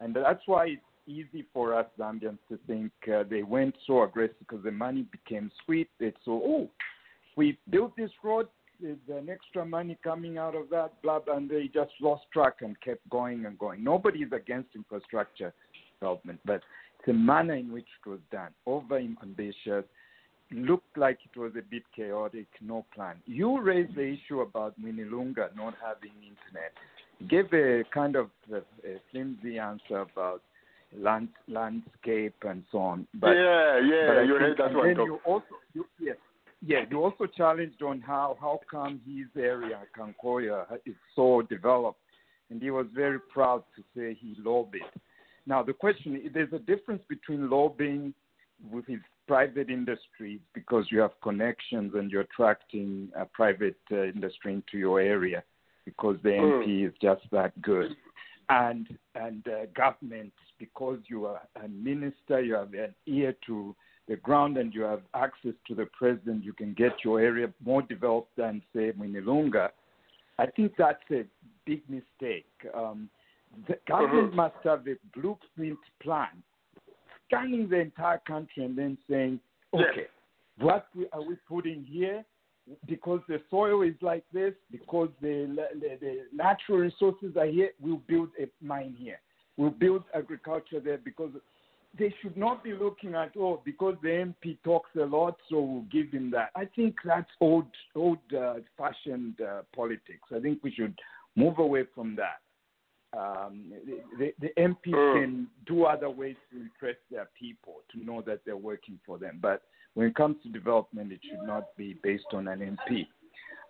and 0.00 0.14
that's 0.14 0.42
why 0.46 0.66
it's 0.66 0.82
easy 1.06 1.44
for 1.52 1.74
us 1.74 1.86
Zambians 1.98 2.38
to 2.48 2.58
think 2.66 2.90
uh, 3.12 3.22
they 3.28 3.42
went 3.42 3.74
so 3.86 4.02
aggressive 4.02 4.36
because 4.40 4.64
the 4.64 4.72
money 4.72 5.06
became 5.12 5.50
sweet. 5.64 5.88
It's 6.00 6.18
so 6.24 6.42
oh, 6.44 6.70
we 7.36 7.58
built 7.70 7.96
this 7.96 8.10
road. 8.22 8.48
There's 8.80 8.98
an 9.08 9.30
extra 9.30 9.64
money 9.64 9.96
coming 10.04 10.36
out 10.36 10.54
of 10.54 10.68
that, 10.68 11.00
blah, 11.02 11.20
blah, 11.20 11.36
and 11.36 11.48
they 11.48 11.70
just 11.72 11.92
lost 12.02 12.24
track 12.30 12.56
and 12.60 12.78
kept 12.82 13.08
going 13.08 13.46
and 13.46 13.58
going. 13.58 13.82
Nobody 13.82 14.18
is 14.18 14.32
against 14.32 14.74
infrastructure 14.74 15.54
development, 16.00 16.40
but 16.44 16.62
the 17.06 17.12
manner 17.12 17.54
in 17.54 17.72
which 17.72 17.86
it 18.04 18.08
was 18.08 18.20
done, 18.30 18.50
over 18.66 18.98
ambitious, 18.98 19.84
looked 20.50 20.96
like 20.96 21.18
it 21.24 21.38
was 21.38 21.52
a 21.58 21.62
bit 21.62 21.82
chaotic, 21.94 22.46
no 22.60 22.84
plan. 22.94 23.16
You 23.26 23.60
raised 23.60 23.94
the 23.96 24.16
issue 24.16 24.40
about 24.40 24.80
Mwinilunga 24.80 25.56
not 25.56 25.74
having 25.84 26.12
internet. 26.22 26.72
Gave 27.28 27.52
a 27.52 27.84
kind 27.92 28.16
of 28.16 28.30
a, 28.52 28.58
a 28.58 29.00
flimsy 29.10 29.58
answer 29.58 30.00
about 30.00 30.42
land, 30.96 31.28
landscape 31.48 32.34
and 32.42 32.62
so 32.70 32.78
on. 32.78 33.06
But, 33.14 33.30
yeah, 33.30 33.80
yeah, 33.80 34.14
but 34.14 34.20
you 34.22 34.34
heard 34.38 34.58
that 34.58 34.74
one. 34.74 34.88
then 34.88 34.96
you 34.96 35.18
also, 35.24 35.44
you, 35.74 35.86
yes, 36.00 36.16
yeah, 36.64 36.84
you 36.90 37.02
also 37.02 37.26
challenged 37.26 37.82
on 37.82 38.00
how 38.00 38.36
how 38.40 38.60
come 38.70 39.00
his 39.06 39.26
area, 39.36 39.80
Kankoyo, 39.96 40.64
is 40.84 40.94
so 41.14 41.42
developed, 41.42 42.00
and 42.50 42.62
he 42.62 42.70
was 42.70 42.86
very 42.94 43.20
proud 43.20 43.64
to 43.76 43.82
say 43.94 44.16
he 44.20 44.36
lobbied. 44.42 44.82
Now 45.46 45.62
the 45.62 45.72
question 45.72 46.16
is, 46.16 46.32
there's 46.32 46.52
a 46.52 46.58
difference 46.58 47.02
between 47.08 47.48
lobbying 47.50 48.14
with 48.70 48.86
his 48.86 49.00
private 49.26 49.70
industry 49.70 50.40
because 50.54 50.86
you 50.90 51.00
have 51.00 51.12
connections 51.22 51.92
and 51.94 52.10
you're 52.10 52.22
attracting 52.22 53.08
a 53.16 53.24
private 53.24 53.76
uh, 53.92 54.04
industry 54.04 54.54
into 54.54 54.78
your 54.78 55.00
area 55.00 55.42
because 55.84 56.16
the 56.22 56.30
Mm. 56.30 56.64
MP 56.64 56.86
is 56.86 56.94
just 57.00 57.22
that 57.30 57.60
good, 57.62 57.96
and 58.48 58.86
and 59.14 59.46
uh, 59.48 59.66
government 59.74 60.32
because 60.58 60.98
you 61.08 61.26
are 61.26 61.42
a 61.64 61.68
minister, 61.68 62.40
you 62.40 62.54
have 62.54 62.72
an 62.74 62.94
ear 63.06 63.34
to 63.46 63.74
the 64.08 64.16
ground 64.16 64.56
and 64.56 64.74
you 64.74 64.82
have 64.82 65.02
access 65.14 65.54
to 65.66 65.74
the 65.74 65.86
president, 65.98 66.44
you 66.44 66.52
can 66.52 66.72
get 66.74 66.92
your 67.04 67.20
area 67.20 67.52
more 67.64 67.82
developed 67.82 68.34
than, 68.36 68.62
say, 68.74 68.92
Mwinilunga. 68.92 69.70
I 70.38 70.46
think 70.46 70.72
that's 70.78 71.02
a 71.10 71.24
big 71.64 71.82
mistake. 71.88 72.46
Um, 72.74 73.08
the 73.66 73.78
government 73.86 74.32
Mhm. 74.32 74.36
must 74.36 74.56
have 74.64 74.86
a 74.88 74.96
blueprint 75.14 75.78
plan, 76.00 76.42
scanning 77.24 77.68
the 77.68 77.80
entire 77.80 78.18
country 78.18 78.64
and 78.64 78.76
then 78.76 78.96
saying, 79.08 79.40
Yes. 79.72 79.90
okay, 79.90 80.06
what 80.58 80.88
are 81.12 81.22
we 81.22 81.36
putting 81.48 81.84
here? 81.84 82.24
Because 82.86 83.20
the 83.28 83.40
soil 83.48 83.82
is 83.82 84.00
like 84.02 84.24
this, 84.32 84.54
because 84.70 85.10
the, 85.20 85.46
the, 85.74 85.96
the 86.00 86.26
natural 86.32 86.78
resources 86.78 87.36
are 87.36 87.46
here, 87.46 87.72
we'll 87.80 88.02
build 88.08 88.30
a 88.38 88.48
mine 88.60 88.94
here. 88.98 89.20
We'll 89.56 89.70
build 89.70 90.04
agriculture 90.12 90.80
there 90.80 90.98
because 90.98 91.32
they 91.98 92.14
should 92.20 92.36
not 92.36 92.62
be 92.62 92.74
looking 92.74 93.14
at 93.14 93.32
oh 93.38 93.62
because 93.64 93.96
the 94.02 94.08
MP 94.08 94.58
talks 94.62 94.90
a 94.96 95.04
lot, 95.04 95.38
so 95.48 95.60
we'll 95.60 95.82
give 95.90 96.10
him 96.10 96.30
that. 96.32 96.50
I 96.54 96.66
think 96.66 96.96
that's 97.04 97.30
old 97.40 97.66
old 97.94 98.18
uh, 98.36 98.56
fashioned 98.76 99.40
uh, 99.40 99.62
politics. 99.74 100.28
I 100.34 100.40
think 100.40 100.62
we 100.62 100.72
should 100.72 100.98
move 101.36 101.58
away 101.58 101.84
from 101.94 102.16
that. 102.16 102.40
Um, 103.16 103.72
the, 104.18 104.34
the, 104.40 104.48
MPs 104.58 104.92
Mm. 104.92 105.20
can 105.20 105.46
do 105.66 105.84
other 105.84 106.10
ways 106.10 106.36
to 106.50 106.60
impress 106.60 106.96
their 107.10 107.28
people 107.38 107.76
to 107.92 108.04
know 108.04 108.20
that 108.22 108.44
they're 108.44 108.56
working 108.56 108.98
for 109.06 109.16
them. 109.16 109.38
But 109.40 109.62
when 109.94 110.08
it 110.08 110.14
comes 110.14 110.36
to 110.42 110.50
development, 110.50 111.12
it 111.12 111.20
should 111.22 111.42
not 111.46 111.74
be 111.76 111.94
based 112.02 112.26
on 112.32 112.46
an 112.48 112.60
MP. 112.60 113.06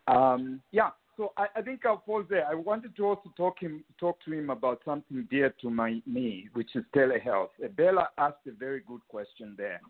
Um, 0.09 0.61
yeah, 0.73 0.91
so 1.17 1.33
I, 1.37 1.47
I 1.55 1.63
think 1.63 1.87
I'll 1.87 1.99
pause 1.99 2.25
there. 2.29 2.47
I 2.47 2.55
wanted 2.55 2.97
to 2.97 3.07
also 3.07 3.31
talk 3.37 3.61
him 3.61 3.85
talk 3.99 4.19
to 4.25 4.33
him 4.33 4.51
about 4.51 4.81
something 4.85 5.27
dear 5.31 5.55
to 5.61 5.71
my 5.71 6.03
me, 6.07 6.49
which 6.55 6.75
is 6.75 6.85
telehealth. 6.95 7.51
Bella 7.77 8.09
asked 8.19 8.47
a 8.49 8.53
very 8.53 8.81
good 8.81 9.01
question 9.09 9.55
there. 9.57 9.81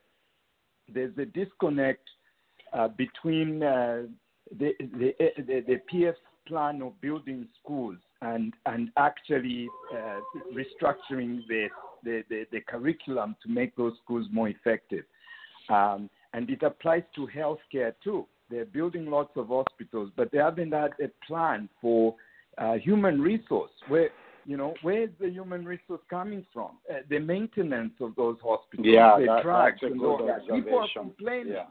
There's 0.93 1.17
a 1.19 1.25
disconnect 1.25 2.07
uh, 2.73 2.89
between 2.89 3.63
uh, 3.63 4.03
the, 4.59 4.73
the, 4.79 5.15
the 5.39 5.65
the 5.67 5.81
PF 5.93 6.15
plan 6.47 6.83
of 6.83 7.01
building 7.01 7.49
schools 7.63 7.97
and 8.23 8.55
and 8.67 8.91
actually 8.97 9.69
uh, 9.95 10.21
restructuring 10.55 11.41
the, 11.49 11.69
the, 12.05 12.23
the, 12.29 12.45
the 12.53 12.61
curriculum 12.61 13.37
to 13.43 13.49
make 13.49 13.75
those 13.77 13.93
schools 14.03 14.27
more 14.33 14.49
effective. 14.49 15.05
Um, 15.69 16.09
and 16.33 16.49
it 16.51 16.63
applies 16.63 17.03
to 17.15 17.27
healthcare 17.35 17.93
too. 18.03 18.27
They're 18.51 18.65
building 18.65 19.07
lots 19.07 19.33
of 19.37 19.49
hospitals, 19.49 20.13
but 20.17 20.31
they 20.31 20.39
haven't 20.39 20.73
had 20.73 20.93
a 21.03 21.11
plan 21.27 21.69
for 21.81 22.15
uh, 22.59 22.75
human 22.75 23.21
resource. 23.21 23.73
Where 23.89 24.11
you 24.45 24.57
know 24.57 24.75
where's 24.83 25.11
the 25.21 25.29
human 25.29 25.65
resource 25.65 26.01
coming 26.09 26.47
from? 26.53 26.79
Uh, 26.91 26.99
the 27.11 27.19
maintenance 27.19 27.95
of 28.01 28.15
those 28.17 28.37
hospitals, 28.43 28.87
Yeah, 28.89 29.17
the 29.19 29.27
that- 29.27 29.43
drugs, 29.43 29.79
and 29.83 30.01
all 30.01 30.25
that. 30.27 30.47
People 30.49 30.79
are 30.79 30.89
complaining. 30.95 31.53
Yeah. 31.55 31.65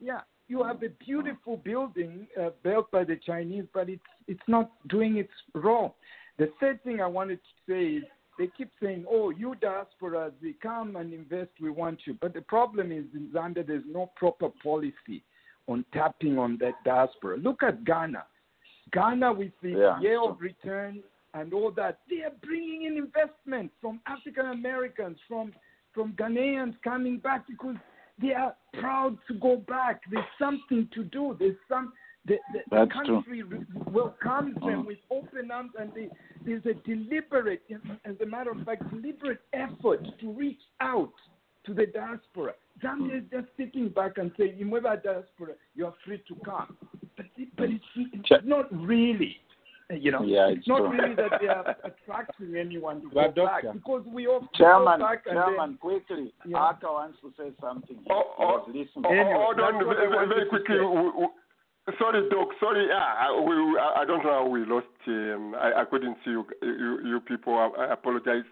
Yeah, 0.00 0.20
you 0.46 0.62
have 0.62 0.82
a 0.84 0.90
beautiful 1.04 1.56
building 1.56 2.26
uh, 2.40 2.50
built 2.62 2.88
by 2.92 3.02
the 3.04 3.16
Chinese, 3.16 3.64
but 3.74 3.88
it's 3.88 4.02
it's 4.28 4.48
not 4.48 4.70
doing 4.88 5.16
its 5.16 5.32
role. 5.54 5.96
The 6.38 6.52
third 6.60 6.82
thing 6.84 7.00
I 7.00 7.06
wanted 7.06 7.40
to 7.42 7.72
say 7.72 7.96
is 7.96 8.04
they 8.38 8.48
keep 8.56 8.70
saying, 8.80 9.04
"Oh, 9.10 9.30
you 9.30 9.56
diasporas, 9.60 10.32
we 10.40 10.52
come 10.54 10.96
and 10.96 11.12
invest, 11.12 11.50
we 11.60 11.70
want 11.70 12.06
you." 12.06 12.14
But 12.20 12.34
the 12.34 12.42
problem 12.42 12.92
is 12.92 13.04
in 13.14 13.30
Zambia, 13.34 13.66
there's 13.66 13.84
no 13.86 14.10
proper 14.14 14.50
policy 14.62 15.24
on 15.66 15.84
tapping 15.92 16.38
on 16.38 16.56
that 16.58 16.74
diaspora. 16.84 17.38
Look 17.38 17.62
at 17.62 17.84
Ghana. 17.84 18.24
Ghana 18.92 19.32
with 19.32 19.52
the 19.60 19.70
Yeah. 19.72 20.00
year 20.00 20.20
of 20.22 20.40
return 20.40 21.02
and 21.34 21.52
all 21.52 21.70
that, 21.72 22.00
they 22.08 22.22
are 22.22 22.36
bringing 22.42 22.84
in 22.84 22.96
investment 22.96 23.72
from 23.80 24.00
African 24.06 24.46
Americans, 24.46 25.18
from 25.28 25.52
from 25.94 26.12
Ghanaians 26.12 26.80
coming 26.82 27.18
back 27.18 27.46
because 27.48 27.76
they 28.18 28.32
are 28.32 28.54
proud 28.74 29.18
to 29.26 29.34
go 29.34 29.56
back. 29.56 30.02
There's 30.10 30.24
something 30.38 30.86
to 30.94 31.02
do. 31.02 31.34
There's 31.38 31.56
some 31.66 31.92
the, 32.28 32.36
the, 32.52 32.58
the 32.70 32.76
That's 32.76 32.92
true. 33.06 33.16
country 33.16 33.42
re- 33.42 33.64
welcomes 33.90 34.54
them 34.56 34.82
Mm. 34.84 34.86
with 34.86 34.98
open 35.10 35.50
arms, 35.50 35.72
and 35.78 35.90
they, 35.94 36.08
there's 36.44 36.64
a 36.66 36.74
deliberate, 36.86 37.62
as 38.04 38.14
a 38.22 38.26
matter 38.26 38.50
of 38.50 38.62
fact, 38.64 38.88
deliberate 38.90 39.40
effort 39.52 40.00
to 40.20 40.32
reach 40.32 40.60
out 40.80 41.12
to 41.64 41.74
the 41.74 41.86
diaspora. 41.86 42.52
Zambia 42.82 43.18
is 43.18 43.24
just 43.30 43.46
sitting 43.56 43.88
back 43.88 44.18
and 44.18 44.30
saying, 44.38 44.54
"Imweba 44.62 45.02
diaspora, 45.02 45.54
you 45.74 45.86
are 45.86 45.94
free 46.04 46.22
to 46.28 46.34
come," 46.44 46.76
but 47.16 47.26
but 47.56 47.70
it's, 47.70 47.84
it's 47.96 48.44
not 48.46 48.66
really 48.86 49.36
You 49.90 50.12
know, 50.12 50.22
Yeah, 50.22 50.48
it's, 50.48 50.58
it's 50.58 50.68
not 50.68 50.78
true. 50.80 50.90
really 50.92 51.14
that 51.16 51.32
they 51.40 51.48
are 51.48 51.74
attracting 51.90 52.56
anyone 52.56 53.00
to 53.00 53.08
But 53.12 53.34
go 53.34 53.46
back 53.46 53.64
because 53.72 54.04
we 54.06 54.26
all 54.26 54.46
Chairman, 54.54 55.00
go 55.00 55.06
back 55.06 55.24
and 55.26 55.36
then- 55.38 55.44
Chairman, 55.46 55.78
quickly, 55.80 56.32
Yeah. 56.46 56.58
Aka 56.70 56.92
wants 56.92 57.18
to 57.22 57.32
say 57.38 57.50
something. 57.60 57.96
Oh, 58.10 58.34
oh, 58.38 58.64
listening. 58.68 59.04
oh, 59.04 59.10
Anyway, 59.10 59.32
hold 59.34 59.60
on 59.60 59.72
that's 59.74 59.84
very, 59.88 60.08
wanted 60.14 60.28
very 60.28 60.44
to 60.44 60.50
quickly. 60.50 60.76
Say. 61.92 61.98
W- 61.98 62.08
w- 62.08 62.24
Sorry, 62.28 62.28
Doc. 62.30 62.48
Sorry. 62.60 62.86
Yeah, 62.88 62.96
I, 62.96 63.40
we, 63.40 63.54
I 63.78 64.02
I 64.02 64.04
don't 64.04 64.24
know 64.24 64.32
how 64.32 64.48
we 64.48 64.64
lost. 64.64 64.86
Um, 65.06 65.54
I, 65.54 65.82
I 65.82 65.84
couldn't 65.84 66.16
see 66.24 66.30
you, 66.30 66.44
you, 66.62 67.00
you 67.04 67.20
people. 67.20 67.54
I, 67.54 67.84
I 67.84 67.92
apologize. 67.92 68.44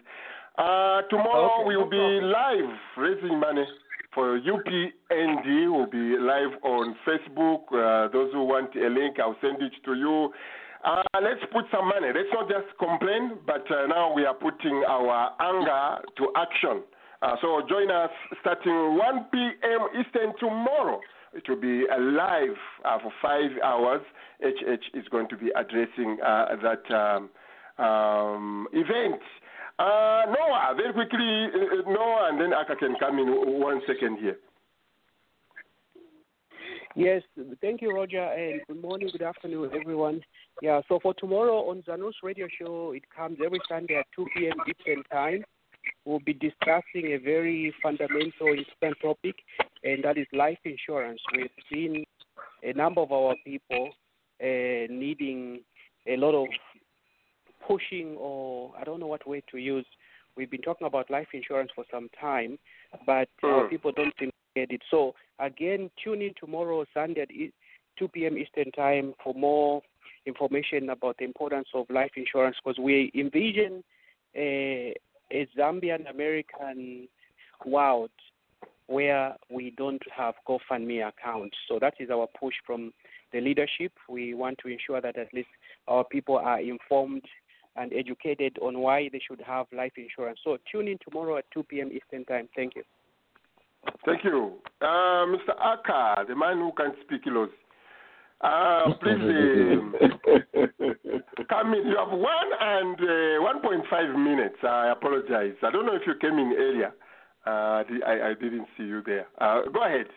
Uh, 0.57 1.01
tomorrow 1.09 1.61
Okay, 1.61 1.67
we 1.67 1.73
no 1.75 1.81
will 1.81 1.89
be 1.89 2.25
live 2.25 2.73
raising 2.97 3.39
money 3.39 3.65
for 4.13 4.39
UPND. 4.39 5.71
We'll 5.71 5.85
be 5.85 6.17
live 6.17 6.57
on 6.63 6.95
Facebook. 7.05 7.69
Uh, 7.71 8.11
those 8.11 8.33
who 8.33 8.43
want 8.43 8.75
a 8.75 8.87
link, 8.89 9.19
I'll 9.19 9.37
send 9.41 9.61
it 9.61 9.73
to 9.85 9.93
you. 9.93 10.33
Uh, 10.83 11.03
let's 11.21 11.41
put 11.53 11.65
some 11.71 11.87
money. 11.89 12.07
Let's 12.13 12.29
not 12.33 12.49
just 12.49 12.77
complain, 12.79 13.37
but 13.45 13.69
uh, 13.69 13.87
now 13.87 14.13
we 14.13 14.25
are 14.25 14.33
putting 14.33 14.83
our 14.87 15.33
anger 15.39 16.01
to 16.17 16.31
action. 16.37 16.83
Uh, 17.21 17.35
so 17.41 17.61
join 17.67 17.89
us 17.91 18.09
starting 18.41 18.97
1 18.97 19.25
p.m. 19.31 19.81
Eastern 19.99 20.33
tomorrow. 20.39 21.01
It 21.37 21.47
will 21.47 21.61
be 21.61 21.83
uh, 21.87 21.99
live 21.99 22.57
uh, 22.83 22.97
for 22.99 23.11
five 23.21 23.51
hours. 23.63 24.01
HH 24.41 24.97
is 24.97 25.07
going 25.09 25.29
to 25.29 25.37
be 25.37 25.51
addressing 25.55 26.17
uh, 26.25 26.55
that 26.63 26.83
um, 26.93 27.29
um, 27.83 28.67
event. 28.73 29.21
Uh, 29.77 30.23
Noah, 30.27 30.73
very 30.75 30.93
quickly, 30.93 31.45
uh, 31.45 31.89
Noah, 31.89 32.29
and 32.31 32.41
then 32.41 32.53
Aka 32.53 32.75
can 32.75 32.95
come 32.99 33.19
in 33.19 33.27
one 33.61 33.81
second 33.85 34.17
here. 34.17 34.37
Yes, 36.95 37.21
thank 37.61 37.83
you, 37.83 37.93
Roger, 37.93 38.23
and 38.23 38.61
good 38.67 38.81
morning, 38.81 39.09
good 39.11 39.21
afternoon, 39.21 39.69
everyone. 39.79 40.19
Yeah, 40.63 40.81
so 40.89 40.97
for 40.99 41.13
tomorrow 41.13 41.69
on 41.69 41.83
Zanus 41.87 42.13
Radio 42.23 42.47
Show, 42.59 42.93
it 42.93 43.03
comes 43.15 43.37
every 43.45 43.59
Sunday 43.69 43.97
at 43.97 44.07
2 44.15 44.25
p.m. 44.35 44.55
Eastern 44.67 45.03
Time. 45.11 45.43
We'll 46.05 46.19
be 46.19 46.33
discussing 46.33 47.13
a 47.13 47.17
very 47.17 47.71
fundamental, 47.83 48.47
important 48.47 48.97
topic, 48.99 49.35
and 49.83 50.03
that 50.03 50.17
is 50.17 50.27
life 50.33 50.59
insurance. 50.65 51.21
We've 51.35 51.49
seen 51.71 52.05
a 52.63 52.73
number 52.73 53.01
of 53.01 53.11
our 53.11 53.35
people 53.45 53.89
uh, 54.41 54.87
needing 54.89 55.61
a 56.07 56.17
lot 56.17 56.35
of 56.35 56.47
pushing, 57.67 58.15
or 58.17 58.71
I 58.79 58.83
don't 58.83 58.99
know 58.99 59.07
what 59.07 59.27
word 59.27 59.43
to 59.51 59.57
use. 59.57 59.85
We've 60.35 60.49
been 60.49 60.61
talking 60.61 60.87
about 60.87 61.09
life 61.09 61.27
insurance 61.33 61.71
for 61.75 61.83
some 61.91 62.09
time, 62.19 62.59
but 63.05 63.27
Mm. 63.43 63.69
people 63.69 63.91
don't 63.91 64.13
seem 64.19 64.29
to 64.29 64.35
get 64.55 64.71
it. 64.71 64.81
So 64.89 65.15
again, 65.39 65.89
tune 66.03 66.21
in 66.21 66.33
tomorrow, 66.39 66.85
Sunday 66.93 67.21
at 67.21 67.31
e- 67.31 67.53
2 67.97 68.07
p.m. 68.09 68.37
Eastern 68.37 68.71
Time 68.71 69.13
for 69.23 69.33
more 69.33 69.81
information 70.25 70.89
about 70.89 71.17
the 71.17 71.25
importance 71.25 71.67
of 71.73 71.89
life 71.89 72.11
insurance 72.15 72.55
because 72.63 72.77
we 72.77 73.11
envision 73.15 73.83
a, 74.35 74.93
a 75.31 75.47
Zambian 75.57 76.09
American 76.09 77.07
world 77.65 78.11
where 78.87 79.35
we 79.49 79.73
don't 79.77 80.01
have 80.15 80.33
GoFundMe 80.47 81.07
accounts. 81.07 81.55
So 81.67 81.77
that 81.79 81.95
is 81.99 82.09
our 82.09 82.27
push 82.39 82.55
from 82.65 82.93
the 83.33 83.41
leadership. 83.41 83.91
We 84.09 84.33
want 84.33 84.57
to 84.63 84.69
ensure 84.69 85.01
that 85.01 85.17
at 85.17 85.33
least 85.33 85.49
our 85.87 86.03
people 86.03 86.37
are 86.37 86.59
informed 86.61 87.23
and 87.75 87.93
educated 87.93 88.57
on 88.61 88.79
why 88.79 89.09
they 89.11 89.21
should 89.27 89.41
have 89.45 89.67
life 89.71 89.93
insurance. 89.97 90.39
So 90.43 90.57
tune 90.71 90.87
in 90.87 90.97
tomorrow 91.07 91.37
at 91.37 91.45
2 91.53 91.63
p.m. 91.63 91.91
Eastern 91.91 92.25
Time. 92.25 92.49
Thank 92.55 92.75
you. 92.75 92.83
Thank 94.05 94.23
you. 94.23 94.53
Uh, 94.81 95.25
Mr. 95.27 95.53
Aka, 95.59 96.25
the 96.27 96.35
man 96.35 96.57
who 96.57 96.71
can 96.75 96.93
speak 97.05 97.25
Ilozi. 97.25 97.51
Uh, 98.39 98.93
please 99.01 99.15
um, 99.15 99.95
come 101.49 101.73
in. 101.73 101.87
You 101.87 101.97
have 101.97 102.11
one 102.17 102.49
and 102.61 102.95
uh, 102.99 103.67
1.5 103.67 104.23
minutes. 104.23 104.57
I 104.63 104.91
apologize. 104.91 105.55
I 105.63 105.71
don't 105.71 105.85
know 105.85 105.95
if 105.95 106.03
you 106.05 106.13
came 106.21 106.37
in 106.37 106.53
earlier. 106.57 106.93
Uh, 107.47 107.83
I, 108.05 108.29
I 108.29 108.33
didn't 108.33 108.67
see 108.75 108.83
you 108.83 109.01
there. 109.05 109.27
Uh, 109.39 109.61
go 109.73 109.85
ahead, 109.85 110.07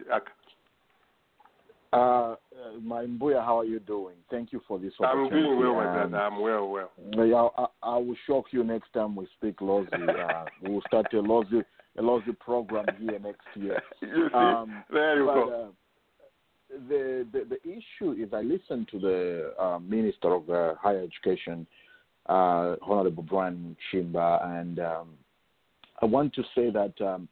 Uh, 1.93 1.97
uh, 1.97 2.37
my 2.83 3.05
Mbuya, 3.05 3.45
how 3.45 3.61
are 3.61 3.65
you 3.65 3.79
doing? 3.81 4.17
Thank 4.31 4.53
you 4.53 4.61
for 4.67 4.79
this 4.79 4.93
opportunity. 4.99 5.37
I'm 5.37 5.43
doing 5.43 5.59
well, 5.61 5.75
my 5.75 5.85
brother. 5.85 6.17
I'm 6.17 6.41
well, 6.41 6.69
well. 6.69 6.91
Yeah, 7.13 7.49
I, 7.57 7.67
I 7.83 7.97
will 7.99 8.17
shock 8.27 8.47
you 8.51 8.65
next 8.65 8.93
time 8.93 9.15
we 9.15 9.29
speak 9.39 9.59
Lozi. 9.59 9.89
Uh, 10.09 10.45
we 10.63 10.71
will 10.71 10.83
start 10.89 11.07
a 11.13 11.17
Lozi, 11.17 11.65
a 11.99 12.03
Lozi 12.03 12.37
program 12.39 12.87
here 12.99 13.19
next 13.19 13.47
year. 13.55 13.81
You 14.03 14.29
see? 14.29 14.35
Um, 14.35 14.83
there 14.93 15.19
you 15.21 15.27
but, 15.27 15.35
go. 15.35 15.65
Uh, 15.65 16.79
the, 16.89 17.27
the 17.33 17.45
the 17.49 17.61
issue 17.69 18.13
is 18.13 18.33
I 18.33 18.43
listened 18.43 18.89
to 18.93 18.99
the 18.99 19.55
uh, 19.59 19.79
Minister 19.79 20.35
of 20.35 20.49
uh, 20.51 20.75
Higher 20.81 21.03
Education, 21.03 21.67
uh, 22.27 22.77
Honorable 22.83 23.25
Brian 23.25 23.77
Chimba, 23.93 24.45
and 24.61 24.79
um, 24.79 25.09
I 26.03 26.07
want 26.07 26.35
to 26.35 26.43
say 26.55 26.71
that 26.71 26.95
um, 27.01 27.29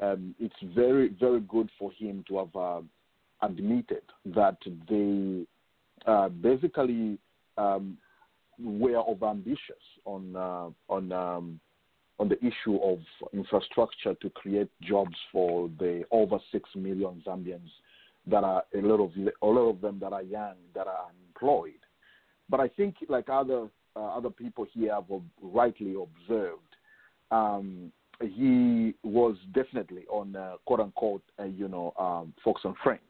um, 0.00 0.34
it's 0.38 0.54
very 0.74 1.08
very 1.20 1.40
good 1.40 1.70
for 1.78 1.90
him 1.92 2.24
to 2.28 2.38
have 2.38 2.56
uh, 2.56 2.80
admitted 3.42 4.02
that 4.26 4.58
they 4.88 5.46
uh, 6.06 6.28
basically 6.28 7.18
um, 7.56 7.96
were 8.58 9.02
overambitious 9.02 9.84
on 10.04 10.36
uh, 10.36 10.70
on 10.92 11.12
um, 11.12 11.60
on 12.18 12.28
the 12.28 12.38
issue 12.38 12.76
of 12.82 12.98
infrastructure 13.32 14.14
to 14.14 14.30
create 14.30 14.68
jobs 14.82 15.16
for 15.32 15.70
the 15.78 16.04
over 16.10 16.38
six 16.52 16.68
million 16.74 17.22
Zambians 17.26 17.70
that 18.26 18.44
are 18.44 18.62
a 18.74 18.80
lot 18.80 19.00
of 19.00 19.10
a 19.42 19.46
lot 19.46 19.70
of 19.70 19.80
them 19.80 19.98
that 20.00 20.12
are 20.12 20.22
young 20.22 20.56
that 20.74 20.86
are 20.86 21.06
unemployed. 21.08 21.80
But 22.48 22.60
I 22.60 22.68
think, 22.68 22.96
like 23.08 23.28
other 23.28 23.68
uh, 23.96 24.16
other 24.16 24.30
people 24.30 24.66
here 24.72 24.94
have 24.94 25.04
rightly 25.40 25.94
observed, 25.94 26.76
um, 27.30 27.90
he 28.20 28.94
was 29.02 29.36
definitely 29.54 30.04
on 30.10 30.36
uh, 30.36 30.54
quote 30.66 30.80
unquote, 30.80 31.22
uh, 31.38 31.44
you 31.44 31.68
know, 31.68 31.92
um, 31.98 32.34
Fox 32.44 32.62
and 32.64 32.74
Friends. 32.82 33.00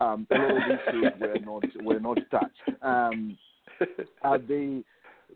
Um, 0.00 0.26
a 0.30 0.34
lot 0.34 0.50
of 0.50 0.78
issues 0.78 1.12
were 1.20 1.38
not 1.38 1.84
were 1.84 2.00
not 2.00 2.18
touched. 2.30 2.82
Um, 2.82 3.38
uh, 4.24 4.38
they, 4.48 4.82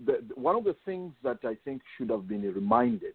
the, 0.04 0.24
one 0.34 0.56
of 0.56 0.64
the 0.64 0.76
things 0.84 1.12
that 1.22 1.38
I 1.44 1.56
think 1.64 1.82
should 1.96 2.10
have 2.10 2.28
been 2.28 2.42
reminded, 2.42 3.14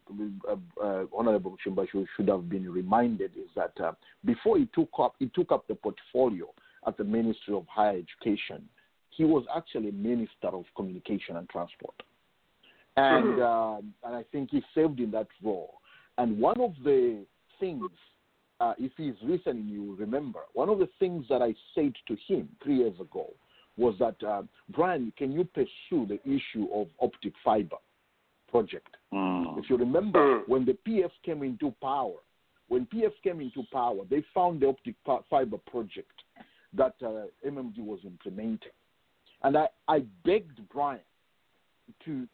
uh, 0.49 0.55
uh, 0.81 1.03
Honorable 1.15 1.57
Chimba 1.65 1.89
should, 1.91 2.07
should 2.15 2.27
have 2.29 2.49
been 2.49 2.71
reminded, 2.71 3.31
is 3.35 3.49
that 3.55 3.73
uh, 3.83 3.91
before 4.25 4.57
he 4.57 4.67
took 4.73 4.89
up 4.99 5.15
he 5.19 5.27
took 5.27 5.51
up 5.51 5.67
the 5.67 5.75
portfolio 5.75 6.47
at 6.87 6.97
the 6.97 7.03
Ministry 7.03 7.53
of 7.53 7.65
Higher 7.67 7.97
Education, 7.97 8.67
he 9.09 9.25
was 9.25 9.43
actually 9.55 9.91
Minister 9.91 10.47
of 10.47 10.65
Communication 10.75 11.35
and 11.35 11.49
Transport, 11.49 11.95
and 12.95 13.41
um, 13.41 13.93
and 14.05 14.15
I 14.15 14.23
think 14.31 14.51
he 14.51 14.61
served 14.73 14.99
in 14.99 15.11
that 15.11 15.27
role. 15.43 15.80
And 16.21 16.37
one 16.37 16.61
of 16.61 16.75
the 16.83 17.25
things, 17.59 17.89
uh, 18.59 18.73
if 18.77 18.91
he's 18.95 19.15
listening, 19.23 19.67
you 19.67 19.95
remember 19.97 20.41
one 20.53 20.69
of 20.69 20.77
the 20.77 20.87
things 20.99 21.25
that 21.29 21.41
I 21.41 21.55
said 21.73 21.93
to 22.07 22.15
him 22.27 22.47
three 22.63 22.77
years 22.77 22.93
ago 22.99 23.33
was 23.75 23.95
that 23.97 24.23
uh, 24.23 24.43
Brian, 24.69 25.11
can 25.17 25.31
you 25.31 25.45
pursue 25.45 26.05
the 26.05 26.19
issue 26.23 26.67
of 26.71 26.89
optic 26.99 27.33
fiber 27.43 27.77
project? 28.51 28.97
If 29.57 29.67
you 29.67 29.77
remember, 29.77 30.43
when 30.45 30.63
the 30.63 30.77
PF 30.87 31.09
came 31.25 31.41
into 31.41 31.73
power, 31.81 32.17
when 32.67 32.85
PF 32.85 33.13
came 33.23 33.41
into 33.41 33.63
power, 33.73 34.03
they 34.07 34.23
found 34.31 34.61
the 34.61 34.67
optic 34.67 34.93
fiber 35.27 35.57
project 35.71 36.21
that 36.77 36.93
uh, 37.01 37.25
MMD 37.43 37.79
was 37.79 37.99
implementing, 38.05 38.71
and 39.41 39.57
I, 39.57 39.69
I 39.87 40.03
begged 40.23 40.59
Brian 40.71 40.99
to, 42.05 42.27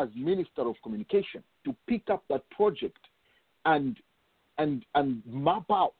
as 0.00 0.08
Minister 0.14 0.68
of 0.68 0.76
Communication, 0.84 1.42
to 1.64 1.74
pick 1.88 2.10
up 2.10 2.22
that 2.30 2.48
project 2.50 2.98
and 3.64 3.96
and 4.58 4.84
and 4.94 5.22
map 5.26 5.64
out 5.70 5.94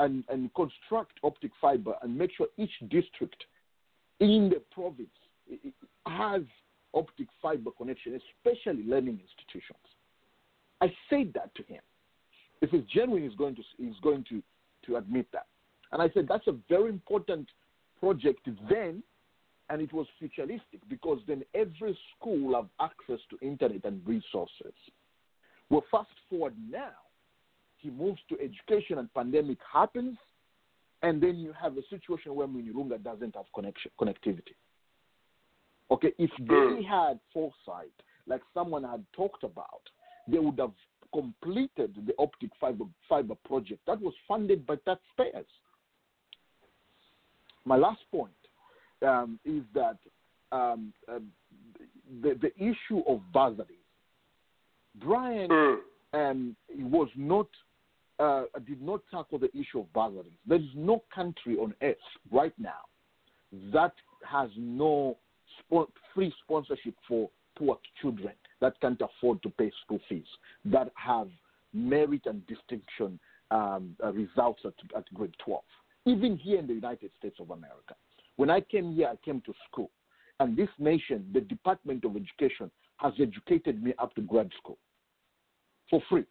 and, 0.00 0.24
and 0.28 0.52
construct 0.54 1.12
optic 1.22 1.50
fiber 1.60 1.94
and 2.02 2.16
make 2.16 2.30
sure 2.36 2.46
each 2.56 2.72
district 2.88 3.44
in 4.20 4.48
the 4.48 4.62
province 4.72 5.08
has 6.06 6.42
optic 6.94 7.28
fiber 7.40 7.70
connection, 7.76 8.18
especially 8.44 8.82
learning 8.84 9.20
institutions. 9.20 9.78
I 10.80 10.92
said 11.08 11.32
that 11.34 11.54
to 11.56 11.62
him. 11.64 11.82
If 12.62 12.72
it's 12.72 12.90
genuine, 12.90 13.28
he's 13.28 13.36
going 13.36 13.54
to 13.56 13.62
he's 13.76 13.98
going 14.02 14.24
to 14.30 14.42
to 14.86 14.96
admit 14.96 15.26
that. 15.32 15.46
And 15.92 16.00
I 16.00 16.08
said 16.10 16.26
that's 16.28 16.46
a 16.46 16.56
very 16.68 16.88
important 16.88 17.48
project 17.98 18.48
then, 18.70 19.02
and 19.68 19.82
it 19.82 19.92
was 19.92 20.06
futuristic 20.18 20.80
because 20.88 21.18
then 21.26 21.42
every 21.54 21.98
school 22.16 22.54
have 22.54 22.68
access 22.80 23.20
to 23.30 23.46
internet 23.46 23.84
and 23.84 24.00
resources. 24.06 24.74
Well, 25.70 25.84
fast 25.90 26.10
forward 26.28 26.54
now, 26.68 26.90
he 27.78 27.90
moves 27.90 28.20
to 28.28 28.36
education, 28.40 28.98
and 28.98 29.12
pandemic 29.14 29.58
happens, 29.72 30.18
and 31.02 31.22
then 31.22 31.38
you 31.38 31.54
have 31.60 31.78
a 31.78 31.82
situation 31.88 32.34
where 32.34 32.46
Mwinilunga 32.46 33.02
doesn't 33.02 33.34
have 33.36 33.46
connection 33.54 33.90
connectivity. 33.98 34.54
Okay, 35.90 36.12
if 36.18 36.30
they 36.38 36.82
had 36.82 37.18
foresight, 37.32 37.92
like 38.26 38.42
someone 38.52 38.84
had 38.84 39.04
talked 39.14 39.44
about, 39.44 39.82
they 40.28 40.38
would 40.38 40.58
have 40.58 40.72
completed 41.12 41.94
the 42.06 42.12
optic 42.18 42.50
fiber 42.60 42.84
fiber 43.08 43.34
project 43.46 43.80
that 43.86 44.00
was 44.00 44.14
funded 44.28 44.66
by 44.66 44.76
taxpayers. 44.84 45.46
My 47.64 47.76
last 47.76 48.00
point 48.10 48.32
um, 49.02 49.38
is 49.44 49.62
that 49.74 49.98
um, 50.52 50.92
uh, 51.08 51.18
the 52.22 52.38
the 52.40 52.54
issue 52.56 53.02
of 53.08 53.20
bursaries. 53.32 53.79
Brian 54.96 55.78
um, 56.12 56.56
was 56.78 57.08
not 57.16 57.46
uh, 58.18 58.44
did 58.66 58.82
not 58.82 59.00
tackle 59.10 59.38
the 59.38 59.50
issue 59.56 59.80
of 59.80 59.92
bursaries. 59.92 60.32
There 60.46 60.58
is 60.58 60.68
no 60.74 61.02
country 61.14 61.56
on 61.56 61.74
earth 61.82 61.96
right 62.30 62.52
now 62.58 62.82
that 63.72 63.94
has 64.28 64.50
no 64.56 65.16
free 66.14 66.32
sponsorship 66.44 66.94
for 67.08 67.30
poor 67.56 67.78
children 68.00 68.34
that 68.60 68.78
can't 68.80 69.00
afford 69.00 69.42
to 69.42 69.50
pay 69.50 69.70
school 69.84 70.00
fees 70.08 70.26
that 70.66 70.90
have 70.94 71.28
merit 71.72 72.22
and 72.26 72.46
distinction 72.46 73.18
um, 73.50 73.96
uh, 74.04 74.12
results 74.12 74.60
at, 74.64 74.74
at 74.96 75.04
grade 75.14 75.34
12. 75.44 75.62
Even 76.06 76.36
here 76.36 76.58
in 76.58 76.66
the 76.66 76.74
United 76.74 77.10
States 77.18 77.36
of 77.40 77.50
America. 77.50 77.94
When 78.36 78.50
I 78.50 78.60
came 78.60 78.94
here, 78.94 79.08
I 79.08 79.16
came 79.24 79.42
to 79.42 79.52
school. 79.70 79.90
And 80.38 80.56
this 80.56 80.68
nation, 80.78 81.26
the 81.34 81.40
Department 81.40 82.04
of 82.04 82.16
Education, 82.16 82.70
has 83.00 83.12
educated 83.20 83.82
me 83.82 83.94
up 83.98 84.14
to 84.14 84.20
grad 84.22 84.50
school 84.58 84.78
for 85.88 86.02
free. 86.08 86.24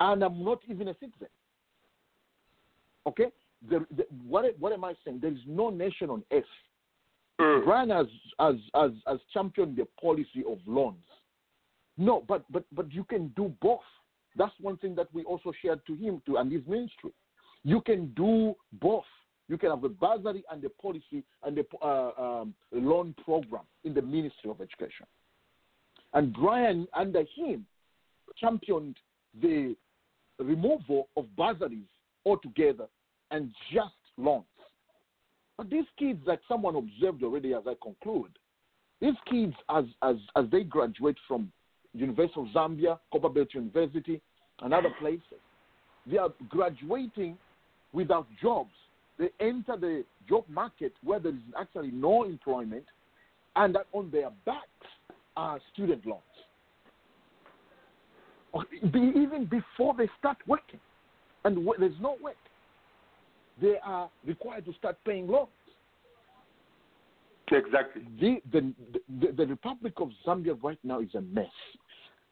And 0.00 0.22
I'm 0.22 0.44
not 0.44 0.60
even 0.68 0.88
a 0.88 0.94
citizen. 0.94 1.28
Okay? 3.06 3.26
The, 3.68 3.84
the, 3.96 4.04
what, 4.26 4.44
what 4.58 4.72
am 4.72 4.84
I 4.84 4.94
saying? 5.04 5.20
There 5.20 5.32
is 5.32 5.38
no 5.46 5.70
nation 5.70 6.10
on 6.10 6.22
earth. 6.32 6.44
Hmm. 7.40 7.64
Brian 7.64 7.90
has, 7.90 8.06
has, 8.38 8.56
has, 8.74 8.92
has 9.06 9.18
championed 9.32 9.76
the 9.76 9.86
policy 10.00 10.44
of 10.48 10.58
loans. 10.66 11.02
No, 11.96 12.24
but, 12.26 12.44
but, 12.50 12.64
but 12.72 12.92
you 12.92 13.04
can 13.04 13.28
do 13.36 13.52
both. 13.60 13.80
That's 14.36 14.52
one 14.60 14.76
thing 14.78 14.94
that 14.96 15.08
we 15.12 15.22
also 15.24 15.52
shared 15.62 15.80
to 15.86 15.94
him 15.94 16.20
to, 16.26 16.36
and 16.36 16.50
his 16.50 16.62
ministry. 16.66 17.12
You 17.62 17.80
can 17.80 18.12
do 18.14 18.54
both. 18.80 19.04
You 19.48 19.58
can 19.58 19.70
have 19.70 19.84
a 19.84 19.88
bursary 19.88 20.42
and 20.50 20.64
a 20.64 20.70
policy 20.70 21.22
and 21.42 21.58
a 21.58 21.64
uh, 21.84 22.10
um, 22.18 22.54
loan 22.72 23.14
program 23.24 23.64
in 23.84 23.94
the 23.94 24.02
Ministry 24.02 24.50
of 24.50 24.60
Education. 24.60 25.06
And 26.14 26.32
Brian, 26.32 26.86
under 26.94 27.24
him, 27.36 27.66
championed 28.38 28.96
the 29.40 29.76
removal 30.38 31.08
of 31.16 31.26
bursaries 31.36 31.86
altogether 32.24 32.86
and 33.30 33.50
just 33.72 33.94
loans. 34.16 34.44
But 35.56 35.70
these 35.70 35.84
kids, 35.98 36.20
like 36.26 36.40
someone 36.48 36.76
observed 36.76 37.22
already 37.22 37.54
as 37.54 37.62
I 37.66 37.74
conclude, 37.82 38.30
these 39.00 39.14
kids, 39.30 39.54
as, 39.68 39.84
as, 40.02 40.16
as 40.36 40.46
they 40.50 40.62
graduate 40.62 41.16
from 41.28 41.52
University 41.92 42.40
of 42.40 42.46
Zambia, 42.48 42.98
Copperbelt 43.12 43.54
University, 43.54 44.20
and 44.60 44.72
other 44.72 44.90
places, 45.00 45.20
they 46.06 46.16
are 46.16 46.32
graduating 46.48 47.36
without 47.92 48.26
jobs. 48.40 48.72
They 49.18 49.30
enter 49.40 49.76
the 49.76 50.04
job 50.28 50.44
market 50.48 50.92
where 51.02 51.20
there 51.20 51.32
is 51.32 51.38
actually 51.58 51.90
no 51.90 52.24
employment, 52.24 52.84
and 53.56 53.74
that 53.74 53.86
on 53.92 54.10
their 54.10 54.30
backs 54.44 54.64
are 55.36 55.60
student 55.72 56.04
loans. 56.04 56.22
Even 58.82 59.46
before 59.50 59.94
they 59.96 60.08
start 60.18 60.36
working, 60.46 60.80
and 61.44 61.66
there's 61.78 61.92
no 62.00 62.16
work, 62.22 62.36
they 63.60 63.76
are 63.84 64.08
required 64.26 64.64
to 64.64 64.72
start 64.74 64.96
paying 65.04 65.28
loans. 65.28 65.48
Exactly. 67.52 68.02
The, 68.20 68.40
the, 68.52 68.74
the, 69.20 69.32
the 69.32 69.46
Republic 69.46 69.94
of 69.98 70.10
Zambia 70.26 70.56
right 70.62 70.78
now 70.82 71.00
is 71.00 71.14
a 71.14 71.20
mess. 71.20 71.46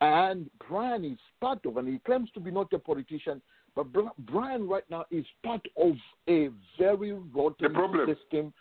And 0.00 0.50
Brian 0.68 1.04
is 1.04 1.18
part 1.40 1.64
of, 1.66 1.76
and 1.76 1.86
he 1.86 1.98
claims 1.98 2.28
to 2.34 2.40
be 2.40 2.50
not 2.50 2.72
a 2.72 2.78
politician, 2.78 3.40
but 3.74 3.86
Brian 4.18 4.68
right 4.68 4.84
now 4.90 5.04
is 5.10 5.24
part 5.42 5.62
of 5.76 5.94
a 6.28 6.50
very 6.78 7.12
rotten 7.12 8.06
system 8.06 8.52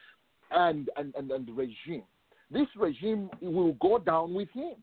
and, 0.52 0.90
and, 0.98 1.14
and, 1.16 1.32
and 1.32 1.58
regime. 1.58 2.04
This 2.50 2.68
regime 2.78 3.30
will 3.42 3.74
go 3.74 3.98
down 3.98 4.34
with 4.34 4.50
him. 4.52 4.76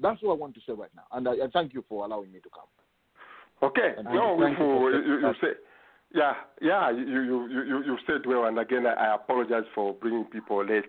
That's 0.00 0.22
what 0.22 0.32
I 0.32 0.36
want 0.36 0.54
to 0.54 0.60
say 0.66 0.72
right 0.72 0.90
now. 0.94 1.04
And 1.12 1.28
I, 1.28 1.32
I 1.32 1.48
thank 1.52 1.74
you 1.74 1.84
for 1.88 2.04
allowing 2.04 2.32
me 2.32 2.40
to 2.40 2.48
come. 2.50 3.68
Okay. 3.70 3.94
And 3.96 4.04
no, 4.06 4.36
for- 4.56 4.90
you, 4.90 5.02
you, 5.04 5.26
you 5.26 5.32
say, 5.40 5.48
yeah, 6.14 6.32
yeah, 6.62 6.90
you, 6.90 7.04
you, 7.04 7.48
you, 7.48 7.84
you 7.84 7.98
said 8.06 8.24
well, 8.26 8.46
and 8.46 8.58
again, 8.58 8.86
I, 8.86 8.94
I 8.94 9.14
apologize 9.16 9.64
for 9.74 9.92
bringing 9.92 10.24
people 10.24 10.64
late. 10.64 10.84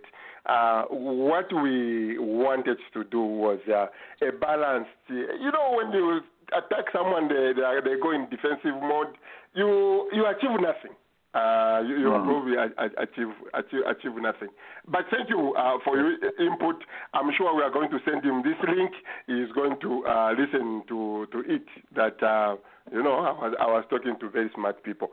Uh, 0.45 0.83
what 0.83 1.51
we 1.61 2.17
wanted 2.17 2.77
to 2.93 3.03
do 3.03 3.19
was 3.19 3.59
uh, 3.67 3.87
a 4.25 4.31
balanced, 4.31 4.89
you 5.09 5.51
know, 5.51 5.75
when 5.75 5.91
you 5.91 6.21
attack 6.53 6.85
someone, 6.93 7.27
they, 7.27 7.53
they, 7.55 7.61
are, 7.61 7.81
they 7.81 7.95
go 8.01 8.11
in 8.11 8.27
defensive 8.29 8.75
mode, 8.81 9.17
you, 9.53 10.09
you 10.13 10.25
achieve 10.25 10.51
nothing. 10.59 10.95
Uh, 11.31 11.83
you, 11.85 11.95
you 12.01 12.09
Mhm. 12.09 12.25
probably 12.25 12.55
a- 12.57 12.73
a- 12.85 13.03
achieve, 13.05 13.29
achieve 13.53 13.83
achieve 13.85 14.15
nothing. 14.17 14.49
But 14.87 15.05
thank 15.11 15.29
you 15.29 15.53
uh, 15.53 15.77
for 15.85 15.95
your 15.95 16.17
input. 16.41 16.81
I'm 17.13 17.29
sure 17.37 17.53
we 17.55 17.61
are 17.61 17.69
going 17.69 17.91
to 17.91 17.99
send 18.03 18.25
him 18.25 18.41
this 18.41 18.57
link. 18.67 18.89
He 19.27 19.33
is 19.39 19.51
going 19.51 19.77
to 19.81 20.07
uh, 20.07 20.33
listen 20.35 20.81
to 20.87 21.27
to 21.31 21.39
it. 21.45 21.65
That 21.93 22.17
uh, 22.23 22.55
you 22.91 23.03
know, 23.03 23.17
I 23.21 23.31
was, 23.45 23.53
I 23.61 23.67
was 23.67 23.83
talking 23.91 24.17
to 24.19 24.29
very 24.29 24.49
smart 24.55 24.81
people. 24.81 25.11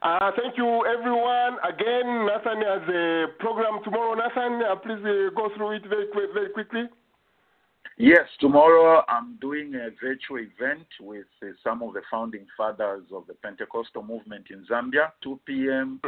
Uh, 0.00 0.30
thank 0.40 0.56
you, 0.56 0.86
everyone. 0.88 1.58
Again, 1.62 2.24
Nathan 2.24 2.62
has 2.64 2.88
a 2.88 3.26
program 3.38 3.84
tomorrow. 3.84 4.14
Nathan, 4.16 4.62
uh, 4.64 4.74
please 4.76 5.04
uh, 5.04 5.28
go 5.36 5.50
through 5.54 5.72
it 5.76 5.82
very 5.86 6.06
very 6.32 6.48
quickly. 6.48 6.88
Yes, 8.00 8.28
tomorrow 8.38 9.02
I'm 9.08 9.38
doing 9.40 9.74
a 9.74 9.90
virtual 10.00 10.38
event 10.38 10.86
with 11.00 11.26
uh, 11.42 11.46
some 11.64 11.82
of 11.82 11.94
the 11.94 12.02
founding 12.08 12.46
fathers 12.56 13.02
of 13.12 13.26
the 13.26 13.34
Pentecostal 13.34 14.04
movement 14.04 14.46
in 14.50 14.64
Zambia, 14.70 15.10
2 15.24 15.40
p.m. 15.44 16.00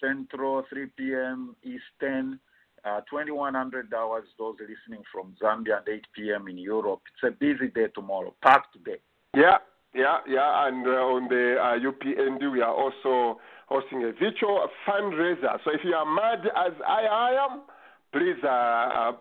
Central, 0.00 0.64
3 0.70 0.86
p.m. 0.96 1.54
Eastern, 1.62 2.40
uh, 2.86 3.02
2100 3.10 3.92
hours, 3.92 4.24
those 4.38 4.56
listening 4.60 5.04
from 5.12 5.34
Zambia, 5.42 5.80
and 5.86 5.88
8 5.88 6.06
p.m. 6.14 6.48
in 6.48 6.56
Europe. 6.56 7.02
It's 7.12 7.34
a 7.34 7.38
busy 7.38 7.68
day 7.68 7.88
tomorrow, 7.94 8.34
packed 8.42 8.82
day. 8.82 8.96
Yeah, 9.34 9.58
yeah, 9.94 10.20
yeah. 10.26 10.68
And 10.68 10.86
uh, 10.86 10.90
on 10.90 11.28
the 11.28 11.56
uh, 11.60 11.90
UPND, 11.90 12.50
we 12.50 12.62
are 12.62 12.74
also 12.74 13.40
hosting 13.68 14.04
a 14.04 14.12
virtual 14.12 14.66
fundraiser. 14.88 15.58
So 15.64 15.70
if 15.70 15.80
you 15.84 15.92
are 15.92 16.06
mad 16.06 16.46
as 16.46 16.72
I 16.88 17.36
am, 17.44 17.60
please 18.12 18.36
uh, 18.44 18.48
uh, 18.48 19.12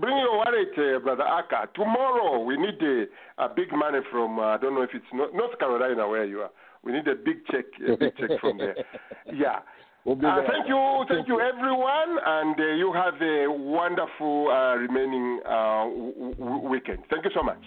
bring 0.00 0.16
your 0.18 0.36
wallet, 0.36 0.72
uh, 0.76 0.98
Brother 1.00 1.24
Aka. 1.24 1.68
Tomorrow, 1.74 2.42
we 2.44 2.56
need 2.56 2.80
a, 2.82 3.44
a 3.44 3.48
big 3.48 3.72
money 3.72 3.98
from, 4.10 4.38
uh, 4.38 4.42
I 4.54 4.58
don't 4.58 4.74
know 4.74 4.82
if 4.82 4.90
it's 4.94 5.04
North, 5.12 5.34
North 5.34 5.58
Carolina 5.58 6.08
where 6.08 6.24
you 6.24 6.40
are. 6.40 6.50
We 6.84 6.92
need 6.92 7.06
a 7.08 7.14
big 7.14 7.46
check, 7.50 7.64
a 7.86 7.96
big 7.96 8.16
check 8.16 8.40
from 8.40 8.58
there. 8.58 8.76
Yeah. 9.32 9.60
We'll 10.04 10.16
Uh, 10.26 10.42
thank 10.50 10.66
you, 10.66 11.04
thank 11.08 11.28
you, 11.28 11.40
everyone, 11.40 12.18
and 12.26 12.58
uh, 12.58 12.64
you 12.74 12.92
have 12.92 13.14
a 13.22 13.46
wonderful 13.48 14.48
uh, 14.50 14.74
remaining 14.74 15.40
uh, 15.46 15.84
w- 15.84 16.34
w- 16.34 16.68
weekend. 16.68 16.98
Thank 17.08 17.24
you 17.24 17.30
so 17.32 17.42
much. 17.44 17.62